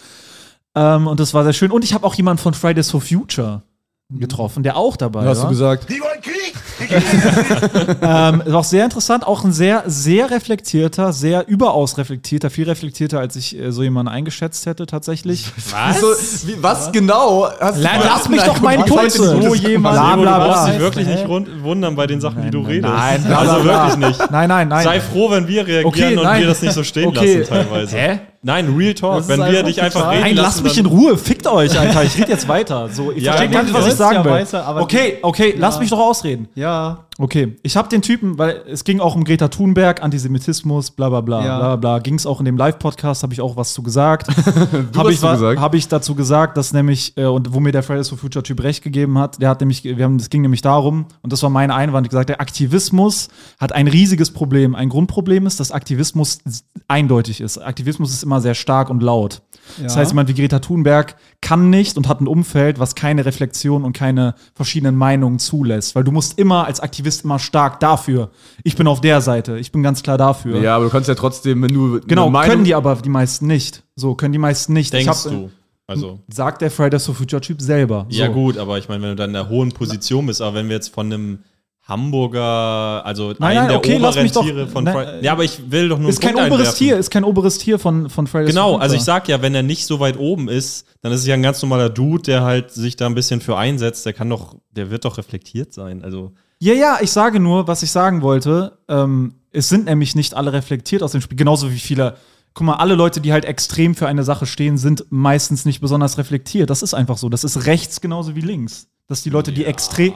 Ähm, 0.75 1.07
und 1.07 1.19
das 1.19 1.33
war 1.33 1.43
sehr 1.45 1.53
schön. 1.53 1.71
Und 1.71 1.83
ich 1.83 1.93
habe 1.93 2.05
auch 2.05 2.13
jemanden 2.15 2.41
von 2.43 2.53
Fridays 2.53 2.91
for 2.91 3.01
Future 3.01 3.63
getroffen, 4.09 4.61
der 4.61 4.77
auch 4.77 4.97
dabei 4.97 5.25
Hast 5.25 5.39
war. 5.39 5.45
du 5.45 5.49
gesagt? 5.51 5.89
Die 5.89 5.99
wollen 6.01 6.21
Krieg! 6.21 6.34
Ähm, 8.01 8.41
ist 8.45 8.53
auch 8.53 8.63
sehr 8.63 8.83
interessant, 8.85 9.25
auch 9.25 9.43
ein 9.43 9.51
sehr, 9.53 9.83
sehr 9.87 10.29
reflektierter, 10.29 11.13
sehr 11.13 11.47
überaus 11.47 11.97
reflektierter, 11.97 12.49
viel 12.49 12.65
reflektierter, 12.67 13.19
als 13.19 13.35
ich 13.35 13.57
äh, 13.57 13.71
so 13.71 13.83
jemanden 13.83 14.11
eingeschätzt 14.11 14.65
hätte 14.65 14.85
tatsächlich. 14.85 15.51
Was? 15.71 15.99
So, 16.01 16.47
wie, 16.47 16.61
was 16.61 16.91
genau? 16.91 17.47
Hast 17.59 17.79
La- 17.79 17.97
du- 17.97 18.03
lass 18.05 18.29
mich 18.29 18.41
doch 18.43 18.59
meinen 18.61 18.85
Punkt 18.85 19.03
denn 19.03 19.09
so 19.41 19.55
jemand-? 19.55 19.95
Bla, 19.95 20.15
bla, 20.15 20.39
du 20.39 20.45
brauchst 20.51 20.67
dich 20.73 20.79
wirklich 20.79 21.07
nicht 21.07 21.27
rund 21.27 21.63
wundern 21.63 21.95
bei 21.95 22.07
den 22.07 22.21
Sachen, 22.21 22.41
die 22.43 22.51
du 22.51 22.61
redest. 22.61 22.93
Nein, 22.93 23.23
bla, 23.23 23.41
bla, 23.43 23.53
also 23.53 23.65
wirklich 23.65 24.07
nicht. 24.19 24.31
Nein, 24.31 24.49
nein, 24.49 24.67
nein. 24.67 24.83
Sei 24.83 24.99
froh, 25.01 25.31
wenn 25.31 25.47
wir 25.47 25.65
reagieren 25.65 25.85
Okay, 25.85 26.17
und 26.17 26.23
nein. 26.23 26.41
wir 26.41 26.47
das 26.47 26.61
nicht 26.61 26.73
so 26.73 26.83
stehen 26.83 27.07
Okay. 27.07 27.39
lassen 27.39 27.49
teilweise. 27.49 27.97
Hä? 27.97 28.19
Nein, 28.45 28.75
Real 28.77 28.93
Talk. 28.93 29.27
Wenn 29.27 29.39
wir 29.39 29.63
dich 29.63 29.81
einfach 29.81 30.11
reden 30.11 30.21
Nein, 30.21 30.35
lasst 30.35 30.63
mich 30.63 30.77
in 30.77 30.85
Ruhe. 30.85 31.17
Fickt 31.17 31.47
euch, 31.47 31.77
Alter. 31.79 32.03
Ich 32.03 32.15
rede 32.15 32.29
jetzt 32.31 32.47
weiter. 32.47 32.89
So, 32.89 33.11
ich 33.11 33.23
Ja, 33.23 33.31
verstehe 33.33 33.49
gar 33.51 33.63
nicht, 33.63 33.73
was 33.73 33.87
ich 33.87 33.93
sagen 33.95 34.17
ja 34.17 34.23
will. 34.23 34.31
weiter, 34.33 34.63
aber- 34.63 34.81
okay, 34.81 35.17
okay, 35.23 35.55
lass 35.57 35.79
mich 35.79 35.89
doch 35.89 35.97
ausreden. 35.97 36.47
Ja. 36.53 37.04
Okay, 37.17 37.55
ich 37.63 37.77
habe 37.77 37.87
den 37.87 38.01
Typen, 38.01 38.37
weil 38.37 38.61
es 38.69 38.83
ging 38.83 38.99
auch 38.99 39.15
um 39.15 39.23
Greta 39.23 39.47
Thunberg, 39.47 40.03
Antisemitismus, 40.03 40.91
bla 40.91 41.07
bla 41.07 41.21
bla, 41.21 41.45
Ja. 41.45 41.57
bla 41.59 41.75
bla. 41.77 41.99
Ging 41.99 42.15
es 42.15 42.25
auch 42.25 42.39
in 42.39 42.45
dem 42.45 42.57
Live-Podcast, 42.57 43.23
habe 43.23 43.33
ich 43.33 43.39
auch 43.39 43.55
was 43.55 43.73
zu 43.73 43.81
gesagt. 43.83 44.27
Habe 44.95 45.11
ich, 45.13 45.21
hab 45.23 45.73
ich 45.75 45.87
dazu 45.87 46.13
gesagt, 46.15 46.57
dass 46.57 46.73
nämlich, 46.73 47.13
äh, 47.17 47.25
und 47.25 47.53
wo 47.53 47.59
mir 47.61 47.71
der 47.71 47.83
Fridays 47.83 48.09
for 48.09 48.17
Future 48.17 48.43
Typ 48.43 48.61
recht 48.63 48.83
gegeben 48.83 49.17
hat, 49.17 49.41
der 49.41 49.49
hat 49.49 49.59
nämlich, 49.61 49.83
wir 49.83 50.03
haben, 50.03 50.17
es 50.17 50.29
ging 50.29 50.41
nämlich 50.41 50.61
darum, 50.61 51.05
und 51.21 51.31
das 51.31 51.41
war 51.43 51.49
mein 51.49 51.71
Einwand, 51.71 52.09
gesagt, 52.09 52.29
der 52.29 52.41
Aktivismus 52.41 53.29
hat 53.59 53.71
ein 53.71 53.87
riesiges 53.87 54.31
Problem. 54.31 54.75
Ein 54.75 54.89
Grundproblem 54.89 55.45
ist, 55.47 55.59
dass 55.59 55.71
Aktivismus 55.71 56.39
eindeutig 56.87 57.39
ist. 57.41 57.57
Aktivismus 57.57 58.11
ist 58.11 58.23
immer 58.23 58.41
sehr 58.41 58.55
stark 58.55 58.89
und 58.89 59.01
laut. 59.01 59.41
Das 59.81 59.93
Ja. 59.95 60.01
heißt, 60.01 60.11
jemand 60.11 60.29
wie 60.29 60.33
Greta 60.33 60.59
Thunberg 60.59 61.15
kann 61.41 61.69
nicht 61.69 61.97
und 61.97 62.07
hat 62.07 62.21
ein 62.21 62.27
Umfeld, 62.27 62.79
was 62.79 62.95
keine 62.95 63.25
Reflexion 63.25 63.83
und 63.83 63.93
keine 63.93 64.35
verschiedenen 64.53 64.95
Meinungen 64.95 65.39
zulässt. 65.39 65.95
Weil 65.95 66.03
du 66.03 66.11
musst 66.11 66.37
immer 66.37 66.65
als 66.65 66.79
Aktivist 66.79 67.04
immer 67.23 67.39
stark 67.39 67.79
dafür. 67.79 68.29
Ich 68.63 68.75
bin 68.75 68.87
auf 68.87 69.01
der 69.01 69.21
Seite. 69.21 69.57
Ich 69.59 69.71
bin 69.71 69.83
ganz 69.83 70.01
klar 70.03 70.17
dafür. 70.17 70.59
Ja, 70.61 70.75
aber 70.75 70.85
du 70.85 70.91
kannst 70.91 71.07
ja 71.07 71.15
trotzdem, 71.15 71.61
wenn 71.61 71.73
du 71.73 71.99
Genau, 72.07 72.31
können 72.31 72.63
die 72.63 72.75
aber 72.75 72.95
die 72.95 73.09
meisten 73.09 73.47
nicht. 73.47 73.83
So, 73.95 74.15
können 74.15 74.33
die 74.33 74.39
meisten 74.39 74.73
nicht. 74.73 74.93
Ich 74.93 75.03
denkst 75.05 75.25
hab- 75.25 75.31
du. 75.31 75.49
Also, 75.87 76.19
Sagt 76.27 76.61
der 76.63 76.71
Fridays 76.71 77.05
for 77.05 77.13
Future 77.13 77.41
Typ 77.41 77.61
selber. 77.61 78.07
So. 78.09 78.17
ja 78.19 78.27
gut, 78.27 78.57
aber 78.57 78.79
ich 78.79 78.89
meine, 78.89 79.03
wenn 79.03 79.09
du 79.11 79.15
dann 79.15 79.29
in 79.29 79.35
einer 79.35 79.49
hohen 79.49 79.71
Position 79.71 80.25
bist, 80.25 80.41
aber 80.41 80.55
wenn 80.55 80.67
wir 80.67 80.75
jetzt 80.77 80.91
von 80.91 81.05
einem 81.13 81.39
Hamburger, 81.87 83.05
also 83.05 83.33
Nein, 83.37 83.41
einen 83.49 83.57
nein, 83.59 83.67
der 83.69 83.77
okay, 83.77 83.97
lass 83.97 84.11
oberen 84.15 84.23
mich 84.23 84.31
doch- 84.31 84.43
Tiere 84.43 84.67
von 84.67 84.83
nein, 84.83 84.93
Fridays. 84.95 85.23
Ja, 85.23 85.31
aber 85.33 85.43
ich 85.43 85.71
will 85.71 85.89
doch 85.89 85.99
nur 85.99 86.09
Ist 86.09 86.19
kein 86.21 86.33
Punkt 86.33 86.47
oberes 86.47 86.59
einwerfen. 86.69 86.77
Tier, 86.79 86.97
ist 86.97 87.11
kein 87.11 87.23
oberes 87.23 87.57
Tier 87.59 87.79
von, 87.79 88.09
von 88.09 88.27
Fridays 88.27 88.47
for 88.49 88.53
Genau, 88.53 88.67
Future. 88.71 88.81
also 88.81 88.95
ich 88.95 89.03
sag 89.03 89.27
ja, 89.27 89.41
wenn 89.41 89.53
er 89.55 89.63
nicht 89.63 89.85
so 89.85 89.99
weit 89.99 90.17
oben 90.17 90.49
ist, 90.49 90.85
dann 91.01 91.11
ist 91.11 91.21
es 91.21 91.27
ja 91.27 91.35
ein 91.35 91.43
ganz 91.43 91.61
normaler 91.61 91.89
Dude, 91.89 92.23
der 92.23 92.41
halt 92.43 92.71
sich 92.71 92.95
da 92.95 93.05
ein 93.05 93.15
bisschen 93.15 93.41
für 93.41 93.57
einsetzt. 93.57 94.05
Der 94.05 94.13
kann 94.13 94.29
doch, 94.29 94.55
der 94.71 94.89
wird 94.89 95.05
doch 95.05 95.17
reflektiert 95.19 95.73
sein. 95.73 96.03
Also 96.03 96.33
Ja, 96.59 96.73
ja, 96.73 96.97
ich 97.01 97.11
sage 97.11 97.39
nur, 97.39 97.67
was 97.67 97.83
ich 97.83 97.91
sagen 97.91 98.21
wollte. 98.21 98.77
Ähm, 98.87 99.35
es 99.51 99.69
sind 99.69 99.85
nämlich 99.85 100.15
nicht 100.15 100.33
alle 100.33 100.53
reflektiert 100.53 101.03
aus 101.03 101.11
dem 101.11 101.21
Spiel, 101.21 101.37
genauso 101.37 101.71
wie 101.71 101.79
viele. 101.79 102.17
Guck 102.53 102.67
mal, 102.67 102.75
alle 102.75 102.95
Leute, 102.95 103.19
die 103.19 103.33
halt 103.33 103.43
extrem 103.43 103.95
für 103.95 104.07
eine 104.07 104.23
Sache 104.23 104.45
stehen, 104.45 104.77
sind 104.77 105.05
meistens 105.09 105.65
nicht 105.65 105.81
besonders 105.81 106.17
reflektiert. 106.17 106.69
Das 106.69 106.83
ist 106.83 106.93
einfach 106.93 107.17
so. 107.17 107.27
Das 107.27 107.43
ist 107.43 107.65
rechts 107.65 107.99
genauso 107.99 108.35
wie 108.35 108.41
links. 108.41 108.87
Dass 109.07 109.23
die 109.23 109.29
Leute, 109.29 109.51
die 109.51 109.65
extrem. 109.65 110.13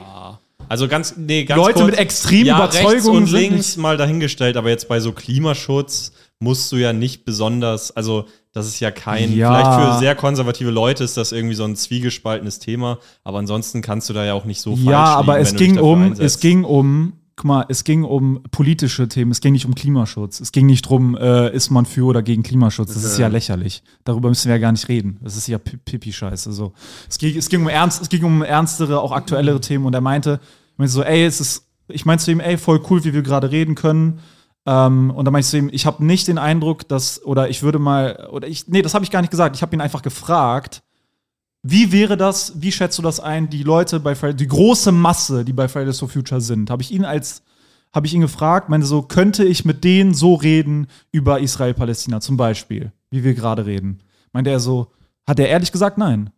Also 0.68 0.88
ganz, 0.88 1.14
nee, 1.16 1.44
ganz 1.44 1.58
Leute 1.58 1.74
kurz, 1.74 1.86
mit 1.86 1.98
extremen 1.98 2.46
ja, 2.46 2.64
rechts 2.64 2.80
Überzeugungen 2.80 3.22
und 3.24 3.26
sind 3.26 3.40
links 3.40 3.76
mal 3.76 3.96
dahingestellt, 3.96 4.56
aber 4.56 4.70
jetzt 4.70 4.88
bei 4.88 5.00
so 5.00 5.12
Klimaschutz 5.12 6.12
musst 6.40 6.72
du 6.72 6.76
ja 6.76 6.92
nicht 6.92 7.24
besonders, 7.24 7.90
also 7.94 8.24
das 8.52 8.66
ist 8.66 8.80
ja 8.80 8.90
kein, 8.90 9.32
Ja. 9.36 9.52
vielleicht 9.54 9.92
für 9.92 9.98
sehr 10.00 10.14
konservative 10.16 10.70
Leute 10.70 11.04
ist 11.04 11.16
das 11.16 11.32
irgendwie 11.32 11.54
so 11.54 11.64
ein 11.64 11.76
zwiegespaltenes 11.76 12.58
Thema, 12.58 12.98
aber 13.24 13.38
ansonsten 13.38 13.82
kannst 13.82 14.08
du 14.08 14.14
da 14.14 14.24
ja 14.24 14.32
auch 14.34 14.46
nicht 14.46 14.60
so 14.60 14.74
falsch 14.74 14.88
Ja, 14.88 15.04
aber 15.16 15.34
liegen, 15.38 15.46
es 15.46 15.54
ging 15.56 15.78
um, 15.78 16.02
einsetzt. 16.02 16.20
es 16.22 16.40
ging 16.40 16.64
um, 16.64 17.12
guck 17.36 17.44
mal, 17.44 17.66
es 17.68 17.84
ging 17.84 18.04
um 18.04 18.42
politische 18.50 19.06
Themen, 19.06 19.30
es 19.30 19.40
ging 19.40 19.52
nicht 19.52 19.66
um 19.66 19.74
Klimaschutz. 19.74 20.40
Es 20.40 20.50
ging 20.50 20.64
nicht 20.66 20.82
drum, 20.82 21.14
äh, 21.16 21.54
ist 21.54 21.70
man 21.70 21.84
für 21.86 22.04
oder 22.06 22.22
gegen 22.22 22.42
Klimaschutz. 22.42 22.92
Das 22.94 23.04
ist 23.04 23.18
ja 23.18 23.28
lächerlich. 23.28 23.82
Darüber 24.04 24.28
müssen 24.30 24.48
wir 24.48 24.56
ja 24.56 24.60
gar 24.60 24.72
nicht 24.72 24.88
reden. 24.88 25.18
Das 25.22 25.36
ist 25.36 25.46
ja 25.46 25.58
Pi- 25.58 25.76
Pipi-Scheiße. 25.76 26.52
So. 26.52 26.72
Es, 27.08 27.18
ging, 27.18 27.36
es, 27.36 27.48
ging 27.50 27.60
um 27.62 27.68
ernst, 27.68 28.02
es 28.02 28.08
ging 28.08 28.24
um 28.24 28.42
ernstere, 28.42 29.00
auch 29.00 29.12
aktuellere 29.12 29.60
Themen 29.60 29.84
und 29.86 29.94
er 29.94 30.00
meinte, 30.00 30.32
er 30.32 30.40
meinte 30.78 30.92
so, 30.92 31.02
ey, 31.02 31.24
es 31.24 31.40
ist, 31.40 31.66
ich 31.88 32.04
meinte 32.04 32.24
zu 32.24 32.30
ihm, 32.30 32.40
ey, 32.40 32.56
voll 32.58 32.80
cool, 32.90 33.04
wie 33.04 33.12
wir 33.14 33.22
gerade 33.22 33.50
reden 33.50 33.74
können. 33.74 34.20
Ähm, 34.66 35.10
und 35.10 35.24
dann 35.24 35.32
meinte 35.32 35.46
ich 35.46 35.50
zu 35.50 35.58
ihm, 35.58 35.70
ich 35.72 35.86
habe 35.86 36.04
nicht 36.04 36.28
den 36.28 36.38
Eindruck, 36.38 36.86
dass, 36.88 37.24
oder 37.24 37.48
ich 37.48 37.62
würde 37.62 37.78
mal, 37.78 38.28
oder 38.30 38.46
ich, 38.46 38.68
nee, 38.68 38.82
das 38.82 38.94
habe 38.94 39.04
ich 39.04 39.10
gar 39.10 39.20
nicht 39.22 39.30
gesagt. 39.30 39.56
Ich 39.56 39.62
habe 39.62 39.74
ihn 39.74 39.80
einfach 39.80 40.02
gefragt, 40.02 40.82
wie 41.62 41.92
wäre 41.92 42.16
das, 42.16 42.54
wie 42.60 42.72
schätzt 42.72 42.98
du 42.98 43.02
das 43.02 43.20
ein, 43.20 43.50
die 43.50 43.62
Leute 43.62 44.00
bei 44.00 44.14
Fridays, 44.14 44.38
die 44.38 44.48
große 44.48 44.92
Masse, 44.92 45.44
die 45.44 45.52
bei 45.52 45.68
Fridays 45.68 45.98
for 45.98 46.08
Future 46.08 46.40
sind? 46.40 46.70
Habe 46.70 46.82
ich 46.82 46.90
ihn 46.90 47.04
als, 47.04 47.42
habe 47.94 48.06
ich 48.06 48.14
ihn 48.14 48.20
gefragt, 48.22 48.68
meinte 48.68 48.86
so, 48.86 49.02
könnte 49.02 49.44
ich 49.44 49.64
mit 49.64 49.84
denen 49.84 50.14
so 50.14 50.34
reden 50.34 50.86
über 51.12 51.40
Israel-Palästina 51.40 52.20
zum 52.20 52.36
Beispiel, 52.36 52.92
wie 53.10 53.24
wir 53.24 53.34
gerade 53.34 53.66
reden? 53.66 54.00
Meinte 54.32 54.50
er 54.50 54.60
so, 54.60 54.92
hat 55.26 55.38
er 55.38 55.48
ehrlich 55.48 55.72
gesagt 55.72 55.98
nein? 55.98 56.30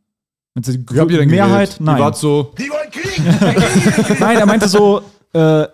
Die 0.54 0.72
ihr 1.12 1.18
denn 1.18 1.30
Mehrheit, 1.30 1.70
geredet? 1.70 1.80
nein. 1.80 1.96
Ihr 1.98 2.02
wart 2.04 2.16
so, 2.16 2.52
Die 2.58 2.68
wollen 2.68 2.90
Krieg! 4.10 4.20
Nein, 4.20 4.36
er 4.36 4.46
meinte 4.46 4.68
so, 4.68 5.02
äh, 5.32 5.66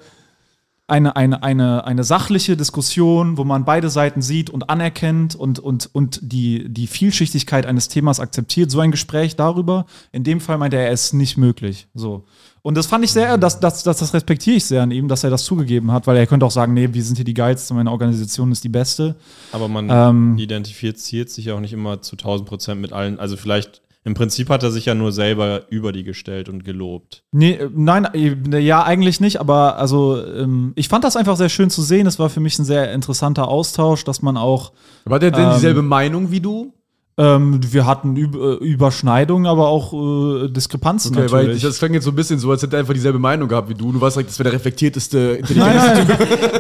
eine, 0.88 1.16
eine, 1.16 1.42
eine, 1.42 1.84
eine 1.84 2.02
sachliche 2.02 2.56
Diskussion, 2.56 3.36
wo 3.36 3.44
man 3.44 3.66
beide 3.66 3.90
Seiten 3.90 4.22
sieht 4.22 4.48
und 4.48 4.70
anerkennt 4.70 5.34
und, 5.34 5.58
und, 5.58 5.90
und 5.92 6.18
die, 6.22 6.66
die 6.68 6.86
Vielschichtigkeit 6.86 7.66
eines 7.66 7.88
Themas 7.88 8.20
akzeptiert. 8.20 8.70
So 8.70 8.80
ein 8.80 8.90
Gespräch 8.90 9.36
darüber. 9.36 9.84
In 10.12 10.24
dem 10.24 10.40
Fall 10.40 10.56
meinte 10.56 10.78
er, 10.78 10.86
er 10.86 10.92
ist 10.92 11.12
nicht 11.12 11.36
möglich. 11.36 11.88
So. 11.94 12.24
Und 12.62 12.74
das 12.74 12.86
fand 12.86 13.04
ich 13.04 13.12
sehr, 13.12 13.36
das, 13.36 13.60
das, 13.60 13.82
das, 13.82 13.98
das 13.98 14.14
respektiere 14.14 14.56
ich 14.56 14.64
sehr 14.64 14.82
an 14.82 14.90
ihm, 14.90 15.08
dass 15.08 15.24
er 15.24 15.30
das 15.30 15.44
zugegeben 15.44 15.92
hat, 15.92 16.06
weil 16.06 16.16
er 16.16 16.26
könnte 16.26 16.46
auch 16.46 16.50
sagen, 16.50 16.72
nee, 16.72 16.88
wir 16.90 17.04
sind 17.04 17.16
hier 17.16 17.24
die 17.24 17.34
geilsten, 17.34 17.76
meine 17.76 17.90
Organisation 17.90 18.50
ist 18.50 18.64
die 18.64 18.68
beste. 18.70 19.16
Aber 19.52 19.68
man 19.68 19.88
Ähm, 19.90 20.38
identifiziert 20.38 21.28
sich 21.28 21.44
ja 21.46 21.54
auch 21.54 21.60
nicht 21.60 21.74
immer 21.74 22.00
zu 22.00 22.16
1000 22.16 22.48
Prozent 22.48 22.80
mit 22.80 22.94
allen. 22.94 23.18
Also 23.18 23.36
vielleicht, 23.36 23.82
im 24.04 24.14
Prinzip 24.14 24.48
hat 24.48 24.62
er 24.62 24.70
sich 24.70 24.86
ja 24.86 24.94
nur 24.94 25.12
selber 25.12 25.62
über 25.70 25.92
die 25.92 26.04
gestellt 26.04 26.48
und 26.48 26.64
gelobt. 26.64 27.24
Nee, 27.32 27.52
äh, 27.52 27.68
nein, 27.72 28.06
äh, 28.14 28.58
ja, 28.58 28.82
eigentlich 28.82 29.20
nicht, 29.20 29.40
aber 29.40 29.76
also 29.76 30.24
ähm, 30.24 30.72
ich 30.76 30.88
fand 30.88 31.04
das 31.04 31.16
einfach 31.16 31.36
sehr 31.36 31.48
schön 31.48 31.70
zu 31.70 31.82
sehen. 31.82 32.06
Es 32.06 32.18
war 32.18 32.30
für 32.30 32.40
mich 32.40 32.58
ein 32.58 32.64
sehr 32.64 32.92
interessanter 32.92 33.48
Austausch, 33.48 34.04
dass 34.04 34.22
man 34.22 34.36
auch 34.36 34.72
war 35.04 35.18
der 35.18 35.30
denn 35.30 35.48
Ähm, 35.48 35.54
dieselbe 35.54 35.82
Meinung 35.82 36.30
wie 36.30 36.40
du? 36.40 36.72
Ähm, 37.18 37.60
wir 37.72 37.84
hatten 37.84 38.16
Üb 38.16 38.36
äh, 38.36 38.54
Überschneidungen, 38.64 39.46
aber 39.46 39.68
auch 39.68 39.92
äh, 39.92 40.48
Diskrepanzen 40.48 41.16
Okay, 41.16 41.30
weil 41.32 41.42
natürlich. 41.42 41.62
das 41.62 41.78
klang 41.78 41.92
jetzt 41.92 42.04
so 42.04 42.10
ein 42.10 42.14
bisschen 42.16 42.38
so, 42.38 42.50
als 42.52 42.62
hätte 42.62 42.76
er 42.76 42.80
einfach 42.80 42.94
dieselbe 42.94 43.18
Meinung 43.18 43.48
gehabt 43.48 43.68
wie 43.68 43.74
du. 43.74 43.90
Du 43.90 44.00
warst 44.00 44.16
direkt, 44.16 44.30
das 44.30 44.38
wäre 44.38 44.50
der 44.50 44.58
reflektierteste, 44.58 45.40
Nein, 45.56 45.76
nein, 45.76 46.06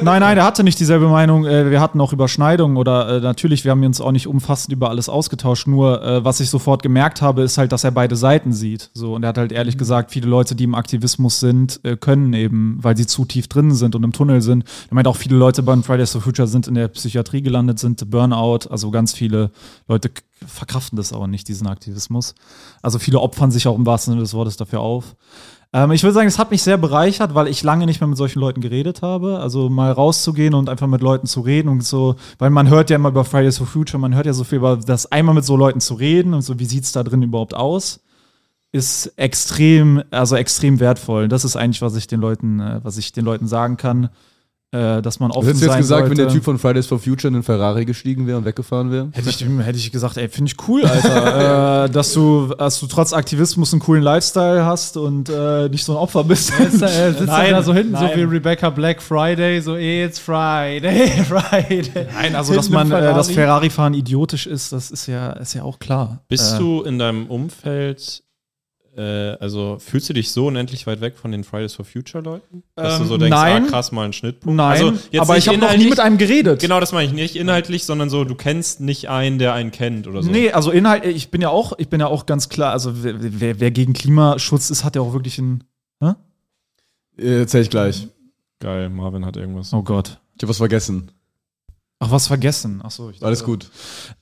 nein, 0.02 0.20
nein, 0.20 0.34
der 0.34 0.44
hatte 0.44 0.64
nicht 0.64 0.80
dieselbe 0.80 1.06
Meinung. 1.06 1.46
Äh, 1.46 1.70
Wir 1.70 1.80
hatten 1.80 2.00
auch 2.00 2.12
Überschneidungen 2.12 2.76
oder 2.76 3.18
äh, 3.18 3.20
natürlich, 3.20 3.64
wir 3.64 3.70
haben 3.70 3.84
uns 3.84 4.00
auch 4.00 4.10
nicht 4.10 4.26
umfassend 4.26 4.72
über 4.72 4.90
alles 4.90 5.08
ausgetauscht. 5.08 5.68
Nur, 5.68 6.02
äh, 6.02 6.24
was 6.24 6.40
ich 6.40 6.50
sofort 6.50 6.82
gemerkt 6.82 7.22
habe, 7.22 7.42
ist 7.42 7.56
halt, 7.56 7.70
dass 7.70 7.84
er 7.84 7.92
beide 7.92 8.16
Seiten 8.16 8.52
sieht. 8.52 8.90
So, 8.94 9.14
und 9.14 9.22
er 9.22 9.28
hat 9.28 9.38
halt 9.38 9.52
ehrlich 9.52 9.78
gesagt, 9.78 10.10
viele 10.10 10.26
Leute, 10.26 10.56
die 10.56 10.64
im 10.64 10.74
Aktivismus 10.74 11.38
sind, 11.38 11.78
äh, 11.84 11.96
können 11.96 12.32
eben, 12.32 12.78
weil 12.82 12.96
sie 12.96 13.06
zu 13.06 13.24
tief 13.24 13.46
drin 13.46 13.72
sind 13.72 13.94
und 13.94 14.02
im 14.02 14.12
Tunnel 14.12 14.42
sind. 14.42 14.64
Er 14.90 14.94
meint 14.96 15.06
auch, 15.06 15.16
viele 15.16 15.36
Leute 15.36 15.62
beim 15.62 15.84
Fridays 15.84 16.12
for 16.12 16.20
Future 16.20 16.48
sind 16.48 16.66
in 16.66 16.74
der 16.74 16.88
Psychiatrie 16.88 17.42
gelandet, 17.42 17.78
sind 17.78 18.10
Burnout. 18.10 18.68
Also 18.70 18.90
ganz 18.90 19.12
viele 19.12 19.50
Leute 19.86 20.10
verkraften 20.46 20.96
das 20.96 21.12
aber 21.12 21.26
nicht, 21.26 21.48
diesen 21.48 21.66
Aktivismus. 21.66 22.34
Also 22.82 22.98
viele 22.98 23.20
opfern 23.20 23.50
sich 23.50 23.66
auch 23.66 23.76
im 23.76 23.86
wahrsten 23.86 24.12
Sinne 24.12 24.22
des 24.22 24.34
Wortes 24.34 24.56
dafür 24.56 24.80
auf. 24.80 25.16
Ähm, 25.72 25.92
ich 25.92 26.02
würde 26.02 26.14
sagen, 26.14 26.28
es 26.28 26.38
hat 26.38 26.50
mich 26.50 26.62
sehr 26.62 26.78
bereichert, 26.78 27.34
weil 27.34 27.48
ich 27.48 27.62
lange 27.62 27.86
nicht 27.86 28.00
mehr 28.00 28.08
mit 28.08 28.16
solchen 28.16 28.40
Leuten 28.40 28.60
geredet 28.60 29.02
habe. 29.02 29.38
Also 29.38 29.68
mal 29.68 29.92
rauszugehen 29.92 30.54
und 30.54 30.68
einfach 30.68 30.86
mit 30.86 31.02
Leuten 31.02 31.26
zu 31.26 31.40
reden 31.40 31.68
und 31.68 31.84
so, 31.84 32.16
weil 32.38 32.50
man 32.50 32.68
hört 32.68 32.90
ja 32.90 32.96
immer 32.96 33.10
über 33.10 33.24
Fridays 33.24 33.58
for 33.58 33.66
Future, 33.66 34.00
man 34.00 34.14
hört 34.14 34.26
ja 34.26 34.32
so 34.32 34.44
viel 34.44 34.58
über 34.58 34.76
das, 34.76 35.10
einmal 35.12 35.34
mit 35.34 35.44
so 35.44 35.56
Leuten 35.56 35.80
zu 35.80 35.94
reden 35.94 36.34
und 36.34 36.42
so, 36.42 36.58
wie 36.58 36.64
sieht's 36.64 36.92
da 36.92 37.02
drin 37.02 37.22
überhaupt 37.22 37.54
aus, 37.54 38.00
ist 38.72 39.12
extrem, 39.16 40.02
also 40.10 40.36
extrem 40.36 40.80
wertvoll. 40.80 41.28
Das 41.28 41.44
ist 41.44 41.56
eigentlich, 41.56 41.82
was 41.82 41.96
ich 41.96 42.06
den 42.06 42.20
Leuten, 42.20 42.60
äh, 42.60 42.80
was 42.82 42.96
ich 42.96 43.12
den 43.12 43.24
Leuten 43.24 43.46
sagen 43.46 43.76
kann, 43.76 44.10
äh, 44.72 45.00
dass 45.00 45.18
man 45.18 45.30
offen 45.30 45.46
hättest 45.46 45.62
du 45.62 45.66
jetzt 45.66 45.72
sein 45.72 45.80
gesagt, 45.80 46.00
sollte. 46.00 46.10
wenn 46.10 46.26
der 46.26 46.34
Typ 46.34 46.44
von 46.44 46.58
Fridays 46.58 46.86
for 46.86 46.98
Future 46.98 47.28
in 47.28 47.34
den 47.34 47.42
Ferrari 47.42 47.84
gestiegen 47.84 48.26
wäre 48.26 48.38
und 48.38 48.44
weggefahren 48.44 48.90
wäre? 48.90 49.08
Hätte 49.12 49.30
ich, 49.30 49.40
hätte 49.44 49.78
ich 49.78 49.90
gesagt, 49.90 50.16
ey, 50.16 50.28
finde 50.28 50.50
ich 50.52 50.68
cool, 50.68 50.84
Alter, 50.86 51.84
äh, 51.84 51.90
dass, 51.90 52.12
du, 52.12 52.48
dass 52.48 52.80
du 52.80 52.86
trotz 52.86 53.12
Aktivismus 53.12 53.72
einen 53.72 53.80
coolen 53.80 54.02
Lifestyle 54.02 54.64
hast 54.64 54.96
und 54.96 55.30
äh, 55.30 55.68
nicht 55.68 55.84
so 55.84 55.92
ein 55.92 55.98
Opfer 55.98 56.24
bist. 56.24 56.52
Er 56.58 56.66
ist 56.66 56.82
da, 56.82 56.86
er 56.88 57.12
sitzt 57.12 57.26
Nein, 57.26 57.52
da 57.52 57.62
so 57.62 57.72
hinten, 57.72 57.96
so 57.96 58.02
nein. 58.02 58.16
wie 58.16 58.22
Rebecca 58.22 58.70
Black 58.70 59.00
Friday, 59.00 59.60
so 59.60 59.76
it's 59.76 60.18
Friday, 60.18 61.08
Friday. 61.24 62.06
Nein, 62.12 62.34
also 62.34 62.54
dass 62.54 62.68
man 62.68 62.88
äh, 62.88 63.00
das 63.00 63.30
Ferrari. 63.30 63.48
Ferrari-Fahren 63.68 63.94
idiotisch 63.94 64.46
ist, 64.46 64.72
das 64.72 64.90
ist 64.90 65.06
ja, 65.06 65.32
ist 65.32 65.54
ja 65.54 65.62
auch 65.62 65.78
klar. 65.78 66.22
Bist 66.28 66.54
äh, 66.54 66.58
du 66.58 66.82
in 66.82 66.98
deinem 66.98 67.26
Umfeld, 67.26 68.22
äh, 68.22 68.27
also 69.00 69.78
fühlst 69.78 70.08
du 70.08 70.12
dich 70.12 70.30
so 70.32 70.46
unendlich 70.46 70.86
weit 70.86 71.00
weg 71.00 71.16
von 71.16 71.30
den 71.32 71.44
Fridays 71.44 71.74
for 71.74 71.84
Future 71.84 72.22
Leuten? 72.22 72.62
Dass 72.74 72.96
du 72.98 73.02
Ähm, 73.04 73.08
so 73.08 73.16
denkst, 73.16 73.30
nein. 73.36 73.64
ah 73.64 73.68
krass, 73.68 73.92
mal 73.92 74.04
ein 74.06 74.12
Schnittpunkt. 74.12 74.56
Nein, 74.56 74.70
also, 74.82 74.92
aber 75.18 75.36
ich 75.36 75.46
habe 75.48 75.58
noch 75.58 75.76
nie 75.76 75.88
mit 75.88 76.00
einem 76.00 76.18
geredet. 76.18 76.60
Genau, 76.60 76.80
das 76.80 76.92
meine 76.92 77.06
ich 77.06 77.12
nicht 77.12 77.36
inhaltlich, 77.36 77.84
sondern 77.84 78.10
so, 78.10 78.24
du 78.24 78.34
kennst 78.34 78.80
nicht 78.80 79.08
einen, 79.08 79.38
der 79.38 79.52
einen 79.54 79.70
kennt 79.70 80.06
oder 80.08 80.22
so. 80.22 80.30
Nee, 80.30 80.50
also 80.52 80.70
Inhalt, 80.70 81.04
ich 81.04 81.30
bin 81.30 81.40
ja 81.40 81.48
auch, 81.50 81.72
ich 81.78 81.88
bin 81.88 82.00
ja 82.00 82.06
auch 82.08 82.26
ganz 82.26 82.48
klar, 82.48 82.72
also 82.72 83.04
wer, 83.04 83.14
wer, 83.18 83.60
wer 83.60 83.70
gegen 83.70 83.92
Klimaschutz 83.92 84.70
ist, 84.70 84.84
hat 84.84 84.96
ja 84.96 85.02
auch 85.02 85.12
wirklich 85.12 85.38
einen. 85.38 85.64
Hä? 86.02 86.12
Äh, 87.18 87.40
Erzähl 87.40 87.62
ich 87.62 87.70
gleich. 87.70 88.08
Geil, 88.60 88.88
Marvin 88.90 89.24
hat 89.24 89.36
irgendwas. 89.36 89.72
Oh 89.72 89.82
Gott. 89.82 90.18
Ich 90.36 90.42
habe 90.42 90.50
was 90.50 90.56
vergessen. 90.58 91.10
Ach, 92.00 92.12
was 92.12 92.28
vergessen. 92.28 92.80
Ach 92.84 92.92
so, 92.92 93.10
ich 93.10 93.22
Alles 93.24 93.40
dachte- 93.40 93.50
gut. 93.50 93.70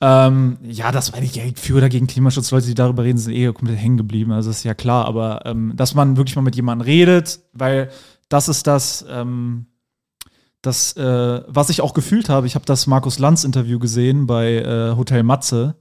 Ähm, 0.01 0.57
ja, 0.62 0.93
das 0.93 1.12
meine 1.12 1.27
ich 1.27 1.35
ja 1.35 1.43
für 1.57 1.74
oder 1.77 1.91
gegen 1.91 2.07
Klimaschutz. 2.07 2.51
Leute, 2.51 2.66
die 2.66 2.74
darüber 2.74 3.05
reden, 3.05 3.18
sind 3.18 3.35
eh 3.35 3.53
komplett 3.53 3.79
hängen 3.79 3.99
geblieben. 3.99 4.33
Also 4.33 4.49
ist 4.51 4.64
ja 4.64 4.72
klar. 4.74 5.05
Aber 5.05 5.45
ähm, 5.45 5.72
dass 5.77 5.95
man 5.95 6.16
wirklich 6.16 6.37
mal 6.37 6.43
mit 6.43 6.57
jemandem 6.57 6.87
redet, 6.87 7.41
weil 7.53 7.91
das 8.31 8.49
ist 8.49 8.66
das, 8.66 9.05
ähm, 9.11 9.66
das 10.62 10.97
äh, 10.97 11.43
was 11.47 11.68
ich 11.68 11.83
auch 11.83 11.93
gefühlt 11.93 12.29
habe. 12.31 12.47
Ich 12.47 12.55
habe 12.55 12.64
das 12.64 12.87
Markus 12.87 13.18
Lanz 13.18 13.45
Interview 13.45 13.79
gesehen 13.79 14.27
bei 14.27 14.55
äh, 14.55 14.97
Hotel 14.97 15.22
Matze, 15.22 15.77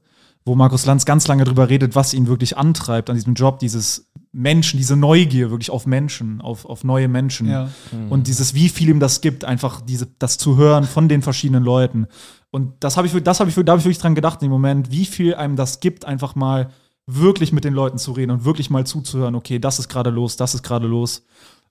wo 0.45 0.53
Markus 0.53 0.85
Lanz 0.85 1.05
ganz 1.05 1.27
lange 1.27 1.43
drüber 1.43 1.69
redet, 1.69 1.95
was 1.95 2.13
ihn 2.13 2.27
wirklich 2.27 2.57
antreibt 2.57 3.09
an 3.09 3.15
diesem 3.15 3.33
Job, 3.33 3.59
dieses 3.59 4.11
Menschen, 4.31 4.77
diese 4.77 4.95
Neugier 4.95 5.49
wirklich 5.49 5.71
auf 5.71 5.87
Menschen, 5.87 6.39
auf, 6.39 6.65
auf 6.65 6.83
neue 6.83 7.07
Menschen. 7.07 7.49
Ja. 7.49 7.69
Und 8.09 8.27
dieses, 8.27 8.53
wie 8.53 8.69
viel 8.69 8.89
ihm 8.89 8.99
das 8.99 9.21
gibt, 9.21 9.43
einfach 9.43 9.81
diese, 9.81 10.07
das 10.19 10.37
zu 10.37 10.57
hören 10.57 10.83
von 10.83 11.09
den 11.09 11.21
verschiedenen 11.21 11.63
Leuten. 11.63 12.07
Und 12.51 12.73
das 12.81 12.95
habe 12.95 13.07
ich, 13.07 13.23
das 13.23 13.39
habe 13.39 13.49
ich, 13.49 13.55
da 13.55 13.71
habe 13.71 13.79
ich 13.79 13.85
wirklich 13.85 13.97
dran 13.97 14.13
gedacht 14.13 14.43
im 14.43 14.51
Moment, 14.51 14.91
wie 14.91 15.05
viel 15.05 15.33
einem 15.35 15.55
das 15.55 15.79
gibt, 15.79 16.05
einfach 16.05 16.35
mal 16.35 16.69
wirklich 17.07 17.51
mit 17.51 17.63
den 17.63 17.73
Leuten 17.73 17.97
zu 17.97 18.11
reden 18.11 18.31
und 18.31 18.45
wirklich 18.45 18.69
mal 18.69 18.85
zuzuhören, 18.85 19.35
okay, 19.35 19.59
das 19.59 19.79
ist 19.79 19.89
gerade 19.89 20.09
los, 20.09 20.37
das 20.37 20.53
ist 20.53 20.63
gerade 20.63 20.87
los. 20.87 21.25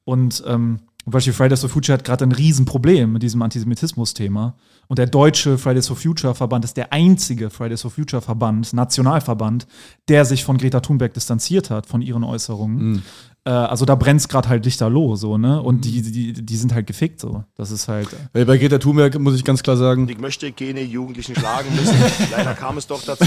Und 0.04 0.42
ähm, 0.46 0.80
Beispiel 1.06 1.34
Fridays 1.34 1.60
for 1.60 1.68
Future 1.68 1.98
hat 1.98 2.04
gerade 2.04 2.24
ein 2.24 2.32
Riesenproblem 2.32 3.12
mit 3.12 3.22
diesem 3.22 3.42
Antisemitismus-Thema. 3.42 4.56
Und 4.86 4.98
der 4.98 5.06
deutsche 5.06 5.58
Fridays 5.58 5.88
for 5.88 5.96
Future 5.96 6.34
Verband 6.34 6.64
ist 6.64 6.76
der 6.76 6.92
einzige 6.92 7.50
Fridays 7.50 7.82
for 7.82 7.90
Future 7.90 8.22
Verband, 8.22 8.72
Nationalverband, 8.72 9.66
der 10.08 10.24
sich 10.24 10.44
von 10.44 10.56
Greta 10.56 10.80
Thunberg 10.80 11.12
distanziert 11.12 11.70
hat, 11.70 11.86
von 11.86 12.00
ihren 12.00 12.24
Äußerungen. 12.24 12.96
Äh, 12.96 13.00
also 13.50 13.84
da 13.84 13.94
brennt 13.94 14.20
es 14.20 14.28
gerade 14.28 14.48
halt 14.48 14.64
lichterloh, 14.64 15.16
so, 15.16 15.36
ne? 15.36 15.60
Und 15.60 15.84
die, 15.84 16.00
die, 16.00 16.32
die 16.32 16.56
sind 16.56 16.72
halt 16.72 16.86
gefickt, 16.86 17.20
so. 17.20 17.44
Das 17.56 17.70
ist 17.70 17.88
halt. 17.88 18.08
Weil 18.32 18.46
bei 18.46 18.56
Greta 18.56 18.78
Thunberg 18.78 19.18
muss 19.18 19.34
ich 19.34 19.44
ganz 19.44 19.62
klar 19.62 19.76
sagen, 19.76 20.08
Ich 20.08 20.18
möchte 20.18 20.50
keine 20.52 20.80
Jugendlichen 20.80 21.34
schlagen 21.36 21.68
müssen. 21.74 21.94
Leider 22.30 22.54
kam 22.54 22.78
es 22.78 22.86
doch 22.86 23.02
dazu. 23.02 23.24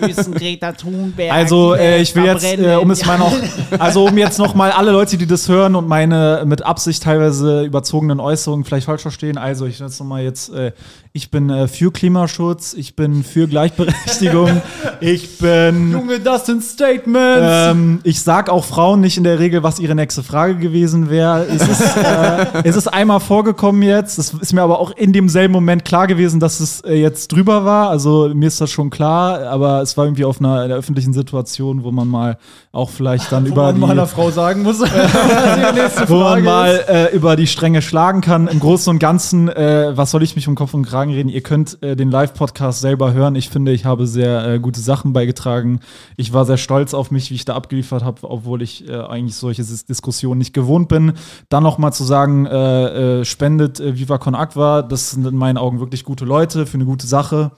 müssen 0.00 0.34
Greta 0.34 0.72
Thunberg. 0.72 1.30
Also, 1.30 1.74
äh, 1.74 2.02
ich 2.02 2.12
will 2.16 2.24
jetzt, 2.24 2.44
äh, 2.44 2.74
um 2.74 2.90
es 2.90 3.06
mal 3.06 3.18
noch, 3.18 3.32
also 3.78 4.06
um 4.06 4.18
jetzt 4.18 4.38
noch 4.38 4.54
mal 4.54 4.72
alle 4.72 4.90
Leute, 4.90 5.16
die 5.16 5.26
das 5.26 5.48
hören 5.48 5.76
und 5.76 5.86
meine 5.86 6.42
mit 6.44 6.62
Absicht 6.62 7.04
teilweise 7.04 7.62
überzogenen 7.62 8.18
Äußerungen 8.18 8.64
vielleicht 8.64 8.86
falsch 8.86 9.02
verstehen. 9.02 9.38
Also, 9.38 9.66
ich 9.66 9.78
jetzt 9.78 10.00
noch 10.00 10.06
mal 10.06 10.24
jetzt, 10.24 10.52
äh, 10.52 10.72
ich 11.14 11.30
bin 11.30 11.50
äh, 11.50 11.68
für 11.68 11.92
Klimaschutz, 11.92 12.72
ich 12.72 12.96
bin 12.96 13.22
für 13.22 13.46
Gleichberechtigung, 13.46 14.62
ich 15.00 15.36
bin 15.36 15.92
Junge, 15.92 16.20
das 16.20 16.46
sind 16.46 16.64
Statements. 16.64 17.70
Ähm, 17.70 18.00
ich 18.02 18.22
sag 18.22 18.48
auch 18.48 18.64
Frauen 18.64 19.02
nicht 19.02 19.18
in 19.18 19.24
der 19.24 19.38
Regel, 19.38 19.62
was 19.62 19.78
ihre 19.78 19.94
nächste 19.94 20.22
Frage 20.22 20.56
gewesen 20.56 21.10
wäre. 21.10 21.44
Es, 21.44 21.68
ist, 21.68 21.96
äh, 21.96 22.46
es 22.64 22.76
ist 22.76 22.88
einmal 22.88 23.20
vorgekommen 23.20 23.82
jetzt. 23.82 24.18
Es 24.18 24.32
ist 24.32 24.54
mir 24.54 24.62
aber 24.62 24.78
auch 24.78 24.90
in 24.92 25.12
demselben 25.12 25.52
Moment 25.52 25.84
klar 25.84 26.06
gewesen, 26.06 26.40
dass 26.40 26.60
es 26.60 26.80
äh, 26.80 26.94
jetzt 26.94 27.30
drüber 27.30 27.66
war. 27.66 27.90
Also 27.90 28.30
mir 28.32 28.46
ist 28.46 28.62
das 28.62 28.70
schon 28.70 28.88
klar, 28.88 29.42
aber 29.42 29.82
es 29.82 29.98
war 29.98 30.06
irgendwie 30.06 30.24
auf 30.24 30.40
einer, 30.40 30.60
einer 30.60 30.76
öffentlichen 30.76 31.12
Situation, 31.12 31.84
wo 31.84 31.92
man 31.92 32.08
mal 32.08 32.38
auch 32.72 32.88
vielleicht 32.88 33.30
dann 33.30 33.44
Wo 33.44 33.48
über 33.48 33.64
man 33.64 33.74
die 33.74 33.80
meiner 33.82 34.06
Frau 34.06 34.30
sagen 34.30 34.62
muss, 34.62 34.80
wo 36.06 36.20
man 36.20 36.42
mal 36.42 36.82
äh, 36.88 37.14
über 37.14 37.36
die 37.36 37.46
Stränge 37.46 37.82
schlagen 37.82 38.22
kann. 38.22 38.48
Im 38.48 38.60
Großen 38.60 38.88
und 38.90 38.98
Ganzen, 38.98 39.50
äh, 39.50 39.92
was 39.94 40.10
soll 40.10 40.22
ich 40.22 40.36
mich 40.36 40.48
um 40.48 40.54
Kopf 40.54 40.72
und 40.72 40.84
Kragen 41.02 41.14
reden? 41.14 41.28
Ihr 41.28 41.42
könnt 41.42 41.82
äh, 41.82 41.96
den 41.96 42.12
Live-Podcast 42.12 42.80
selber 42.80 43.12
hören. 43.12 43.34
Ich 43.34 43.48
finde, 43.48 43.72
ich 43.72 43.84
habe 43.84 44.06
sehr 44.06 44.46
äh, 44.46 44.60
gute 44.60 44.78
Sachen 44.78 45.12
beigetragen. 45.12 45.80
Ich 46.16 46.32
war 46.32 46.44
sehr 46.44 46.58
stolz 46.58 46.94
auf 46.94 47.10
mich, 47.10 47.30
wie 47.30 47.34
ich 47.34 47.44
da 47.44 47.56
abgeliefert 47.56 48.04
habe, 48.04 48.20
obwohl 48.22 48.62
ich 48.62 48.88
äh, 48.88 48.94
eigentlich 48.94 49.34
solche 49.34 49.62
Dis- 49.62 49.84
Diskussionen 49.84 50.38
nicht 50.38 50.54
gewohnt 50.54 50.86
bin. 50.88 51.14
Dann 51.48 51.64
noch 51.64 51.78
mal 51.78 51.90
zu 51.90 52.04
sagen, 52.04 52.46
äh, 52.46 53.20
äh, 53.20 53.24
spendet 53.24 53.80
äh, 53.80 53.98
Viva 53.98 54.18
Con 54.18 54.36
Aqua. 54.36 54.82
Das 54.82 55.10
sind 55.10 55.26
in 55.26 55.34
meinen 55.34 55.58
Augen 55.58 55.80
wirklich 55.80 56.04
gute 56.04 56.24
Leute 56.24 56.66
für 56.66 56.74
eine 56.74 56.84
gute 56.84 57.08
Sache. 57.08 57.50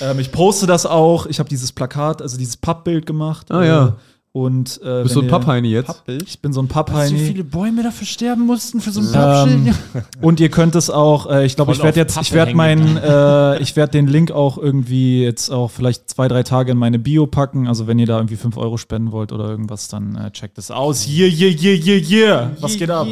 Ähm, 0.00 0.18
ich 0.18 0.32
poste 0.32 0.66
das 0.66 0.86
auch. 0.86 1.26
Ich 1.26 1.38
habe 1.38 1.48
dieses 1.48 1.70
Plakat, 1.70 2.20
also 2.20 2.36
dieses 2.36 2.56
Pappbild 2.56 3.06
gemacht. 3.06 3.52
Ah, 3.52 3.62
ja. 3.62 3.96
Und 4.32 4.80
äh, 4.84 5.02
bist 5.02 5.16
du 5.16 5.22
ein 5.22 5.28
Pappheini 5.28 5.70
jetzt? 5.70 5.88
Pappbild. 5.88 6.22
Ich 6.22 6.40
bin 6.40 6.52
so 6.52 6.62
ein 6.62 6.66
Weißt 6.66 6.70
du, 6.70 6.74
Pappheini. 6.74 7.18
wie 7.18 7.26
viele 7.26 7.42
Bäume 7.42 7.82
dafür 7.82 8.06
sterben 8.06 8.46
mussten 8.46 8.80
für 8.80 8.92
so 8.92 9.00
ein 9.00 9.10
Pappschild? 9.10 9.66
Ähm, 9.66 10.02
und 10.20 10.38
ihr 10.38 10.50
könnt 10.50 10.76
es 10.76 10.88
auch, 10.88 11.28
äh, 11.28 11.44
ich 11.46 11.56
glaube, 11.56 11.72
ich 11.72 11.82
werde 11.82 11.98
jetzt, 11.98 12.12
ich 12.12 12.28
Pappe 12.28 12.34
werde 12.34 12.48
hängen 12.50 12.56
meinen, 12.56 12.96
äh, 12.96 13.60
ich 13.60 13.74
werde 13.74 13.90
den 13.90 14.06
Link 14.06 14.30
auch 14.30 14.56
irgendwie 14.56 15.24
jetzt 15.24 15.50
auch 15.50 15.68
vielleicht 15.68 16.08
zwei, 16.08 16.28
drei 16.28 16.44
Tage 16.44 16.70
in 16.70 16.78
meine 16.78 17.00
Bio 17.00 17.26
packen. 17.26 17.66
Also 17.66 17.88
wenn 17.88 17.98
ihr 17.98 18.06
da 18.06 18.18
irgendwie 18.18 18.36
fünf 18.36 18.56
Euro 18.56 18.76
spenden 18.76 19.10
wollt 19.10 19.32
oder 19.32 19.48
irgendwas, 19.48 19.88
dann 19.88 20.14
äh, 20.14 20.30
checkt 20.30 20.58
es 20.58 20.70
aus. 20.70 21.08
Yeah, 21.08 21.26
yeah, 21.26 21.50
yeah, 21.50 21.84
yeah, 21.84 22.08
yeah. 22.08 22.50
Was 22.60 22.76
geht 22.76 22.90
ab? 22.90 23.08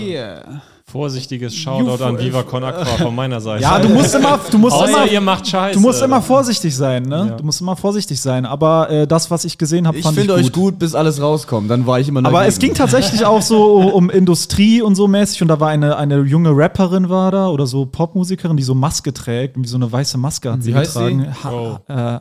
Vorsichtiges 0.91 1.55
Shoutout 1.55 2.03
an 2.03 2.19
Viva 2.19 2.43
Con 2.45 2.65
Aqua 2.65 2.85
von 2.85 3.15
meiner 3.15 3.41
Seite. 3.43 3.63
Ja, 3.63 3.79
du 3.79 3.91
musst 3.91 4.15
immer, 4.15 4.41
du 4.51 4.57
musst 4.59 4.75
Außer 4.75 4.89
immer, 4.89 5.07
ihr 5.07 5.21
macht 5.21 5.47
Scheiße. 5.47 5.75
du 5.79 5.81
musst 5.87 6.01
immer 6.03 6.23
vorsichtig 6.23 6.75
sein, 6.75 7.03
ne? 7.03 7.27
Ja. 7.31 7.37
Du 7.37 7.45
musst 7.45 7.61
immer 7.61 7.77
vorsichtig 7.77 8.19
sein. 8.21 8.47
Aber 8.47 8.89
äh, 8.89 9.07
das, 9.07 9.31
was 9.31 9.45
ich 9.45 9.59
gesehen 9.59 9.87
habe, 9.87 9.99
Ich 9.99 10.03
fand 10.03 10.17
ich 10.17 10.23
finde 10.25 10.37
gut. 10.37 10.45
euch 10.47 10.53
gut, 10.53 10.79
bis 10.79 10.95
alles 10.95 11.21
rauskommt. 11.21 11.71
Dann 11.71 11.87
war 11.87 12.01
ich 12.01 12.09
immer 12.09 12.21
Aber 12.21 12.31
dagegen. 12.39 12.49
es 12.49 12.59
ging 12.59 12.73
tatsächlich 12.75 13.27
auch 13.27 13.43
so 13.43 13.75
um 13.93 14.09
Industrie 14.09 14.81
und 14.81 14.95
so 14.95 15.07
mäßig. 15.09 15.43
Und 15.43 15.49
da 15.49 15.61
war 15.61 15.69
eine, 15.69 15.97
eine 15.97 16.21
junge 16.23 16.51
Rapperin 16.57 17.11
war 17.11 17.31
da 17.33 17.49
oder 17.49 17.67
so 17.67 17.85
Popmusikerin, 17.85 18.57
die 18.57 18.63
so 18.63 18.75
Maske 18.75 19.13
trägt. 19.13 19.57
Wie 19.63 19.67
so 19.69 19.77
eine 19.77 19.93
weiße 19.93 20.17
Maske 20.17 20.51
hat 20.53 20.63
sie 20.63 20.73
Wie 20.73 20.77
heißt 20.79 20.95
getragen. 20.95 21.27
sie? 21.35 21.45
Ha 21.45 22.17
äh, 22.17 22.21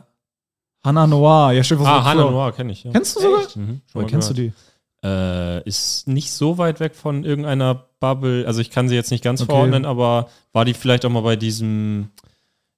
Hannah 0.84 1.06
Noir. 1.06 1.52
Ja, 1.52 1.64
stell 1.64 1.78
dir 1.78 1.86
Ah, 1.86 2.04
Hannah 2.04 2.30
Noir. 2.30 2.52
Kenne 2.52 2.72
ich. 2.72 2.84
Ja. 2.84 2.92
Kennst 2.92 3.16
du 3.16 3.20
sogar? 3.20 3.40
Mhm, 3.54 3.80
Woher 3.94 4.06
kennst 4.06 4.30
du 4.30 4.34
gehört. 4.34 4.54
die? 4.54 4.67
Äh, 5.04 5.62
ist 5.62 6.08
nicht 6.08 6.32
so 6.32 6.58
weit 6.58 6.80
weg 6.80 6.94
von 6.96 7.24
irgendeiner 7.24 7.84
Bubble. 8.00 8.44
Also 8.46 8.60
ich 8.60 8.70
kann 8.70 8.88
sie 8.88 8.94
jetzt 8.96 9.10
nicht 9.10 9.22
ganz 9.22 9.40
Okay. 9.42 9.50
verordnen, 9.52 9.84
aber 9.84 10.28
war 10.52 10.64
die 10.64 10.74
vielleicht 10.74 11.04
auch 11.04 11.10
mal 11.10 11.20
bei 11.22 11.36
diesem. 11.36 12.08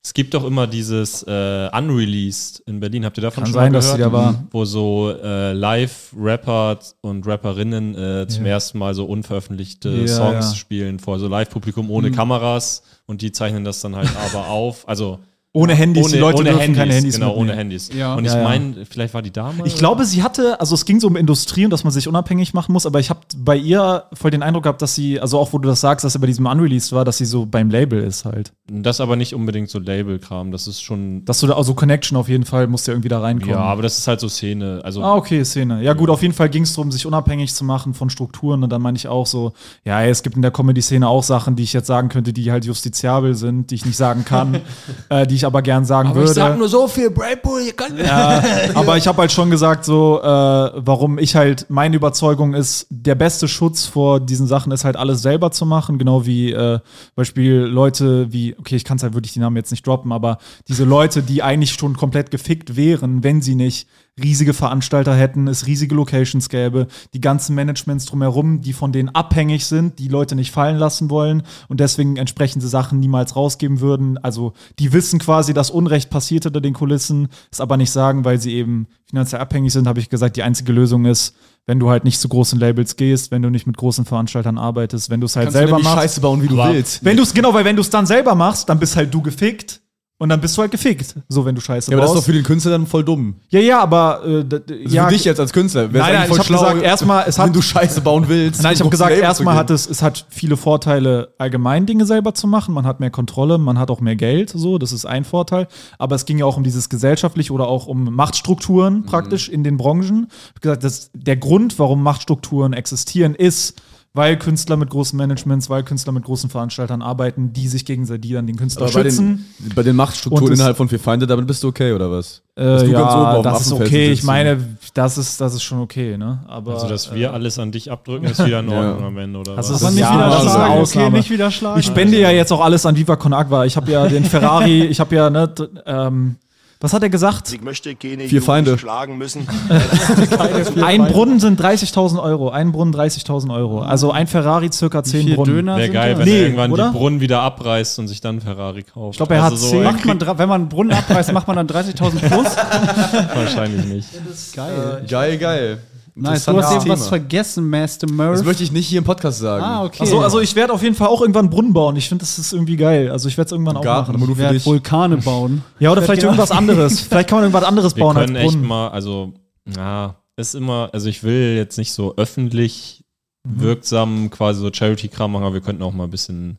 Es 0.03 0.15
gibt 0.15 0.33
doch 0.33 0.45
immer 0.45 0.67
dieses 0.67 1.23
äh, 1.25 1.69
Unreleased 1.77 2.61
in 2.67 2.81
Berlin. 2.81 3.05
Habt 3.05 3.19
ihr 3.19 3.23
davon 3.23 3.45
Kann 3.45 3.53
schon 3.53 3.61
sein, 3.61 3.73
mal 3.73 3.77
dass 3.79 3.85
gehört? 3.85 3.99
die 3.99 4.03
da 4.03 4.13
war. 4.13 4.45
Wo 4.51 4.65
so 4.65 5.11
äh, 5.23 5.53
Live-Rapper 5.53 6.79
und 7.03 7.27
Rapperinnen 7.27 7.95
äh, 7.95 8.27
zum 8.29 8.47
Ja. 8.47 8.53
ersten 8.53 8.79
Mal 8.79 8.95
so 8.95 9.05
unveröffentlichte 9.05 9.91
Ja, 9.91 10.07
Songs 10.07 10.51
ja. 10.53 10.55
spielen 10.57 10.99
vor 10.99 11.19
so 11.19 11.29
Live-Publikum 11.29 11.91
ohne 11.91 12.09
Mhm. 12.11 12.15
Kameras 12.15 12.83
und 13.07 13.21
die 13.23 13.33
zeichnen 13.33 13.65
das 13.65 13.81
dann 13.81 13.95
halt 13.97 14.09
aber 14.35 14.49
auf. 14.49 14.89
Also 14.89 15.19
Ohne 15.53 15.75
Handys, 15.75 16.05
ohne, 16.05 16.13
die 16.13 16.19
Leute 16.21 16.37
ohne 16.39 16.51
dürfen 16.51 16.61
Handys, 16.61 16.77
keine 16.79 16.95
Handys 16.95 17.15
Genau, 17.15 17.27
mitnehmen. 17.31 17.49
ohne 17.51 17.59
Handys. 17.59 17.91
Ja. 17.93 18.15
Und 18.15 18.25
ich 18.25 18.31
Ja, 18.31 18.39
ja. 18.39 18.45
meine, 18.45 18.87
vielleicht 18.89 19.15
war 19.15 19.23
die 19.23 19.33
Dame. 19.33 19.65
Ich 19.65 19.75
glaube, 19.75 20.05
sie 20.05 20.23
hatte, 20.23 20.61
also 20.61 20.77
es 20.77 20.85
ging 20.85 21.01
so 21.01 21.09
um 21.09 21.17
Industrie 21.17 21.65
und 21.65 21.73
dass 21.73 21.83
man 21.83 21.93
sich 21.93 22.07
unabhängig 22.07 22.55
machen 22.55 22.73
muss, 22.73 22.87
aber 22.87 23.01
ich 23.01 23.11
habe 23.11 23.19
bei 23.37 23.57
ihr 23.57 24.05
voll 24.13 24.31
den 24.31 24.45
Eindruck 24.45 24.63
gehabt, 24.63 24.81
dass 24.81 24.95
sie, 24.95 25.19
also 25.19 25.41
auch 25.41 25.53
wo 25.53 25.59
du 25.59 25.69
das 25.69 25.81
sagst, 25.81 26.05
dass 26.05 26.13
sie 26.13 26.21
bei 26.21 26.29
diesem 26.29 26.47
Unreleased 26.47 26.93
war, 26.93 27.05
dass 27.05 27.19
sie 27.19 27.25
so 27.25 27.47
beim 27.47 27.69
Label 27.69 28.01
ist 28.01 28.25
halt. 28.25 28.53
das 28.71 29.01
aber 29.01 29.17
nicht 29.17 29.35
unbedingt 29.35 29.71
so 29.71 29.81
Label-Kram. 29.81 30.53
Das 30.53 30.69
ist 30.69 30.83
schon. 30.83 31.25
Dass 31.25 31.41
du 31.41 31.49
da, 31.49 31.55
also 31.55 31.75
Connection 31.75 32.17
auf 32.17 32.29
jeden 32.29 32.45
Fall, 32.45 32.69
musst 32.69 32.87
du 32.87 32.93
irgendwie 32.93 33.09
da 33.09 33.19
reinkommen. 33.21 33.51
ja, 33.55 33.59
aber 33.61 33.83
das 33.83 33.99
ist 33.99 34.07
halt 34.07 34.21
so 34.21 34.29
Szene. 34.29 34.81
Also, 34.85 35.03
Ah, 35.03 35.17
okay, 35.17 35.43
Szene. 35.45 35.83
Ja, 35.83 35.95
gut, 35.95 36.11
auf 36.11 36.23
jeden 36.23 36.33
Fall 36.35 36.49
ging 36.49 36.63
es 36.63 36.75
darum, 36.75 36.93
sich 36.93 37.07
unabhängig 37.07 37.53
zu 37.53 37.65
machen 37.65 37.93
von 37.95 38.09
Strukturen. 38.09 38.63
Und 38.63 38.71
dann 38.71 38.81
meine 38.83 38.97
ich 38.97 39.09
auch 39.09 39.27
so, 39.27 39.53
ja, 39.85 40.01
es 40.05 40.23
gibt 40.23 40.37
in 40.37 40.43
der 40.43 40.53
Comedy-Szene 40.53 41.09
auch 41.09 41.25
Sachen, 41.25 41.57
die 41.57 41.65
ich 41.65 41.73
jetzt 41.73 41.89
sagen 41.89 42.09
könnte, 42.09 42.33
die 42.33 42.53
halt 42.53 42.65
justiziabel 42.65 43.35
sind, 43.35 43.73
die 43.73 43.75
ich 43.75 43.85
nicht 43.85 43.97
sagen 43.97 44.25
kann, 44.25 44.61
äh, 45.09 45.27
die 45.27 45.40
ich 45.41 45.47
aber 45.47 45.63
gern 45.63 45.85
sagen 45.85 46.15
würde. 46.15 46.69
so 46.69 46.87
viel, 46.87 47.11
Bradbull, 47.11 47.63
ihr 47.63 47.73
könnt 47.73 47.99
Ja, 47.99 48.43
aber 48.75 48.97
ich 48.97 49.07
habe 49.07 49.19
halt 49.19 49.33
schon 49.33 49.51
gesagt, 49.51 49.85
so, 49.85 50.21
äh, 50.23 50.27
warum 50.27 51.19
ich 51.19 51.35
halt, 51.35 51.67
meine 51.69 51.97
Überzeugung 51.97 52.55
ist, 52.55 52.87
der 52.91 53.15
beste 53.15 53.49
Schutz 53.49 53.87
vor 53.87 54.21
diesen 54.21 54.47
Sachen 54.47 54.73
ist 54.73 54.85
halt 54.85 54.97
alles 54.97 55.23
selber 55.23 55.51
zu 55.51 55.67
machen, 55.67 55.99
genau 55.99 56.27
wie 56.27 56.53
äh, 56.53 56.79
Beispiel 57.17 57.55
Leute 57.55 58.33
wie, 58.33 58.55
okay, 58.59 58.77
ich 58.77 58.85
kann 58.85 58.97
es 58.97 59.03
halt 59.03 59.15
wirklich 59.15 59.33
die 59.33 59.41
Namen 59.41 59.57
jetzt 59.57 59.71
nicht 59.71 59.87
droppen, 59.87 60.13
aber 60.13 60.39
diese 60.69 60.85
Leute, 60.85 61.23
die 61.23 61.43
eigentlich 61.43 61.73
schon 61.73 61.97
komplett 61.97 62.31
gefickt 62.31 62.77
wären, 62.77 63.25
wenn 63.25 63.43
sie 63.43 63.55
nicht 63.55 63.89
riesige 64.23 64.55
Veranstalter 64.55 65.15
hätten, 65.15 65.49
es 65.49 65.67
riesige 65.67 65.95
Locations 65.95 66.49
gäbe, 66.49 66.87
die 67.15 67.21
ganzen 67.21 67.55
Managements 67.55 68.07
drumherum, 68.07 68.61
die 68.61 68.73
von 68.73 68.93
denen 68.93 69.09
abhängig 69.11 69.67
sind, 69.67 69.99
die 69.99 70.09
Leute 70.09 70.35
nicht 70.37 70.51
fallen 70.53 70.77
lassen 70.77 71.11
wollen 71.11 71.43
und 71.69 71.81
deswegen 71.81 72.17
entsprechende 72.17 72.67
Sachen 72.69 73.01
niemals 73.01 73.37
rausgeben 73.37 73.81
würden. 73.81 74.19
Also 74.19 74.53
die 74.79 74.93
wissen 74.93 75.19
quasi, 75.19 75.55
dass 75.55 75.71
Unrecht 75.71 76.11
passiert 76.11 76.45
hinter 76.45 76.61
den 76.61 76.75
Kulissen, 76.75 77.29
es 77.51 77.61
aber 77.61 77.77
nicht 77.77 77.91
sagen, 77.91 78.25
weil 78.25 78.41
sie 78.41 78.55
eben 78.55 78.87
finanziell 79.09 79.41
abhängig 79.41 79.73
sind, 79.73 79.89
habe 79.89 80.01
ich 80.01 80.09
gesagt, 80.09 80.37
die 80.37 80.43
einzige 80.43 80.73
Lösung 80.73 81.05
ist, 81.05 81.35
wenn 81.67 81.79
du 81.79 81.91
halt 81.91 82.05
nicht 82.05 82.19
zu 82.21 82.29
großen 82.29 82.59
Labels 82.59 82.97
gehst, 82.97 83.31
wenn 83.31 83.43
du 83.43 83.51
nicht 83.51 83.67
mit 83.67 83.77
großen 83.77 84.05
Veranstaltern 84.05 84.59
arbeitest, 84.59 85.11
wenn 85.11 85.21
du 85.21 85.27
es 85.27 85.37
halt 85.37 85.47
Kannst 85.47 85.57
du 85.57 85.59
selber 85.61 85.77
die 85.77 85.83
machst. 85.85 85.97
Scheiße 85.99 86.21
bauen, 86.21 86.43
wie 86.43 86.49
du 86.49 86.61
Aber- 86.61 86.73
willst. 86.73 87.05
Wenn 87.05 87.17
du 87.17 87.23
es 87.23 87.35
genau, 87.35 87.53
weil 87.55 87.65
wenn 87.65 87.77
du 87.77 87.83
es 87.83 87.91
dann 87.91 88.07
selber 88.07 88.35
machst, 88.35 88.69
dann 88.69 88.79
bist 88.79 88.97
halt 88.97 89.13
du 89.13 89.21
gefickt 89.23 89.81
und 90.21 90.29
dann 90.29 90.41
bist 90.41 90.57
du 90.57 90.61
halt 90.63 90.71
gefickt. 90.71 91.17
So, 91.29 91.45
wenn 91.45 91.57
du 91.57 91.61
Scheiße 91.61 91.91
ja, 91.91 91.97
aber 91.97 92.03
das 92.07 92.13
ist 92.15 92.21
doch 92.21 92.25
für 92.25 92.33
den 92.33 92.45
Künstler 92.45 92.71
dann 92.71 92.87
voll 92.87 93.03
dumm. 93.03 93.35
ja, 93.49 93.59
ja, 93.59 93.81
aber 93.81 94.23
äh, 94.25 94.45
d- 94.45 94.61
d- 94.61 94.85
Also 94.85 94.95
ja, 94.97 95.07
für 95.07 95.13
dich 95.15 95.25
jetzt 95.25 95.41
als 95.41 95.53
Künstler. 95.53 95.93
wär's 95.93 96.03
Nein, 96.05 96.13
nein, 96.13 96.23
eigentlich 96.31 96.33
ich 96.33 96.39
hab 96.39 96.61
gesagt, 96.61 96.83
erstmal, 96.83 97.25
es 97.27 97.39
hat- 97.39 97.47
wenn 97.47 97.53
du 97.55 97.63
Scheiße 97.63 98.01
bauen 98.03 98.29
willst. 98.29 98.63
Nein, 98.63 98.75
ich 98.75 98.81
habe 98.81 98.91
gesagt, 98.91 99.17
erstmal 99.17 99.57
hat 99.57 99.71
es, 99.71 99.89
es 99.91 100.03
hat 100.03 100.27
viele 100.29 100.57
Vorteile, 100.57 101.35
allgemein 101.39 101.87
Dinge 101.87 102.07
selber 102.07 102.35
zu 102.35 102.47
machen. 102.47 102.73
Man 102.75 102.87
hat 102.87 103.01
mehr 103.01 103.11
Kontrolle, 103.11 103.59
man 103.59 103.79
hat 103.79 103.91
auch 103.91 104.01
mehr 104.01 104.15
Geld, 104.17 104.51
so, 104.55 104.79
das 104.79 104.93
ist 104.93 105.07
ein 105.07 105.25
Vorteil. 105.25 105.67
Aber 105.99 106.15
es 106.17 106.27
ging 106.27 106.39
ja 106.39 106.45
auch 106.45 106.57
um 106.57 106.63
dieses 106.65 106.89
gesellschaftliche 106.89 107.53
oder 107.53 107.67
auch 107.67 107.87
um 107.87 108.15
Machtstrukturen 108.15 109.05
praktisch 109.05 109.49
in 109.49 109.65
den 109.65 109.77
Branchen. 109.77 110.27
Ich 110.31 110.49
habe 110.51 110.61
gesagt, 110.61 110.85
dass 110.85 111.11
der 111.15 111.37
Grund, 111.39 111.79
warum 111.79 112.03
Machtstrukturen 112.03 112.73
existieren, 112.75 113.35
ist, 113.35 113.81
weil 114.13 114.37
Künstler 114.37 114.77
mit 114.77 114.91
großen 114.91 115.17
Managements, 115.17 115.71
weil 115.71 115.85
Künstler 115.85 116.13
mit 116.13 116.25
großen 116.25 116.51
Veranstaltern 116.51 117.01
arbeiten, 117.01 117.53
die 117.53 117.69
sich 117.69 117.85
gegenseitig, 117.85 118.33
dann 118.33 118.47
den 118.47 118.57
Künstler 118.57 118.87
Aber 118.87 118.93
bei 118.93 119.03
schützen. 119.05 119.47
den, 119.61 119.75
bei 119.75 119.85
den 119.85 119.95
Machtstrukturen 119.95 120.53
innerhalb 120.55 120.77
von 120.77 120.89
vier 120.89 120.99
Feinde, 120.99 121.29
damit 121.29 121.47
bist 121.47 121.63
du 121.63 121.69
okay, 121.69 121.93
oder 121.93 122.11
was? 122.11 122.43
Äh, 122.57 122.65
Dass 122.65 122.85
du 122.85 122.93
ganz 122.93 123.15
oben 123.15 123.23
ja, 123.23 123.43
das 123.43 123.61
ist 123.67 123.73
okay. 123.73 124.11
Ich 124.11 124.25
meine, 124.25 124.59
das 124.95 125.17
ist, 125.17 125.41
das 125.41 125.55
ist 125.55 125.63
schon 125.63 125.81
okay, 125.81 126.19
ne? 126.19 126.41
Aber 126.49 126.75
also, 126.75 126.89
dass 126.89 127.07
äh, 127.13 127.15
wir 127.15 127.33
alles 127.33 127.59
an 127.61 127.71
dich 127.71 127.91
abdrücken, 127.93 128.27
ist 128.27 128.45
wieder 128.45 128.59
in 128.61 128.69
Ja. 128.71 128.91
Ordnung 128.91 129.07
am 129.07 129.19
Ende, 129.19 129.39
oder 129.39 129.55
Das 129.55 129.69
was? 129.71 129.77
ist- 129.77 129.83
Aber 129.85 129.91
nicht 129.93 130.01
Ja, 130.01 130.15
wieder 130.17 130.29
das 130.31 130.43
schlagen, 130.43 130.71
okay, 130.73 130.81
Ausnahme. 130.81 131.17
nicht 131.19 131.31
wieder 131.31 131.51
schlagen. 131.53 131.81
Ich 131.81 131.87
spende 131.87 132.19
ja 132.21 132.31
jetzt 132.31 132.53
auch 132.53 132.61
alles 132.65 132.85
an 132.87 132.97
Viva 132.97 133.15
Con 133.17 133.33
Agua. 133.33 133.65
Ich 133.65 133.77
habe 133.77 133.91
ja 133.93 134.09
den 134.09 134.25
Ferrari, 134.27 134.87
ich 134.87 134.99
habe 134.99 135.15
ja, 135.15 135.31
ne, 135.31 135.55
ähm, 135.87 136.37
was 136.83 136.95
hat 136.95 137.03
er 137.03 137.11
gesagt? 137.11 137.53
Ich 137.53 137.61
möchte 137.61 137.95
keine 137.95 138.25
Vier 138.25 138.41
Feinde. 138.41 138.79
Schlagen 138.79 139.19
müssen. 139.19 139.47
Ein 140.83 141.07
Brunnen 141.07 141.39
sind 141.39 141.61
30.000 141.61 142.23
Euro. 142.23 142.49
Ein 142.51 142.73
Brunnen 142.73 142.95
30.000 142.95 143.55
Euro. 143.55 143.81
Also 143.83 144.13
ein 144.13 144.27
Ferrari 144.27 144.73
circa 144.73 145.03
10 145.05 145.27
Vier 145.27 145.37
Brunnen. 145.37 145.55
Döner 145.57 145.77
Wäre 145.77 145.91
geil, 145.91 146.19
wenn 146.19 146.25
Nee, 146.25 146.37
er 146.39 146.43
irgendwann 146.45 146.73
oder? 146.73 146.89
die 146.91 146.97
Brunnen 146.99 147.21
wieder 147.21 147.43
abreißt 147.43 147.99
und 147.99 148.09
sich 148.09 148.21
dann 148.23 148.41
Ferrari 148.41 148.83
kauft. 148.83 148.97
Also 148.97 149.11
Ich 149.11 149.17
glaub, 149.19 149.31
er 149.31 149.43
hat 149.43 149.59
so 149.59 149.69
zehn. 149.69 149.83
Macht 149.83 150.05
man, 150.07 150.21
wenn 150.21 150.49
man 150.49 150.61
einen 150.63 150.69
Brunnen 150.71 150.93
abreißt, 150.97 151.33
macht 151.33 151.47
man 151.49 151.57
dann 151.57 151.67
30.000 151.69 152.19
plus? 152.29 152.57
wahrscheinlich 153.35 153.85
nicht. 153.85 154.09
Geil. 154.55 155.05
Geil, 155.09 155.39
geil. 155.39 155.79
Nice, 156.21 156.45
du 156.45 156.57
hast 156.57 156.75
eben 156.75 156.89
was 156.89 157.09
vergessen, 157.09 157.69
Master 157.69 158.11
Murph. 158.11 158.33
Das 158.37 158.45
möchte 158.45 158.63
ich 158.63 158.73
nicht 158.73 158.87
hier 158.89 158.99
im 158.99 159.05
Podcast 159.05 159.39
sagen. 159.39 159.65
ah, 159.65 159.85
okay. 159.85 160.01
Also, 160.01 160.21
also 160.21 160.41
ich 160.41 160.55
werde 160.55 160.73
auf 160.73 160.83
jeden 160.83 160.95
Fall 160.95 161.09
auch 161.09 161.21
irgendwann 161.21 161.47
einen 161.47 161.51
Brunnen 161.51 161.73
bauen. 161.73 161.97
Ich 161.97 162.09
finde, 162.09 162.23
das 162.23 162.39
ist 162.39 162.53
irgendwie 162.53 162.77
geil. 162.77 163.11
Also 163.11 163.29
ich 163.29 163.37
werde 163.39 163.47
es 163.47 163.53
irgendwann 163.53 163.77
auch 163.77 163.83
Garten, 163.83 164.13
machen. 164.13 164.27
nur 164.27 164.37
für 164.37 164.43
Wer 164.43 164.53
dich. 164.53 164.67
Vulkane 164.67 165.17
bauen. 165.25 165.63
Ja, 165.79 165.91
oder 165.93 166.01
Ich 166.01 166.07
vielleicht 166.07 166.23
irgendwas 166.23 166.51
anderes. 166.51 167.01
Vielleicht 167.09 167.29
kann 167.29 167.37
man 167.39 167.45
irgendwas 167.45 167.65
anderes 167.69 167.97
Wir 167.97 168.05
bauen 168.05 168.17
als 168.17 168.27
können 168.27 168.37
echt 168.37 168.51
Brunnen. 168.53 168.67
mal, 168.69 168.89
also, 168.89 169.33
ja, 169.77 170.15
ist 170.37 170.55
immer, 170.55 170.91
also 170.93 171.09
ich 171.09 171.23
will 171.23 171.55
jetzt 171.57 171.79
nicht 171.79 171.93
so 171.93 172.15
öffentlich 172.17 173.05
Mhm. 173.43 173.61
wirksam 173.63 174.29
quasi 174.29 174.61
so 174.61 174.71
Charity-Kram 174.71 175.33
machen, 175.33 175.45
aber 175.45 175.55
wir 175.55 175.61
könnten 175.63 175.83
auch 175.83 175.95
mal 175.95 176.05
ein 176.05 176.11
bisschen 176.11 176.59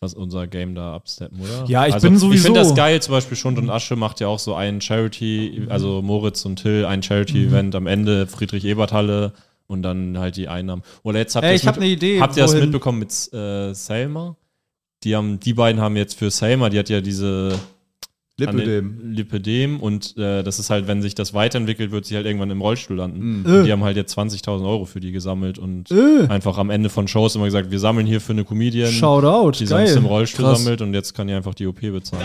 was 0.00 0.14
unser 0.14 0.46
Game 0.46 0.74
da 0.74 0.94
absteppen, 0.94 1.38
oder? 1.40 1.64
Ja, 1.68 1.86
ich 1.86 1.94
also, 1.94 2.06
bin 2.06 2.14
Ich 2.14 2.20
sowieso- 2.20 2.44
finde 2.44 2.60
das 2.60 2.74
geil, 2.74 3.00
zum 3.02 3.12
Beispiel 3.12 3.36
Schund 3.36 3.58
und 3.58 3.68
Asche 3.68 3.96
macht 3.96 4.20
ja 4.20 4.28
auch 4.28 4.38
so 4.38 4.54
ein 4.54 4.80
Charity, 4.80 5.66
also 5.68 6.00
Moritz 6.00 6.44
und 6.46 6.56
Till, 6.56 6.86
ein 6.86 7.02
Charity-Event 7.02 7.74
am 7.74 7.86
Ende, 7.86 8.26
Friedrich-Ebert-Halle 8.26 9.34
und 9.66 9.82
dann 9.82 10.18
halt 10.18 10.36
die 10.36 10.48
Einnahmen. 10.48 10.82
Oder 11.02 11.18
jetzt 11.18 11.36
habt 11.36 11.44
Ey, 11.44 11.52
ihr 11.52 11.56
ich 11.56 11.62
das 11.62 11.68
hab 11.68 11.76
eine 11.76 11.86
Idee, 11.86 12.18
Habt 12.20 12.36
ihr 12.36 12.42
das 12.42 12.54
mitbekommen 12.54 12.98
mit 12.98 13.10
äh, 13.34 13.74
Selma? 13.74 14.36
Die, 15.04 15.14
haben, 15.14 15.38
die 15.38 15.52
beiden 15.52 15.80
haben 15.82 15.96
jetzt 15.96 16.18
für 16.18 16.30
Selma, 16.30 16.70
die 16.70 16.78
hat 16.78 16.88
ja 16.88 17.02
diese 17.02 17.58
Lipödem. 18.40 19.12
Lipödem 19.12 19.80
und 19.80 20.16
äh, 20.16 20.42
das 20.42 20.58
ist 20.58 20.70
halt, 20.70 20.86
wenn 20.88 21.02
sich 21.02 21.14
das 21.14 21.34
weiterentwickelt, 21.34 21.90
wird 21.90 22.04
sie 22.06 22.16
halt 22.16 22.26
irgendwann 22.26 22.50
im 22.50 22.60
Rollstuhl 22.60 22.96
landen. 22.96 23.40
Mhm. 23.42 23.44
Und 23.46 23.64
die 23.64 23.72
haben 23.72 23.84
halt 23.84 23.96
jetzt 23.96 24.16
20.000 24.18 24.66
Euro 24.66 24.84
für 24.84 25.00
die 25.00 25.12
gesammelt 25.12 25.58
und 25.58 25.90
Äh. 25.90 26.26
einfach 26.28 26.58
am 26.58 26.70
Ende 26.70 26.88
von 26.88 27.08
Shows 27.08 27.34
immer 27.36 27.44
gesagt, 27.46 27.70
wir 27.70 27.78
sammeln 27.78 28.06
hier 28.06 28.20
für 28.20 28.32
eine 28.32 28.44
Comedian, 28.44 28.90
Shoutout, 28.90 29.52
die 29.58 29.66
sonst 29.66 29.88
geil. 29.90 29.96
im 29.98 30.06
Rollstuhl 30.06 30.44
Krass. 30.44 30.62
sammelt 30.62 30.80
und 30.82 30.94
jetzt 30.94 31.14
kann 31.14 31.26
die 31.28 31.34
einfach 31.34 31.54
die 31.54 31.66
OP 31.66 31.80
bezahlen. 31.80 32.24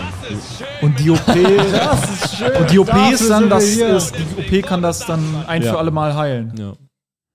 Und 0.82 0.98
die 1.00 1.10
OP. 1.10 1.20
Und 2.60 2.70
die 2.70 2.78
OP 2.78 2.90
ist 3.12 3.28
dann, 3.30 3.48
das 3.50 3.64
hier. 3.74 3.96
ist, 3.96 4.14
die 4.14 4.56
OP 4.58 4.66
kann 4.66 4.82
das 4.82 5.06
dann 5.06 5.20
ein 5.46 5.62
Ja. 5.62 5.72
für 5.72 5.78
alle 5.78 5.90
Mal 5.90 6.14
heilen. 6.14 6.52
Ja. 6.58 6.72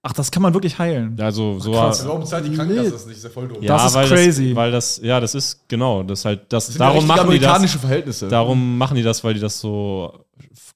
Ach, 0.04 0.14
das 0.14 0.32
kann 0.32 0.41
man 0.41 0.52
wirklich 0.56 0.80
heilen. 0.80 1.16
Also 1.22 1.60
so 1.60 1.72
krass. 1.74 2.04
Warum 2.08 2.26
zahlt 2.26 2.45
die 2.45 2.56
Krankenkasse 2.56 2.91
das 2.91 3.06
nicht? 3.06 3.18
Ist 3.18 3.24
ja 3.24 3.30
voll 3.30 3.47
doof. 3.47 3.58
ja, 3.62 3.68
Das 3.78 3.86
ist 3.86 3.93
weil 3.93 4.08
crazy. 4.08 4.47
Das, 4.49 4.56
weil 4.56 4.72
das, 4.72 4.99
ja, 5.04 5.20
das 5.20 5.36
ist 5.36 5.68
genau, 5.68 6.02
das 6.02 6.26
halt, 6.26 6.41
das, 6.49 6.66
Das 6.66 6.74
sind 6.74 6.80
ja 6.80 6.86
darum 6.88 6.95
richtige 7.04 7.08
machen 7.20 7.30
die 7.32 7.38
das. 7.39 7.45
amerikanische 7.49 7.80
Verhältnisse. 7.80 8.28
Darum 8.28 8.78
machen 8.80 8.95
die 8.95 9.04
das, 9.04 9.24
weil 9.24 9.36
die 9.36 9.39
das 9.39 9.60
so 9.60 10.12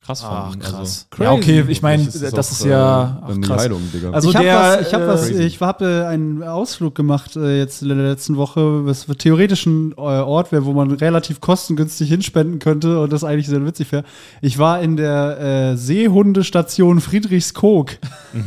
krass 0.06 0.22
fanden. 0.22 0.62
Also, 0.62 1.06
Ja, 1.20 1.32
okay, 1.32 1.64
ich 1.68 1.82
meine, 1.82 2.06
das 2.06 2.24
auch, 2.24 2.40
ist 2.40 2.66
ja 2.66 3.04
äh, 3.04 3.08
ach, 3.24 3.28
dann 3.28 3.42
die 3.42 3.48
krass. 3.48 3.64
Heilung, 3.64 3.82
Digga. 3.94 4.12
Also 4.12 4.30
ich 4.30 4.36
habe 4.36 4.48
was, 4.48 4.88
ich 4.88 4.94
habe 4.94 5.04
äh, 5.04 5.08
was, 5.08 5.28
Crazy. 5.28 5.44
ich 5.44 5.62
habe 5.62 6.08
einen 6.08 6.44
Ausflug 6.44 6.96
gemacht 6.96 7.36
äh, 7.36 7.58
jetzt 7.58 7.82
in 7.82 7.90
der 7.90 7.98
letzten 7.98 8.38
Woche, 8.38 8.86
was 8.86 9.08
theoretisch 9.18 9.66
ein 9.66 9.94
äh, 9.94 10.02
Ort 10.02 10.52
wäre, 10.52 10.66
wo 10.66 10.74
man 10.74 10.92
relativ 10.92 11.42
kostengünstig 11.42 12.10
hinspenden 12.10 12.60
könnte 12.60 13.02
und 13.02 13.12
das 13.12 13.24
eigentlich 13.24 13.48
sehr 13.48 13.66
witzig 13.66 13.92
wäre. 13.92 14.04
Ich 14.42 14.58
war 14.60 14.82
in 14.82 14.98
der 14.98 15.40
äh, 15.74 15.78
Seehundestation 15.78 17.02
Friedrichskoog. 17.02 17.92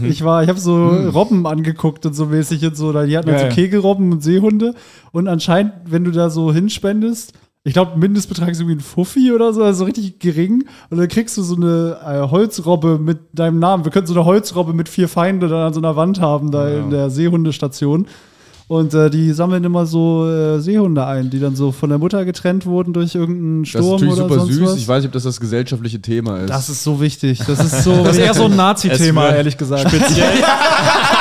Ich 0.03 0.23
war, 0.23 0.43
ich 0.43 0.49
habe 0.49 0.61
so 0.61 0.89
Robben 0.89 1.47
angeguckt 1.47 2.05
und 2.07 2.15
so 2.15 2.27
mäßig 2.27 2.65
und 2.67 2.77
so, 2.77 2.93
da 2.93 3.05
die 3.05 3.17
hatten 3.17 3.31
halt 3.31 3.41
Geil. 3.41 3.51
so 3.51 3.55
Kegelrobben 3.55 4.13
und 4.13 4.23
Seehunde 4.23 4.75
und 5.13 5.29
anscheinend, 5.29 5.73
wenn 5.87 6.05
du 6.05 6.11
da 6.11 6.31
so 6.31 6.53
hinspendest, 6.53 7.33
ich 7.69 7.75
glaube, 7.75 7.99
Mindestbetrag 7.99 8.49
ist 8.51 8.61
irgendwie 8.61 8.77
ein 8.77 8.81
Fuffi 8.81 9.33
oder 9.33 9.53
so, 9.53 9.63
also 9.63 9.85
richtig 9.85 10.19
gering. 10.19 10.65
Und 10.91 10.99
dann 10.99 11.09
kriegst 11.09 11.37
du 11.37 11.43
so 11.43 11.55
eine 11.57 11.97
äh, 12.05 12.29
Holzrobbe 12.31 12.99
mit 12.99 13.19
deinem 13.33 13.59
Namen. 13.59 13.85
Wir 13.85 13.93
können 13.93 14.07
so 14.07 14.15
eine 14.15 14.25
Holzrobbe 14.25 14.73
mit 14.73 14.89
vier 14.89 15.09
Feinde 15.09 15.49
dann 15.49 15.69
an 15.69 15.73
so 15.75 15.81
einer 15.81 15.95
Wand 15.97 16.21
haben, 16.21 16.51
da 16.51 16.69
in 16.69 16.91
der 16.91 17.11
Seehundestation. 17.11 18.07
Und 18.69 18.93
äh, 18.93 19.09
die 19.09 19.33
sammeln 19.33 19.65
immer 19.65 19.87
so 19.87 20.29
äh, 20.29 20.61
Seehunde 20.61 21.07
ein, 21.07 21.31
die 21.31 21.41
dann 21.41 21.57
so 21.57 21.73
von 21.73 21.89
der 21.89 21.99
Mutter 21.99 22.27
getrennt 22.27 22.67
wurden 22.67 22.93
durch 22.93 23.15
irgendeinen 23.15 23.63
Das 23.65 23.71
ist 23.71 23.79
Sturm 23.81 23.93
natürlich 23.93 24.13
oder 24.15 24.23
super 24.29 24.41
sonst 24.41 24.55
süß. 24.55 24.63
was. 24.69 24.77
Ich 24.77 24.89
weiß 24.89 24.99
nicht, 25.03 25.07
ob 25.09 25.13
das 25.15 25.23
das 25.23 25.41
gesellschaftliche 25.41 26.03
Thema 26.03 26.37
ist. 26.41 26.51
das 26.51 26.69
ist 26.69 26.85
so 26.85 27.01
wichtig. 27.01 27.39
Das 27.47 27.61
ist 27.65 27.83
so. 27.83 28.05
Das 28.05 28.17
ist 28.19 28.23
eher 28.23 28.35
so 28.35 28.45
ein 28.45 28.57
Nazi-Thema, 28.57 29.31
ehrlich 29.31 29.57
gesagt. 29.57 29.89
speziell, 29.89 30.33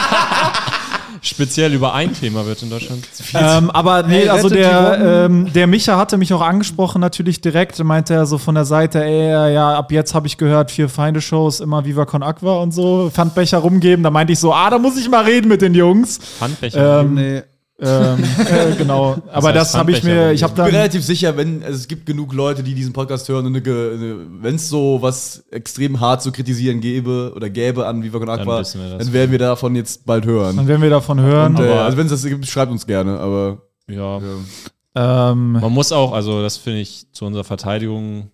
speziell 1.22 1.74
über 1.74 1.93
ein 1.93 2.13
Thema 2.13 2.45
wird 2.45 2.63
in 2.63 2.70
Deutschland 2.70 3.05
viel 3.05 3.39
ähm, 3.41 3.70
aber 3.72 4.03
nee, 4.03 4.24
Ey, 4.24 4.30
also 4.30 4.49
der, 4.49 5.26
ähm, 5.26 5.51
der 5.53 5.68
Micha 5.68 5.97
hatte 5.97 6.18
mich 6.18 6.34
auch 6.34 6.41
angesprochen, 6.41 6.99
natürlich 6.99 7.41
direkt. 7.41 7.84
Meinte 7.84 8.13
er 8.13 8.26
so 8.26 8.38
von 8.38 8.55
der 8.55 8.65
Seite, 8.65 9.03
ey, 9.03 9.53
ja, 9.53 9.78
ab 9.78 9.91
jetzt 9.91 10.13
habe 10.13 10.28
ich 10.28 10.38
gehört, 10.38 10.72
vier 10.72 10.89
Feinde-Shows, 10.89 11.59
immer 11.59 11.86
Viva 11.86 12.05
Con 12.05 12.24
Aqua 12.24 12.61
und 12.61 12.72
so, 12.72 13.09
Pfandbecher 13.11 13.59
rumgeben. 13.59 14.03
Da 14.03 14.11
meinte 14.11 14.34
ich 14.34 14.39
so, 14.39 14.53
ah, 14.53 14.70
da 14.70 14.80
muss 14.80 14.97
ich 14.97 15.09
mal 15.09 15.24
reden 15.24 15.47
mit 15.47 15.61
den 15.61 15.74
Jungs. 15.74 16.18
Pfandbecher. 16.18 17.01
Ähm, 17.01 17.13
nee. 17.13 17.43
Ähm, 17.80 18.23
äh, 18.49 18.75
genau. 18.75 19.17
Aber 19.32 19.47
heißt 19.49 19.55
das 19.57 19.73
habe 19.75 19.91
ich 19.91 20.03
mir, 20.03 20.32
ich 20.32 20.41
habe 20.43 20.51
Ich 20.51 20.55
bin 20.55 20.65
dann. 20.65 20.75
relativ 20.75 21.03
sicher, 21.03 21.38
wenn 21.38 21.61
also 21.63 21.75
es 21.75 21.88
gibt 21.88 22.05
genug 22.05 22.34
Leute, 22.34 22.63
die 22.63 22.73
diesen 22.73 22.93
Podcast 22.93 23.30
hören 23.30 23.45
und 23.45 23.53
wenn 23.65 24.55
es 24.55 24.67
so 24.69 24.97
was 25.01 25.43
extrem 25.51 25.99
hart 25.99 26.21
zu 26.23 26.32
kritisieren 26.32 26.82
gäbe 26.82 27.34
oder 27.36 27.49
gäbe 27.49 27.86
an 27.86 28.01
Viva 28.03 28.17
Con 28.19 28.30
Aqua, 28.30 28.59
wissen 28.61 28.82
wir 28.82 28.89
dann, 28.89 28.99
das. 28.99 29.13
werden 29.13 29.32
wir 29.32 29.39
davon 29.39 29.75
jetzt 29.75 30.05
bald 30.05 30.25
hören. 30.25 30.57
Dann 30.57 30.67
werden 30.67 30.82
wir 30.82 30.89
davon 30.89 31.19
hören. 31.19 31.55
Und, 31.55 31.63
äh, 31.63 31.69
Aber- 31.69 31.82
also 31.84 31.97
wenn 31.97 32.05
es 32.07 32.11
das 32.11 32.23
gibt, 32.23 32.47
schreibt 32.47 32.71
uns 32.71 32.88
gerne, 32.88 33.19
aber 33.19 33.61
ja. 33.88 34.17
ja. 34.19 35.32
Ähm, 35.32 35.51
Man 35.51 35.71
muss 35.71 35.91
auch, 35.91 36.13
also 36.13 36.41
das 36.41 36.57
finde 36.57 36.80
ich 36.80 37.05
zu 37.11 37.25
unserer 37.25 37.43
Verteidigung, 37.43 38.32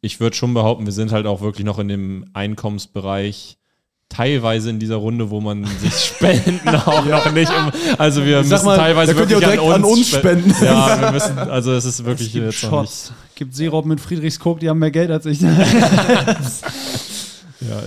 ich 0.00 0.20
würde 0.20 0.34
schon 0.36 0.54
behaupten, 0.54 0.86
wir 0.86 0.92
sind 0.94 1.12
halt 1.12 1.26
auch 1.26 1.42
wirklich 1.42 1.66
noch 1.66 1.78
in 1.78 1.88
dem 1.88 2.24
Einkommensbereich 2.32 3.57
teilweise 4.08 4.70
in 4.70 4.78
dieser 4.78 4.96
Runde, 4.96 5.30
wo 5.30 5.40
man 5.40 5.64
sich 5.64 5.94
Spenden 6.04 6.68
auch 6.68 7.04
noch 7.04 7.30
nicht 7.32 7.50
um, 7.50 7.70
also 7.98 8.24
wir 8.24 8.42
sag 8.42 8.50
müssen 8.52 8.66
mal, 8.66 8.76
teilweise 8.78 9.12
da 9.12 9.18
könnt 9.18 9.30
ihr 9.30 9.40
wirklich 9.40 9.58
auch 9.60 9.64
direkt 9.64 9.84
an 9.84 9.84
uns 9.84 10.08
spenden. 10.08 10.54
Ja, 10.64 11.00
wir 11.00 11.12
müssen, 11.12 11.38
also 11.38 11.72
es 11.72 11.84
ist 11.84 12.04
wirklich 12.04 12.28
Es 12.28 12.32
gibt 12.32 12.44
jetzt 12.46 12.62
nicht, 12.62 12.70
Shots. 12.70 13.12
Gibt 13.34 13.54
Sirup 13.54 13.84
mit 13.86 14.00
Friedrichskoog, 14.00 14.60
die 14.60 14.68
haben 14.68 14.78
mehr 14.78 14.90
Geld 14.90 15.10
als 15.10 15.26
ich. 15.26 15.40
ja, 15.42 15.50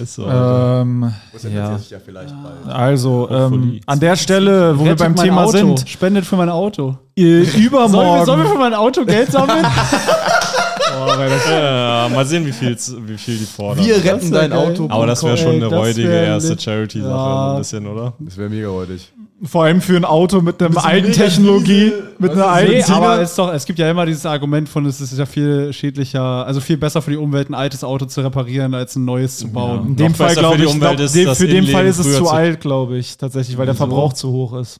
ist 0.01 0.13
so. 0.15 0.28
ähm, 0.28 1.11
Das 1.34 1.43
ja. 1.43 1.80
ja 1.89 1.99
vielleicht 2.03 2.34
bald. 2.41 2.67
Also, 2.67 3.30
ähm, 3.30 3.80
an 3.86 3.99
der 3.99 4.15
Stelle, 4.15 4.78
wo 4.78 4.84
wir 4.86 4.91
Rettet 4.91 4.99
beim 5.05 5.15
mein 5.15 5.26
Thema 5.26 5.43
Auto. 5.43 5.57
sind, 5.57 5.89
Spendet 5.89 6.26
für 6.26 6.38
mein 6.38 6.49
Auto. 6.49 6.97
Äh, 7.24 7.43
Sollen 7.45 7.53
wir, 7.61 7.67
übermorgen. 7.67 8.26
sollen 8.26 8.43
wir 8.43 8.49
für 8.49 8.57
mein 8.57 8.74
Auto 8.74 9.05
Geld 9.05 9.32
sammeln? 9.32 9.65
ja, 11.49 12.09
mal 12.13 12.26
sehen, 12.26 12.45
wie 12.45 12.51
viel, 12.51 12.78
wie 13.05 13.17
viel 13.17 13.38
die 13.38 13.45
fordern. 13.45 13.86
Wir 13.86 14.03
retten 14.03 14.32
dein 14.32 14.51
geil. 14.51 14.59
Auto. 14.59 14.88
aber 14.89 15.05
das 15.07 15.24
wäre 15.24 15.38
schon 15.38 15.55
eine 15.55 15.67
räudige 15.67 16.09
erste. 16.09 16.59
Charity-Sache, 16.59 17.09
Ja. 17.09 17.51
ein 17.53 17.57
bisschen, 17.59 17.88
oder? 17.88 18.13
Das 18.19 18.38
wäre 18.38 18.49
mega 18.49 18.67
räudig. 18.67 19.11
Vor 19.43 19.63
allem 19.63 19.82
für 19.82 19.95
ein 19.97 20.05
Auto 20.05 20.39
mit 20.41 20.61
einem 20.61 20.78
alten 20.78 21.11
Technologie, 21.13 21.91
mit 22.19 22.32
einer 22.34 22.45
alten 22.45 22.74
Nee, 22.74 22.84
aber 22.84 23.22
ist 23.22 23.36
doch, 23.39 23.51
es 23.51 23.65
gibt 23.65 23.80
ja 23.80 23.89
immer 23.89 24.05
dieses 24.05 24.24
Argument 24.28 24.69
von, 24.69 24.86
es 24.86 25.01
ist 25.01 25.17
ja 25.17 25.26
viel 25.26 25.74
schädlicher, 25.74 26.45
also 26.45 26.59
viel 26.61 26.78
besser 26.78 27.01
für 27.01 27.09
die 27.09 27.17
Umwelt, 27.17 27.49
ein 27.49 27.55
altes 27.55 27.84
Auto 27.84 28.05
zu 28.05 28.22
reparieren, 28.22 28.76
als 28.76 28.95
ein 28.95 29.03
neues 29.05 29.38
zu 29.39 29.47
bauen. 29.51 29.88
In 29.88 29.95
dem 29.95 30.11
Noch 30.11 30.17
Fall 30.17 30.36
glaube 30.36 30.57
für 30.57 30.61
die 30.61 30.67
ich, 30.67 30.74
Umwelt 30.76 30.97
glaub, 30.97 31.05
ist 31.05 31.15
dem, 31.15 31.26
das 31.26 31.38
für 31.39 31.47
den 31.47 31.65
Fall 31.65 31.88
ist 31.88 31.97
es 31.97 32.17
zu 32.17 32.30
alt, 32.30 32.61
glaube 32.61 32.97
ich, 32.99 33.17
tatsächlich, 33.17 33.57
weil 33.57 33.65
der? 33.65 33.74
Verbrauch 33.74 34.13
zu 34.13 34.32
hoch 34.32 34.53
ist. 34.53 34.78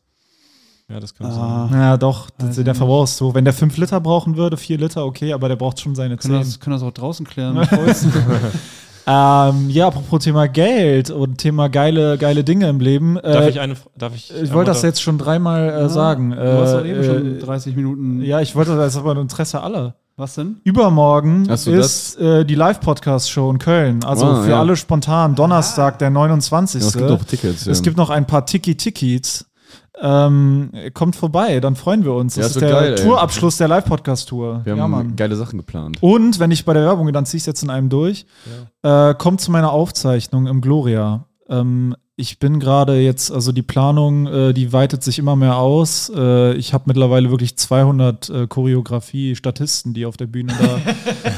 Ja, 0.92 1.00
das 1.00 1.14
kann 1.16 1.32
sein. 1.32 1.39
Ah, 1.42 1.70
Ja, 1.72 1.98
doch, 1.98 2.30
das, 2.38 2.56
der 2.58 2.76
Verbrauch 2.76 3.06
ist 3.06 3.18
zu 3.18 3.28
hoch. 3.28 3.34
Wenn 3.34 3.46
der 3.46 3.54
5 3.54 3.78
Liter 3.78 4.00
brauchen 4.02 4.36
würde, 4.38 4.58
4 4.58 4.78
Liter, 4.78 5.06
okay, 5.06 5.32
aber 5.34 5.48
der 5.48 5.56
braucht 5.56 5.80
schon 5.80 5.96
seine 5.96 6.18
können, 6.18 6.34
10. 6.34 6.39
das, 6.44 6.60
können 6.60 6.76
das 6.76 6.84
auch 6.84 6.92
draußen 6.92 7.26
klären. 7.26 7.58
Ähm, 9.08 9.70
ja, 9.72 9.88
apropos 9.88 10.24
Thema 10.24 10.48
Geld 10.48 11.10
und 11.10 11.39
Thema 11.39 11.70
geile, 11.70 12.20
geile 12.20 12.44
Dinge 12.44 12.70
im 12.70 12.80
Leben. 12.80 13.16
Darf 13.16 13.46
Äh, 13.46 13.50
ich 13.50 13.60
eine, 13.60 13.74
darf 13.98 14.14
ich? 14.16 14.32
ich 14.32 14.54
wollte 14.54 14.70
das 14.70 14.84
jetzt 14.84 15.02
schon 15.02 15.18
dreimal 15.18 15.70
äh, 15.70 15.89
sagen. 15.89 16.30
du 16.30 16.38
hast 16.62 16.74
doch 16.74 16.86
Äh, 16.86 16.92
eben 16.92 17.04
schon 17.04 17.36
äh, 17.38 17.39
30 17.39 17.76
Minuten. 17.76 18.22
ja, 18.22 18.42
ich 18.42 18.56
wollte 18.56 18.76
das 18.78 18.96
aber 18.98 19.14
im 19.14 19.18
Interesse 19.22 19.60
aller. 19.62 19.96
Was 20.18 20.36
denn? 20.36 20.58
Übermorgen 20.66 21.46
so, 21.58 21.72
ist 21.72 22.16
äh, 22.20 22.46
die 22.46 22.54
Live-Podcast-Show 22.54 23.50
in 23.50 23.58
Köln. 23.58 24.04
Also 24.04 24.26
Ah, 24.28 24.44
für 24.44 24.52
ja. 24.52 24.60
alle 24.60 24.76
spontan, 24.76 25.34
Donnerstag, 25.34 25.98
der 25.98 26.12
29. 26.12 26.82
Ja, 26.82 26.88
es 26.88 26.94
gibt 26.96 27.10
noch 27.10 27.24
Tickets. 27.24 27.66
Es 27.66 27.80
ja. 27.80 27.84
gibt 27.84 27.98
noch 27.98 28.12
ein 28.12 28.28
paar 28.28 28.46
Tiki-Tikis. 28.46 29.46
Ähm, 30.04 30.72
kommt 30.95 31.16
vorbei, 31.16 31.60
dann 31.60 31.76
freuen 31.76 32.04
wir 32.04 32.14
uns. 32.14 32.36
Ja, 32.36 32.43
Das 32.43 32.54
ist 32.56 32.62
der 32.62 32.72
geil. 32.72 32.95
Tourabschluss 32.95 33.58
der 33.58 33.68
Live-Podcast-Tour. 33.68 34.62
Wir 34.64 34.76
ja, 34.76 34.82
haben 34.82 34.91
Mann. 34.91 35.16
geile 35.16 35.36
Sachen 35.36 35.58
geplant. 35.60 35.97
Und 36.02 36.39
wenn 36.39 36.49
ich 36.49 36.66
bei 36.66 36.74
der 36.74 36.84
Werbung, 36.84 37.12
dann 37.14 37.26
ziehe 37.26 37.38
ich 37.38 37.43
es 37.43 37.47
jetzt 37.47 37.62
in 37.62 37.70
einem 37.70 37.89
durch, 37.89 38.26
äh, 38.82 39.14
kommt 39.14 39.41
zu 39.41 39.52
meiner 39.52 39.72
Aufzeichnung 39.72 40.47
im 40.47 40.62
Gloria. 40.62 41.26
Ähm, 41.49 41.95
ich 42.18 42.39
bin 42.39 42.59
gerade 42.59 42.99
jetzt, 42.99 43.32
also 43.32 43.51
die 43.51 43.62
Planung, 43.62 44.28
äh, 44.28 44.53
die 44.53 44.74
weitet 44.74 45.01
sich 45.01 45.18
immer 45.18 45.36
mehr 45.38 45.55
aus. 45.55 46.12
Äh, 46.14 46.53
ich 46.53 46.74
habe 46.74 46.84
mittlerweile 46.88 47.32
wirklich 47.32 47.55
200 47.57 48.30
äh, 48.30 48.47
Choreografie-Statisten, 48.47 49.93
die 49.93 50.05
auf 50.05 50.18
der 50.18 50.28
Bühne 50.28 50.53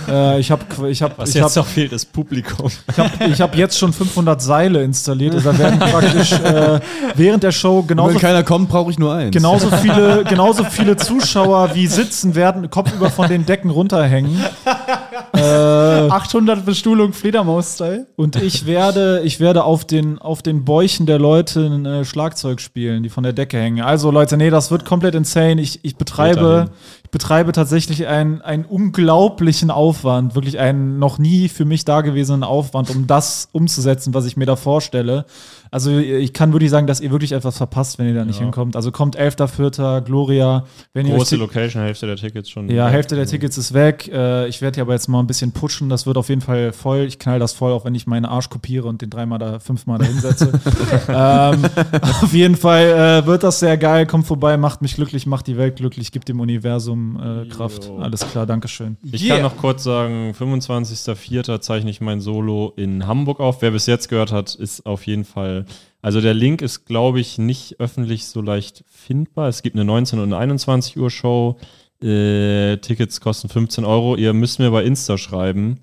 da. 0.07 0.33
äh, 0.35 0.39
ich 0.39 0.49
habe, 0.49 0.89
ich 0.89 1.01
habe, 1.03 1.13
Was 1.17 1.29
ich 1.29 1.35
jetzt 1.35 1.55
habe, 1.55 1.59
noch 1.59 1.67
fehlt, 1.67 1.93
ist 1.93 2.11
Publikum. 2.11 2.71
ich 2.89 2.97
habe, 2.97 3.25
ich 3.25 3.39
habe 3.39 3.55
jetzt 3.55 3.77
schon 3.77 3.93
500 3.93 4.41
Seile 4.41 4.83
installiert. 4.83 5.35
Also 5.35 5.51
da 5.51 5.59
werden 5.59 5.79
praktisch 5.91 6.31
äh, 6.33 6.79
während 7.15 7.43
der 7.43 7.51
Show 7.51 7.83
genauso 7.83 8.15
wenn 8.15 8.21
keiner 8.21 8.43
kommt, 8.43 8.67
brauche 8.67 8.89
ich 8.89 8.97
nur 8.97 9.13
eins. 9.13 9.31
genauso 9.31 9.69
viele, 9.81 10.23
genauso 10.23 10.63
viele 10.63 10.97
Zuschauer 10.97 11.75
wie 11.75 11.85
sitzen 11.85 12.33
werden, 12.33 12.69
kopfüber 12.71 13.11
von 13.11 13.29
den 13.29 13.45
Decken 13.45 13.69
runterhängen. 13.69 14.37
Äh, 15.35 15.39
800 16.09 16.65
Bestuhlung 16.65 17.13
Fledermaus-Style. 17.13 18.07
und 18.15 18.35
ich 18.35 18.65
werde, 18.65 19.21
ich 19.23 19.39
werde 19.39 19.63
auf 19.63 19.85
den, 19.85 20.19
auf 20.19 20.41
den 20.41 20.62
Bäuchen 20.65 21.05
der 21.05 21.19
Leute 21.19 21.65
ein 21.65 21.85
äh, 21.85 22.05
Schlagzeug 22.05 22.61
spielen, 22.61 23.03
die 23.03 23.09
von 23.09 23.23
der 23.23 23.33
Decke 23.33 23.57
hängen. 23.57 23.83
Also 23.83 24.11
Leute, 24.11 24.37
nee, 24.37 24.49
das 24.49 24.71
wird 24.71 24.85
komplett 24.85 25.15
insane. 25.15 25.61
Ich, 25.61 25.83
ich 25.83 25.95
betreibe, 25.95 26.71
betreibe 27.13 27.51
tatsächlich 27.51 28.07
einen, 28.07 28.41
einen 28.41 28.65
unglaublichen 28.65 29.69
Aufwand, 29.69 30.33
wirklich 30.33 30.57
einen 30.57 30.97
noch 30.97 31.19
nie 31.19 31.47
für 31.47 31.63
mich 31.63 31.85
dagewesenen 31.85 32.43
Aufwand, 32.43 32.89
um 32.89 33.05
das 33.05 33.49
umzusetzen, 33.51 34.15
was 34.15 34.25
ich 34.25 34.35
mir 34.35 34.47
da 34.47 34.55
vorstelle. 34.55 35.25
Also 35.69 35.97
ich 35.97 36.33
kann 36.33 36.53
wirklich 36.53 36.69
sagen, 36.69 36.85
dass 36.85 37.01
ihr 37.01 37.09
wirklich 37.09 37.31
etwas 37.31 37.57
verpasst, 37.57 37.97
wenn 37.97 38.07
ihr 38.07 38.13
da 38.13 38.25
nicht 38.25 38.37
hinkommt. 38.37 38.75
Also 38.75 38.91
kommt 38.91 39.17
11.4. 39.17 40.01
Gloria. 40.01 40.65
Wenn 40.93 41.07
Große 41.07 41.33
die- 41.33 41.41
Location, 41.41 41.81
Hälfte 41.81 42.05
der 42.05 42.15
Tickets 42.15 42.47
schon. 42.47 42.69
ja, 42.69 42.87
Hälfte 42.87 43.15
der 43.15 43.25
Tickets 43.25 43.57
ist 43.57 43.73
weg. 43.73 44.07
Äh, 44.13 44.47
ich 44.47 44.61
werde 44.61 44.75
hier 44.75 44.83
aber 44.83 44.93
jetzt 44.93 45.07
mal 45.07 45.19
ein 45.19 45.25
bisschen 45.25 45.51
pushen. 45.51 45.89
Das 45.89 46.05
wird 46.05 46.17
auf 46.17 46.29
jeden 46.29 46.41
Fall 46.41 46.73
voll. 46.73 46.99
Ich 46.99 47.17
knall 47.17 47.39
das 47.39 47.53
voll, 47.53 47.71
auch 47.71 47.85
wenn 47.85 47.95
ich 47.95 48.05
meinen 48.05 48.25
Arsch 48.25 48.49
kopiere 48.51 48.87
und 48.87 49.01
den 49.01 49.09
dreimal 49.09 49.39
da, 49.39 49.57
fünfmal 49.59 49.97
da 49.97 50.05
hinsetze. 50.05 50.51
ähm, 51.09 51.65
auf 52.21 52.33
jeden 52.33 52.55
Fall 52.55 53.23
äh, 53.23 53.25
wird 53.25 53.41
das 53.41 53.59
sehr 53.59 53.77
geil. 53.77 54.05
Kommt 54.05 54.27
vorbei, 54.27 54.57
macht 54.57 54.83
mich 54.83 54.93
glücklich, 54.93 55.25
macht 55.25 55.47
die 55.47 55.57
Welt 55.57 55.77
glücklich, 55.77 56.11
gibt 56.11 56.29
dem 56.29 56.39
Universum 56.39 57.02
äh, 57.19 57.49
Kraft. 57.49 57.85
Jo. 57.85 57.97
Alles 57.97 58.21
klar, 58.29 58.45
Dankeschön. 58.45 58.97
Ich 59.03 59.27
kann 59.27 59.41
noch 59.41 59.57
kurz 59.57 59.83
sagen, 59.83 60.33
25.04. 60.37 61.59
zeichne 61.61 61.89
ich 61.89 62.01
mein 62.01 62.21
Solo 62.21 62.73
in 62.75 63.07
Hamburg 63.07 63.39
auf. 63.39 63.61
Wer 63.61 63.71
bis 63.71 63.85
jetzt 63.85 64.09
gehört 64.09 64.31
hat, 64.31 64.55
ist 64.55 64.85
auf 64.85 65.05
jeden 65.05 65.25
Fall. 65.25 65.65
Also 66.01 66.19
der 66.19 66.33
Link 66.33 66.61
ist, 66.61 66.85
glaube 66.85 67.19
ich, 67.19 67.37
nicht 67.37 67.79
öffentlich 67.79 68.25
so 68.25 68.41
leicht 68.41 68.83
findbar. 68.89 69.47
Es 69.47 69.61
gibt 69.61 69.75
eine 69.75 69.85
19 69.85 70.19
und 70.19 70.25
eine 70.25 70.37
21 70.37 70.97
Uhr 70.97 71.09
Show. 71.09 71.57
Äh, 72.01 72.77
Tickets 72.77 73.21
kosten 73.21 73.47
15 73.47 73.85
Euro. 73.85 74.15
Ihr 74.17 74.33
müsst 74.33 74.59
mir 74.59 74.71
bei 74.71 74.83
Insta 74.83 75.17
schreiben, 75.17 75.79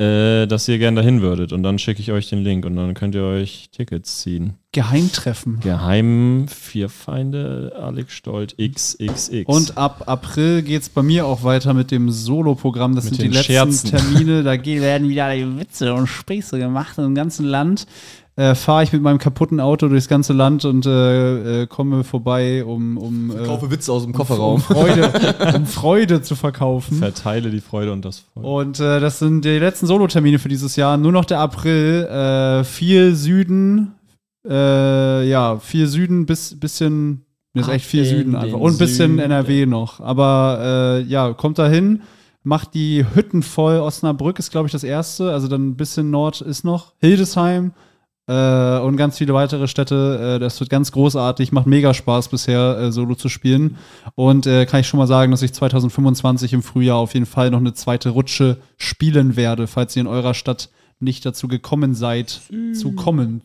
äh, 0.00 0.46
dass 0.46 0.66
ihr 0.66 0.78
gerne 0.78 1.02
dahin 1.02 1.20
würdet. 1.20 1.52
Und 1.52 1.62
dann 1.62 1.78
schicke 1.78 2.00
ich 2.00 2.10
euch 2.10 2.30
den 2.30 2.42
Link 2.42 2.64
und 2.64 2.74
dann 2.74 2.94
könnt 2.94 3.14
ihr 3.14 3.24
euch 3.24 3.68
Tickets 3.70 4.22
ziehen. 4.22 4.54
Geheimtreffen. 4.72 5.60
Geheim 5.60 6.46
Vier 6.48 6.88
Feinde, 6.88 7.72
Alex 7.78 8.14
Stolt, 8.14 8.56
XXX. 8.56 9.44
Und 9.44 9.76
ab 9.76 10.04
April 10.06 10.62
geht 10.62 10.82
es 10.82 10.88
bei 10.88 11.02
mir 11.02 11.26
auch 11.26 11.42
weiter 11.42 11.74
mit 11.74 11.90
dem 11.90 12.10
Solo-Programm. 12.10 12.94
Das 12.94 13.04
Mit 13.04 13.16
sind 13.16 13.24
die 13.24 13.34
letzten 13.34 13.52
Scherzen. 13.52 13.90
Termine. 13.90 14.42
Da 14.50 14.64
werden 14.64 15.08
wieder 15.08 15.34
die 15.34 15.58
Witze 15.58 15.92
und 15.92 16.06
Späße 16.06 16.58
gemacht 16.58 16.96
im 16.98 17.14
ganzen 17.14 17.44
Land. 17.44 17.86
Äh, 18.36 18.54
Fahre 18.54 18.84
ich 18.84 18.92
mit 18.92 19.02
meinem 19.02 19.18
kaputten 19.18 19.60
Auto 19.60 19.88
durchs 19.88 20.08
ganze 20.08 20.32
Land 20.32 20.64
und 20.64 20.86
äh, 20.86 21.62
äh, 21.62 21.66
komme 21.66 22.04
vorbei, 22.04 22.64
um, 22.64 22.96
um, 22.96 23.30
äh, 23.30 23.44
Kaufe 23.44 23.70
Witze 23.70 23.92
aus 23.92 24.02
dem 24.02 24.12
um 24.12 24.16
Kofferraum. 24.16 24.60
Freude, 24.60 25.12
um 25.56 25.66
Freude 25.66 26.22
zu 26.22 26.36
verkaufen. 26.36 26.98
verteile 26.98 27.50
die 27.50 27.60
Freude 27.60 27.92
und 27.92 28.04
das 28.04 28.20
Volk. 28.20 28.46
Und 28.46 28.80
äh, 28.80 29.00
das 29.00 29.18
sind 29.18 29.44
die 29.44 29.58
letzten 29.58 29.86
Solo-Termine 29.86 30.38
für 30.38 30.48
dieses 30.48 30.76
Jahr. 30.76 30.96
Nur 30.96 31.12
noch 31.12 31.24
der 31.24 31.40
April. 31.40 32.04
Äh, 32.06 32.64
viel 32.64 33.14
Süden. 33.14 33.94
Äh, 34.48 35.28
ja, 35.28 35.58
viel 35.58 35.86
Süden, 35.86 36.24
bis, 36.24 36.58
bisschen. 36.58 37.26
Mir 37.52 37.62
ist 37.62 37.68
echt 37.68 37.84
viel 37.84 38.04
in 38.04 38.08
Süden 38.08 38.32
den 38.32 38.40
einfach. 38.40 38.60
Und 38.60 38.72
ein 38.72 38.78
bisschen 38.78 39.16
Süden. 39.16 39.18
NRW 39.18 39.66
noch. 39.66 40.00
Aber 40.00 41.00
äh, 41.02 41.02
ja, 41.02 41.32
kommt 41.32 41.58
da 41.58 41.68
hin. 41.68 42.02
Macht 42.42 42.74
die 42.74 43.04
Hütten 43.14 43.42
voll. 43.42 43.80
Osnabrück 43.80 44.38
ist, 44.38 44.50
glaube 44.50 44.66
ich, 44.66 44.72
das 44.72 44.84
erste. 44.84 45.32
Also 45.32 45.48
dann 45.48 45.68
ein 45.70 45.76
bisschen 45.76 46.10
Nord 46.10 46.40
ist 46.40 46.64
noch. 46.64 46.94
Hildesheim. 47.00 47.72
Äh, 48.30 48.78
und 48.78 48.96
ganz 48.96 49.18
viele 49.18 49.34
weitere 49.34 49.66
Städte. 49.66 50.36
Äh, 50.36 50.38
das 50.38 50.60
wird 50.60 50.70
ganz 50.70 50.92
großartig. 50.92 51.50
Macht 51.50 51.66
mega 51.66 51.92
Spaß 51.92 52.28
bisher, 52.28 52.78
äh, 52.78 52.92
Solo 52.92 53.16
zu 53.16 53.28
spielen. 53.28 53.76
Und 54.14 54.46
äh, 54.46 54.66
kann 54.66 54.80
ich 54.80 54.86
schon 54.86 54.98
mal 54.98 55.08
sagen, 55.08 55.32
dass 55.32 55.42
ich 55.42 55.52
2025 55.52 56.52
im 56.52 56.62
Frühjahr 56.62 56.98
auf 56.98 57.14
jeden 57.14 57.26
Fall 57.26 57.50
noch 57.50 57.58
eine 57.58 57.74
zweite 57.74 58.10
Rutsche 58.10 58.58
spielen 58.76 59.34
werde, 59.34 59.66
falls 59.66 59.96
ihr 59.96 60.02
in 60.02 60.06
eurer 60.06 60.34
Stadt 60.34 60.70
nicht 61.00 61.26
dazu 61.26 61.48
gekommen 61.48 61.94
seid, 61.94 62.40
zu 62.74 62.92
kommen. 62.92 63.40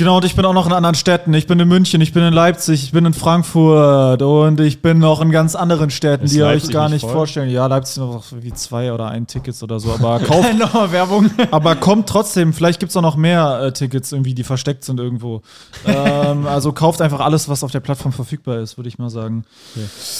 Genau, 0.00 0.16
und 0.16 0.24
ich 0.24 0.34
bin 0.34 0.46
auch 0.46 0.54
noch 0.54 0.66
in 0.66 0.72
anderen 0.72 0.94
Städten. 0.94 1.34
Ich 1.34 1.46
bin 1.46 1.60
in 1.60 1.68
München, 1.68 2.00
ich 2.00 2.14
bin 2.14 2.22
in 2.22 2.32
Leipzig, 2.32 2.84
ich 2.84 2.92
bin 2.92 3.04
in 3.04 3.12
Frankfurt 3.12 4.22
und 4.22 4.58
ich 4.58 4.80
bin 4.80 4.98
noch 4.98 5.20
in 5.20 5.30
ganz 5.30 5.54
anderen 5.54 5.90
Städten, 5.90 6.24
Ist 6.24 6.32
die 6.32 6.38
ihr 6.38 6.46
euch 6.46 6.54
Leipzig 6.62 6.72
gar 6.72 6.84
nicht 6.84 6.92
nicht 6.92 7.02
voll? 7.02 7.12
vorstellen. 7.12 7.50
Ja, 7.50 7.66
Leipzig 7.66 7.98
noch 7.98 8.24
wie 8.40 8.50
zwei 8.54 8.94
oder 8.94 9.08
ein 9.08 9.26
Tickets 9.26 9.62
oder 9.62 9.78
so, 9.78 9.92
aber 9.92 10.18
kauft, 10.24 10.56
Nochmal 10.58 10.90
Werbung. 10.92 11.30
Aber 11.50 11.76
kommt 11.76 12.08
trotzdem, 12.08 12.54
vielleicht 12.54 12.80
gibt 12.80 12.88
es 12.88 12.96
auch 12.96 13.02
noch 13.02 13.16
mehr 13.16 13.60
äh, 13.62 13.72
Tickets 13.72 14.10
irgendwie, 14.10 14.32
die 14.32 14.42
versteckt 14.42 14.84
sind 14.84 14.98
irgendwo. 14.98 15.42
ähm, 15.84 16.46
also 16.46 16.72
kauft 16.72 17.02
einfach 17.02 17.20
alles, 17.20 17.50
was 17.50 17.62
auf 17.62 17.70
der 17.70 17.80
Plattform 17.80 18.14
verfügbar 18.14 18.56
ist, 18.56 18.78
würde 18.78 18.88
ich 18.88 18.98
mal 18.98 19.10
sagen. 19.10 19.44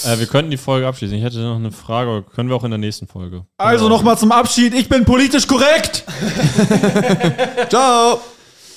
Äh, 0.04 0.18
wir 0.18 0.26
könnten 0.26 0.50
die 0.50 0.58
Folge 0.58 0.86
abschließen. 0.88 1.16
Ich 1.16 1.24
hätte 1.24 1.38
noch 1.38 1.56
eine 1.56 1.72
Frage, 1.72 2.10
aber 2.10 2.20
können 2.20 2.50
wir 2.50 2.56
auch 2.56 2.64
in 2.64 2.70
der 2.70 2.76
nächsten 2.76 3.06
Folge. 3.06 3.46
Also 3.56 3.88
nochmal 3.88 4.18
zum 4.18 4.30
Abschied, 4.30 4.74
ich 4.74 4.90
bin 4.90 5.06
politisch 5.06 5.46
korrekt! 5.46 6.04
Ciao! 7.70 8.20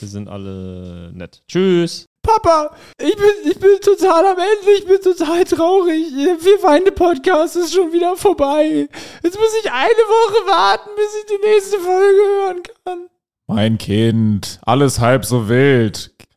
Wir 0.04 0.10
sind 0.10 0.28
alle 0.28 1.14
nett. 1.14 1.44
Tschüss. 1.48 2.08
Papa, 2.24 2.76
ich 3.00 3.16
bin, 3.16 3.52
ich 3.52 3.58
bin 3.58 3.80
total 3.82 4.26
am 4.26 4.38
Ende, 4.38 4.72
ich 4.78 4.86
bin 4.86 5.00
total 5.02 5.46
traurig. 5.46 6.08
Der 6.26 6.38
Vier 6.38 6.60
Feinde 6.60 6.92
Podcast 6.92 7.56
ist 7.56 7.74
schon 7.74 7.94
wieder 7.94 8.18
vorbei. 8.18 8.90
Jetzt 9.24 9.40
muss 9.40 9.58
ich 9.64 9.72
eine 9.72 9.86
Woche 9.88 10.46
warten, 10.46 10.90
bis 10.98 11.08
ich 11.20 11.26
die 11.26 11.48
nächste 11.48 11.80
Folge 11.80 12.18
hören 12.18 12.64
kann. 12.84 13.08
Mein 13.48 13.78
Kind, 13.78 14.60
alles 14.64 15.00
halb 15.00 15.24
so 15.24 15.48
wild. 15.48 16.13